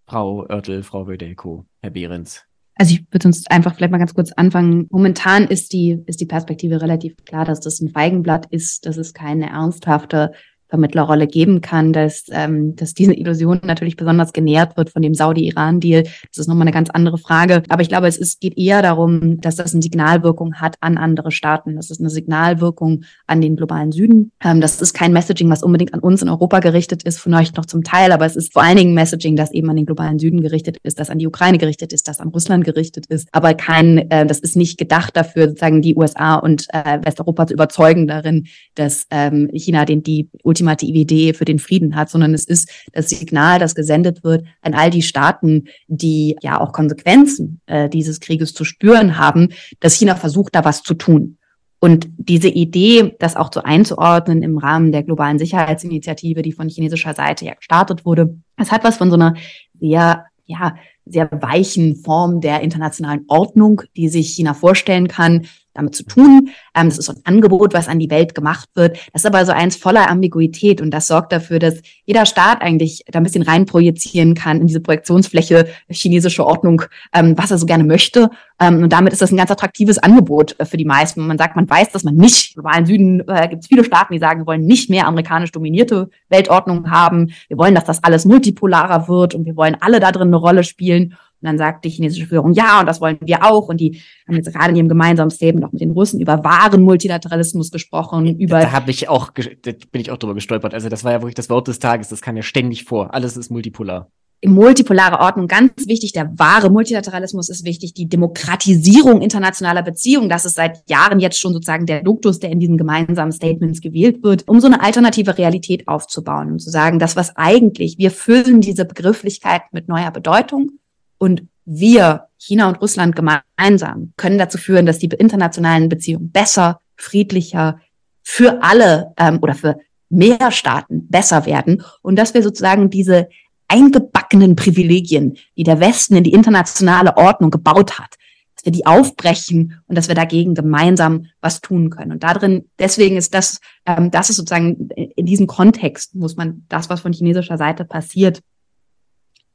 Frau 0.06 0.46
Oertel, 0.46 0.82
Frau 0.82 1.06
Wödelko, 1.06 1.66
Herr 1.82 1.90
Behrens. 1.90 2.44
Also 2.74 2.94
ich 2.94 3.04
würde 3.10 3.28
uns 3.28 3.46
einfach 3.48 3.74
vielleicht 3.74 3.90
mal 3.90 3.98
ganz 3.98 4.14
kurz 4.14 4.30
anfangen. 4.32 4.86
Momentan 4.90 5.48
ist 5.48 5.72
die, 5.72 6.02
ist 6.06 6.20
die 6.20 6.26
Perspektive 6.26 6.80
relativ 6.80 7.16
klar, 7.24 7.44
dass 7.44 7.60
das 7.60 7.80
ein 7.80 7.88
Feigenblatt 7.88 8.46
ist, 8.50 8.86
dass 8.86 8.96
es 8.96 9.14
keine 9.14 9.50
ernsthafte 9.50 10.32
Vermittlerrolle 10.68 11.26
geben 11.26 11.60
kann, 11.60 11.92
dass, 11.92 12.24
ähm, 12.30 12.76
dass 12.76 12.94
diese 12.94 13.14
Illusion 13.14 13.60
natürlich 13.64 13.96
besonders 13.96 14.32
genährt 14.32 14.76
wird 14.76 14.90
von 14.90 15.02
dem 15.02 15.14
Saudi-Iran-Deal. 15.14 16.02
Das 16.02 16.38
ist 16.38 16.48
nochmal 16.48 16.62
eine 16.62 16.72
ganz 16.72 16.90
andere 16.90 17.18
Frage. 17.18 17.62
Aber 17.68 17.82
ich 17.82 17.88
glaube, 17.88 18.06
es 18.06 18.16
ist, 18.18 18.40
geht 18.40 18.58
eher 18.58 18.82
darum, 18.82 19.40
dass 19.40 19.56
das 19.56 19.72
eine 19.72 19.82
Signalwirkung 19.82 20.54
hat 20.54 20.76
an 20.80 20.98
andere 20.98 21.30
Staaten. 21.30 21.76
Das 21.76 21.90
ist 21.90 22.00
eine 22.00 22.10
Signalwirkung 22.10 23.04
an 23.26 23.40
den 23.40 23.56
globalen 23.56 23.92
Süden. 23.92 24.32
Ähm, 24.44 24.60
das 24.60 24.80
ist 24.80 24.92
kein 24.92 25.12
Messaging, 25.12 25.50
was 25.50 25.62
unbedingt 25.62 25.94
an 25.94 26.00
uns 26.00 26.22
in 26.22 26.28
Europa 26.28 26.60
gerichtet 26.60 27.02
ist, 27.02 27.18
vielleicht 27.18 27.56
noch 27.56 27.66
zum 27.66 27.82
Teil, 27.82 28.12
aber 28.12 28.26
es 28.26 28.36
ist 28.36 28.52
vor 28.52 28.62
allen 28.62 28.76
Dingen 28.76 28.94
Messaging, 28.94 29.36
das 29.36 29.52
eben 29.52 29.70
an 29.70 29.76
den 29.76 29.86
globalen 29.86 30.18
Süden 30.18 30.40
gerichtet 30.40 30.78
ist, 30.82 31.00
das 31.00 31.10
an 31.10 31.18
die 31.18 31.26
Ukraine 31.26 31.58
gerichtet 31.58 31.92
ist, 31.92 32.08
das 32.08 32.20
an 32.20 32.28
Russland 32.28 32.64
gerichtet 32.64 33.06
ist. 33.06 33.28
Aber 33.32 33.54
kein, 33.54 34.10
äh, 34.10 34.26
das 34.26 34.38
ist 34.38 34.56
nicht 34.56 34.78
gedacht 34.78 35.16
dafür, 35.16 35.48
sozusagen 35.48 35.82
die 35.82 35.96
USA 35.96 36.36
und 36.36 36.66
äh, 36.72 36.98
Westeuropa 37.02 37.46
zu 37.46 37.54
überzeugen 37.54 38.06
darin, 38.06 38.46
dass 38.74 39.06
ähm, 39.10 39.48
China 39.52 39.84
den 39.84 40.02
die 40.02 40.28
ultimative 40.58 40.98
Idee 40.98 41.34
für 41.34 41.44
den 41.44 41.58
Frieden 41.58 41.94
hat, 41.94 42.10
sondern 42.10 42.34
es 42.34 42.44
ist 42.44 42.70
das 42.92 43.08
Signal, 43.08 43.58
das 43.58 43.74
gesendet 43.74 44.24
wird 44.24 44.44
an 44.62 44.74
all 44.74 44.90
die 44.90 45.02
Staaten, 45.02 45.64
die 45.86 46.36
ja 46.42 46.60
auch 46.60 46.72
Konsequenzen 46.72 47.60
äh, 47.66 47.88
dieses 47.88 48.20
Krieges 48.20 48.54
zu 48.54 48.64
spüren 48.64 49.18
haben, 49.18 49.50
dass 49.80 49.94
China 49.94 50.16
versucht, 50.16 50.54
da 50.54 50.64
was 50.64 50.82
zu 50.82 50.94
tun. 50.94 51.36
Und 51.80 52.08
diese 52.16 52.48
Idee, 52.48 53.14
das 53.20 53.36
auch 53.36 53.50
so 53.52 53.62
einzuordnen 53.62 54.42
im 54.42 54.58
Rahmen 54.58 54.90
der 54.90 55.04
globalen 55.04 55.38
Sicherheitsinitiative, 55.38 56.42
die 56.42 56.52
von 56.52 56.68
chinesischer 56.68 57.14
Seite 57.14 57.44
ja 57.44 57.54
gestartet 57.54 58.04
wurde, 58.04 58.36
es 58.56 58.72
hat 58.72 58.82
was 58.82 58.96
von 58.96 59.10
so 59.10 59.14
einer 59.14 59.34
sehr, 59.78 60.24
ja, 60.44 60.74
sehr 61.06 61.30
weichen 61.30 61.94
Form 61.94 62.40
der 62.40 62.62
internationalen 62.62 63.24
Ordnung, 63.28 63.82
die 63.96 64.08
sich 64.08 64.30
China 64.30 64.54
vorstellen 64.54 65.06
kann, 65.06 65.46
damit 65.78 65.94
zu 65.94 66.04
tun. 66.04 66.50
Ähm, 66.74 66.88
das 66.88 66.98
ist 66.98 67.08
ein 67.08 67.20
Angebot, 67.24 67.72
was 67.72 67.88
an 67.88 67.98
die 67.98 68.10
Welt 68.10 68.34
gemacht 68.34 68.68
wird. 68.74 68.98
Das 69.12 69.22
ist 69.22 69.26
aber 69.26 69.44
so 69.46 69.52
eins 69.52 69.76
voller 69.76 70.10
Ambiguität 70.10 70.80
und 70.80 70.90
das 70.90 71.06
sorgt 71.06 71.32
dafür, 71.32 71.58
dass 71.58 71.80
jeder 72.04 72.26
Staat 72.26 72.60
eigentlich 72.60 73.04
da 73.10 73.18
ein 73.18 73.22
bisschen 73.22 73.42
reinprojizieren 73.42 74.34
kann 74.34 74.60
in 74.60 74.66
diese 74.66 74.80
Projektionsfläche 74.80 75.66
chinesische 75.88 76.46
Ordnung, 76.46 76.82
ähm, 77.14 77.36
was 77.36 77.50
er 77.50 77.58
so 77.58 77.66
gerne 77.66 77.84
möchte. 77.84 78.30
Ähm, 78.60 78.82
und 78.82 78.92
damit 78.92 79.12
ist 79.12 79.22
das 79.22 79.30
ein 79.30 79.36
ganz 79.36 79.50
attraktives 79.50 79.98
Angebot 79.98 80.56
äh, 80.58 80.64
für 80.64 80.76
die 80.76 80.84
meisten. 80.84 81.26
Man 81.26 81.38
sagt, 81.38 81.56
man 81.56 81.68
weiß, 81.68 81.92
dass 81.92 82.04
man 82.04 82.14
nicht, 82.14 82.56
im 82.56 82.62
globalen 82.62 82.86
Süden 82.86 83.28
äh, 83.28 83.48
gibt 83.48 83.62
es 83.62 83.68
viele 83.68 83.84
Staaten, 83.84 84.12
die 84.12 84.18
sagen, 84.18 84.40
wir 84.40 84.46
wollen 84.46 84.66
nicht 84.66 84.90
mehr 84.90 85.06
amerikanisch 85.06 85.52
dominierte 85.52 86.10
Weltordnung 86.28 86.90
haben. 86.90 87.32
Wir 87.48 87.58
wollen, 87.58 87.74
dass 87.74 87.84
das 87.84 88.02
alles 88.02 88.24
multipolarer 88.24 89.08
wird 89.08 89.34
und 89.34 89.44
wir 89.44 89.56
wollen 89.56 89.76
alle 89.80 90.00
da 90.00 90.10
drin 90.12 90.28
eine 90.28 90.36
Rolle 90.36 90.64
spielen. 90.64 91.16
Und 91.40 91.46
dann 91.46 91.58
sagt 91.58 91.84
die 91.84 91.90
chinesische 91.90 92.26
Führung, 92.26 92.52
ja, 92.52 92.80
und 92.80 92.86
das 92.86 93.00
wollen 93.00 93.18
wir 93.20 93.44
auch. 93.44 93.68
Und 93.68 93.80
die 93.80 94.00
haben 94.26 94.36
jetzt 94.36 94.52
gerade 94.52 94.70
in 94.70 94.76
ihrem 94.76 94.88
gemeinsamen 94.88 95.30
Statement 95.30 95.64
auch 95.64 95.72
mit 95.72 95.80
den 95.80 95.92
Russen 95.92 96.20
über 96.20 96.42
wahren 96.42 96.82
Multilateralismus 96.82 97.70
gesprochen. 97.70 98.38
Über 98.38 98.60
da 98.60 98.72
habe 98.72 98.90
ich 98.90 99.08
auch, 99.08 99.30
da 99.30 99.72
bin 99.92 100.00
ich 100.00 100.10
auch 100.10 100.16
drüber 100.16 100.34
gestolpert. 100.34 100.74
Also 100.74 100.88
das 100.88 101.04
war 101.04 101.12
ja 101.12 101.22
wirklich 101.22 101.36
das 101.36 101.48
Wort 101.48 101.68
des 101.68 101.78
Tages. 101.78 102.08
Das 102.08 102.20
kam 102.20 102.36
ja 102.36 102.42
ständig 102.42 102.84
vor. 102.84 103.14
Alles 103.14 103.36
ist 103.36 103.50
multipolar 103.50 104.08
multipolare 104.46 105.18
Ordnung 105.18 105.48
ganz 105.48 105.88
wichtig, 105.88 106.12
der 106.12 106.38
wahre 106.38 106.70
Multilateralismus 106.70 107.48
ist 107.48 107.64
wichtig, 107.64 107.94
die 107.94 108.08
Demokratisierung 108.08 109.20
internationaler 109.20 109.82
Beziehungen, 109.82 110.28
das 110.28 110.44
ist 110.44 110.54
seit 110.54 110.88
Jahren 110.88 111.18
jetzt 111.18 111.40
schon 111.40 111.52
sozusagen 111.52 111.86
der 111.86 112.02
Duktus, 112.02 112.38
der 112.38 112.50
in 112.50 112.60
diesen 112.60 112.78
gemeinsamen 112.78 113.32
Statements 113.32 113.80
gewählt 113.80 114.22
wird, 114.22 114.46
um 114.46 114.60
so 114.60 114.68
eine 114.68 114.80
alternative 114.80 115.36
Realität 115.36 115.88
aufzubauen 115.88 116.52
und 116.52 116.60
zu 116.60 116.70
sagen, 116.70 116.98
das 116.98 117.16
was 117.16 117.36
eigentlich, 117.36 117.98
wir 117.98 118.12
füllen 118.12 118.60
diese 118.60 118.84
Begrifflichkeit 118.84 119.62
mit 119.72 119.88
neuer 119.88 120.12
Bedeutung 120.12 120.70
und 121.18 121.42
wir, 121.64 122.28
China 122.38 122.68
und 122.68 122.80
Russland 122.80 123.14
gemeinsam, 123.14 124.12
können 124.16 124.38
dazu 124.38 124.56
führen, 124.56 124.86
dass 124.86 124.98
die 124.98 125.08
internationalen 125.08 125.88
Beziehungen 125.88 126.30
besser, 126.30 126.80
friedlicher, 126.96 127.78
für 128.22 128.62
alle 128.62 129.12
ähm, 129.16 129.38
oder 129.42 129.54
für 129.54 129.78
mehr 130.10 130.50
Staaten 130.50 131.08
besser 131.08 131.46
werden 131.46 131.82
und 132.02 132.16
dass 132.16 132.34
wir 132.34 132.42
sozusagen 132.42 132.90
diese 132.90 133.28
eingebackenen 133.68 134.56
Privilegien, 134.56 135.36
die 135.56 135.62
der 135.62 135.80
Westen 135.80 136.16
in 136.16 136.24
die 136.24 136.32
internationale 136.32 137.16
Ordnung 137.16 137.50
gebaut 137.50 137.98
hat, 137.98 138.16
dass 138.54 138.64
wir 138.64 138.72
die 138.72 138.86
aufbrechen 138.86 139.80
und 139.86 139.96
dass 139.96 140.08
wir 140.08 140.14
dagegen 140.14 140.54
gemeinsam 140.54 141.26
was 141.40 141.60
tun 141.60 141.90
können. 141.90 142.12
Und 142.12 142.22
darin, 142.22 142.64
deswegen 142.78 143.16
ist 143.16 143.34
das, 143.34 143.60
ähm, 143.86 144.10
das 144.10 144.30
ist 144.30 144.36
sozusagen 144.36 144.88
in 144.90 145.26
diesem 145.26 145.46
Kontext 145.46 146.14
muss 146.14 146.36
man 146.36 146.64
das, 146.68 146.88
was 146.88 147.00
von 147.00 147.12
chinesischer 147.12 147.58
Seite 147.58 147.84
passiert, 147.84 148.40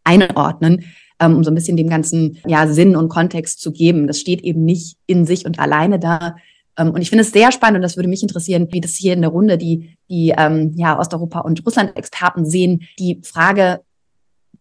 einordnen, 0.04 0.86
ähm, 1.24 1.36
um 1.36 1.44
so 1.44 1.52
ein 1.52 1.56
bisschen 1.56 1.78
dem 1.78 1.90
ganzen 1.90 2.38
ja 2.46 2.68
Sinn 2.68 2.96
und 2.96 3.10
Kontext 3.10 3.62
zu 3.62 3.72
geben. 3.72 4.08
Das 4.08 4.20
steht 4.20 4.42
eben 4.42 4.66
nicht 4.66 4.98
in 5.08 5.26
sich 5.26 5.46
und 5.46 5.60
alleine 5.60 6.00
da. 6.00 6.36
Ähm, 6.78 6.92
und 6.92 7.02
ich 7.02 7.10
finde 7.10 7.24
es 7.24 7.32
sehr 7.32 7.52
spannend 7.52 7.78
und 7.78 7.82
das 7.82 7.96
würde 7.96 8.10
mich 8.10 8.22
interessieren, 8.22 8.68
wie 8.72 8.82
das 8.82 8.92
hier 8.92 9.14
in 9.14 9.22
der 9.22 9.32
Runde 9.32 9.58
die, 9.58 9.96
die 10.10 10.34
ähm, 10.38 10.74
ja, 10.76 11.00
Osteuropa- 11.00 11.42
und 11.42 11.66
Russland-Experten 11.66 12.46
sehen. 12.46 12.84
Die 13.00 13.22
Frage, 13.24 13.82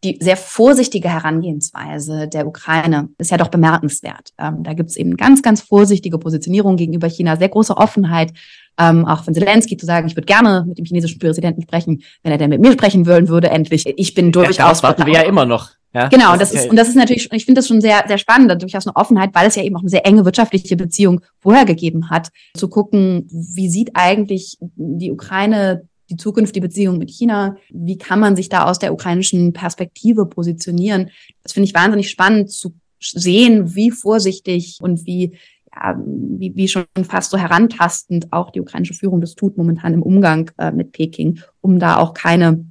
die 0.05 0.19
sehr 0.21 0.37
vorsichtige 0.37 1.09
Herangehensweise 1.09 2.29
der 2.29 2.47
Ukraine 2.47 3.09
ist 3.19 3.31
ja 3.31 3.37
doch 3.37 3.49
bemerkenswert. 3.49 4.31
Ähm, 4.39 4.63
da 4.63 4.73
gibt 4.75 4.91
es 4.91 4.97
eben 4.97 5.17
ganz, 5.17 5.43
ganz 5.43 5.61
vorsichtige 5.63 6.19
Positionierung 6.19 6.77
gegenüber 6.77 7.09
China, 7.09 7.37
sehr 7.37 7.49
große 7.49 7.77
Offenheit, 7.77 8.33
ähm, 8.79 9.05
auch 9.05 9.25
von 9.25 9.35
Zelensky 9.35 9.77
zu 9.77 9.87
sagen, 9.87 10.07
ich 10.07 10.17
würde 10.17 10.27
gerne 10.27 10.65
mit 10.67 10.79
dem 10.79 10.85
chinesischen 10.85 11.19
Präsidenten 11.19 11.63
sprechen, 11.63 12.03
wenn 12.23 12.33
er 12.33 12.39
denn 12.39 12.51
mit 12.51 12.61
mir 12.61 12.73
sprechen 12.73 13.07
wollen 13.07 13.29
würde, 13.29 13.51
endlich. 13.51 13.87
Ich 13.97 14.15
bin 14.15 14.33
durchaus. 14.33 14.57
Ja, 14.57 14.69
das 14.69 14.83
warten 14.83 15.07
wir 15.07 15.13
ja 15.13 15.23
immer 15.23 15.45
noch. 15.45 15.71
Ja, 15.95 16.09
genau, 16.09 16.37
das, 16.37 16.53
das 16.53 16.65
ist, 16.65 16.71
und 16.71 16.77
das 16.77 16.89
ist 16.89 16.97
natürlich, 16.97 17.31
ich 17.31 17.45
finde 17.45 17.59
das 17.59 17.69
schon 17.69 17.83
sehr, 17.83 18.05
sehr 18.09 18.17
spannend, 18.17 18.63
durchaus 18.63 18.87
eine 18.87 18.97
Offenheit, 18.97 19.31
weil 19.35 19.49
es 19.49 19.57
ja 19.57 19.63
eben 19.63 19.77
auch 19.77 19.81
eine 19.81 19.91
sehr 19.91 20.07
enge 20.07 20.25
wirtschaftliche 20.25 20.77
Beziehung 20.77 21.21
vorher 21.39 21.67
gegeben 21.67 22.09
hat, 22.09 22.31
zu 22.57 22.69
gucken, 22.69 23.27
wie 23.31 23.69
sieht 23.69 23.91
eigentlich 23.95 24.57
die 24.61 25.11
Ukraine 25.11 25.87
die 26.11 26.17
Zukunft, 26.17 26.55
die 26.55 26.61
Beziehung 26.61 26.99
mit 26.99 27.11
China. 27.11 27.57
Wie 27.71 27.97
kann 27.97 28.21
man 28.21 28.37
sich 28.37 28.49
da 28.49 28.65
aus 28.65 28.79
der 28.79 28.93
ukrainischen 28.93 29.53
Perspektive 29.53 30.27
positionieren? 30.27 31.11
Das 31.43 31.53
finde 31.53 31.69
ich 31.69 31.75
wahnsinnig 31.75 32.11
spannend 32.11 32.51
zu 32.51 32.75
sehen, 33.01 33.75
wie 33.75 33.91
vorsichtig 33.91 34.79
und 34.81 35.07
wie 35.07 35.37
ja, 35.75 35.99
wie, 36.05 36.55
wie 36.55 36.69
schon 36.69 36.85
fast 37.05 37.31
so 37.31 37.39
herantastend 37.39 38.31
auch 38.31 38.51
die 38.51 38.61
ukrainische 38.61 38.93
Führung 38.93 39.23
das 39.23 39.35
tut 39.35 39.57
momentan 39.57 39.95
im 39.95 40.03
Umgang 40.03 40.51
äh, 40.59 40.71
mit 40.71 40.93
Peking, 40.93 41.41
um 41.63 41.79
da 41.79 41.97
auch 41.97 42.13
keine 42.13 42.67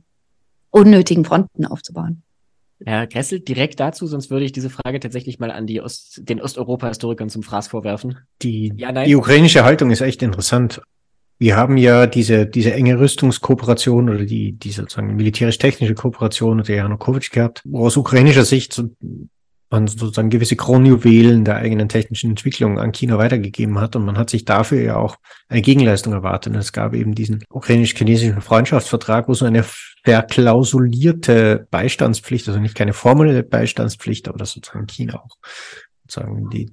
unnötigen 0.69 1.25
Fronten 1.25 1.65
aufzubauen. 1.65 2.21
Herr 2.85 3.07
Gressel, 3.07 3.39
direkt 3.39 3.79
dazu, 3.79 4.07
sonst 4.07 4.29
würde 4.29 4.45
ich 4.45 4.51
diese 4.51 4.69
Frage 4.69 4.99
tatsächlich 4.99 5.39
mal 5.39 5.51
an 5.51 5.67
die 5.67 5.81
Ost, 5.81 6.21
den 6.27 6.41
Osteuropa-Historikern 6.41 7.29
zum 7.29 7.43
Fraß 7.43 7.67
vorwerfen. 7.67 8.17
Die, 8.41 8.73
ja, 8.75 8.91
die 8.91 9.15
ukrainische 9.15 9.63
Haltung 9.63 9.91
ist 9.91 10.01
echt 10.01 10.21
interessant. 10.21 10.81
Wir 11.37 11.57
haben 11.57 11.77
ja 11.77 12.05
diese, 12.05 12.45
diese 12.45 12.73
enge 12.73 12.99
Rüstungskooperation 12.99 14.09
oder 14.09 14.25
die, 14.25 14.53
die 14.53 14.71
sozusagen 14.71 15.15
militärisch-technische 15.15 15.95
Kooperation 15.95 16.59
unter 16.59 16.73
Janukowitsch 16.73 17.31
gehabt, 17.31 17.61
wo 17.65 17.85
aus 17.85 17.97
ukrainischer 17.97 18.45
Sicht 18.45 18.73
so, 18.73 18.89
man 19.71 19.87
sozusagen 19.87 20.29
gewisse 20.29 20.55
Kronjuwelen 20.55 21.45
der 21.45 21.55
eigenen 21.55 21.89
technischen 21.89 22.31
Entwicklung 22.31 22.77
an 22.77 22.91
China 22.91 23.17
weitergegeben 23.17 23.79
hat 23.79 23.95
und 23.95 24.05
man 24.05 24.17
hat 24.17 24.29
sich 24.29 24.45
dafür 24.45 24.81
ja 24.81 24.97
auch 24.97 25.15
eine 25.47 25.61
Gegenleistung 25.61 26.13
erwartet. 26.13 26.53
Und 26.53 26.59
es 26.59 26.73
gab 26.73 26.93
eben 26.93 27.15
diesen 27.15 27.43
ukrainisch-chinesischen 27.49 28.41
Freundschaftsvertrag, 28.41 29.27
wo 29.27 29.33
so 29.33 29.45
eine 29.45 29.63
verklausulierte 30.03 31.67
Beistandspflicht, 31.69 32.47
also 32.47 32.59
nicht 32.59 32.75
keine 32.75 32.93
formelle 32.93 33.43
Beistandspflicht, 33.43 34.27
aber 34.27 34.37
das 34.37 34.51
sozusagen 34.51 34.87
China 34.87 35.15
auch 35.15 35.37
sozusagen 36.11 36.49
die 36.49 36.69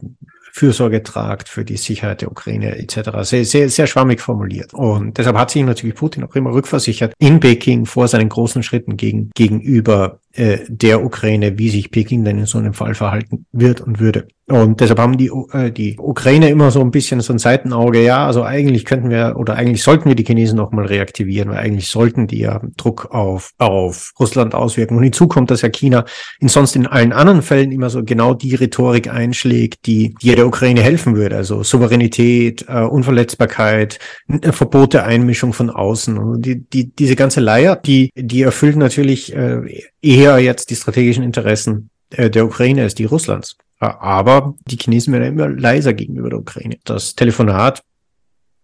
Fürsorge 0.53 1.03
tragt 1.03 1.49
für 1.49 1.65
die 1.65 1.77
Sicherheit 1.77 2.23
der 2.23 2.31
Ukraine 2.31 2.77
etc. 2.79 3.11
Sehr, 3.23 3.45
sehr, 3.45 3.69
sehr 3.69 3.87
schwammig 3.87 4.21
formuliert. 4.21 4.75
Und 4.75 5.19
deshalb 5.19 5.37
hat 5.37 5.51
sich 5.51 5.63
natürlich 5.63 5.95
Putin 5.95 6.25
auch 6.25 6.35
immer 6.35 6.53
rückversichert 6.53 7.15
in 7.19 7.39
Peking 7.39 7.87
vor 7.87 8.09
seinen 8.09 8.29
großen 8.29 8.63
Schritten 8.63 8.97
gegen, 8.97 9.31
gegenüber 9.35 10.21
äh, 10.33 10.59
der 10.69 11.05
Ukraine, 11.05 11.59
wie 11.59 11.71
sich 11.71 11.91
Peking 11.91 12.25
denn 12.25 12.39
in 12.39 12.47
so 12.47 12.59
einem 12.59 12.75
Fall 12.75 12.95
verhalten 12.95 13.47
wird 13.53 13.81
und 13.81 14.01
würde. 14.01 14.27
Und 14.51 14.81
deshalb 14.81 14.99
haben 14.99 15.19
die, 15.19 15.31
äh, 15.53 15.71
die 15.71 15.97
Ukraine 15.99 16.49
immer 16.49 16.71
so 16.71 16.81
ein 16.81 16.91
bisschen 16.91 17.21
so 17.21 17.35
ein 17.35 17.39
Seitenauge, 17.39 18.03
ja, 18.03 18.27
also 18.27 18.45
eigentlich 18.45 18.87
könnten 18.87 19.11
wir 19.11 19.35
oder 19.37 19.57
eigentlich 19.57 19.83
sollten 19.83 20.09
wir 20.09 20.15
die 20.15 20.25
Chinesen 20.25 20.57
noch 20.57 20.73
mal 20.73 20.87
reaktivieren, 20.87 21.51
weil 21.51 21.59
eigentlich 21.59 21.89
sollten 21.89 22.27
die 22.27 22.39
ja 22.39 22.61
Druck 22.79 23.09
auf, 23.11 23.53
auf 23.59 24.13
Russland 24.19 24.55
auswirken. 24.55 24.97
Und 24.97 25.03
hinzu 25.03 25.29
kommt, 25.29 25.51
dass 25.51 25.61
ja 25.61 25.69
China 25.69 26.07
in 26.41 26.49
sonst 26.49 26.77
in 26.77 26.87
allen 26.87 27.13
anderen 27.13 27.43
Fällen 27.43 27.73
immer 27.73 27.91
so 27.91 28.03
genau 28.03 28.33
die 28.33 28.55
Rhetorik 28.55 29.13
einschlägt, 29.13 29.85
die, 29.85 30.15
die 30.23 30.35
der 30.35 30.47
Ukraine 30.47 30.81
helfen 30.81 31.15
würde. 31.15 31.37
Also 31.37 31.63
Souveränität, 31.63 32.65
äh, 32.69 32.81
Unverletzbarkeit, 32.81 33.99
äh, 34.29 34.53
Verbot 34.53 34.95
der 34.95 35.05
Einmischung 35.05 35.53
von 35.53 35.69
außen. 35.69 36.17
Und 36.17 36.47
die, 36.47 36.65
die, 36.65 36.95
diese 36.95 37.17
ganze 37.17 37.41
Leier, 37.41 37.77
die, 37.77 38.11
die 38.17 38.43
erfüllt 38.43 38.77
natürlich 38.77 39.35
äh, 39.37 39.83
eher 40.01 40.39
jetzt 40.39 40.71
die 40.71 40.77
strategischen 40.77 41.23
Interessen 41.23 41.91
äh, 42.11 42.31
der 42.31 42.47
Ukraine 42.47 42.85
als 42.85 42.95
die 42.95 43.05
Russlands. 43.05 43.59
Aber 43.79 44.55
die 44.67 44.77
Chinesen 44.77 45.13
werden 45.13 45.29
immer 45.29 45.49
leiser 45.49 45.93
gegenüber 45.93 46.31
der 46.31 46.41
Ukraine. 46.41 46.79
Das 46.85 47.15
Telefonat 47.15 47.83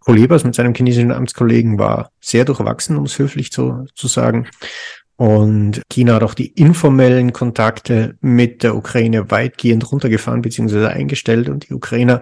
Kulebas 0.01 0.45
mit 0.45 0.55
seinem 0.55 0.75
chinesischen 0.75 1.13
Amtskollegen 1.13 1.79
war 1.79 2.11
sehr 2.21 2.45
durchwachsen, 2.45 2.97
um 2.97 3.05
es 3.05 3.19
höflich 3.19 3.53
zu, 3.53 3.87
zu 3.95 4.07
sagen. 4.07 4.47
Und 5.17 5.83
China 5.89 6.15
hat 6.15 6.25
auch 6.25 6.35
die 6.35 6.49
informellen 6.49 7.33
Kontakte 7.33 8.17
mit 8.21 8.65
der 8.65 8.75
Ukraine 8.75 9.31
weitgehend 9.31 9.91
runtergefahren 9.91 10.43
bzw. 10.43 10.87
eingestellt. 10.87 11.49
Und 11.49 11.69
die 11.69 11.75
Ukrainer 11.75 12.21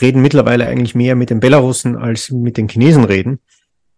reden 0.00 0.22
mittlerweile 0.22 0.66
eigentlich 0.66 0.94
mehr 0.94 1.16
mit 1.16 1.30
den 1.30 1.40
Belarussen 1.40 1.96
als 1.96 2.30
mit 2.30 2.56
den 2.56 2.68
Chinesen 2.68 3.04
reden. 3.04 3.40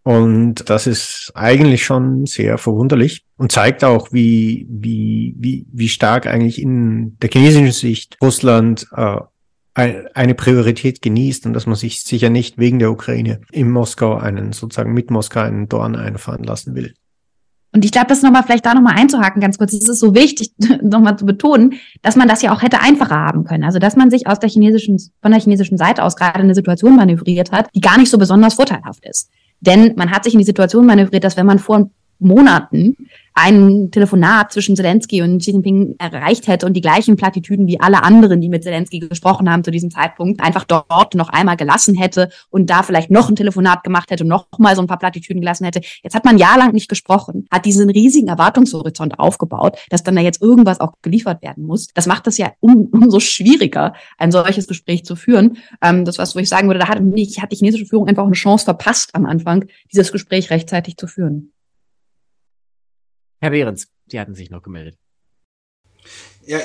Und 0.03 0.69
das 0.69 0.85
ist 0.85 1.31
eigentlich 1.33 1.85
schon 1.85 2.25
sehr 2.25 2.57
verwunderlich 2.57 3.23
und 3.37 3.53
zeigt 3.53 3.85
auch, 3.85 4.11
wie, 4.11 4.67
wie, 4.69 5.33
wie, 5.37 5.65
wie 5.71 5.89
stark 5.89 6.27
eigentlich 6.27 6.61
in 6.61 7.17
der 7.19 7.29
chinesischen 7.29 7.71
Sicht 7.71 8.17
Russland 8.21 8.85
äh, 8.95 9.17
eine 9.75 10.35
Priorität 10.35 11.01
genießt 11.01 11.45
und 11.45 11.53
dass 11.53 11.65
man 11.65 11.75
sich 11.75 12.03
sicher 12.03 12.29
nicht 12.29 12.57
wegen 12.57 12.79
der 12.79 12.91
Ukraine 12.91 13.41
in 13.51 13.71
Moskau 13.71 14.15
einen, 14.15 14.51
sozusagen 14.51 14.93
mit 14.93 15.09
Moskau 15.09 15.39
einen 15.39 15.69
Dorn 15.69 15.95
einfahren 15.95 16.43
lassen 16.43 16.75
will. 16.75 16.93
Und 17.73 17.83
ich 17.83 17.91
glaube, 17.91 18.07
das 18.07 18.21
nochmal 18.21 18.43
vielleicht 18.43 18.67
da 18.67 18.75
nochmal 18.75 18.99
einzuhaken, 18.99 19.41
ganz 19.41 19.57
kurz. 19.57 19.73
Es 19.73 19.89
ist 19.89 19.99
so 19.99 20.13
wichtig, 20.13 20.51
nochmal 20.83 21.17
zu 21.17 21.25
betonen, 21.25 21.73
dass 22.03 22.15
man 22.15 22.27
das 22.27 22.43
ja 22.43 22.53
auch 22.53 22.61
hätte 22.61 22.81
einfacher 22.81 23.15
haben 23.15 23.45
können. 23.45 23.63
Also, 23.63 23.79
dass 23.79 23.95
man 23.95 24.11
sich 24.11 24.27
aus 24.27 24.39
der 24.39 24.49
chinesischen, 24.49 24.99
von 25.21 25.31
der 25.31 25.41
chinesischen 25.41 25.79
Seite 25.79 26.03
aus 26.03 26.15
gerade 26.15 26.39
eine 26.39 26.53
Situation 26.53 26.95
manövriert 26.95 27.51
hat, 27.51 27.69
die 27.73 27.81
gar 27.81 27.97
nicht 27.97 28.11
so 28.11 28.19
besonders 28.19 28.53
vorteilhaft 28.53 29.03
ist. 29.05 29.31
Denn 29.65 29.93
man 29.95 30.11
hat 30.11 30.25
sich 30.25 30.33
in 30.33 30.39
die 30.39 30.45
Situation 30.45 30.85
manövriert, 30.85 31.23
dass 31.23 31.37
wenn 31.37 31.45
man 31.45 31.59
vor 31.59 31.89
Monaten 32.19 32.95
ein 33.33 33.89
Telefonat 33.91 34.51
zwischen 34.51 34.75
Zelensky 34.75 35.21
und 35.21 35.39
Xi 35.39 35.51
Jinping 35.51 35.95
erreicht 35.97 36.47
hätte 36.47 36.65
und 36.65 36.73
die 36.73 36.81
gleichen 36.81 37.15
Plattitüden 37.15 37.67
wie 37.67 37.79
alle 37.79 38.03
anderen, 38.03 38.41
die 38.41 38.49
mit 38.49 38.63
Zelensky 38.63 38.99
gesprochen 38.99 39.49
haben 39.49 39.63
zu 39.63 39.71
diesem 39.71 39.89
Zeitpunkt, 39.89 40.41
einfach 40.41 40.63
dort 40.65 41.15
noch 41.15 41.29
einmal 41.29 41.57
gelassen 41.57 41.95
hätte 41.95 42.29
und 42.49 42.69
da 42.69 42.83
vielleicht 42.83 43.09
noch 43.09 43.29
ein 43.29 43.35
Telefonat 43.35 43.83
gemacht 43.83 44.11
hätte 44.11 44.23
und 44.23 44.29
noch 44.29 44.47
mal 44.59 44.75
so 44.75 44.81
ein 44.81 44.87
paar 44.87 44.99
Plattitüden 44.99 45.41
gelassen 45.41 45.65
hätte. 45.65 45.81
Jetzt 46.03 46.13
hat 46.13 46.25
man 46.25 46.37
jahrelang 46.37 46.73
nicht 46.73 46.89
gesprochen, 46.89 47.47
hat 47.51 47.65
diesen 47.65 47.89
riesigen 47.89 48.27
Erwartungshorizont 48.27 49.19
aufgebaut, 49.19 49.77
dass 49.89 50.03
dann 50.03 50.15
da 50.15 50.21
jetzt 50.21 50.41
irgendwas 50.41 50.79
auch 50.79 50.93
geliefert 51.01 51.41
werden 51.41 51.65
muss. 51.65 51.87
Das 51.95 52.05
macht 52.05 52.27
es 52.27 52.37
ja 52.37 52.51
um, 52.59 52.89
umso 52.91 53.19
schwieriger, 53.19 53.93
ein 54.17 54.31
solches 54.31 54.67
Gespräch 54.67 55.05
zu 55.05 55.15
führen. 55.15 55.57
Ähm, 55.81 56.05
das 56.05 56.19
was, 56.19 56.35
wo 56.35 56.39
ich 56.39 56.49
sagen 56.49 56.67
würde, 56.67 56.79
da 56.79 56.87
hat, 56.87 56.99
hat 56.99 57.51
die 57.51 57.55
chinesische 57.55 57.85
Führung 57.85 58.07
einfach 58.07 58.25
eine 58.25 58.33
Chance 58.33 58.65
verpasst 58.65 59.15
am 59.15 59.25
Anfang, 59.25 59.65
dieses 59.91 60.11
Gespräch 60.11 60.51
rechtzeitig 60.51 60.97
zu 60.97 61.07
führen. 61.07 61.53
Herr 63.43 63.49
Behrens, 63.49 63.89
Sie 64.07 64.21
hatten 64.21 64.35
sich 64.35 64.49
noch 64.49 64.63
gemeldet. 64.63 64.97
Ja, 66.45 66.59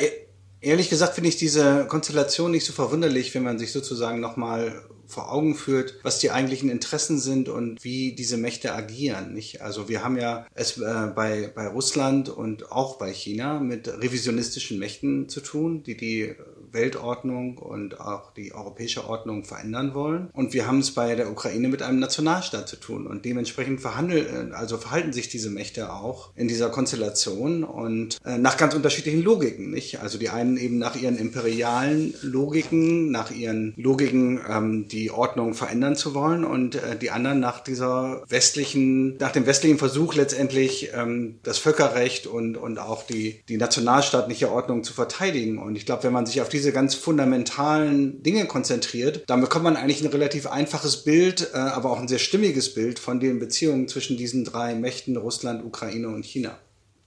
Ehrlich 0.61 0.91
gesagt 0.91 1.15
finde 1.15 1.29
ich 1.29 1.37
diese 1.37 1.87
Konstellation 1.87 2.53
nicht 2.53 2.65
so 2.65 2.73
verwunderlich, 2.73 3.35
wenn 3.35 3.43
man 3.43 3.59
sich 3.59 3.73
sozusagen 3.73 4.21
nochmal 4.21 4.85
vor 5.07 5.33
Augen 5.33 5.57
führt, 5.57 5.95
was 6.03 6.21
die 6.21 6.31
eigentlichen 6.31 6.69
Interessen 6.69 7.19
sind 7.19 7.49
und 7.49 7.83
wie 7.83 8.13
diese 8.13 8.37
Mächte 8.37 8.75
agieren. 8.75 9.35
Nicht? 9.35 9.61
Also 9.61 9.89
wir 9.89 10.05
haben 10.05 10.19
ja 10.19 10.47
es 10.55 10.79
äh, 10.79 11.13
bei, 11.15 11.51
bei 11.55 11.67
Russland 11.67 12.29
und 12.29 12.71
auch 12.71 12.99
bei 12.99 13.13
China 13.13 13.59
mit 13.59 13.89
revisionistischen 13.89 14.79
Mächten 14.79 15.29
zu 15.29 15.41
tun, 15.41 15.83
die 15.83 15.97
die 15.97 16.35
Weltordnung 16.79 17.59
und 17.59 18.01
auch 18.01 18.33
die 18.35 18.55
europäische 18.55 19.09
Ordnung 19.09 19.45
verändern 19.45 19.95
wollen. 19.95 20.31
Und 20.33 20.53
wir 20.55 20.67
haben 20.67 20.79
es 20.79 20.93
bei 20.93 21.15
der 21.15 21.31
Ukraine 21.31 21.69
mit 21.69 21.83
einem 21.83 21.99
Nationalstaat 21.99 22.69
zu 22.69 22.77
tun. 22.77 23.07
Und 23.07 23.25
dementsprechend 23.25 23.81
verhandeln, 23.81 24.53
also 24.53 24.79
verhalten 24.79 25.13
sich 25.13 25.29
diese 25.29 25.51
Mächte 25.51 25.93
auch 25.93 26.31
in 26.37 26.49
dieser 26.49 26.71
Konstellation 26.71 27.65
und 27.65 28.19
äh, 28.25 28.39
nach 28.39 28.57
ganz 28.57 28.75
unterschiedlichen 28.75 29.23
Logiken. 29.23 29.71
Nicht? 29.71 30.01
Also 30.01 30.19
die 30.19 30.29
einen 30.29 30.57
eben 30.57 30.79
nach 30.79 30.97
ihren 30.97 31.19
imperialen 31.19 32.15
Logiken, 32.23 33.11
nach 33.11 33.31
ihren 33.31 33.75
Logiken, 33.77 34.41
ähm, 34.49 34.89
die 34.89 35.11
Ordnung 35.11 35.55
verändern 35.55 35.97
zu 35.97 36.15
wollen 36.15 36.45
und 36.45 36.77
äh, 36.77 36.97
die 36.97 37.11
anderen 37.11 37.41
nach 37.41 37.61
dieser 37.61 38.23
westlichen, 38.29 39.17
nach 39.19 39.33
dem 39.33 39.47
westlichen 39.47 39.79
Versuch 39.79 40.15
letztendlich 40.15 40.91
ähm, 40.95 41.39
das 41.43 41.59
Völkerrecht 41.59 42.27
und, 42.27 42.57
und 42.57 42.79
auch 42.79 43.05
die, 43.05 43.41
die 43.49 43.57
nationalstaatliche 43.57 44.51
Ordnung 44.51 44.85
zu 44.85 44.93
verteidigen. 44.93 45.59
Und 45.59 45.77
ich 45.77 45.87
glaube, 45.87 46.05
wenn 46.05 46.13
man 46.13 46.27
sich 46.27 46.41
auf 46.41 46.49
diese 46.49 46.68
ganz 46.73 46.95
fundamentalen 46.95 48.23
Dinge 48.23 48.47
konzentriert, 48.47 49.25
dann 49.27 49.41
bekommt 49.41 49.65
man 49.65 49.77
eigentlich 49.77 50.03
ein 50.03 50.11
relativ 50.11 50.47
einfaches 50.47 51.05
Bild, 51.05 51.51
äh, 51.55 51.57
aber 51.59 51.91
auch 51.91 52.01
ein 52.01 52.09
sehr 52.09 52.19
stimmiges 52.19 52.75
Bild 52.75 52.99
von 52.99 53.21
den 53.21 53.39
Beziehungen 53.39 53.89
zwischen 53.89 54.17
diesen 54.17 54.45
drei 54.45 54.75
Mächten 54.75 55.17
Russland, 55.17 55.65
Ukraine 55.65 56.09
und 56.09 56.25
China. 56.25 56.59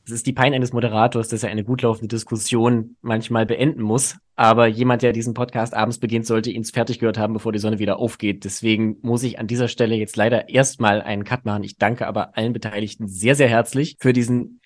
Es 0.05 0.11
ist 0.11 0.25
die 0.25 0.33
Pein 0.33 0.53
eines 0.53 0.73
Moderators, 0.73 1.27
dass 1.27 1.43
er 1.43 1.51
eine 1.51 1.63
gut 1.63 1.83
laufende 1.83 2.07
Diskussion 2.07 2.95
manchmal 3.01 3.45
beenden 3.45 3.81
muss. 3.81 4.17
Aber 4.35 4.65
jemand, 4.65 5.03
der 5.03 5.13
diesen 5.13 5.35
Podcast 5.35 5.75
abends 5.75 5.99
beginnt, 5.99 6.25
sollte 6.25 6.49
ihn 6.49 6.63
fertig 6.63 6.97
gehört 6.97 7.19
haben, 7.19 7.33
bevor 7.33 7.51
die 7.51 7.59
Sonne 7.59 7.77
wieder 7.77 7.99
aufgeht. 7.99 8.43
Deswegen 8.43 8.97
muss 9.03 9.21
ich 9.21 9.37
an 9.37 9.45
dieser 9.45 9.67
Stelle 9.67 9.95
jetzt 9.95 10.17
leider 10.17 10.49
erstmal 10.49 11.01
einen 11.01 11.23
Cut 11.23 11.45
machen. 11.45 11.63
Ich 11.63 11.77
danke 11.77 12.07
aber 12.07 12.35
allen 12.35 12.53
Beteiligten 12.53 13.07
sehr, 13.07 13.35
sehr 13.35 13.49
herzlich 13.49 13.97
für 13.99 14.13
diesen 14.13 14.60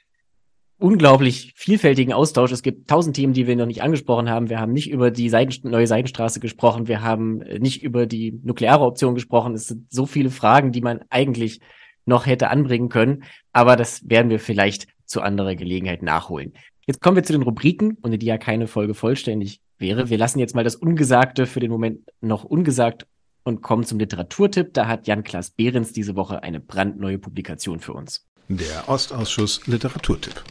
unglaublich 0.77 1.53
vielfältigen 1.55 2.13
Austausch. 2.13 2.51
Es 2.51 2.61
gibt 2.61 2.89
tausend 2.89 3.15
Themen, 3.15 3.33
die 3.33 3.47
wir 3.47 3.55
noch 3.55 3.65
nicht 3.65 3.81
angesprochen 3.81 4.29
haben. 4.29 4.49
Wir 4.49 4.59
haben 4.59 4.73
nicht 4.73 4.89
über 4.89 5.11
die 5.11 5.29
Seiten, 5.29 5.69
neue 5.69 5.87
Seidenstraße 5.87 6.39
gesprochen. 6.39 6.87
Wir 6.87 7.01
haben 7.01 7.37
nicht 7.59 7.83
über 7.83 8.05
die 8.05 8.39
nukleare 8.43 8.83
Option 8.83 9.15
gesprochen. 9.15 9.53
Es 9.53 9.67
sind 9.67 9.91
so 9.91 10.05
viele 10.05 10.29
Fragen, 10.29 10.71
die 10.71 10.81
man 10.81 11.01
eigentlich 11.09 11.61
noch 12.05 12.25
hätte 12.25 12.49
anbringen 12.49 12.89
können. 12.89 13.23
Aber 13.53 13.75
das 13.75 14.07
werden 14.09 14.29
wir 14.29 14.39
vielleicht 14.39 14.87
zu 15.05 15.21
anderer 15.21 15.55
Gelegenheit 15.55 16.01
nachholen. 16.01 16.53
Jetzt 16.85 17.01
kommen 17.01 17.15
wir 17.15 17.23
zu 17.23 17.33
den 17.33 17.41
Rubriken, 17.41 17.97
ohne 18.03 18.17
die 18.17 18.27
ja 18.27 18.37
keine 18.37 18.67
Folge 18.67 18.93
vollständig 18.93 19.61
wäre. 19.77 20.09
Wir 20.09 20.17
lassen 20.17 20.39
jetzt 20.39 20.55
mal 20.55 20.63
das 20.63 20.75
Ungesagte 20.75 21.45
für 21.47 21.59
den 21.59 21.71
Moment 21.71 22.01
noch 22.21 22.43
ungesagt 22.43 23.07
und 23.43 23.61
kommen 23.61 23.83
zum 23.85 23.99
Literaturtipp. 23.99 24.73
Da 24.73 24.87
hat 24.87 25.07
Jan-Klaas 25.07 25.51
Behrens 25.51 25.93
diese 25.93 26.15
Woche 26.15 26.43
eine 26.43 26.59
brandneue 26.59 27.17
Publikation 27.17 27.79
für 27.79 27.93
uns. 27.93 28.25
Der 28.49 28.87
Ostausschuss 28.87 29.65
Literaturtipp. 29.65 30.43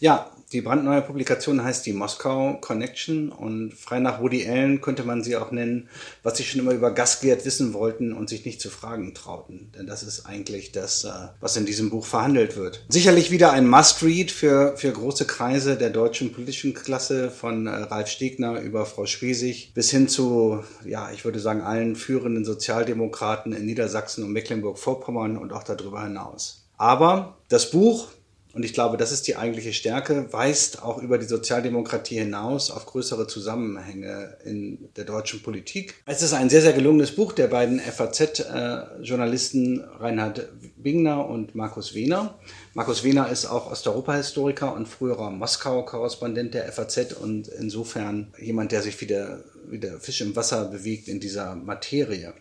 Ja, 0.00 0.30
die 0.54 0.60
brandneue 0.60 1.02
Publikation 1.02 1.64
heißt 1.64 1.84
die 1.84 1.92
Moskau 1.92 2.58
Connection 2.60 3.30
und 3.30 3.72
frei 3.74 3.98
nach 3.98 4.20
Woody 4.20 4.48
Allen 4.48 4.80
könnte 4.80 5.02
man 5.02 5.24
sie 5.24 5.36
auch 5.36 5.50
nennen, 5.50 5.88
was 6.22 6.36
sie 6.36 6.44
schon 6.44 6.60
immer 6.60 6.70
über 6.70 6.92
Gasgert 6.92 7.44
wissen 7.44 7.74
wollten 7.74 8.12
und 8.12 8.28
sich 8.28 8.44
nicht 8.44 8.60
zu 8.60 8.70
fragen 8.70 9.14
trauten. 9.14 9.72
Denn 9.76 9.88
das 9.88 10.04
ist 10.04 10.26
eigentlich 10.26 10.70
das, 10.70 11.02
äh, 11.02 11.10
was 11.40 11.56
in 11.56 11.66
diesem 11.66 11.90
Buch 11.90 12.06
verhandelt 12.06 12.56
wird. 12.56 12.84
Sicherlich 12.88 13.32
wieder 13.32 13.52
ein 13.52 13.66
Must-Read 13.66 14.30
für, 14.30 14.76
für 14.76 14.92
große 14.92 15.24
Kreise 15.24 15.76
der 15.76 15.90
deutschen 15.90 16.32
politischen 16.32 16.72
Klasse 16.72 17.32
von 17.32 17.66
äh, 17.66 17.70
Ralf 17.70 18.08
Stegner 18.08 18.60
über 18.60 18.86
Frau 18.86 19.06
Schwesig 19.06 19.72
bis 19.74 19.90
hin 19.90 20.06
zu, 20.06 20.62
ja, 20.84 21.10
ich 21.12 21.24
würde 21.24 21.40
sagen, 21.40 21.62
allen 21.62 21.96
führenden 21.96 22.44
Sozialdemokraten 22.44 23.52
in 23.52 23.66
Niedersachsen 23.66 24.22
und 24.22 24.32
Mecklenburg-Vorpommern 24.32 25.36
und 25.36 25.52
auch 25.52 25.64
darüber 25.64 26.04
hinaus. 26.04 26.64
Aber 26.76 27.38
das 27.48 27.72
Buch 27.72 28.08
und 28.54 28.64
ich 28.64 28.72
glaube, 28.72 28.96
das 28.96 29.10
ist 29.10 29.26
die 29.26 29.36
eigentliche 29.36 29.72
Stärke, 29.72 30.32
weist 30.32 30.82
auch 30.82 31.02
über 31.02 31.18
die 31.18 31.26
Sozialdemokratie 31.26 32.18
hinaus 32.18 32.70
auf 32.70 32.86
größere 32.86 33.26
Zusammenhänge 33.26 34.36
in 34.44 34.90
der 34.96 35.04
deutschen 35.04 35.42
Politik. 35.42 35.94
Es 36.06 36.22
ist 36.22 36.34
ein 36.34 36.48
sehr, 36.48 36.62
sehr 36.62 36.72
gelungenes 36.72 37.16
Buch 37.16 37.32
der 37.32 37.48
beiden 37.48 37.80
FAZ-Journalisten 37.80 39.82
Reinhard 39.98 40.48
Bingner 40.76 41.28
und 41.28 41.56
Markus 41.56 41.94
Wehner. 41.94 42.38
Markus 42.74 43.02
Wehner 43.02 43.28
ist 43.28 43.46
auch 43.46 43.72
Osteuropa-Historiker 43.72 44.72
und 44.74 44.86
früherer 44.86 45.30
Moskau-Korrespondent 45.30 46.54
der 46.54 46.70
FAZ 46.70 47.14
und 47.14 47.48
insofern 47.48 48.32
jemand, 48.38 48.70
der 48.70 48.82
sich 48.82 49.00
wie 49.00 49.06
der, 49.06 49.42
wie 49.68 49.80
der 49.80 49.98
Fisch 49.98 50.20
im 50.20 50.36
Wasser 50.36 50.66
bewegt 50.66 51.08
in 51.08 51.18
dieser 51.18 51.56
Materie. 51.56 52.34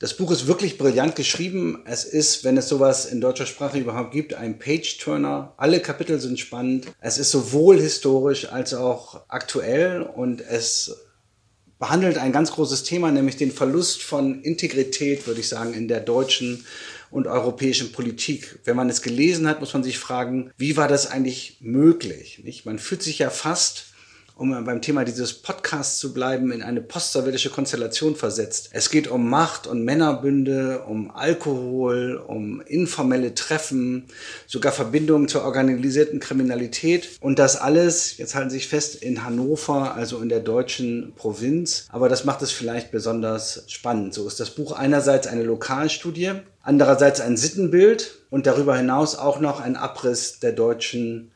Das 0.00 0.14
Buch 0.14 0.30
ist 0.30 0.46
wirklich 0.46 0.78
brillant 0.78 1.14
geschrieben. 1.14 1.82
Es 1.84 2.04
ist, 2.04 2.42
wenn 2.42 2.56
es 2.56 2.68
sowas 2.68 3.04
in 3.04 3.20
deutscher 3.20 3.44
Sprache 3.44 3.78
überhaupt 3.78 4.12
gibt, 4.12 4.32
ein 4.32 4.58
Page-Turner. 4.58 5.52
Alle 5.58 5.80
Kapitel 5.80 6.18
sind 6.18 6.40
spannend. 6.40 6.86
Es 7.00 7.18
ist 7.18 7.30
sowohl 7.30 7.78
historisch 7.78 8.50
als 8.50 8.72
auch 8.72 9.20
aktuell 9.28 10.00
und 10.00 10.40
es 10.40 10.96
behandelt 11.78 12.16
ein 12.16 12.32
ganz 12.32 12.52
großes 12.52 12.82
Thema, 12.82 13.10
nämlich 13.10 13.36
den 13.36 13.52
Verlust 13.52 14.02
von 14.02 14.40
Integrität, 14.40 15.26
würde 15.26 15.40
ich 15.40 15.48
sagen, 15.48 15.74
in 15.74 15.86
der 15.86 16.00
deutschen 16.00 16.64
und 17.10 17.26
europäischen 17.26 17.92
Politik. 17.92 18.60
Wenn 18.64 18.76
man 18.76 18.88
es 18.88 19.02
gelesen 19.02 19.46
hat, 19.46 19.60
muss 19.60 19.74
man 19.74 19.84
sich 19.84 19.98
fragen, 19.98 20.50
wie 20.56 20.78
war 20.78 20.88
das 20.88 21.10
eigentlich 21.10 21.58
möglich? 21.60 22.40
Nicht? 22.42 22.64
Man 22.64 22.78
fühlt 22.78 23.02
sich 23.02 23.18
ja 23.18 23.28
fast 23.28 23.89
um 24.40 24.64
beim 24.64 24.80
Thema 24.80 25.04
dieses 25.04 25.34
Podcasts 25.34 25.98
zu 25.98 26.14
bleiben, 26.14 26.50
in 26.50 26.62
eine 26.62 26.80
postsowjetische 26.80 27.50
Konstellation 27.50 28.16
versetzt. 28.16 28.70
Es 28.72 28.88
geht 28.88 29.06
um 29.06 29.28
Macht 29.28 29.66
und 29.66 29.84
Männerbünde, 29.84 30.84
um 30.88 31.10
Alkohol, 31.10 32.16
um 32.26 32.62
informelle 32.62 33.34
Treffen, 33.34 34.06
sogar 34.46 34.72
Verbindungen 34.72 35.28
zur 35.28 35.44
organisierten 35.44 36.20
Kriminalität. 36.20 37.18
Und 37.20 37.38
das 37.38 37.56
alles, 37.56 38.16
jetzt 38.16 38.34
halten 38.34 38.48
Sie 38.48 38.56
sich 38.56 38.68
fest, 38.68 38.94
in 39.02 39.24
Hannover, 39.24 39.94
also 39.94 40.20
in 40.20 40.30
der 40.30 40.40
deutschen 40.40 41.12
Provinz. 41.16 41.86
Aber 41.90 42.08
das 42.08 42.24
macht 42.24 42.40
es 42.40 42.50
vielleicht 42.50 42.90
besonders 42.90 43.64
spannend. 43.66 44.14
So 44.14 44.26
ist 44.26 44.40
das 44.40 44.54
Buch 44.54 44.72
einerseits 44.72 45.26
eine 45.26 45.42
Lokalstudie, 45.42 46.32
andererseits 46.62 47.20
ein 47.20 47.36
Sittenbild 47.36 48.22
und 48.30 48.46
darüber 48.46 48.74
hinaus 48.74 49.16
auch 49.16 49.38
noch 49.38 49.60
ein 49.60 49.76
Abriss 49.76 50.40
der 50.40 50.52
deutschen 50.52 51.30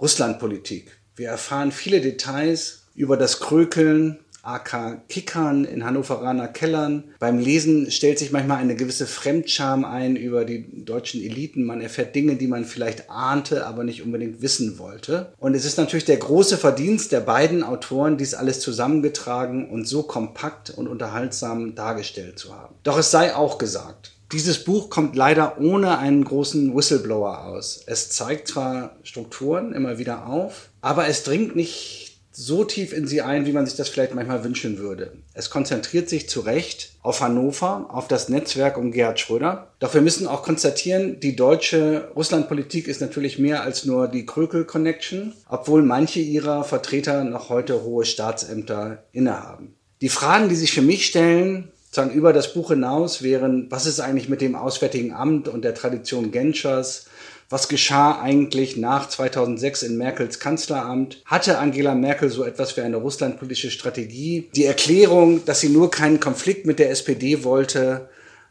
Russlandpolitik. 0.00 0.99
Wir 1.20 1.28
erfahren 1.28 1.70
viele 1.70 2.00
Details 2.00 2.84
über 2.94 3.18
das 3.18 3.40
Krökeln, 3.40 4.20
AK 4.42 5.06
Kickern 5.10 5.66
in 5.66 5.84
Hannoveraner 5.84 6.48
Kellern. 6.48 7.04
Beim 7.18 7.38
Lesen 7.38 7.90
stellt 7.90 8.18
sich 8.18 8.32
manchmal 8.32 8.56
eine 8.56 8.74
gewisse 8.74 9.06
Fremdscham 9.06 9.84
ein 9.84 10.16
über 10.16 10.46
die 10.46 10.82
deutschen 10.82 11.20
Eliten. 11.20 11.64
Man 11.64 11.82
erfährt 11.82 12.14
Dinge, 12.14 12.36
die 12.36 12.46
man 12.46 12.64
vielleicht 12.64 13.10
ahnte, 13.10 13.66
aber 13.66 13.84
nicht 13.84 14.00
unbedingt 14.02 14.40
wissen 14.40 14.78
wollte. 14.78 15.34
Und 15.36 15.54
es 15.54 15.66
ist 15.66 15.76
natürlich 15.76 16.06
der 16.06 16.16
große 16.16 16.56
Verdienst 16.56 17.12
der 17.12 17.20
beiden 17.20 17.64
Autoren, 17.64 18.16
dies 18.16 18.32
alles 18.32 18.60
zusammengetragen 18.60 19.68
und 19.68 19.86
so 19.86 20.04
kompakt 20.04 20.70
und 20.70 20.88
unterhaltsam 20.88 21.74
dargestellt 21.74 22.38
zu 22.38 22.56
haben. 22.56 22.76
Doch 22.82 22.96
es 22.96 23.10
sei 23.10 23.36
auch 23.36 23.58
gesagt, 23.58 24.12
dieses 24.32 24.64
Buch 24.64 24.90
kommt 24.90 25.16
leider 25.16 25.60
ohne 25.60 25.98
einen 25.98 26.24
großen 26.24 26.74
Whistleblower 26.74 27.44
aus. 27.46 27.82
Es 27.86 28.10
zeigt 28.10 28.48
zwar 28.48 28.96
Strukturen 29.02 29.72
immer 29.72 29.98
wieder 29.98 30.26
auf, 30.26 30.70
aber 30.80 31.08
es 31.08 31.24
dringt 31.24 31.56
nicht 31.56 32.10
so 32.32 32.64
tief 32.64 32.92
in 32.92 33.08
sie 33.08 33.22
ein, 33.22 33.44
wie 33.44 33.52
man 33.52 33.66
sich 33.66 33.76
das 33.76 33.88
vielleicht 33.88 34.14
manchmal 34.14 34.44
wünschen 34.44 34.78
würde. 34.78 35.12
Es 35.34 35.50
konzentriert 35.50 36.08
sich 36.08 36.28
zu 36.28 36.40
Recht 36.40 36.92
auf 37.02 37.20
Hannover, 37.20 37.86
auf 37.90 38.06
das 38.06 38.28
Netzwerk 38.28 38.78
um 38.78 38.92
Gerhard 38.92 39.18
Schröder. 39.18 39.68
Doch 39.80 39.94
wir 39.94 40.00
müssen 40.00 40.28
auch 40.28 40.42
konstatieren, 40.42 41.18
die 41.18 41.34
deutsche 41.34 42.10
Russlandpolitik 42.14 42.86
ist 42.86 43.00
natürlich 43.00 43.38
mehr 43.38 43.62
als 43.62 43.84
nur 43.84 44.06
die 44.06 44.26
Krökel-Connection, 44.26 45.34
obwohl 45.48 45.82
manche 45.82 46.20
ihrer 46.20 46.62
Vertreter 46.62 47.24
noch 47.24 47.48
heute 47.48 47.82
hohe 47.82 48.04
Staatsämter 48.04 49.02
innehaben. 49.12 49.74
Die 50.00 50.08
Fragen, 50.08 50.48
die 50.48 50.56
sich 50.56 50.72
für 50.72 50.82
mich 50.82 51.06
stellen, 51.06 51.70
sagen 51.90 52.12
über 52.12 52.32
das 52.32 52.54
Buch 52.54 52.70
hinaus 52.70 53.22
wären, 53.22 53.66
was 53.70 53.86
ist 53.86 54.00
eigentlich 54.00 54.28
mit 54.28 54.40
dem 54.40 54.54
Auswärtigen 54.54 55.12
Amt 55.12 55.48
und 55.48 55.62
der 55.62 55.74
Tradition 55.74 56.30
Genschers? 56.30 57.06
Was 57.48 57.66
geschah 57.66 58.20
eigentlich 58.20 58.76
nach 58.76 59.08
2006 59.08 59.82
in 59.82 59.96
Merkels 59.96 60.38
Kanzleramt? 60.38 61.20
Hatte 61.24 61.58
Angela 61.58 61.96
Merkel 61.96 62.30
so 62.30 62.44
etwas 62.44 62.76
wie 62.76 62.82
eine 62.82 62.98
russlandpolitische 62.98 63.72
Strategie? 63.72 64.48
Die 64.54 64.66
Erklärung, 64.66 65.44
dass 65.44 65.58
sie 65.58 65.68
nur 65.68 65.90
keinen 65.90 66.20
Konflikt 66.20 66.64
mit 66.64 66.78
der 66.78 66.90
SPD 66.90 67.42
wollte 67.42 68.08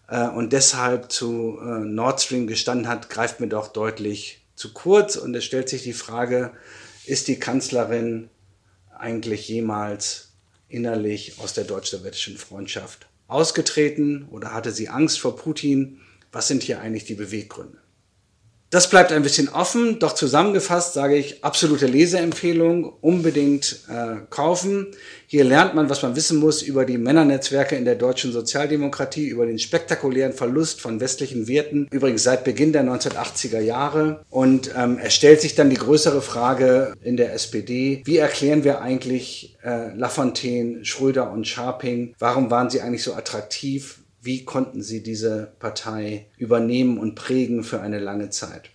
äh, 0.10 0.28
und 0.28 0.52
deshalb 0.52 1.14
zu 1.14 1.60
äh, 1.62 1.80
Nord 1.80 2.20
Stream 2.20 2.46
gestanden 2.46 2.90
hat, 2.90 3.10
greift 3.10 3.40
mir 3.40 3.48
doch 3.48 3.70
deutlich 3.70 4.42
zu 4.56 4.74
kurz. 4.74 5.16
Und 5.16 5.34
es 5.34 5.46
stellt 5.46 5.70
sich 5.70 5.84
die 5.84 5.94
Frage, 5.94 6.52
ist 7.06 7.30
die 7.30 7.40
Kanzlerin 7.40 8.30
eigentlich 8.98 9.48
jemals 9.48 10.34
innerlich 10.68 11.40
aus 11.40 11.54
der 11.54 11.64
deutsch-sowjetischen 11.64 12.38
Freundschaft 12.38 13.09
ausgetreten 13.30 14.28
oder 14.30 14.54
hatte 14.54 14.72
sie 14.72 14.90
Angst 14.90 15.20
vor 15.20 15.36
Putin? 15.36 16.00
Was 16.32 16.48
sind 16.48 16.64
hier 16.64 16.82
eigentlich 16.82 17.06
die 17.06 17.16
Beweggründe? 17.16 17.78
Das 18.72 18.88
bleibt 18.88 19.12
ein 19.12 19.24
bisschen 19.24 19.50
offen, 19.50 19.98
doch 19.98 20.14
zusammengefasst 20.14 20.94
sage 20.94 21.16
ich 21.16 21.44
absolute 21.44 21.88
Leseempfehlung, 21.88 22.94
unbedingt 23.02 23.80
äh, 23.90 24.18
kaufen. 24.30 24.88
Hier 25.26 25.44
lernt 25.44 25.74
man, 25.74 25.90
was 25.90 26.04
man 26.04 26.16
wissen 26.16 26.38
muss 26.38 26.62
über 26.62 26.86
die 26.86 27.00
Männernetzwerke 27.00 27.76
in 27.76 27.86
der 27.86 27.96
deutschen 27.96 28.32
Sozialdemokratie, 28.32 29.28
über 29.28 29.48
den 29.48 29.58
spektakulären 29.58 30.34
Verlust 30.34 30.82
von 30.82 31.00
westlichen 31.00 31.48
Werten, 31.48 31.88
übrigens 31.90 32.22
seit 32.22 32.44
Beginn 32.44 32.72
der 32.72 32.84
1980er 32.84 33.60
Jahre. 33.60 34.24
Und 34.30 34.72
ähm, 34.78 35.00
es 35.02 35.16
stellt 35.16 35.42
sich 35.42 35.56
dann 35.56 35.72
die 35.72 35.76
größere 35.78 36.22
Frage 36.22 36.94
in 37.02 37.18
der 37.18 37.34
SPD, 37.34 38.04
wie 38.06 38.18
erklären 38.18 38.64
wir 38.64 38.82
eigentlich 38.82 39.58
äh, 39.64 39.96
Lafontaine, 39.96 40.86
Schröder 40.86 41.32
und 41.32 41.48
Scharping, 41.48 42.14
warum 42.20 42.52
waren 42.52 42.70
sie 42.70 42.82
eigentlich 42.82 43.04
so 43.04 43.16
attraktiv? 43.16 43.99
Wie 44.22 44.46
konnten 44.46 44.82
sie 44.82 45.02
diese 45.02 45.54
Partei 45.60 46.28
übernehmen 46.38 46.98
und 46.98 47.16
prägen 47.16 47.64
für 47.64 47.82
eine 47.82 48.00
lange 48.00 48.30
Zeit. 48.30 48.70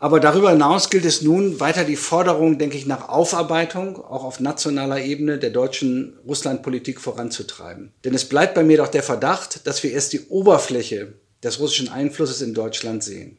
Aber 0.00 0.20
darüber 0.20 0.50
hinaus 0.50 0.90
gilt 0.90 1.04
es 1.04 1.22
nun 1.22 1.58
weiter 1.58 1.82
die 1.82 1.96
Forderung, 1.96 2.58
denke 2.58 2.76
ich, 2.76 2.86
nach 2.86 3.08
Aufarbeitung, 3.08 3.96
auch 3.96 4.22
auf 4.22 4.38
nationaler 4.38 5.00
Ebene 5.00 5.38
der 5.38 5.50
deutschen 5.50 6.16
Russlandpolitik 6.24 7.00
voranzutreiben. 7.00 7.92
Denn 8.04 8.14
es 8.14 8.24
bleibt 8.24 8.54
bei 8.54 8.62
mir 8.62 8.76
doch 8.76 8.88
der 8.88 9.02
Verdacht, 9.02 9.66
dass 9.66 9.82
wir 9.82 9.90
erst 9.90 10.12
die 10.12 10.28
Oberfläche 10.28 11.14
des 11.42 11.58
russischen 11.58 11.88
Einflusses 11.88 12.42
in 12.42 12.54
Deutschland 12.54 13.02
sehen. 13.02 13.38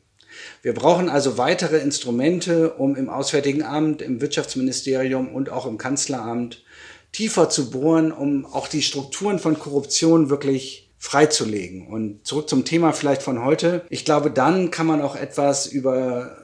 Wir 0.62 0.74
brauchen 0.74 1.10
also 1.10 1.38
weitere 1.38 1.78
Instrumente, 1.78 2.74
um 2.74 2.96
im 2.98 3.10
Auswärtigen 3.10 3.64
Amt, 3.64 4.02
im 4.02 4.20
Wirtschaftsministerium 4.20 5.34
und 5.34 5.50
auch 5.50 5.66
im 5.66 5.78
Kanzleramt 5.78 6.64
tiefer 7.14 7.50
zu 7.50 7.72
bohren, 7.72 8.12
um 8.12 8.46
auch 8.46 8.68
die 8.68 8.82
Strukturen 8.82 9.40
von 9.40 9.58
Korruption 9.58 10.30
wirklich 10.30 10.89
freizulegen. 11.00 11.88
Und 11.88 12.28
zurück 12.28 12.50
zum 12.50 12.66
Thema 12.66 12.92
vielleicht 12.92 13.24
von 13.24 13.44
heute. 13.44 13.84
Ich 13.90 14.06
glaube, 14.06 14.30
dann 14.30 14.70
kann 14.70 14.86
man 14.86 15.02
auch 15.02 15.16
etwas 15.16 15.66
über 15.66 16.36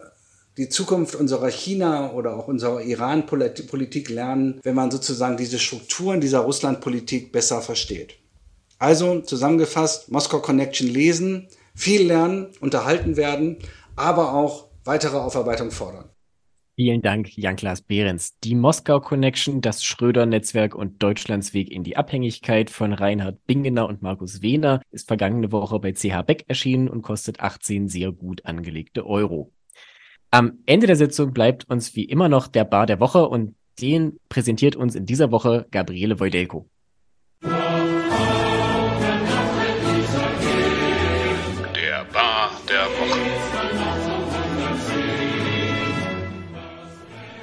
die 0.58 0.70
Zukunft 0.70 1.16
unserer 1.16 1.50
China 1.50 2.14
oder 2.14 2.38
auch 2.38 2.48
unserer 2.48 2.82
Iran-Politik 2.82 4.10
lernen, 4.10 4.62
wenn 4.64 4.74
man 4.74 4.90
sozusagen 4.90 5.36
diese 5.36 5.60
Strukturen 5.60 6.22
dieser 6.22 6.40
Russland-Politik 6.40 7.34
besser 7.34 7.62
versteht. 7.62 8.16
Also 8.80 9.22
zusammengefasst, 9.22 10.10
Moskau 10.10 10.40
Connection 10.40 10.88
lesen, 10.88 11.48
viel 11.76 12.08
lernen, 12.08 12.48
unterhalten 12.62 13.18
werden, 13.18 13.58
aber 13.98 14.34
auch 14.34 14.68
weitere 14.86 15.18
Aufarbeitung 15.18 15.72
fordern. 15.72 16.10
Vielen 16.78 17.02
Dank, 17.02 17.38
Jan-Klaas 17.38 17.84
Behrens. 17.84 18.38
Die 18.44 18.54
Moskau 18.54 19.00
Connection, 19.00 19.62
das 19.62 19.86
Schröder-Netzwerk 19.86 20.76
und 20.76 21.02
Deutschlands 21.02 21.54
Weg 21.54 21.72
in 21.72 21.86
die 21.86 21.96
Abhängigkeit 21.96 22.70
von 22.70 22.92
Reinhard 22.92 23.46
Bingener 23.48 23.88
und 23.88 24.02
Markus 24.02 24.42
Wehner 24.42 24.82
ist 24.92 25.08
vergangene 25.08 25.54
Woche 25.54 25.80
bei 25.80 25.94
CH 25.94 26.24
Beck 26.24 26.44
erschienen 26.50 26.90
und 26.90 27.02
kostet 27.02 27.40
18 27.40 27.88
sehr 27.88 28.12
gut 28.12 28.46
angelegte 28.46 29.06
Euro. 29.06 29.54
Am 30.32 30.60
Ende 30.66 30.86
der 30.86 30.98
Sitzung 30.98 31.32
bleibt 31.32 31.64
uns 31.70 31.96
wie 31.96 32.04
immer 32.04 32.28
noch 32.28 32.48
der 32.48 32.66
Bar 32.66 32.88
der 32.88 33.00
Woche 33.00 33.30
und 33.30 33.56
den 33.80 34.20
präsentiert 34.28 34.76
uns 34.76 34.96
in 34.96 35.06
dieser 35.06 35.32
Woche 35.32 35.68
Gabriele 35.72 36.20
Wojdelko. 36.20 36.70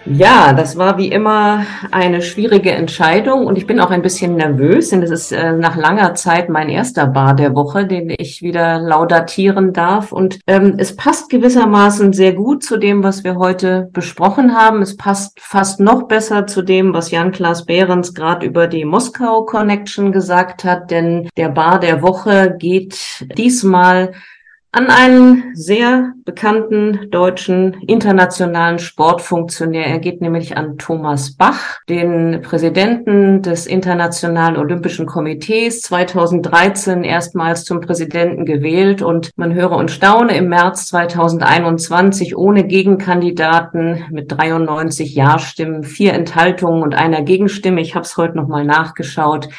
Ja, 0.05 0.53
das 0.53 0.77
war 0.77 0.99
wie 0.99 1.09
immer 1.09 1.65
eine 1.93 2.23
schwierige 2.23 2.73
Entscheidung 2.73 3.47
und 3.47 3.57
ich 3.57 3.69
bin 3.69 3.79
auch 3.79 3.91
ein 3.91 4.03
bisschen 4.03 4.35
nervös, 4.35 4.91
denn 4.91 5.03
es 5.03 5.11
ist 5.11 5.33
äh, 5.33 5.53
nach 5.53 5.77
langer 5.77 6.15
Zeit 6.15 6.49
mein 6.49 6.69
erster 6.69 7.07
Bar 7.07 7.35
der 7.37 7.55
Woche, 7.55 7.87
den 7.87 8.13
ich 8.19 8.43
wieder 8.43 8.81
laudatieren 8.81 9.73
darf. 9.73 10.11
Und 10.11 10.41
ähm, 10.49 10.75
es 10.79 10.97
passt 10.97 11.31
gewissermaßen 11.31 12.13
sehr 12.13 12.33
gut 12.33 12.65
zu 12.65 12.79
dem, 12.79 13.05
was 13.05 13.23
wir 13.23 13.37
heute 13.37 13.91
besprochen 13.93 14.57
haben. 14.57 14.83
Es 14.83 14.97
passt 14.97 15.39
fast 15.41 15.79
noch 15.79 16.09
besser 16.09 16.49
zu 16.49 16.63
dem, 16.63 16.93
was 16.95 17.13
Jan-Klaas 17.13 17.67
Behrens 17.67 18.13
gerade 18.13 18.45
über 18.45 18.67
die 18.67 18.85
Moskau 18.85 19.45
Connection 19.45 20.11
gesagt 20.11 20.65
hat, 20.65 20.91
denn 20.91 21.29
der 21.37 21.51
Bar 21.51 21.79
der 21.79 22.03
Woche 22.03 22.57
geht 22.59 23.25
diesmal 23.37 24.13
an 24.75 24.87
einen 24.87 25.55
sehr 25.55 26.15
bekannten 26.25 27.11
deutschen 27.11 27.75
internationalen 27.87 28.79
Sportfunktionär. 28.79 29.85
Er 29.87 29.99
geht 29.99 30.23
nämlich 30.23 30.57
an 30.57 30.79
Thomas 30.79 31.37
Bach, 31.37 31.79
den 31.91 32.41
Präsidenten 32.41 33.43
des 33.43 33.67
Internationalen 33.67 34.57
Olympischen 34.57 35.05
Komitees, 35.05 35.83
2013 35.83 37.05
erstmals 37.05 37.65
zum 37.65 37.83
Präsidenten 37.83 38.47
gewählt 38.47 39.03
und 39.03 39.31
man 39.37 39.53
höre 39.53 39.73
und 39.73 39.91
staune 39.91 40.35
im 40.39 40.49
März 40.49 40.87
2021 40.87 42.35
ohne 42.35 42.65
Gegenkandidaten 42.65 44.07
mit 44.11 44.33
93 44.33 45.15
Ja-Stimmen, 45.15 45.85
vier 45.85 46.15
Enthaltungen 46.15 46.83
und 46.83 46.95
einer 46.95 47.21
Gegenstimme. 47.21 47.83
Ich 47.83 47.95
habe 47.95 48.07
es 48.07 48.17
heute 48.17 48.39
nochmal 48.39 48.65
nachgeschaut 48.65 49.51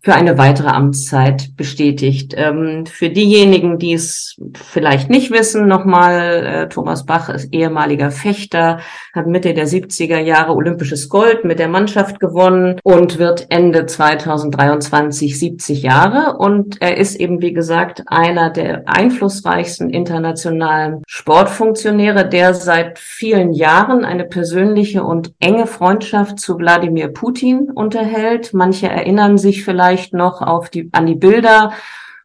für 0.00 0.14
eine 0.14 0.38
weitere 0.38 0.68
Amtszeit 0.68 1.56
bestätigt. 1.56 2.34
Ähm, 2.36 2.86
für 2.86 3.10
diejenigen, 3.10 3.78
die 3.78 3.92
es 3.92 4.36
vielleicht 4.54 5.10
nicht 5.10 5.30
wissen, 5.30 5.66
nochmal, 5.66 6.46
äh, 6.46 6.68
Thomas 6.68 7.04
Bach 7.04 7.28
ist 7.28 7.52
ehemaliger 7.52 8.10
Fechter, 8.10 8.78
hat 9.12 9.26
Mitte 9.26 9.52
der 9.52 9.66
70er 9.66 10.18
Jahre 10.18 10.54
olympisches 10.54 11.08
Gold 11.08 11.44
mit 11.44 11.58
der 11.58 11.68
Mannschaft 11.68 12.20
gewonnen 12.20 12.80
und 12.82 13.18
wird 13.18 13.46
Ende 13.50 13.84
2023 13.84 15.38
70 15.38 15.82
Jahre. 15.82 16.38
Und 16.38 16.80
er 16.80 16.96
ist 16.96 17.16
eben, 17.16 17.42
wie 17.42 17.52
gesagt, 17.52 18.02
einer 18.06 18.50
der 18.50 18.84
einflussreichsten 18.86 19.90
internationalen 19.90 21.02
Sportfunktionäre, 21.06 22.28
der 22.28 22.54
seit 22.54 22.98
vielen 22.98 23.52
Jahren 23.52 24.04
eine 24.04 24.24
persönliche 24.24 25.04
und 25.04 25.32
enge 25.38 25.66
Freundschaft 25.66 26.40
zu 26.40 26.56
Wladimir 26.56 27.08
Putin 27.08 27.70
unterhält. 27.74 28.54
Manche 28.54 28.88
erinnern 28.88 29.36
sich 29.36 29.64
vielleicht 29.64 29.81
vielleicht 29.82 30.14
noch 30.14 30.42
auf 30.42 30.70
die, 30.70 30.88
an 30.92 31.06
die 31.06 31.16
Bilder 31.16 31.72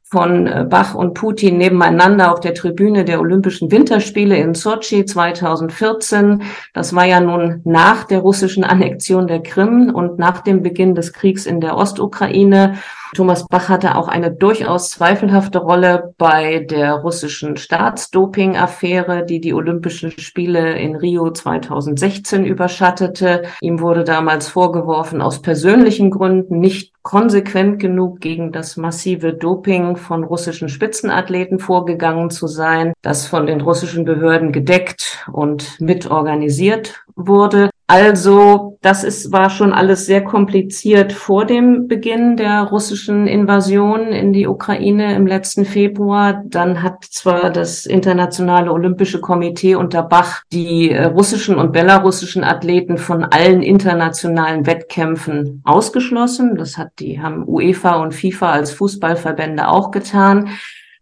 von 0.04 0.46
äh, 0.46 0.64
Bach 0.70 0.94
und 0.94 1.16
Putin 1.16 1.58
nebeneinander 1.58 2.32
auf 2.32 2.40
der 2.40 2.54
Tribüne 2.54 3.04
der 3.04 3.20
Olympischen 3.20 3.72
Winterspiele 3.72 4.38
in 4.38 4.54
Sochi 4.54 5.06
2014. 5.06 6.44
Das 6.74 6.96
war 6.96 7.06
ja 7.06 7.20
nun 7.20 7.62
nach 7.66 8.04
der 8.04 8.20
russischen 8.20 8.64
Annexion 8.64 9.26
der 9.26 9.42
Krim 9.42 9.92
und 9.94 10.20
nach 10.20 10.42
dem 10.42 10.62
Beginn 10.62 10.94
des 10.94 11.14
Kriegs 11.14 11.48
in 11.48 11.60
der 11.60 11.76
Ostukraine. 11.76 12.76
Thomas 13.16 13.48
Bach 13.48 13.70
hatte 13.70 13.96
auch 13.96 14.08
eine 14.08 14.32
durchaus 14.32 14.90
zweifelhafte 14.90 15.60
Rolle 15.60 16.14
bei 16.18 16.60
der 16.60 16.96
russischen 16.96 17.56
Staatsdoping-Affäre, 17.56 19.26
die 19.26 19.40
die 19.40 19.54
Olympischen 19.54 20.12
Spiele 20.12 20.78
in 20.78 20.96
Rio 20.96 21.32
2016 21.32 22.46
überschattete. 22.46 23.44
Ihm 23.62 23.80
wurde 23.80 24.04
damals 24.04 24.50
vorgeworfen, 24.50 25.22
aus 25.22 25.42
persönlichen 25.42 26.12
Gründen 26.12 26.60
nicht 26.60 26.94
konsequent 27.02 27.80
genug 27.80 28.20
gegen 28.20 28.52
das 28.52 28.76
massive 28.76 29.34
Doping 29.34 29.96
von 29.96 30.26
russischen 30.26 30.68
Spitzenathleten 30.68 31.60
vorgegangen 31.60 32.30
zu 32.30 32.48
sein, 32.48 32.92
das 33.02 33.28
von 33.28 33.48
den 33.48 33.62
russischen 33.62 34.04
Behörden 34.04 34.52
gedeckt 34.52 35.26
und 35.32 35.80
mitorganisiert 35.80 37.06
wurde. 37.16 37.70
Also, 37.90 38.78
das 38.82 39.06
ist, 39.06 39.32
war 39.32 39.50
schon 39.50 39.72
alles 39.72 40.06
sehr 40.06 40.22
kompliziert 40.22 41.14
vor 41.14 41.46
dem 41.46 41.88
Beginn 41.88 42.36
der 42.36 42.64
russischen 42.64 43.28
Invasion 43.28 44.08
in 44.08 44.34
die 44.34 44.46
Ukraine 44.46 45.16
im 45.16 45.26
letzten 45.26 45.64
Februar. 45.64 46.44
Dann 46.46 46.84
hat 46.84 47.06
zwar 47.06 47.50
das 47.50 47.86
Internationale 47.86 48.74
Olympische 48.74 49.22
Komitee 49.22 49.76
unter 49.76 50.04
Bach 50.04 50.44
die 50.52 50.92
äh, 50.92 51.06
russischen 51.06 51.56
und 51.56 51.72
belarussischen 51.72 52.44
Athleten 52.44 52.98
von 52.98 53.24
allen 53.24 53.62
internationalen 53.62 54.66
Wettkämpfen 54.66 55.62
ausgeschlossen. 55.64 56.58
Das 56.58 56.78
hat 56.78 56.90
die, 57.00 57.22
haben 57.22 57.48
UEFA 57.48 58.02
und 58.02 58.14
FIFA 58.14 58.52
als 58.52 58.72
Fußballverbände 58.74 59.66
auch 59.66 59.92
getan. 59.92 60.50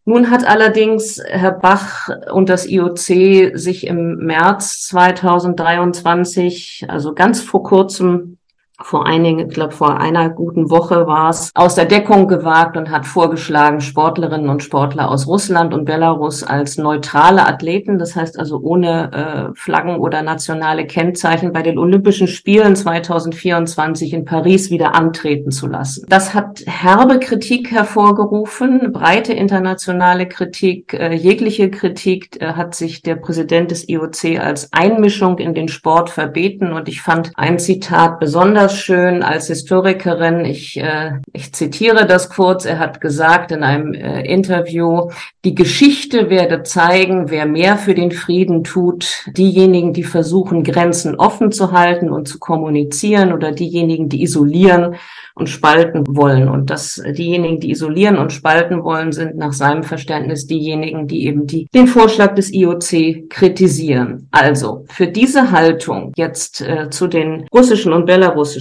Nun 0.08 0.30
hat 0.30 0.46
allerdings 0.46 1.20
Herr 1.28 1.52
Bach 1.52 2.10
und 2.32 2.50
das 2.50 2.68
IOC 2.68 3.58
sich 3.58 3.88
im 3.88 4.18
März 4.18 4.84
2023, 4.84 6.86
also 6.88 7.16
ganz 7.16 7.42
vor 7.42 7.64
kurzem, 7.64 8.38
vor 8.82 9.06
einigen, 9.06 9.40
ich 9.40 9.54
glaube 9.54 9.74
vor 9.74 10.00
einer 10.00 10.30
guten 10.30 10.70
Woche 10.70 11.08
war 11.08 11.30
es, 11.30 11.52
aus 11.56 11.76
der 11.76 11.86
Deckung 11.86 12.28
gewagt 12.28 12.76
und 12.76 12.92
hat 12.92 13.06
vorgeschlagen, 13.06 13.80
Sportlerinnen 13.80 14.50
und 14.50 14.64
Sportler 14.64 15.10
aus 15.10 15.28
Russland 15.28 15.74
und 15.74 15.86
Belarus 15.86 16.44
als 16.44 16.78
neutrale 16.78 17.46
Athleten, 17.46 17.98
das 17.98 18.16
heißt 18.16 18.38
also 18.38 18.60
ohne 18.60 19.12
äh, 19.14 19.56
Flaggen 19.56 19.98
oder 19.98 20.22
nationale 20.22 20.86
Kennzeichen 20.88 21.54
bei 21.54 21.62
den 21.62 21.78
Olympischen 21.78 22.28
Spielen 22.28 22.76
2024 22.76 24.14
in 24.14 24.26
Paris 24.26 24.70
wieder 24.70 24.94
antreten 24.96 25.52
zu 25.52 25.68
lassen. 25.68 26.06
Das 26.10 26.34
hat 26.34 26.64
herbe 26.66 27.20
Kritik 27.20 27.72
hervorgerufen, 27.72 28.92
breite 28.92 29.34
internationale 29.34 30.28
Kritik, 30.28 30.94
äh, 30.94 31.14
jegliche 31.14 31.72
Kritik 31.72 32.42
äh, 32.42 32.54
hat 32.54 32.76
sich 32.76 33.02
der 33.02 33.16
Präsident 33.16 33.72
des 33.72 33.88
IOC 33.88 34.40
als 34.40 34.74
Einmischung 34.74 35.38
in 35.38 35.54
den 35.54 35.70
Sport 35.70 36.10
verbeten 36.10 36.74
und 36.74 36.90
ich 36.90 37.02
fand 37.02 37.32
ein 37.36 37.58
Zitat 37.58 38.20
besonders 38.20 38.65
besonders 38.66 38.80
schön 38.80 39.24
als 39.24 39.48
Historikerin. 39.48 40.46
Ich, 40.46 40.78
äh, 40.78 41.20
ich 41.34 41.54
zitiere 41.54 42.06
das 42.06 42.30
kurz. 42.30 42.66
Er 42.66 42.80
hat 42.80 43.02
gesagt 43.02 43.52
in 43.52 43.64
einem 43.64 43.94
äh, 43.94 44.22
Interview, 44.22 45.10
die 45.44 45.56
Geschichte 45.56 46.30
werde 46.30 46.64
zeigen, 46.64 47.30
wer 47.30 47.46
mehr 47.46 47.78
für 47.78 47.94
den 47.94 48.12
Frieden 48.12 48.64
tut. 48.64 49.26
Diejenigen, 49.38 49.94
die 49.94 50.04
versuchen, 50.04 50.64
Grenzen 50.64 51.16
offen 51.16 51.52
zu 51.52 51.72
halten 51.72 52.10
und 52.10 52.28
zu 52.28 52.40
kommunizieren 52.40 53.34
oder 53.34 53.52
diejenigen, 53.52 54.10
die 54.10 54.24
isolieren 54.24 54.96
und 55.36 55.50
spalten 55.50 56.04
wollen. 56.08 56.48
Und 56.48 56.70
dass 56.70 57.02
diejenigen, 57.06 57.60
die 57.60 57.72
isolieren 57.72 58.18
und 58.18 58.32
spalten 58.32 58.84
wollen, 58.84 59.12
sind 59.12 59.36
nach 59.38 59.54
seinem 59.54 59.84
Verständnis 59.84 60.48
diejenigen, 60.48 61.08
die 61.08 61.26
eben 61.26 61.46
die, 61.46 61.68
den 61.74 61.88
Vorschlag 61.88 62.34
des 62.36 62.54
IOC 62.54 63.30
kritisieren. 63.30 64.28
Also 64.32 64.86
für 64.90 65.08
diese 65.08 65.52
Haltung 65.52 66.14
jetzt 66.16 66.62
äh, 66.62 66.90
zu 66.90 67.08
den 67.08 67.46
russischen 67.54 67.94
und 67.94 68.06
belarussischen 68.06 68.55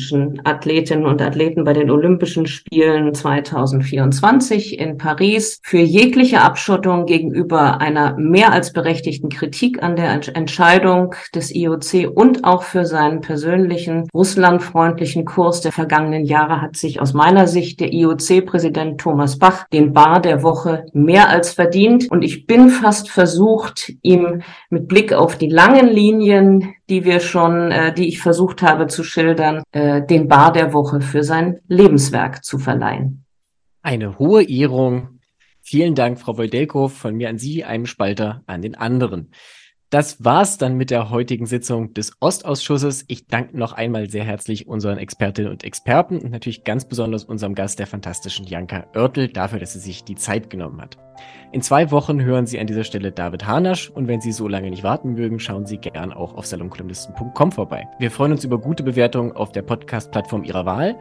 Athletinnen 0.45 1.07
und 1.07 1.23
Athleten 1.23 1.65
bei 1.65 1.73
den 1.73 1.91
Olympischen 1.91 2.47
Spielen 2.47 3.15
2024 3.15 4.79
in 4.79 4.99
Paris, 4.99 5.61
für 5.63 5.79
jegliche 5.79 6.41
Abschottung 6.41 7.07
gegenüber 7.07 7.81
einer 7.81 8.17
mehr 8.17 8.53
als 8.53 8.73
berechtigten 8.73 9.29
Kritik 9.29 9.83
an 9.83 9.97
der 9.97 10.11
Entscheidung 10.35 11.15
des 11.35 11.55
IOC 11.55 12.11
und 12.15 12.45
auch 12.45 12.63
für 12.63 12.87
seinen 12.87 13.21
persönlichen 13.21 14.09
russlandfreundlichen 14.13 15.25
Kurs 15.25 15.61
der 15.61 15.73
vergangenen 15.73 16.25
Jahre 16.25 16.61
hat 16.61 16.77
sich 16.77 17.01
aus 17.01 17.13
meiner 17.15 17.47
Sicht 17.47 17.81
der 17.81 17.93
IOC-Präsident 17.93 19.01
Thomas 19.01 19.39
Bach 19.39 19.67
den 19.73 19.93
Bar 19.93 20.21
der 20.21 20.43
Woche 20.43 20.87
mehr 20.93 21.29
als 21.29 21.53
verdient. 21.53 22.11
Und 22.11 22.23
ich 22.23 22.47
bin 22.47 22.69
fast 22.69 23.11
versucht, 23.11 23.93
ihm 24.03 24.43
mit 24.71 24.89
Blick 24.89 25.13
auf 25.13 25.37
die 25.37 25.49
langen 25.49 25.89
Linien, 25.89 26.75
die 26.89 27.05
wir 27.05 27.21
schon, 27.21 27.71
äh, 27.71 27.93
die 27.93 28.09
ich 28.09 28.21
versucht 28.21 28.63
habe 28.63 28.87
zu 28.87 29.05
schildern, 29.05 29.63
äh, 29.73 29.84
den 30.03 30.29
Bar 30.29 30.53
der 30.53 30.73
Woche 30.73 31.01
für 31.01 31.23
sein 31.23 31.61
Lebenswerk 31.69 32.45
zu 32.45 32.59
verleihen. 32.59 33.25
Eine 33.83 34.19
hohe 34.19 34.43
Ehrung. 34.43 35.21
Vielen 35.61 35.95
Dank, 35.95 36.19
Frau 36.19 36.37
Woldelko. 36.39 36.89
Von 36.89 37.17
mir 37.17 37.29
an 37.29 37.39
Sie, 37.39 37.65
einem 37.65 37.87
Spalter 37.87 38.43
an 38.47 38.63
den 38.63 38.75
anderen. 38.75 39.31
Das 39.95 40.25
war's 40.25 40.59
dann 40.59 40.77
mit 40.77 40.91
der 40.91 41.11
heutigen 41.11 41.47
Sitzung 41.47 41.95
des 41.95 42.21
Ostausschusses. 42.21 43.05
Ich 43.07 43.29
danke 43.29 43.57
noch 43.57 43.75
einmal 43.75 44.11
sehr 44.11 44.25
herzlich 44.25 44.67
unseren 44.67 44.99
Expertinnen 44.99 45.53
und 45.53 45.63
Experten 45.63 46.19
und 46.19 46.33
natürlich 46.33 46.65
ganz 46.65 46.85
besonders 46.85 47.23
unserem 47.23 47.55
Gast, 47.55 47.79
der 47.79 47.87
fantastischen 47.87 48.45
Janka 48.45 48.87
Oertel, 48.97 49.29
dafür, 49.29 49.61
dass 49.61 49.75
sie 49.75 49.79
sich 49.79 50.03
die 50.03 50.17
Zeit 50.17 50.51
genommen 50.51 50.81
hat. 50.81 50.99
In 51.53 51.63
zwei 51.63 51.93
Wochen 51.93 52.21
hören 52.21 52.49
Sie 52.49 52.59
an 52.59 52.67
dieser 52.67 52.83
Stelle 52.83 53.13
David 53.13 53.47
Hanasch 53.47 53.89
und 53.89 54.09
wenn 54.09 54.21
Sie 54.21 54.33
so 54.33 54.49
lange 54.49 54.69
nicht 54.69 54.83
warten 54.83 55.13
mögen, 55.13 55.39
schauen 55.39 55.65
Sie 55.65 55.79
gern 55.79 56.13
auch 56.13 56.35
auf 56.35 56.45
salonkolumnisten.com 56.47 57.53
vorbei. 57.53 57.87
Wir 58.01 58.11
freuen 58.11 58.33
uns 58.33 58.43
über 58.43 58.59
gute 58.59 58.83
Bewertungen 58.83 59.31
auf 59.31 59.53
der 59.53 59.63
Podcast-Plattform 59.63 60.43
Ihrer 60.43 60.67
Wahl 60.67 60.97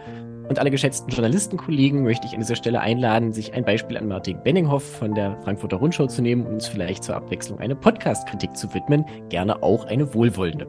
und 0.49 0.60
alle 0.60 0.72
geschätzten 0.72 1.10
Journalistenkollegen 1.10 2.03
möchte 2.03 2.28
ich 2.28 2.34
an 2.34 2.40
dieser 2.40 2.56
Stelle 2.56 2.80
einladen, 2.80 3.34
sich 3.34 3.53
ein 3.53 3.64
Beispiel 3.64 3.98
an 3.98 4.07
Martin 4.07 4.41
Benninghoff 4.44 4.84
von 4.84 5.14
der 5.14 5.38
Frankfurter 5.44 5.78
Rundschau 5.78 6.07
zu 6.07 6.22
nehmen 6.22 6.45
und 6.45 6.53
uns 6.53 6.68
vielleicht 6.68 7.03
zur 7.03 7.15
Abwechslung 7.15 7.60
eine 7.60 7.76
Podcast-Kritik 7.76 8.56
zu 8.56 8.74
widmen, 8.74 9.06
gerne 9.30 9.64
auch 9.64 9.86
eine 9.86 10.14
wohlwollende. 10.14 10.68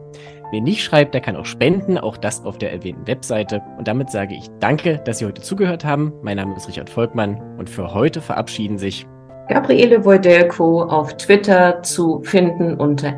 Wer 0.51 0.61
nicht 0.61 0.83
schreibt, 0.83 1.13
der 1.13 1.21
kann 1.21 1.35
auch 1.35 1.45
spenden, 1.45 1.97
auch 1.97 2.17
das 2.17 2.45
auf 2.45 2.57
der 2.57 2.71
erwähnten 2.71 3.07
Webseite. 3.07 3.61
Und 3.77 3.87
damit 3.87 4.09
sage 4.09 4.35
ich 4.35 4.47
danke, 4.59 5.01
dass 5.05 5.19
Sie 5.19 5.25
heute 5.25 5.41
zugehört 5.41 5.83
haben. 5.83 6.13
Mein 6.21 6.37
Name 6.37 6.55
ist 6.55 6.67
Richard 6.67 6.89
Volkmann 6.89 7.41
und 7.57 7.69
für 7.69 7.93
heute 7.93 8.21
verabschieden 8.21 8.77
sich 8.77 9.05
Gabriele 9.47 10.03
Wojdelko 10.03 10.83
auf 10.83 11.15
Twitter 11.17 11.83
zu 11.83 12.19
finden 12.23 12.75
unter 12.75 13.13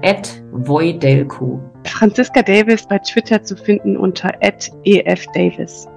@wojdelko. 0.52 1.62
Franziska 1.86 2.42
Davis 2.42 2.86
bei 2.86 2.98
Twitter 3.00 3.42
zu 3.44 3.56
finden 3.56 3.96
unter 3.96 4.34
@efdavis. 4.42 5.88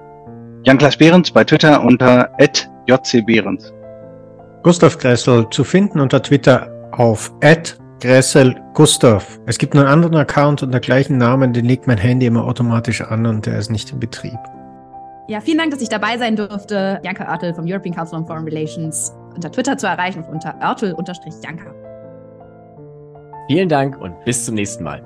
Jan-Klaas 0.63 0.95
Behrens 0.97 1.31
bei 1.31 1.43
Twitter 1.43 1.83
unter 1.83 2.29
@jcbehrens. 2.87 3.73
Gustav 4.61 4.97
Gressel 4.99 5.49
zu 5.49 5.63
finden 5.63 5.99
unter 5.99 6.21
Twitter 6.21 6.69
auf 6.91 7.33
Gressel 7.99 8.55
Gustav. 8.75 9.39
Es 9.47 9.57
gibt 9.57 9.75
einen 9.75 9.87
anderen 9.87 10.17
Account 10.17 10.61
unter 10.61 10.79
gleichen 10.79 11.17
Namen, 11.17 11.51
den 11.53 11.65
legt 11.65 11.87
mein 11.87 11.97
Handy 11.97 12.27
immer 12.27 12.45
automatisch 12.45 13.01
an 13.01 13.25
und 13.25 13.47
der 13.47 13.57
ist 13.57 13.71
nicht 13.71 13.91
in 13.91 13.99
Betrieb. 13.99 14.37
Ja, 15.27 15.39
vielen 15.41 15.57
Dank, 15.57 15.71
dass 15.71 15.81
ich 15.81 15.89
dabei 15.89 16.17
sein 16.19 16.35
durfte. 16.35 16.99
Janka 17.03 17.27
Oertel 17.27 17.55
vom 17.55 17.65
European 17.67 17.95
Council 17.95 18.19
on 18.19 18.27
Foreign 18.27 18.43
Relations 18.43 19.15
unter 19.33 19.51
Twitter 19.51 19.77
zu 19.77 19.87
erreichen 19.87 20.23
unter 20.31 20.53
Oertel-Janka. 20.61 21.73
Vielen 23.47 23.69
Dank 23.69 23.99
und 23.99 24.13
bis 24.25 24.45
zum 24.45 24.55
nächsten 24.55 24.83
Mal. 24.83 25.01